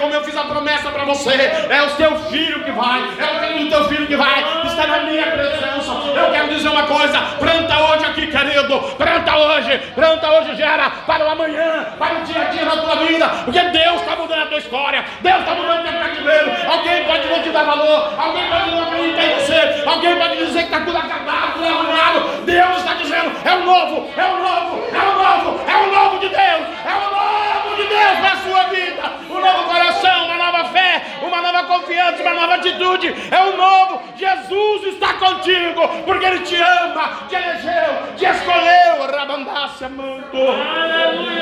Como 0.00 0.14
eu 0.14 0.24
fiz 0.24 0.36
a 0.36 0.44
promessa 0.44 0.90
para 0.90 1.04
você, 1.04 1.30
é 1.30 1.82
o 1.82 1.90
teu 1.90 2.16
filho 2.30 2.64
que 2.64 2.72
vai, 2.72 3.00
é 3.00 3.24
o 3.24 3.40
filho 3.40 3.64
do 3.64 3.70
teu 3.70 3.84
filho 3.84 4.06
que 4.06 4.16
vai, 4.16 4.44
está 4.66 4.86
na 4.86 5.00
minha 5.00 5.26
presença. 5.26 5.92
Eu 6.16 6.32
quero 6.32 6.48
dizer 6.48 6.68
uma 6.68 6.82
coisa: 6.84 7.20
planta 7.38 7.78
hoje 7.78 8.04
aqui, 8.06 8.26
querido, 8.26 8.80
planta 8.96 9.36
hoje, 9.36 9.78
planta 9.94 10.30
hoje, 10.32 10.56
gera 10.56 10.90
para 11.06 11.24
o 11.24 11.30
amanhã, 11.30 11.86
para 11.98 12.14
o 12.14 12.22
dia 12.22 12.42
a 12.42 12.44
dia 12.46 12.64
na 12.64 12.76
tua 12.76 12.96
vida, 12.96 13.28
porque 13.44 13.60
Deus 13.60 14.00
está 14.00 14.16
mudando 14.16 14.42
a 14.42 14.46
tua 14.46 14.58
história, 14.58 15.04
Deus 15.20 15.38
está 15.38 15.54
mudando 15.54 15.80
o 15.80 15.90
teu 15.90 16.00
cativeiro. 16.00 16.50
Alguém 16.68 17.04
pode 17.04 17.28
não 17.28 17.42
te 17.42 17.50
dar 17.50 17.62
valor, 17.64 18.14
alguém 18.18 18.48
pode 18.50 18.70
não 18.70 18.82
acreditar 18.82 19.24
em 19.24 19.34
você, 19.34 19.82
alguém 19.86 20.16
pode 20.16 20.36
dizer 20.38 20.58
que 20.58 20.74
está 20.74 20.80
tudo 20.80 20.98
acabado, 20.98 21.52
tudo 21.54 21.66
arrumado. 21.66 22.44
Deus 22.44 22.78
está 22.78 22.94
dizendo: 22.94 23.32
é 23.44 23.54
o 23.54 23.64
novo, 23.64 24.10
é 24.16 24.24
o 24.24 24.38
novo, 24.38 24.84
é 24.92 24.98
o 24.98 25.14
novo, 25.14 25.60
é 25.70 25.76
o 25.76 25.92
novo 25.92 26.18
de 26.18 26.28
Deus, 26.28 26.66
é 26.84 26.94
o 26.94 27.10
novo 27.10 27.76
de 27.76 27.88
Deus 27.88 28.18
para 28.18 28.32
a 28.32 28.36
sua 28.36 28.62
vida 28.64 29.19
um 29.40 29.42
novo 29.42 29.64
coração, 29.64 30.26
uma 30.26 30.36
nova 30.36 30.64
fé, 30.66 31.02
uma 31.22 31.40
nova 31.40 31.64
confiança, 31.64 32.22
uma 32.22 32.34
nova 32.34 32.54
atitude. 32.54 33.14
É 33.30 33.42
o 33.42 33.56
novo. 33.56 34.02
Jesus 34.16 34.94
está 34.94 35.14
contigo, 35.14 35.88
porque 36.04 36.26
Ele 36.26 36.40
te 36.40 36.56
ama, 36.56 37.26
te 37.28 37.34
elegeu, 37.34 38.16
te 38.16 38.24
escolheu. 38.26 39.10
Rabandácia, 39.10 39.88
manto. 39.88 40.36
Aleluia. 40.36 41.40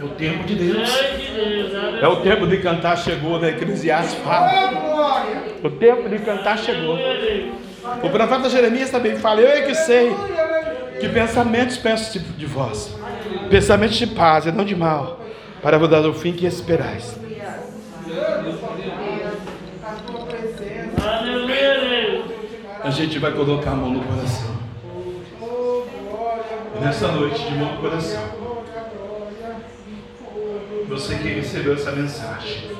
É 0.00 0.04
o 0.04 0.08
tempo 0.10 0.44
de 0.44 0.54
Deus. 0.54 0.90
É 2.00 2.08
o 2.08 2.16
tempo 2.16 2.46
de 2.46 2.58
cantar 2.58 2.96
chegou, 2.98 3.38
né? 3.38 3.50
Eclesiastes 3.50 4.14
fala. 4.24 5.30
O 5.62 5.70
tempo 5.70 6.08
de 6.08 6.18
cantar 6.18 6.58
chegou. 6.58 6.98
O 8.02 8.10
profeta 8.10 8.48
Jeremias 8.48 8.90
também 8.90 9.16
fala: 9.16 9.40
Eu 9.40 9.48
é 9.48 9.62
que 9.62 9.74
sei 9.74 10.12
que 11.00 11.08
pensamentos 11.08 11.76
penso 11.76 12.18
de 12.18 12.46
vós, 12.46 12.94
pensamentos 13.50 13.96
de 13.96 14.06
paz 14.06 14.46
e 14.46 14.52
não 14.52 14.64
de 14.64 14.76
mal, 14.76 15.21
para 15.62 15.78
vos 15.78 15.88
dar 15.88 16.04
o 16.04 16.12
fim 16.12 16.32
que 16.32 16.44
esperais. 16.44 17.16
A 22.82 22.90
gente 22.90 23.18
vai 23.20 23.32
colocar 23.32 23.70
a 23.70 23.76
mão 23.76 23.90
no 23.90 24.04
coração. 24.04 24.56
Nessa 26.80 27.08
noite, 27.12 27.44
de 27.44 27.54
mão 27.54 27.74
no 27.74 27.80
coração. 27.80 28.22
Você 30.88 31.14
que 31.14 31.28
recebeu 31.28 31.74
essa 31.74 31.92
mensagem. 31.92 32.70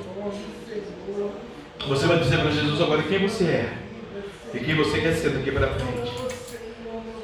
Você 1.87 2.07
vai 2.07 2.19
dizer 2.19 2.41
para 2.41 2.51
Jesus 2.51 2.81
agora 2.81 3.03
quem 3.05 3.21
você 3.21 3.45
é. 3.45 3.73
E 4.53 4.59
quem 4.59 4.75
você 4.75 5.01
quer 5.01 5.15
ser 5.15 5.31
daqui 5.31 5.53
para 5.53 5.69
frente. 5.69 6.13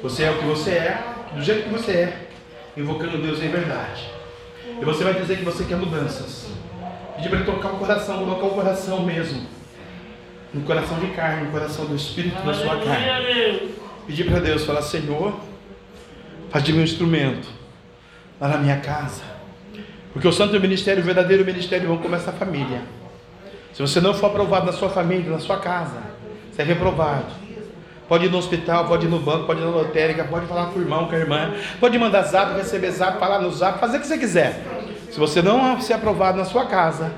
Você 0.01 0.23
é 0.23 0.31
o 0.31 0.37
que 0.37 0.45
você 0.45 0.71
é, 0.71 1.03
do 1.35 1.43
jeito 1.43 1.63
que 1.63 1.69
você 1.69 1.91
é, 1.91 2.27
invocando 2.77 3.21
Deus 3.21 3.43
em 3.43 3.49
verdade. 3.49 4.18
E 4.81 4.85
você 4.85 5.03
vai 5.03 5.13
dizer 5.13 5.37
que 5.37 5.43
você 5.43 5.63
quer 5.63 5.77
mudanças. 5.77 6.47
Pedir 7.15 7.29
para 7.29 7.39
ele 7.39 7.45
tocar 7.45 7.73
o 7.73 7.77
coração, 7.77 8.19
colocar 8.19 8.45
o 8.45 8.51
coração 8.51 9.03
mesmo. 9.03 9.45
No 10.53 10.61
coração 10.61 10.99
de 10.99 11.07
carne, 11.07 11.45
no 11.45 11.51
coração 11.51 11.85
do 11.85 11.95
Espírito 11.95 12.41
da 12.43 12.53
sua 12.53 12.77
carne. 12.77 13.73
Pedir 14.07 14.25
para 14.25 14.39
Deus, 14.39 14.63
falar, 14.63 14.81
Senhor, 14.81 15.37
faz 16.49 16.63
de 16.63 16.73
mim 16.73 16.79
um 16.79 16.83
instrumento 16.83 17.47
lá 18.39 18.47
na 18.47 18.57
minha 18.57 18.77
casa. 18.77 19.21
Porque 20.13 20.27
o 20.27 20.31
santo 20.31 20.59
ministério, 20.59 21.03
o 21.03 21.05
verdadeiro 21.05 21.45
ministério, 21.45 21.87
vão 21.87 21.97
começar 21.97 22.31
a 22.31 22.33
família. 22.33 22.81
Se 23.73 23.81
você 23.81 24.01
não 24.01 24.13
for 24.13 24.27
aprovado 24.27 24.65
na 24.65 24.71
sua 24.71 24.89
família, 24.89 25.29
na 25.29 25.39
sua 25.39 25.57
casa, 25.57 26.01
você 26.51 26.61
é 26.61 26.65
reprovado. 26.65 27.27
Pode 28.09 28.25
ir 28.25 28.31
no 28.31 28.39
hospital, 28.39 28.85
pode 28.85 29.05
ir 29.05 29.09
no 29.09 29.19
banco, 29.19 29.45
pode 29.45 29.61
ir 29.61 29.65
na 29.65 29.69
lotérica, 29.69 30.23
pode 30.23 30.47
falar 30.47 30.71
com 30.71 30.79
o 30.79 30.81
irmão, 30.81 31.05
com 31.05 31.15
a 31.15 31.17
irmã, 31.19 31.53
pode 31.79 31.95
mandar 31.99 32.23
zap, 32.23 32.55
receber 32.55 32.89
zap, 32.89 33.19
falar 33.19 33.39
no 33.39 33.51
zap, 33.51 33.79
fazer 33.79 33.97
o 33.97 33.99
que 34.01 34.07
você 34.07 34.17
quiser. 34.17 34.59
Se 35.11 35.19
você 35.19 35.43
não 35.43 35.79
ser 35.79 35.93
aprovado 35.93 36.39
na 36.39 36.45
sua 36.45 36.65
casa, 36.65 37.11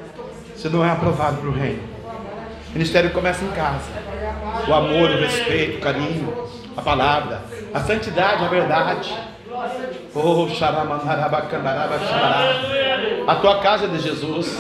você 0.54 0.68
não 0.68 0.84
é 0.84 0.92
aprovado 0.92 1.38
para 1.38 1.50
o 1.50 1.54
reino. 1.54 1.82
O 2.70 2.74
ministério 2.74 3.10
começa 3.12 3.44
em 3.44 3.52
casa. 3.52 3.90
O 4.68 4.74
amor, 4.74 5.10
o 5.10 5.18
respeito, 5.18 5.78
o 5.78 5.82
carinho, 5.82 6.34
a 6.76 6.82
palavra, 6.82 7.42
a 7.74 7.80
santidade, 7.80 8.44
a 8.44 8.48
verdade. 8.50 9.18
Oh, 10.14 10.48
a 13.28 13.36
tua 13.36 13.60
casa 13.60 13.86
é 13.86 13.88
de 13.88 14.00
Jesus. 14.00 14.58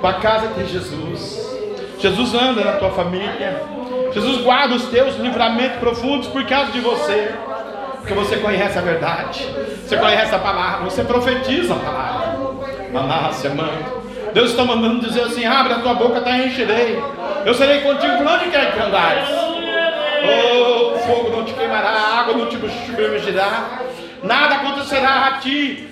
Tua 0.00 0.14
casa 0.14 0.46
é 0.46 0.62
de 0.62 0.72
Jesus. 0.72 1.46
Jesus 2.00 2.34
anda 2.34 2.64
na 2.64 2.72
tua 2.72 2.90
família. 2.90 3.62
Jesus 4.16 4.40
guarda 4.40 4.74
os 4.74 4.84
teus 4.84 5.14
livramentos 5.16 5.76
profundos 5.76 6.26
por 6.28 6.42
causa 6.46 6.72
de 6.72 6.80
você. 6.80 7.34
Porque 7.98 8.14
você 8.14 8.38
conhece 8.38 8.78
a 8.78 8.80
verdade. 8.80 9.46
Você 9.84 9.94
conhece 9.98 10.34
a 10.34 10.38
palavra. 10.38 10.86
Você 10.86 11.04
profetiza 11.04 11.74
a 11.74 11.76
palavra. 11.76 12.38
Manácia, 12.90 13.50
mano. 13.50 14.02
Deus 14.32 14.52
está 14.52 14.64
mandando 14.64 15.06
dizer 15.06 15.20
assim: 15.20 15.44
abre 15.44 15.74
a 15.74 15.80
tua 15.80 15.92
boca, 15.92 16.20
está 16.20 16.38
encherei. 16.38 16.98
Eu 17.44 17.52
serei 17.52 17.82
contigo 17.82 18.16
por 18.16 18.26
onde 18.26 18.46
quer 18.46 18.72
que 18.72 18.80
andares. 18.80 19.28
Oh, 19.28 20.94
o 20.94 20.98
fogo 21.00 21.36
não 21.36 21.44
te 21.44 21.52
queimará, 21.52 21.90
a 21.90 22.20
água 22.20 22.38
não 22.38 22.46
te 22.46 22.56
submergirá. 22.86 23.80
Nada 24.22 24.54
acontecerá 24.54 25.26
a 25.26 25.32
ti. 25.40 25.90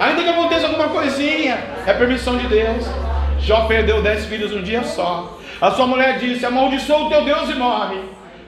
Ainda 0.00 0.22
que 0.22 0.28
aconteça 0.30 0.66
alguma 0.68 0.88
coisinha, 0.88 1.58
é 1.86 1.92
permissão 1.92 2.38
de 2.38 2.46
Deus. 2.46 2.86
Jó 3.40 3.66
perdeu 3.66 4.00
dez 4.00 4.24
filhos 4.24 4.54
um 4.54 4.62
dia 4.62 4.82
só. 4.84 5.36
A 5.60 5.70
sua 5.72 5.86
mulher 5.86 6.18
disse: 6.18 6.46
Amaldiçoa 6.46 7.06
o 7.06 7.08
teu 7.08 7.24
Deus 7.24 7.50
e 7.50 7.54
morre. 7.54 7.98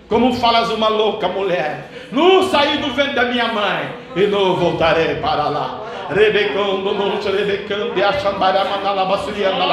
Como 0.09 0.35
falas 0.35 0.71
uma 0.71 0.89
louca 0.89 1.29
mulher, 1.29 1.89
não 2.11 2.49
saí 2.49 2.79
do 2.79 2.93
vento 2.93 3.15
da 3.15 3.25
minha 3.25 3.49
mãe 3.49 4.02
e 4.15 4.27
não 4.27 4.57
voltarei 4.57 5.17
para 5.17 5.49
lá. 5.49 5.81
Rebecão 6.11 6.83
do 6.83 6.95
monte, 6.95 7.29
Achambará, 8.03 8.65
Manalabasuriana, 8.65 9.67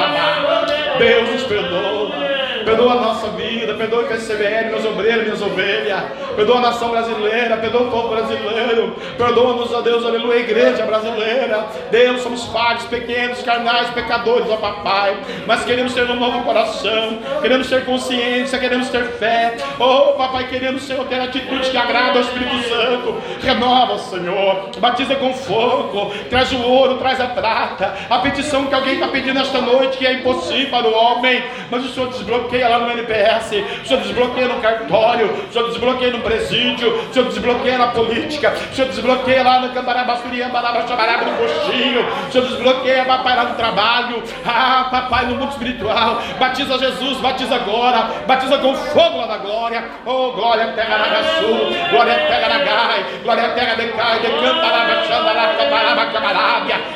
Deus 0.98 1.30
nos 1.30 1.42
perdoa. 1.44 2.40
Perdoa 2.64 2.92
a 2.92 2.96
nossa 2.96 3.28
vida, 3.28 3.74
perdoa 3.74 4.02
o 4.02 4.06
CBN, 4.06 4.70
meus 4.70 4.84
obreiros, 4.84 5.24
minhas 5.24 5.42
ovelhas, 5.42 6.02
perdoa 6.36 6.58
a 6.58 6.60
nação 6.60 6.90
brasileira, 6.90 7.56
perdoa 7.56 7.82
o 7.82 7.90
povo 7.90 8.08
brasileiro, 8.08 8.94
perdoa-nos, 9.16 9.72
ó 9.72 9.80
Deus, 9.80 10.04
aleluia, 10.04 10.36
a 10.36 10.40
igreja 10.40 10.84
brasileira. 10.84 11.66
Deus, 11.90 12.20
somos 12.20 12.44
falhos, 12.46 12.84
pequenos, 12.84 13.42
carnais, 13.42 13.90
pecadores, 13.90 14.48
ó 14.50 14.56
papai, 14.56 15.16
mas 15.46 15.64
queremos 15.64 15.94
ter 15.94 16.08
um 16.10 16.16
novo 16.16 16.42
coração, 16.42 17.18
queremos 17.40 17.68
ter 17.68 17.84
consciência, 17.84 18.58
queremos 18.58 18.88
ter 18.88 19.04
fé, 19.12 19.56
oh 19.78 20.12
papai, 20.12 20.46
queremos, 20.48 20.82
Senhor, 20.82 21.04
ter 21.06 21.20
atitude 21.20 21.70
que 21.70 21.76
agrada 21.76 22.18
ao 22.18 22.24
Espírito 22.24 22.68
Santo, 22.68 23.22
renova, 23.42 23.98
Senhor, 23.98 24.29
batiza 24.78 25.14
com 25.16 25.32
fogo, 25.34 26.12
traz 26.28 26.52
o 26.52 26.62
ouro, 26.62 26.98
traz 26.98 27.20
a 27.20 27.26
prata, 27.26 27.94
a 28.08 28.18
petição 28.18 28.66
que 28.66 28.74
alguém 28.74 28.94
está 28.94 29.08
pedindo 29.08 29.38
esta 29.40 29.60
noite, 29.60 29.98
que 29.98 30.06
é 30.06 30.14
impossível 30.14 30.70
para 30.70 30.88
o 30.88 30.94
homem, 30.94 31.42
mas 31.70 31.84
o 31.84 31.88
Senhor 31.88 32.08
desbloqueia 32.08 32.68
lá 32.68 32.78
no 32.80 32.90
NPS, 32.92 33.64
o 33.82 33.86
Senhor 33.86 34.02
desbloqueia 34.02 34.48
no 34.48 34.60
cartório, 34.60 35.30
o 35.48 35.52
Senhor 35.52 35.68
desbloqueia 35.68 36.12
no 36.12 36.20
presídio, 36.20 36.94
o 36.94 37.12
Senhor 37.12 37.26
desbloqueia 37.26 37.78
na 37.78 37.88
política, 37.88 38.54
o 38.70 38.74
Senhor 38.74 38.88
desbloqueia 38.88 39.42
lá 39.42 39.60
no 39.60 39.70
Cambarabasturiamba, 39.70 40.60
lá 40.60 40.72
no 40.72 41.36
postinho, 41.36 42.06
o 42.28 42.32
Senhor 42.32 42.46
desbloqueia, 42.46 43.04
papai, 43.04 43.36
lá 43.36 43.44
no 43.44 43.54
trabalho, 43.54 44.22
ah, 44.46 44.88
papai, 44.90 45.26
no 45.26 45.36
mundo 45.36 45.50
espiritual, 45.50 46.22
batiza 46.38 46.78
Jesus, 46.78 47.18
batiza 47.18 47.54
agora, 47.54 48.10
batiza 48.26 48.58
com 48.58 48.74
fogo 48.74 49.18
lá 49.18 49.26
da 49.26 49.36
glória, 49.38 49.84
oh, 50.06 50.32
glória, 50.32 50.72
terra 50.72 50.98
na 50.98 51.22
sul, 51.40 51.90
glória, 51.90 52.14
terra 52.14 52.48
na 52.48 52.58
gai, 52.64 53.04
glória, 53.22 53.50
terra 53.50 53.74
de 53.74 53.88
cai, 53.92 54.19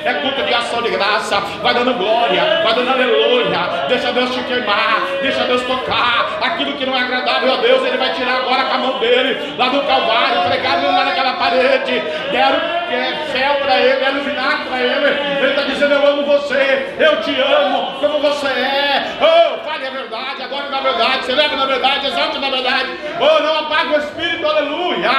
é 0.05 0.15
culto 0.15 0.43
de 0.43 0.55
ação 0.55 0.83
de 0.83 0.91
graça, 0.91 1.41
vai 1.63 1.75
dando 1.75 1.95
glória, 1.95 2.63
vai 2.63 2.75
dando 2.75 2.91
aleluia, 2.91 3.87
deixa 3.89 4.13
Deus 4.13 4.35
te 4.35 4.43
queimar, 4.45 5.03
deixa 5.23 5.45
Deus 5.45 5.63
tocar. 5.63 6.39
Aquilo 6.43 6.75
que 6.75 6.85
não 6.85 6.97
é 6.97 7.01
agradável 7.01 7.55
a 7.55 7.57
Deus, 7.57 7.85
Ele 7.85 7.97
vai 7.97 8.13
tirar 8.13 8.37
agora 8.37 8.65
com 8.65 8.75
a 8.75 8.79
mão 8.79 8.99
dele, 8.99 9.55
lá 9.57 9.69
do 9.69 9.81
Calvário, 9.83 10.43
pregaram 10.49 10.93
lá 10.93 11.05
naquela 11.05 11.33
parede, 11.35 12.03
deram 12.31 12.84
é, 12.95 13.27
fel 13.33 13.55
para 13.57 13.81
ele, 13.81 14.01
deram 14.01 14.21
vinagre 14.21 14.65
para 14.69 14.81
ele. 14.81 15.41
Ele 15.41 15.51
está 15.51 15.63
dizendo: 15.63 15.95
Eu 15.95 16.07
amo 16.07 16.25
você, 16.25 16.95
eu 16.99 17.21
te 17.23 17.41
amo, 17.41 17.99
como 18.01 18.21
você 18.21 18.47
é. 18.47 19.07
Oh, 19.21 19.59
fale 19.65 19.87
a 19.87 19.91
verdade, 19.91 20.43
adore 20.43 20.69
na 20.71 20.81
verdade, 20.81 21.25
celebre 21.27 21.57
na 21.57 21.67
verdade, 21.67 22.07
exalte 22.07 22.39
na 22.39 22.51
verdade. 22.51 22.91
Oh, 23.21 23.43
não 23.43 23.59
apague 23.61 23.95
o 23.95 23.99
Espírito, 23.99 24.47
aleluia. 24.47 25.11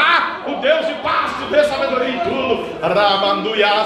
O 0.47 0.55
Deus 0.61 0.87
de 0.87 0.93
paz 0.95 1.31
dê 1.51 1.63
sabedoria 1.63 2.09
em 2.09 2.19
tudo. 2.19 2.65
Ramanduia. 2.81 3.85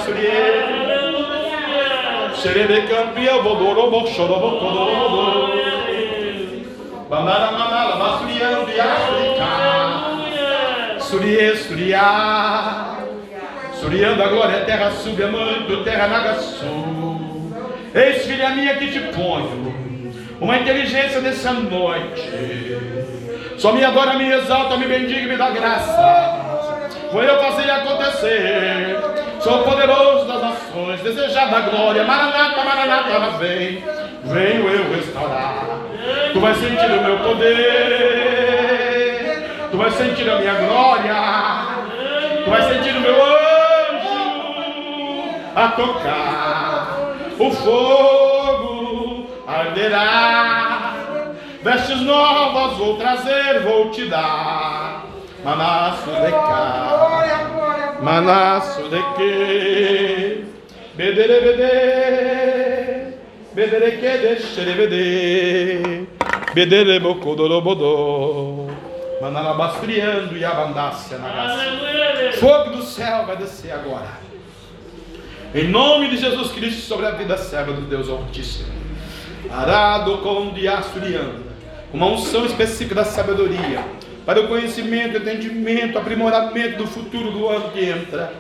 Serebe 2.35 2.87
campeão, 2.87 3.43
bodorobo, 3.43 4.07
chorobo, 4.07 4.59
kodorobo. 4.59 5.59
Bandara 7.09 7.51
manala, 7.51 7.95
basurian 7.95 8.63
biafrika. 8.65 9.49
Surie, 10.99 11.57
suriá. 11.57 12.78
Suriando 13.89 14.21
a 14.21 14.27
glória, 14.27 14.65
terra 14.65 14.91
sube, 14.91 15.23
amando, 15.23 15.83
terra 15.83 16.07
nagaçu. 16.07 16.63
Eis, 17.95 18.23
filha 18.23 18.51
minha, 18.51 18.75
que 18.75 18.91
te 18.91 18.99
ponho 18.99 19.73
uma 20.39 20.57
inteligência 20.57 21.19
dessa 21.21 21.51
noite. 21.53 22.77
Só 23.57 23.71
me 23.71 23.83
adora, 23.83 24.13
me 24.13 24.31
exalta, 24.31 24.77
me 24.77 24.85
bendiga 24.85 25.25
me 25.25 25.35
dá 25.35 25.49
graça. 25.49 26.87
Vou 27.11 27.23
eu 27.23 27.39
fazer 27.39 27.71
acontecer. 27.71 28.95
Sou 29.39 29.63
poderoso 29.63 30.25
das 30.27 30.39
nações, 30.39 31.01
desejado 31.01 31.49
da 31.49 31.61
glória. 31.61 32.03
Maranata, 32.03 32.63
Maranata, 32.63 33.37
vem. 33.39 33.83
Venho 34.25 34.69
eu 34.69 34.95
restaurar. 34.95 35.65
Tu 36.31 36.39
vais 36.39 36.57
sentir 36.57 36.91
o 36.91 37.01
meu 37.01 37.17
poder. 37.17 38.27
Tu 39.71 39.77
vais 39.77 39.93
sentir 39.95 40.29
a 40.29 40.35
minha 40.35 40.53
glória. 40.53 41.15
Tu 42.43 42.49
vais 42.51 42.65
sentir 42.65 42.95
o 42.95 43.01
meu 43.01 43.15
anjo 43.15 43.48
a 45.55 45.67
tocar. 45.69 47.15
O 47.39 47.51
fogo 47.51 49.27
arderá. 49.47 50.93
Vestes 51.63 52.01
novas 52.01 52.77
vou 52.77 52.97
trazer, 52.97 53.61
vou 53.61 53.89
te 53.91 54.05
dar. 54.07 55.05
Manasso 55.43 56.09
de 56.09 56.31
cá. 56.31 57.97
Manasso 58.01 58.83
de 58.89 59.01
que. 59.15 60.45
Bedere, 60.95 61.41
bedere. 61.41 63.13
Bedere 63.53 63.91
que 63.91 64.17
deixe, 64.17 64.61
bedere. 64.61 66.07
Bedere 66.53 66.99
bocodorobodô. 66.99 68.67
Manalabastriando 69.21 70.37
e 70.37 70.45
abandácia 70.45 71.17
na 71.17 71.29
graça. 71.29 72.39
Fogo 72.39 72.77
do 72.77 72.83
céu 72.83 73.25
vai 73.25 73.35
descer 73.35 73.71
agora. 73.71 74.28
Em 75.53 75.67
nome 75.67 76.09
de 76.09 76.17
Jesus 76.17 76.51
Cristo 76.51 76.81
sobre 76.81 77.05
a 77.05 77.11
vida 77.11 77.37
serva 77.37 77.73
do 77.73 77.81
Deus 77.81 78.07
Altíssimo. 78.09 78.67
Arado 79.49 80.19
com 80.19 80.53
diasturiando. 80.53 81.49
Uma 81.93 82.07
unção 82.07 82.45
específica 82.45 82.95
da 82.95 83.03
sabedoria. 83.03 83.83
Para 84.25 84.41
o 84.41 84.47
conhecimento, 84.47 85.17
entendimento, 85.17 85.97
aprimoramento 85.97 86.77
do 86.77 86.87
futuro 86.87 87.31
do 87.31 87.47
ano 87.47 87.71
que 87.71 87.83
entra. 87.83 88.31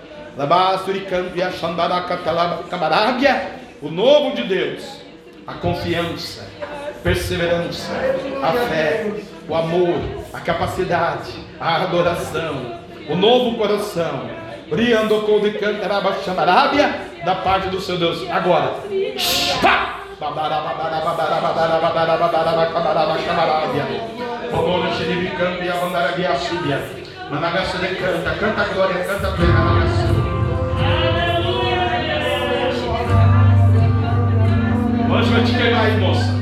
O 3.81 3.89
novo 3.89 4.35
de 4.35 4.43
Deus. 4.43 4.99
A 5.47 5.53
confiança 5.53 6.47
perseverança, 7.03 7.91
a 8.43 8.51
fé, 8.67 9.11
o 9.47 9.55
amor, 9.55 9.99
a 10.33 10.39
capacidade, 10.39 11.31
a 11.59 11.83
adoração, 11.83 12.79
o 13.09 13.15
novo 13.15 13.57
coração. 13.57 14.38
Briandocou 14.69 15.39
de 15.41 15.51
cantaraba 15.51 16.15
chamarábia 16.23 17.09
da 17.25 17.35
parte 17.35 17.69
do 17.69 17.81
seu 17.81 17.97
Deus. 17.97 18.29
Agora. 18.29 18.75
De 27.79 27.95
canta, 27.95 28.31
canta 28.35 28.61
a 28.61 28.65
glória, 28.65 29.03
canta 29.05 29.27
a 29.27 29.31
plena 29.31 29.59
Hoje 35.11 35.29
vai 35.31 35.43
te 35.43 35.53
queimar 35.53 35.85
aí, 35.85 35.97
moça. 35.97 36.39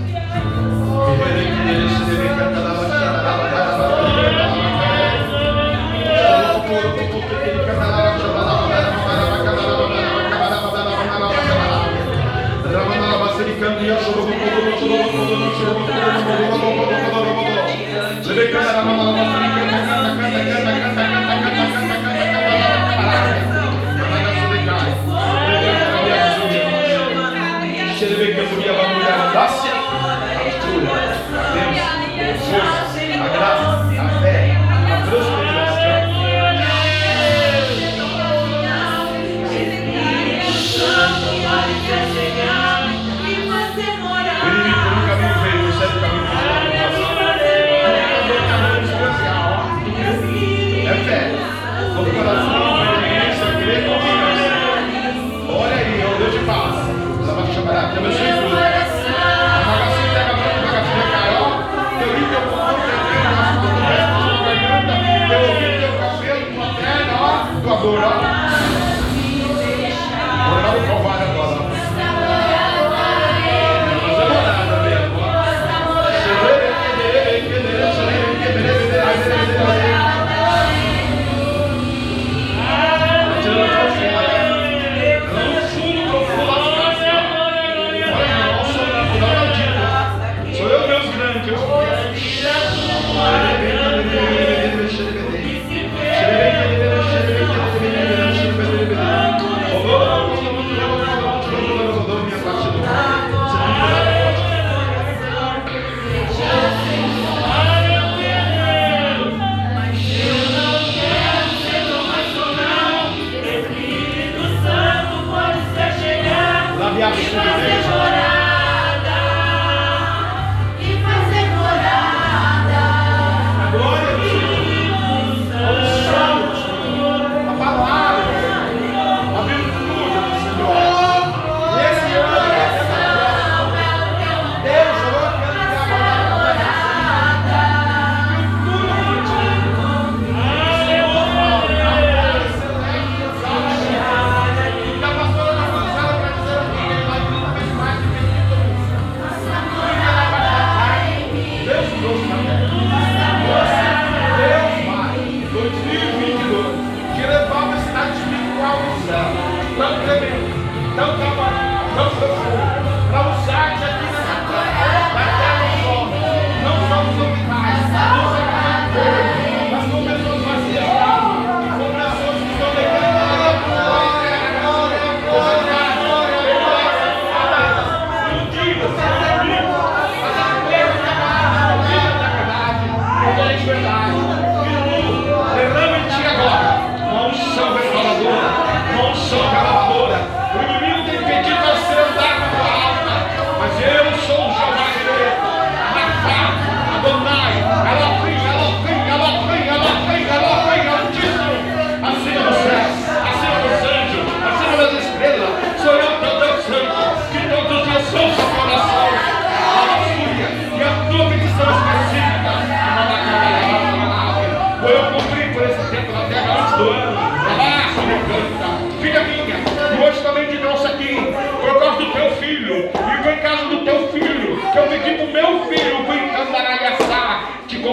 Burya, 28.49 28.73
Bambuya, 28.73 29.15
Rodácia, 29.17 29.73
Artura, 30.45 30.97
Deus, 31.53 32.39
Jesus, 32.39 33.21
a 33.21 33.27
graça. 33.27 33.76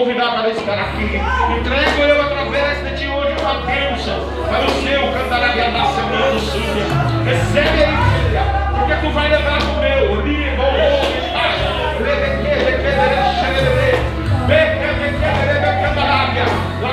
Convidar 0.05 0.33
para 0.33 0.49
estar 0.51 0.77
aqui. 0.77 1.19
Entrego 1.57 2.01
eu 2.03 2.21
através 2.21 2.77
de 2.83 2.95
ti 2.95 3.07
hoje 3.07 3.35
uma 3.41 3.65
bênção 3.65 4.19
para 4.47 4.63
o 4.63 4.69
seu 4.69 5.01
cantará 5.11 5.55
e 5.55 5.61
a 5.61 5.71
nação 5.71 6.07
do 6.07 6.39
sul. 6.39 6.61
Recebe 7.25 7.83
aí, 7.83 7.97
filha, 8.27 8.43
porque 8.77 8.93
tu 9.01 9.09
vai 9.11 9.29
levar 9.29 9.59
o 9.63 9.79
meu. 9.79 10.21
Liga, 10.21 10.61
o 10.61 10.75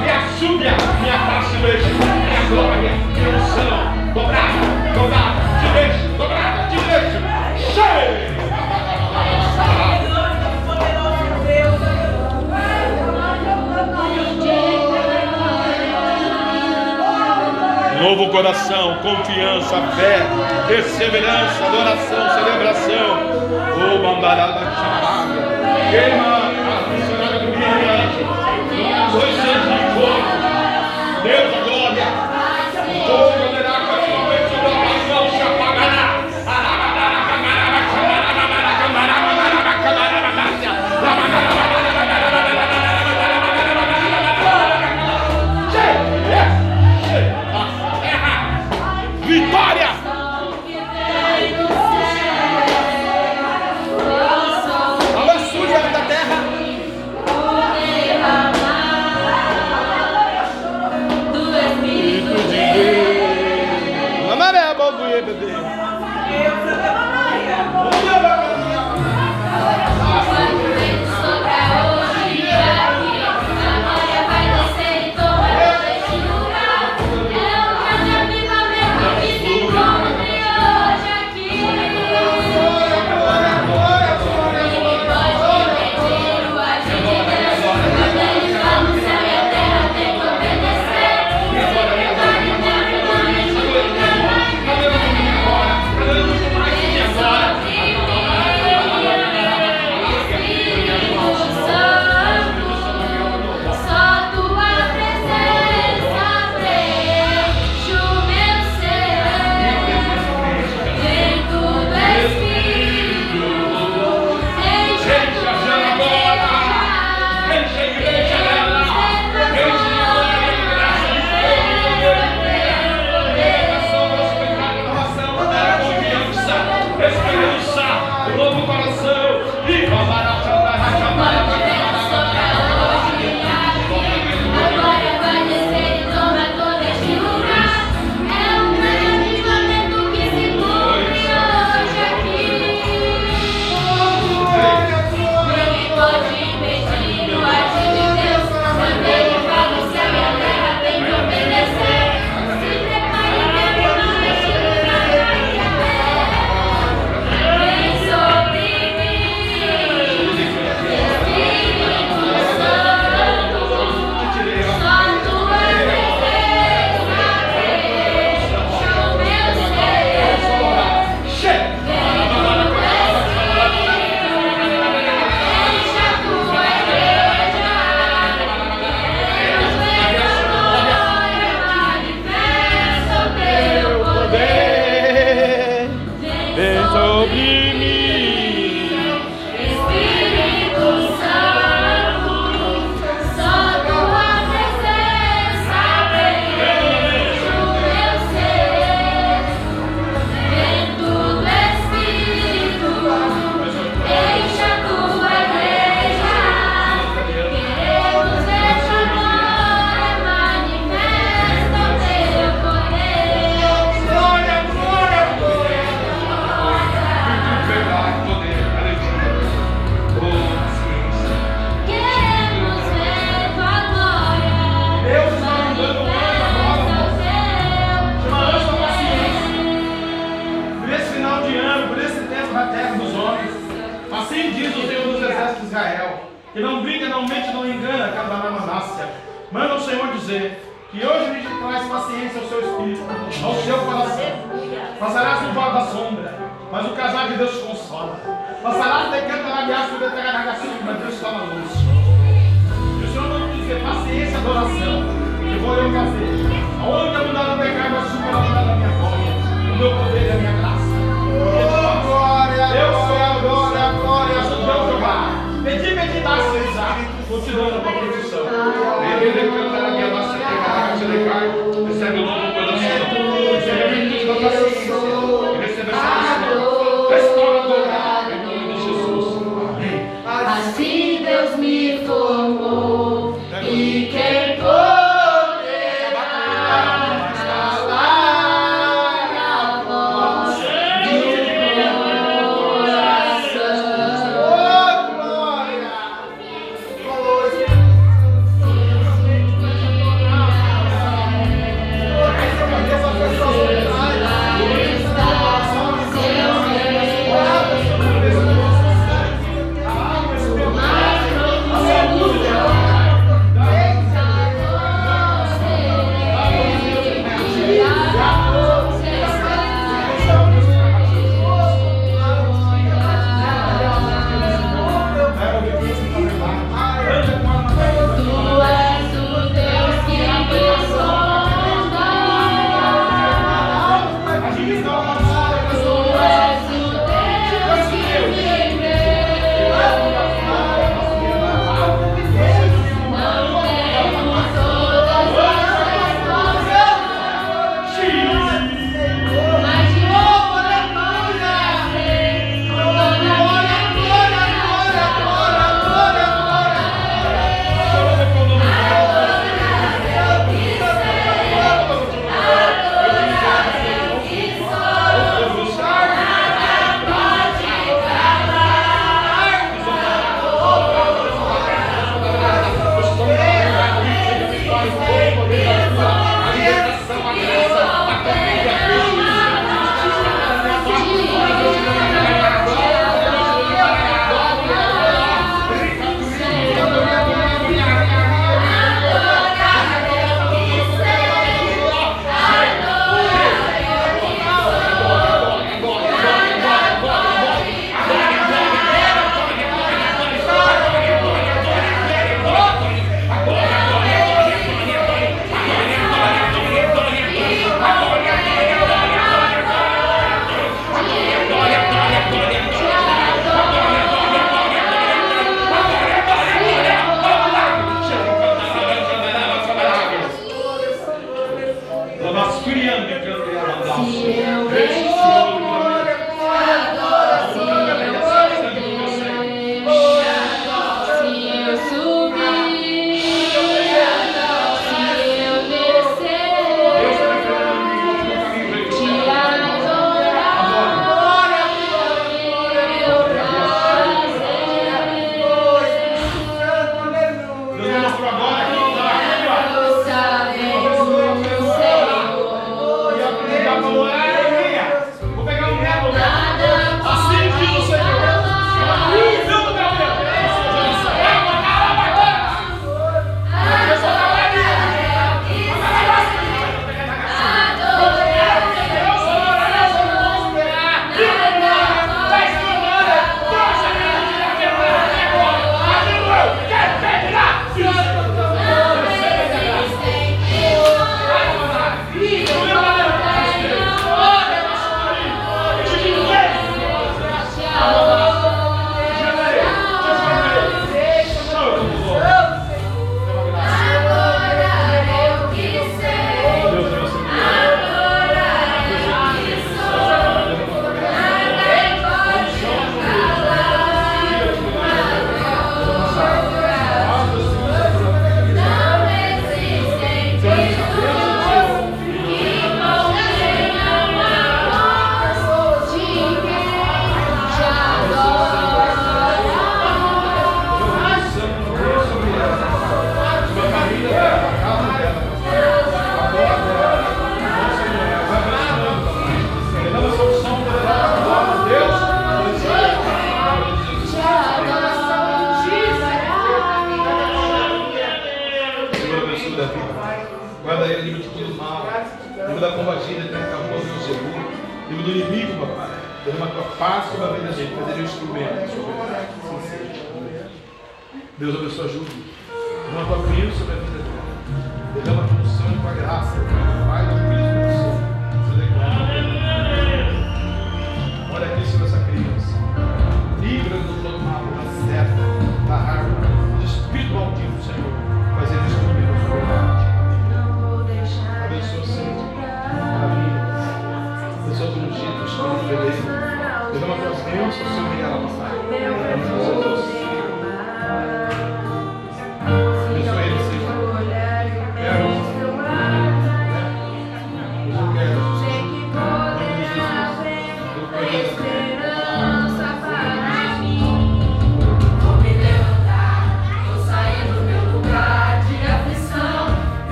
Minha 0.00 0.20
súbia, 0.38 0.76
minha 1.00 1.18
taxa 1.18 1.58
hoje, 1.66 1.90
minha 1.90 2.42
glória, 2.48 2.92
minha 3.12 3.28
unção, 3.28 4.12
dobrada, 4.14 4.94
dobrada, 4.94 5.40
te 5.58 5.68
deixo. 5.72 6.09
novo 18.00 18.30
coração, 18.30 18.96
confiança, 19.02 19.76
fé, 19.94 20.26
perseverança, 20.66 21.66
adoração, 21.66 22.30
celebração. 22.34 23.30
Oh, 23.76 23.98
bambarada, 23.98 24.60
chamada. 24.74 25.90
queima. 25.90 26.39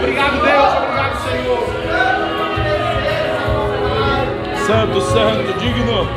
Obrigado, 0.00 0.40
Deus. 0.40 0.74
Obrigado, 0.78 1.16
Senhor. 1.28 1.60
Santo, 4.66 5.00
santo, 5.02 5.52
digno. 5.58 6.08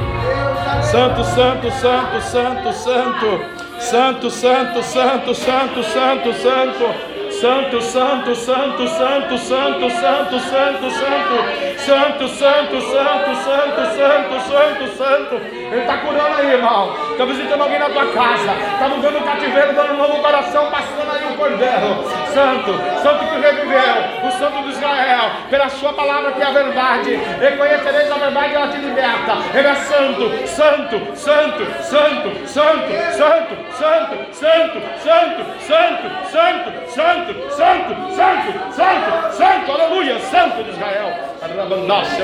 Santo, 0.83 1.23
santo, 1.25 1.71
santo, 1.71 2.21
santo, 2.21 2.73
santo. 2.73 3.41
Santo, 3.79 4.29
santo, 4.29 4.83
santo, 4.83 5.35
santo, 5.35 5.83
santo, 5.83 6.33
santo. 6.33 7.13
Santo, 7.41 7.81
santo, 7.81 8.35
santo, 8.35 8.87
santo, 8.87 9.37
santo, 9.37 9.89
santo, 9.89 10.39
santo, 10.39 10.89
santo, 10.89 11.49
santo, 11.77 12.29
santo, 12.29 12.79
santo, 12.79 13.35
santo, 13.43 13.81
santo, 13.97 14.39
santo, 14.47 14.97
santo. 14.97 15.35
Ele 15.35 15.81
está 15.81 15.97
curando 15.97 16.37
aí, 16.37 16.51
irmão. 16.53 16.95
Está 17.11 17.25
visitando 17.25 17.61
alguém 17.61 17.79
na 17.79 17.89
tua 17.89 18.05
casa. 18.13 18.51
Está 18.51 18.87
mudando 18.87 19.17
o 19.17 19.23
cativeiro, 19.23 19.73
dando 19.73 19.93
um 19.93 19.97
novo 19.97 20.21
coração, 20.21 20.71
passando 20.71 21.11
aí 21.11 21.22
um 21.33 21.37
cordeiro. 21.37 22.23
Santo, 22.33 22.71
santo 23.01 23.25
que 23.25 23.39
reviveu, 23.39 24.27
o 24.27 24.31
santo 24.31 24.63
de 24.63 24.69
Israel, 24.69 25.31
pela 25.49 25.69
sua 25.69 25.93
palavra 25.93 26.31
que 26.31 26.41
é 26.41 26.45
a 26.45 26.51
verdade. 26.51 27.15
Reconhecereis 27.39 28.11
a 28.11 28.15
verdade 28.15 28.53
e 28.53 28.55
ela 28.55 28.67
te 28.69 28.77
liberta. 28.77 29.33
Ele 29.53 29.67
é 29.67 29.75
santo, 29.75 30.47
santo, 30.47 31.17
santo, 31.17 31.83
santo, 31.83 32.47
santo, 32.47 32.91
santo, 33.11 33.55
santo, 33.77 34.33
santo, 34.33 34.81
santo, 34.93 35.41
santo, 35.69 36.21
santo, 36.21 36.89
santo, 36.89 37.49
santo, 37.49 38.15
santo, 38.15 38.75
santo, 38.75 39.33
santo, 39.33 39.71
aleluia, 39.71 40.19
santo 40.19 40.63
de 40.63 40.69
Israel. 40.71 41.33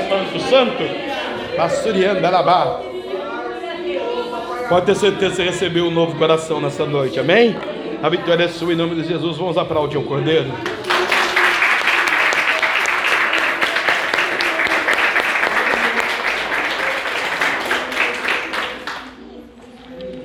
Manto, 0.08 0.40
santo. 0.40 1.20
Passurianda, 1.56 2.26
Arabá. 2.28 2.80
Pode 4.68 4.86
ter 4.86 4.94
certeza 4.94 5.30
que 5.30 5.36
você 5.36 5.44
recebeu 5.44 5.86
um 5.86 5.90
novo 5.90 6.16
coração 6.16 6.60
nessa 6.60 6.86
noite, 6.86 7.18
amém? 7.18 7.56
A 8.02 8.08
vitória 8.08 8.44
é 8.44 8.48
sua 8.48 8.72
em 8.72 8.76
nome 8.76 8.94
de 8.94 9.06
Jesus. 9.06 9.36
Vamos 9.36 9.58
aplaudir 9.58 9.98
o 9.98 10.02
Cordeiro. 10.02 10.50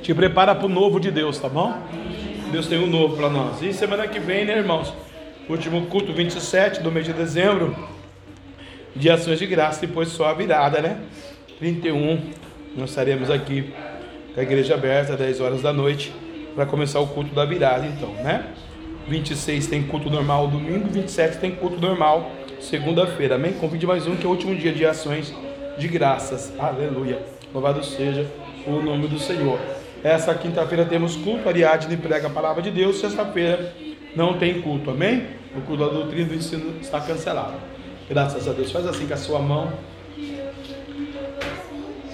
Te 0.02 0.14
prepara 0.14 0.56
para 0.56 0.66
o 0.66 0.70
novo 0.70 1.02
de 1.02 1.12
Deus, 1.12 1.38
tá 1.38 1.50
bom? 1.50 1.76
Deus 2.50 2.66
tem 2.68 2.80
um 2.80 2.88
novo 2.88 3.18
para 3.18 3.30
nós. 3.30 3.62
E 3.62 3.74
semana 3.74 4.08
que 4.08 4.20
vem, 4.20 4.46
né, 4.46 4.58
irmãos? 4.58 4.94
Último 5.50 5.86
culto 5.88 6.14
27 6.14 6.82
do 6.82 6.90
mês 6.90 7.06
de 7.06 7.12
dezembro. 7.12 7.76
De 8.96 9.10
ações 9.10 9.38
de 9.38 9.46
graça, 9.46 9.86
depois 9.86 10.08
só 10.08 10.28
a 10.28 10.34
virada, 10.34 10.80
né? 10.80 11.02
31, 11.60 12.22
nós 12.78 12.92
estaremos 12.92 13.30
aqui 13.30 13.74
com 14.34 14.40
a 14.40 14.44
igreja 14.44 14.76
aberta 14.76 15.12
às 15.12 15.20
10 15.20 15.42
horas 15.42 15.62
da 15.62 15.74
noite 15.74 16.14
para 16.56 16.66
começar 16.66 17.00
o 17.00 17.08
culto 17.08 17.36
da 17.36 17.46
virada, 17.46 17.86
então, 17.86 18.10
né? 18.24 18.48
26 19.08 19.68
tem 19.68 19.84
culto 19.84 20.10
normal 20.10 20.48
domingo, 20.48 20.88
27 20.90 21.38
tem 21.38 21.52
culto 21.52 21.80
normal 21.80 22.32
segunda-feira, 22.60 23.36
amém? 23.36 23.54
Convide 23.54 23.86
mais 23.86 24.08
um 24.08 24.16
que 24.16 24.26
é 24.26 24.28
o 24.28 24.32
último 24.32 24.56
dia 24.56 24.72
de 24.72 24.86
ações 24.86 25.34
de 25.78 25.88
graças, 25.88 26.54
aleluia. 26.58 27.20
Louvado 27.54 27.84
seja 27.84 28.26
o 28.66 28.82
nome 28.82 29.08
do 29.08 29.20
Senhor. 29.20 29.60
Essa 30.04 30.34
quinta-feira 30.34 30.86
temos 30.86 31.16
culto, 31.18 31.48
Ariadne 31.48 31.98
prega 31.98 32.28
a 32.28 32.30
palavra 32.30 32.62
de 32.62 32.72
Deus, 32.72 33.00
sexta-feira 33.00 33.74
não 34.16 34.38
tem 34.38 34.62
culto, 34.62 34.92
amém? 34.92 35.28
O 35.56 35.62
culto 35.62 35.86
da 35.86 35.92
doutrina 35.92 36.30
do 36.30 36.36
ensino 36.36 36.80
está 36.80 37.02
cancelado. 37.02 37.56
Graças 38.10 38.48
a 38.48 38.54
Deus. 38.54 38.72
Faz 38.72 38.86
assim 38.86 39.08
com 39.08 39.14
a 39.14 39.18
sua 39.18 39.40
mão. 39.40 39.74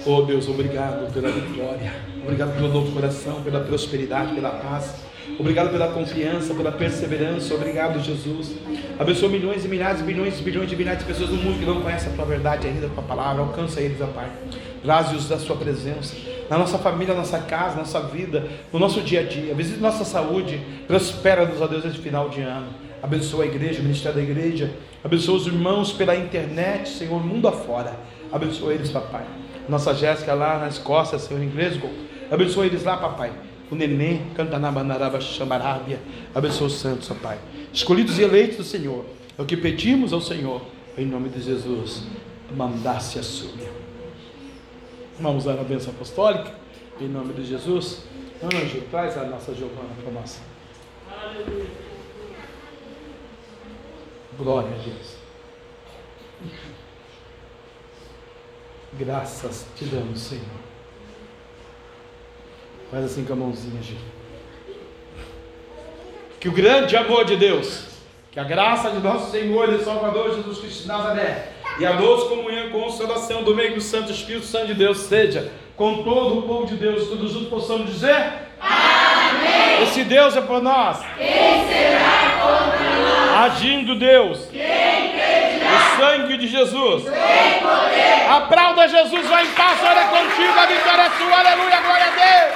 Oh 0.04 0.22
Deus, 0.22 0.48
obrigado 0.48 1.12
pela 1.12 1.30
vitória. 1.30 1.92
Obrigado 2.24 2.56
pelo 2.56 2.68
novo 2.68 2.90
coração, 2.90 3.40
pela 3.40 3.60
prosperidade, 3.60 4.34
pela 4.34 4.50
paz. 4.50 4.96
Obrigado 5.38 5.70
pela 5.70 5.92
confiança, 5.92 6.52
pela 6.54 6.72
perseverança. 6.72 7.54
Obrigado, 7.54 8.02
Jesus. 8.02 8.56
Abençoa 8.98 9.28
milhões 9.28 9.64
e 9.64 9.68
milhares, 9.68 10.02
bilhões 10.02 10.40
e 10.40 10.42
bilhões 10.42 10.68
de 10.68 10.74
milhares 10.74 11.00
de 11.00 11.06
pessoas 11.06 11.30
no 11.30 11.36
mundo 11.36 11.60
que 11.60 11.64
não 11.64 11.80
conhecem 11.80 12.12
a 12.12 12.16
tua 12.16 12.24
verdade 12.24 12.66
ainda, 12.66 12.86
a 12.86 12.90
tua 12.90 13.02
palavra. 13.04 13.42
Alcança 13.42 13.80
eles, 13.80 14.00
ó 14.00 14.06
Pai. 14.06 14.28
Traze-os 14.82 15.28
da 15.28 15.38
sua 15.38 15.54
presença. 15.54 16.16
Na 16.50 16.58
nossa 16.58 16.78
família, 16.78 17.14
na 17.14 17.20
nossa 17.20 17.38
casa, 17.38 17.76
na 17.76 17.82
nossa 17.82 18.00
vida, 18.00 18.48
no 18.72 18.80
nosso 18.80 19.00
dia 19.02 19.20
a 19.20 19.22
dia. 19.22 19.54
Visite 19.54 19.78
nossa 19.78 20.04
saúde. 20.04 20.60
Prospera-nos, 20.88 21.60
ó 21.60 21.68
Deus, 21.68 21.84
esse 21.84 21.98
final 21.98 22.28
de 22.28 22.40
ano. 22.40 22.66
Abençoa 23.00 23.44
a 23.44 23.46
igreja, 23.46 23.78
o 23.78 23.84
ministério 23.84 24.16
da 24.16 24.22
igreja. 24.22 24.72
Abençoa 25.04 25.36
os 25.36 25.46
irmãos 25.46 25.92
pela 25.92 26.16
internet, 26.16 26.88
Senhor, 26.88 27.24
mundo 27.24 27.46
afora. 27.46 27.94
Abençoa 28.32 28.74
eles, 28.74 28.90
papai. 28.90 29.24
Nossa 29.68 29.94
Jéssica 29.94 30.34
lá 30.34 30.58
na 30.58 30.68
Escócia, 30.68 31.18
Senhor, 31.18 31.42
em 31.42 31.48
Glasgow. 31.48 31.90
Abençoa 32.30 32.66
eles 32.66 32.84
lá, 32.84 32.96
papai. 32.96 33.32
O 33.70 33.74
neném, 33.74 34.26
canta 34.34 34.58
na 34.58 34.70
bandaraba 34.70 35.18
xambarábia. 35.20 35.98
Abençoa 36.34 36.66
os 36.66 36.74
santos, 36.74 37.10
ó 37.10 37.14
Pai. 37.14 37.38
Escolhidos 37.72 38.18
e 38.18 38.22
eleitos 38.22 38.58
do 38.58 38.64
Senhor. 38.64 39.04
É 39.38 39.40
o 39.40 39.46
que 39.46 39.56
pedimos 39.56 40.12
ao 40.12 40.20
Senhor. 40.20 40.60
Em 40.98 41.06
nome 41.06 41.30
de 41.30 41.40
Jesus. 41.40 42.02
Mandasse 42.54 43.18
a 43.18 43.22
súbia. 43.22 43.70
Vamos 45.18 45.44
dar 45.44 45.58
a 45.58 45.64
bênção 45.64 45.90
apostólica. 45.92 46.52
Em 47.00 47.08
nome 47.08 47.32
de 47.32 47.46
Jesus. 47.46 48.02
Anjo, 48.42 48.82
traz 48.90 49.16
a 49.16 49.24
nossa 49.24 49.54
Giovana 49.54 49.88
para 50.02 50.12
nós. 50.12 50.40
Glória 54.36 54.68
a 54.68 54.82
Deus. 54.82 55.21
Graças 58.98 59.66
te 59.76 59.84
damos, 59.86 60.20
Senhor. 60.20 60.44
Faz 62.90 63.06
assim 63.06 63.24
com 63.24 63.32
a 63.32 63.36
mãozinha, 63.36 63.82
Gil. 63.82 63.96
Que 66.38 66.48
o 66.48 66.52
grande 66.52 66.94
amor 66.96 67.24
de 67.24 67.36
Deus, 67.36 67.84
que 68.30 68.38
a 68.38 68.44
graça 68.44 68.90
de 68.90 68.98
nosso 68.98 69.30
Senhor 69.30 69.72
e 69.72 69.82
Salvador 69.82 70.34
Jesus 70.34 70.58
Cristo 70.58 70.82
de 70.82 70.88
Nazaré, 70.88 71.52
E 71.78 71.86
a 71.86 71.92
doce 71.92 72.28
comunhão 72.28 72.66
e 72.66 72.70
consolação 72.70 73.42
do 73.42 73.54
meio 73.54 73.74
do 73.74 73.80
Santo 73.80 74.12
Espírito 74.12 74.44
Santo 74.44 74.66
de 74.66 74.74
Deus 74.74 74.98
seja 74.98 75.50
com 75.74 76.02
todo 76.02 76.40
o 76.40 76.42
povo 76.42 76.66
de 76.66 76.74
Deus. 76.76 77.08
Todos 77.08 77.32
juntos 77.32 77.48
possamos 77.48 77.90
dizer: 77.90 78.14
Amém. 78.60 79.82
Esse 79.84 80.04
Deus 80.04 80.36
é 80.36 80.42
por 80.42 80.60
nós. 80.60 80.98
Quem 81.16 81.66
será 81.66 82.40
contra 82.42 82.90
nós? 83.00 83.52
Agindo 83.52 83.98
Deus. 83.98 84.48
Quem 84.50 85.12
sangue 86.02 86.36
de 86.36 86.48
Jesus. 86.48 87.04
Tem 87.04 87.60
poder. 87.60 88.28
Aplauda 88.28 88.88
Jesus, 88.88 89.26
vai 89.28 89.44
em 89.44 89.50
paz, 89.52 89.78
olha 89.84 90.04
contigo, 90.06 90.58
a 90.58 90.66
vitória 90.66 91.02
é 91.02 91.10
sua, 91.10 91.38
aleluia, 91.38 91.80
glória 91.80 92.06
a 92.06 92.10
Deus. 92.10 92.54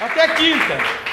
Até 0.00 0.28
quinta. 0.34 1.07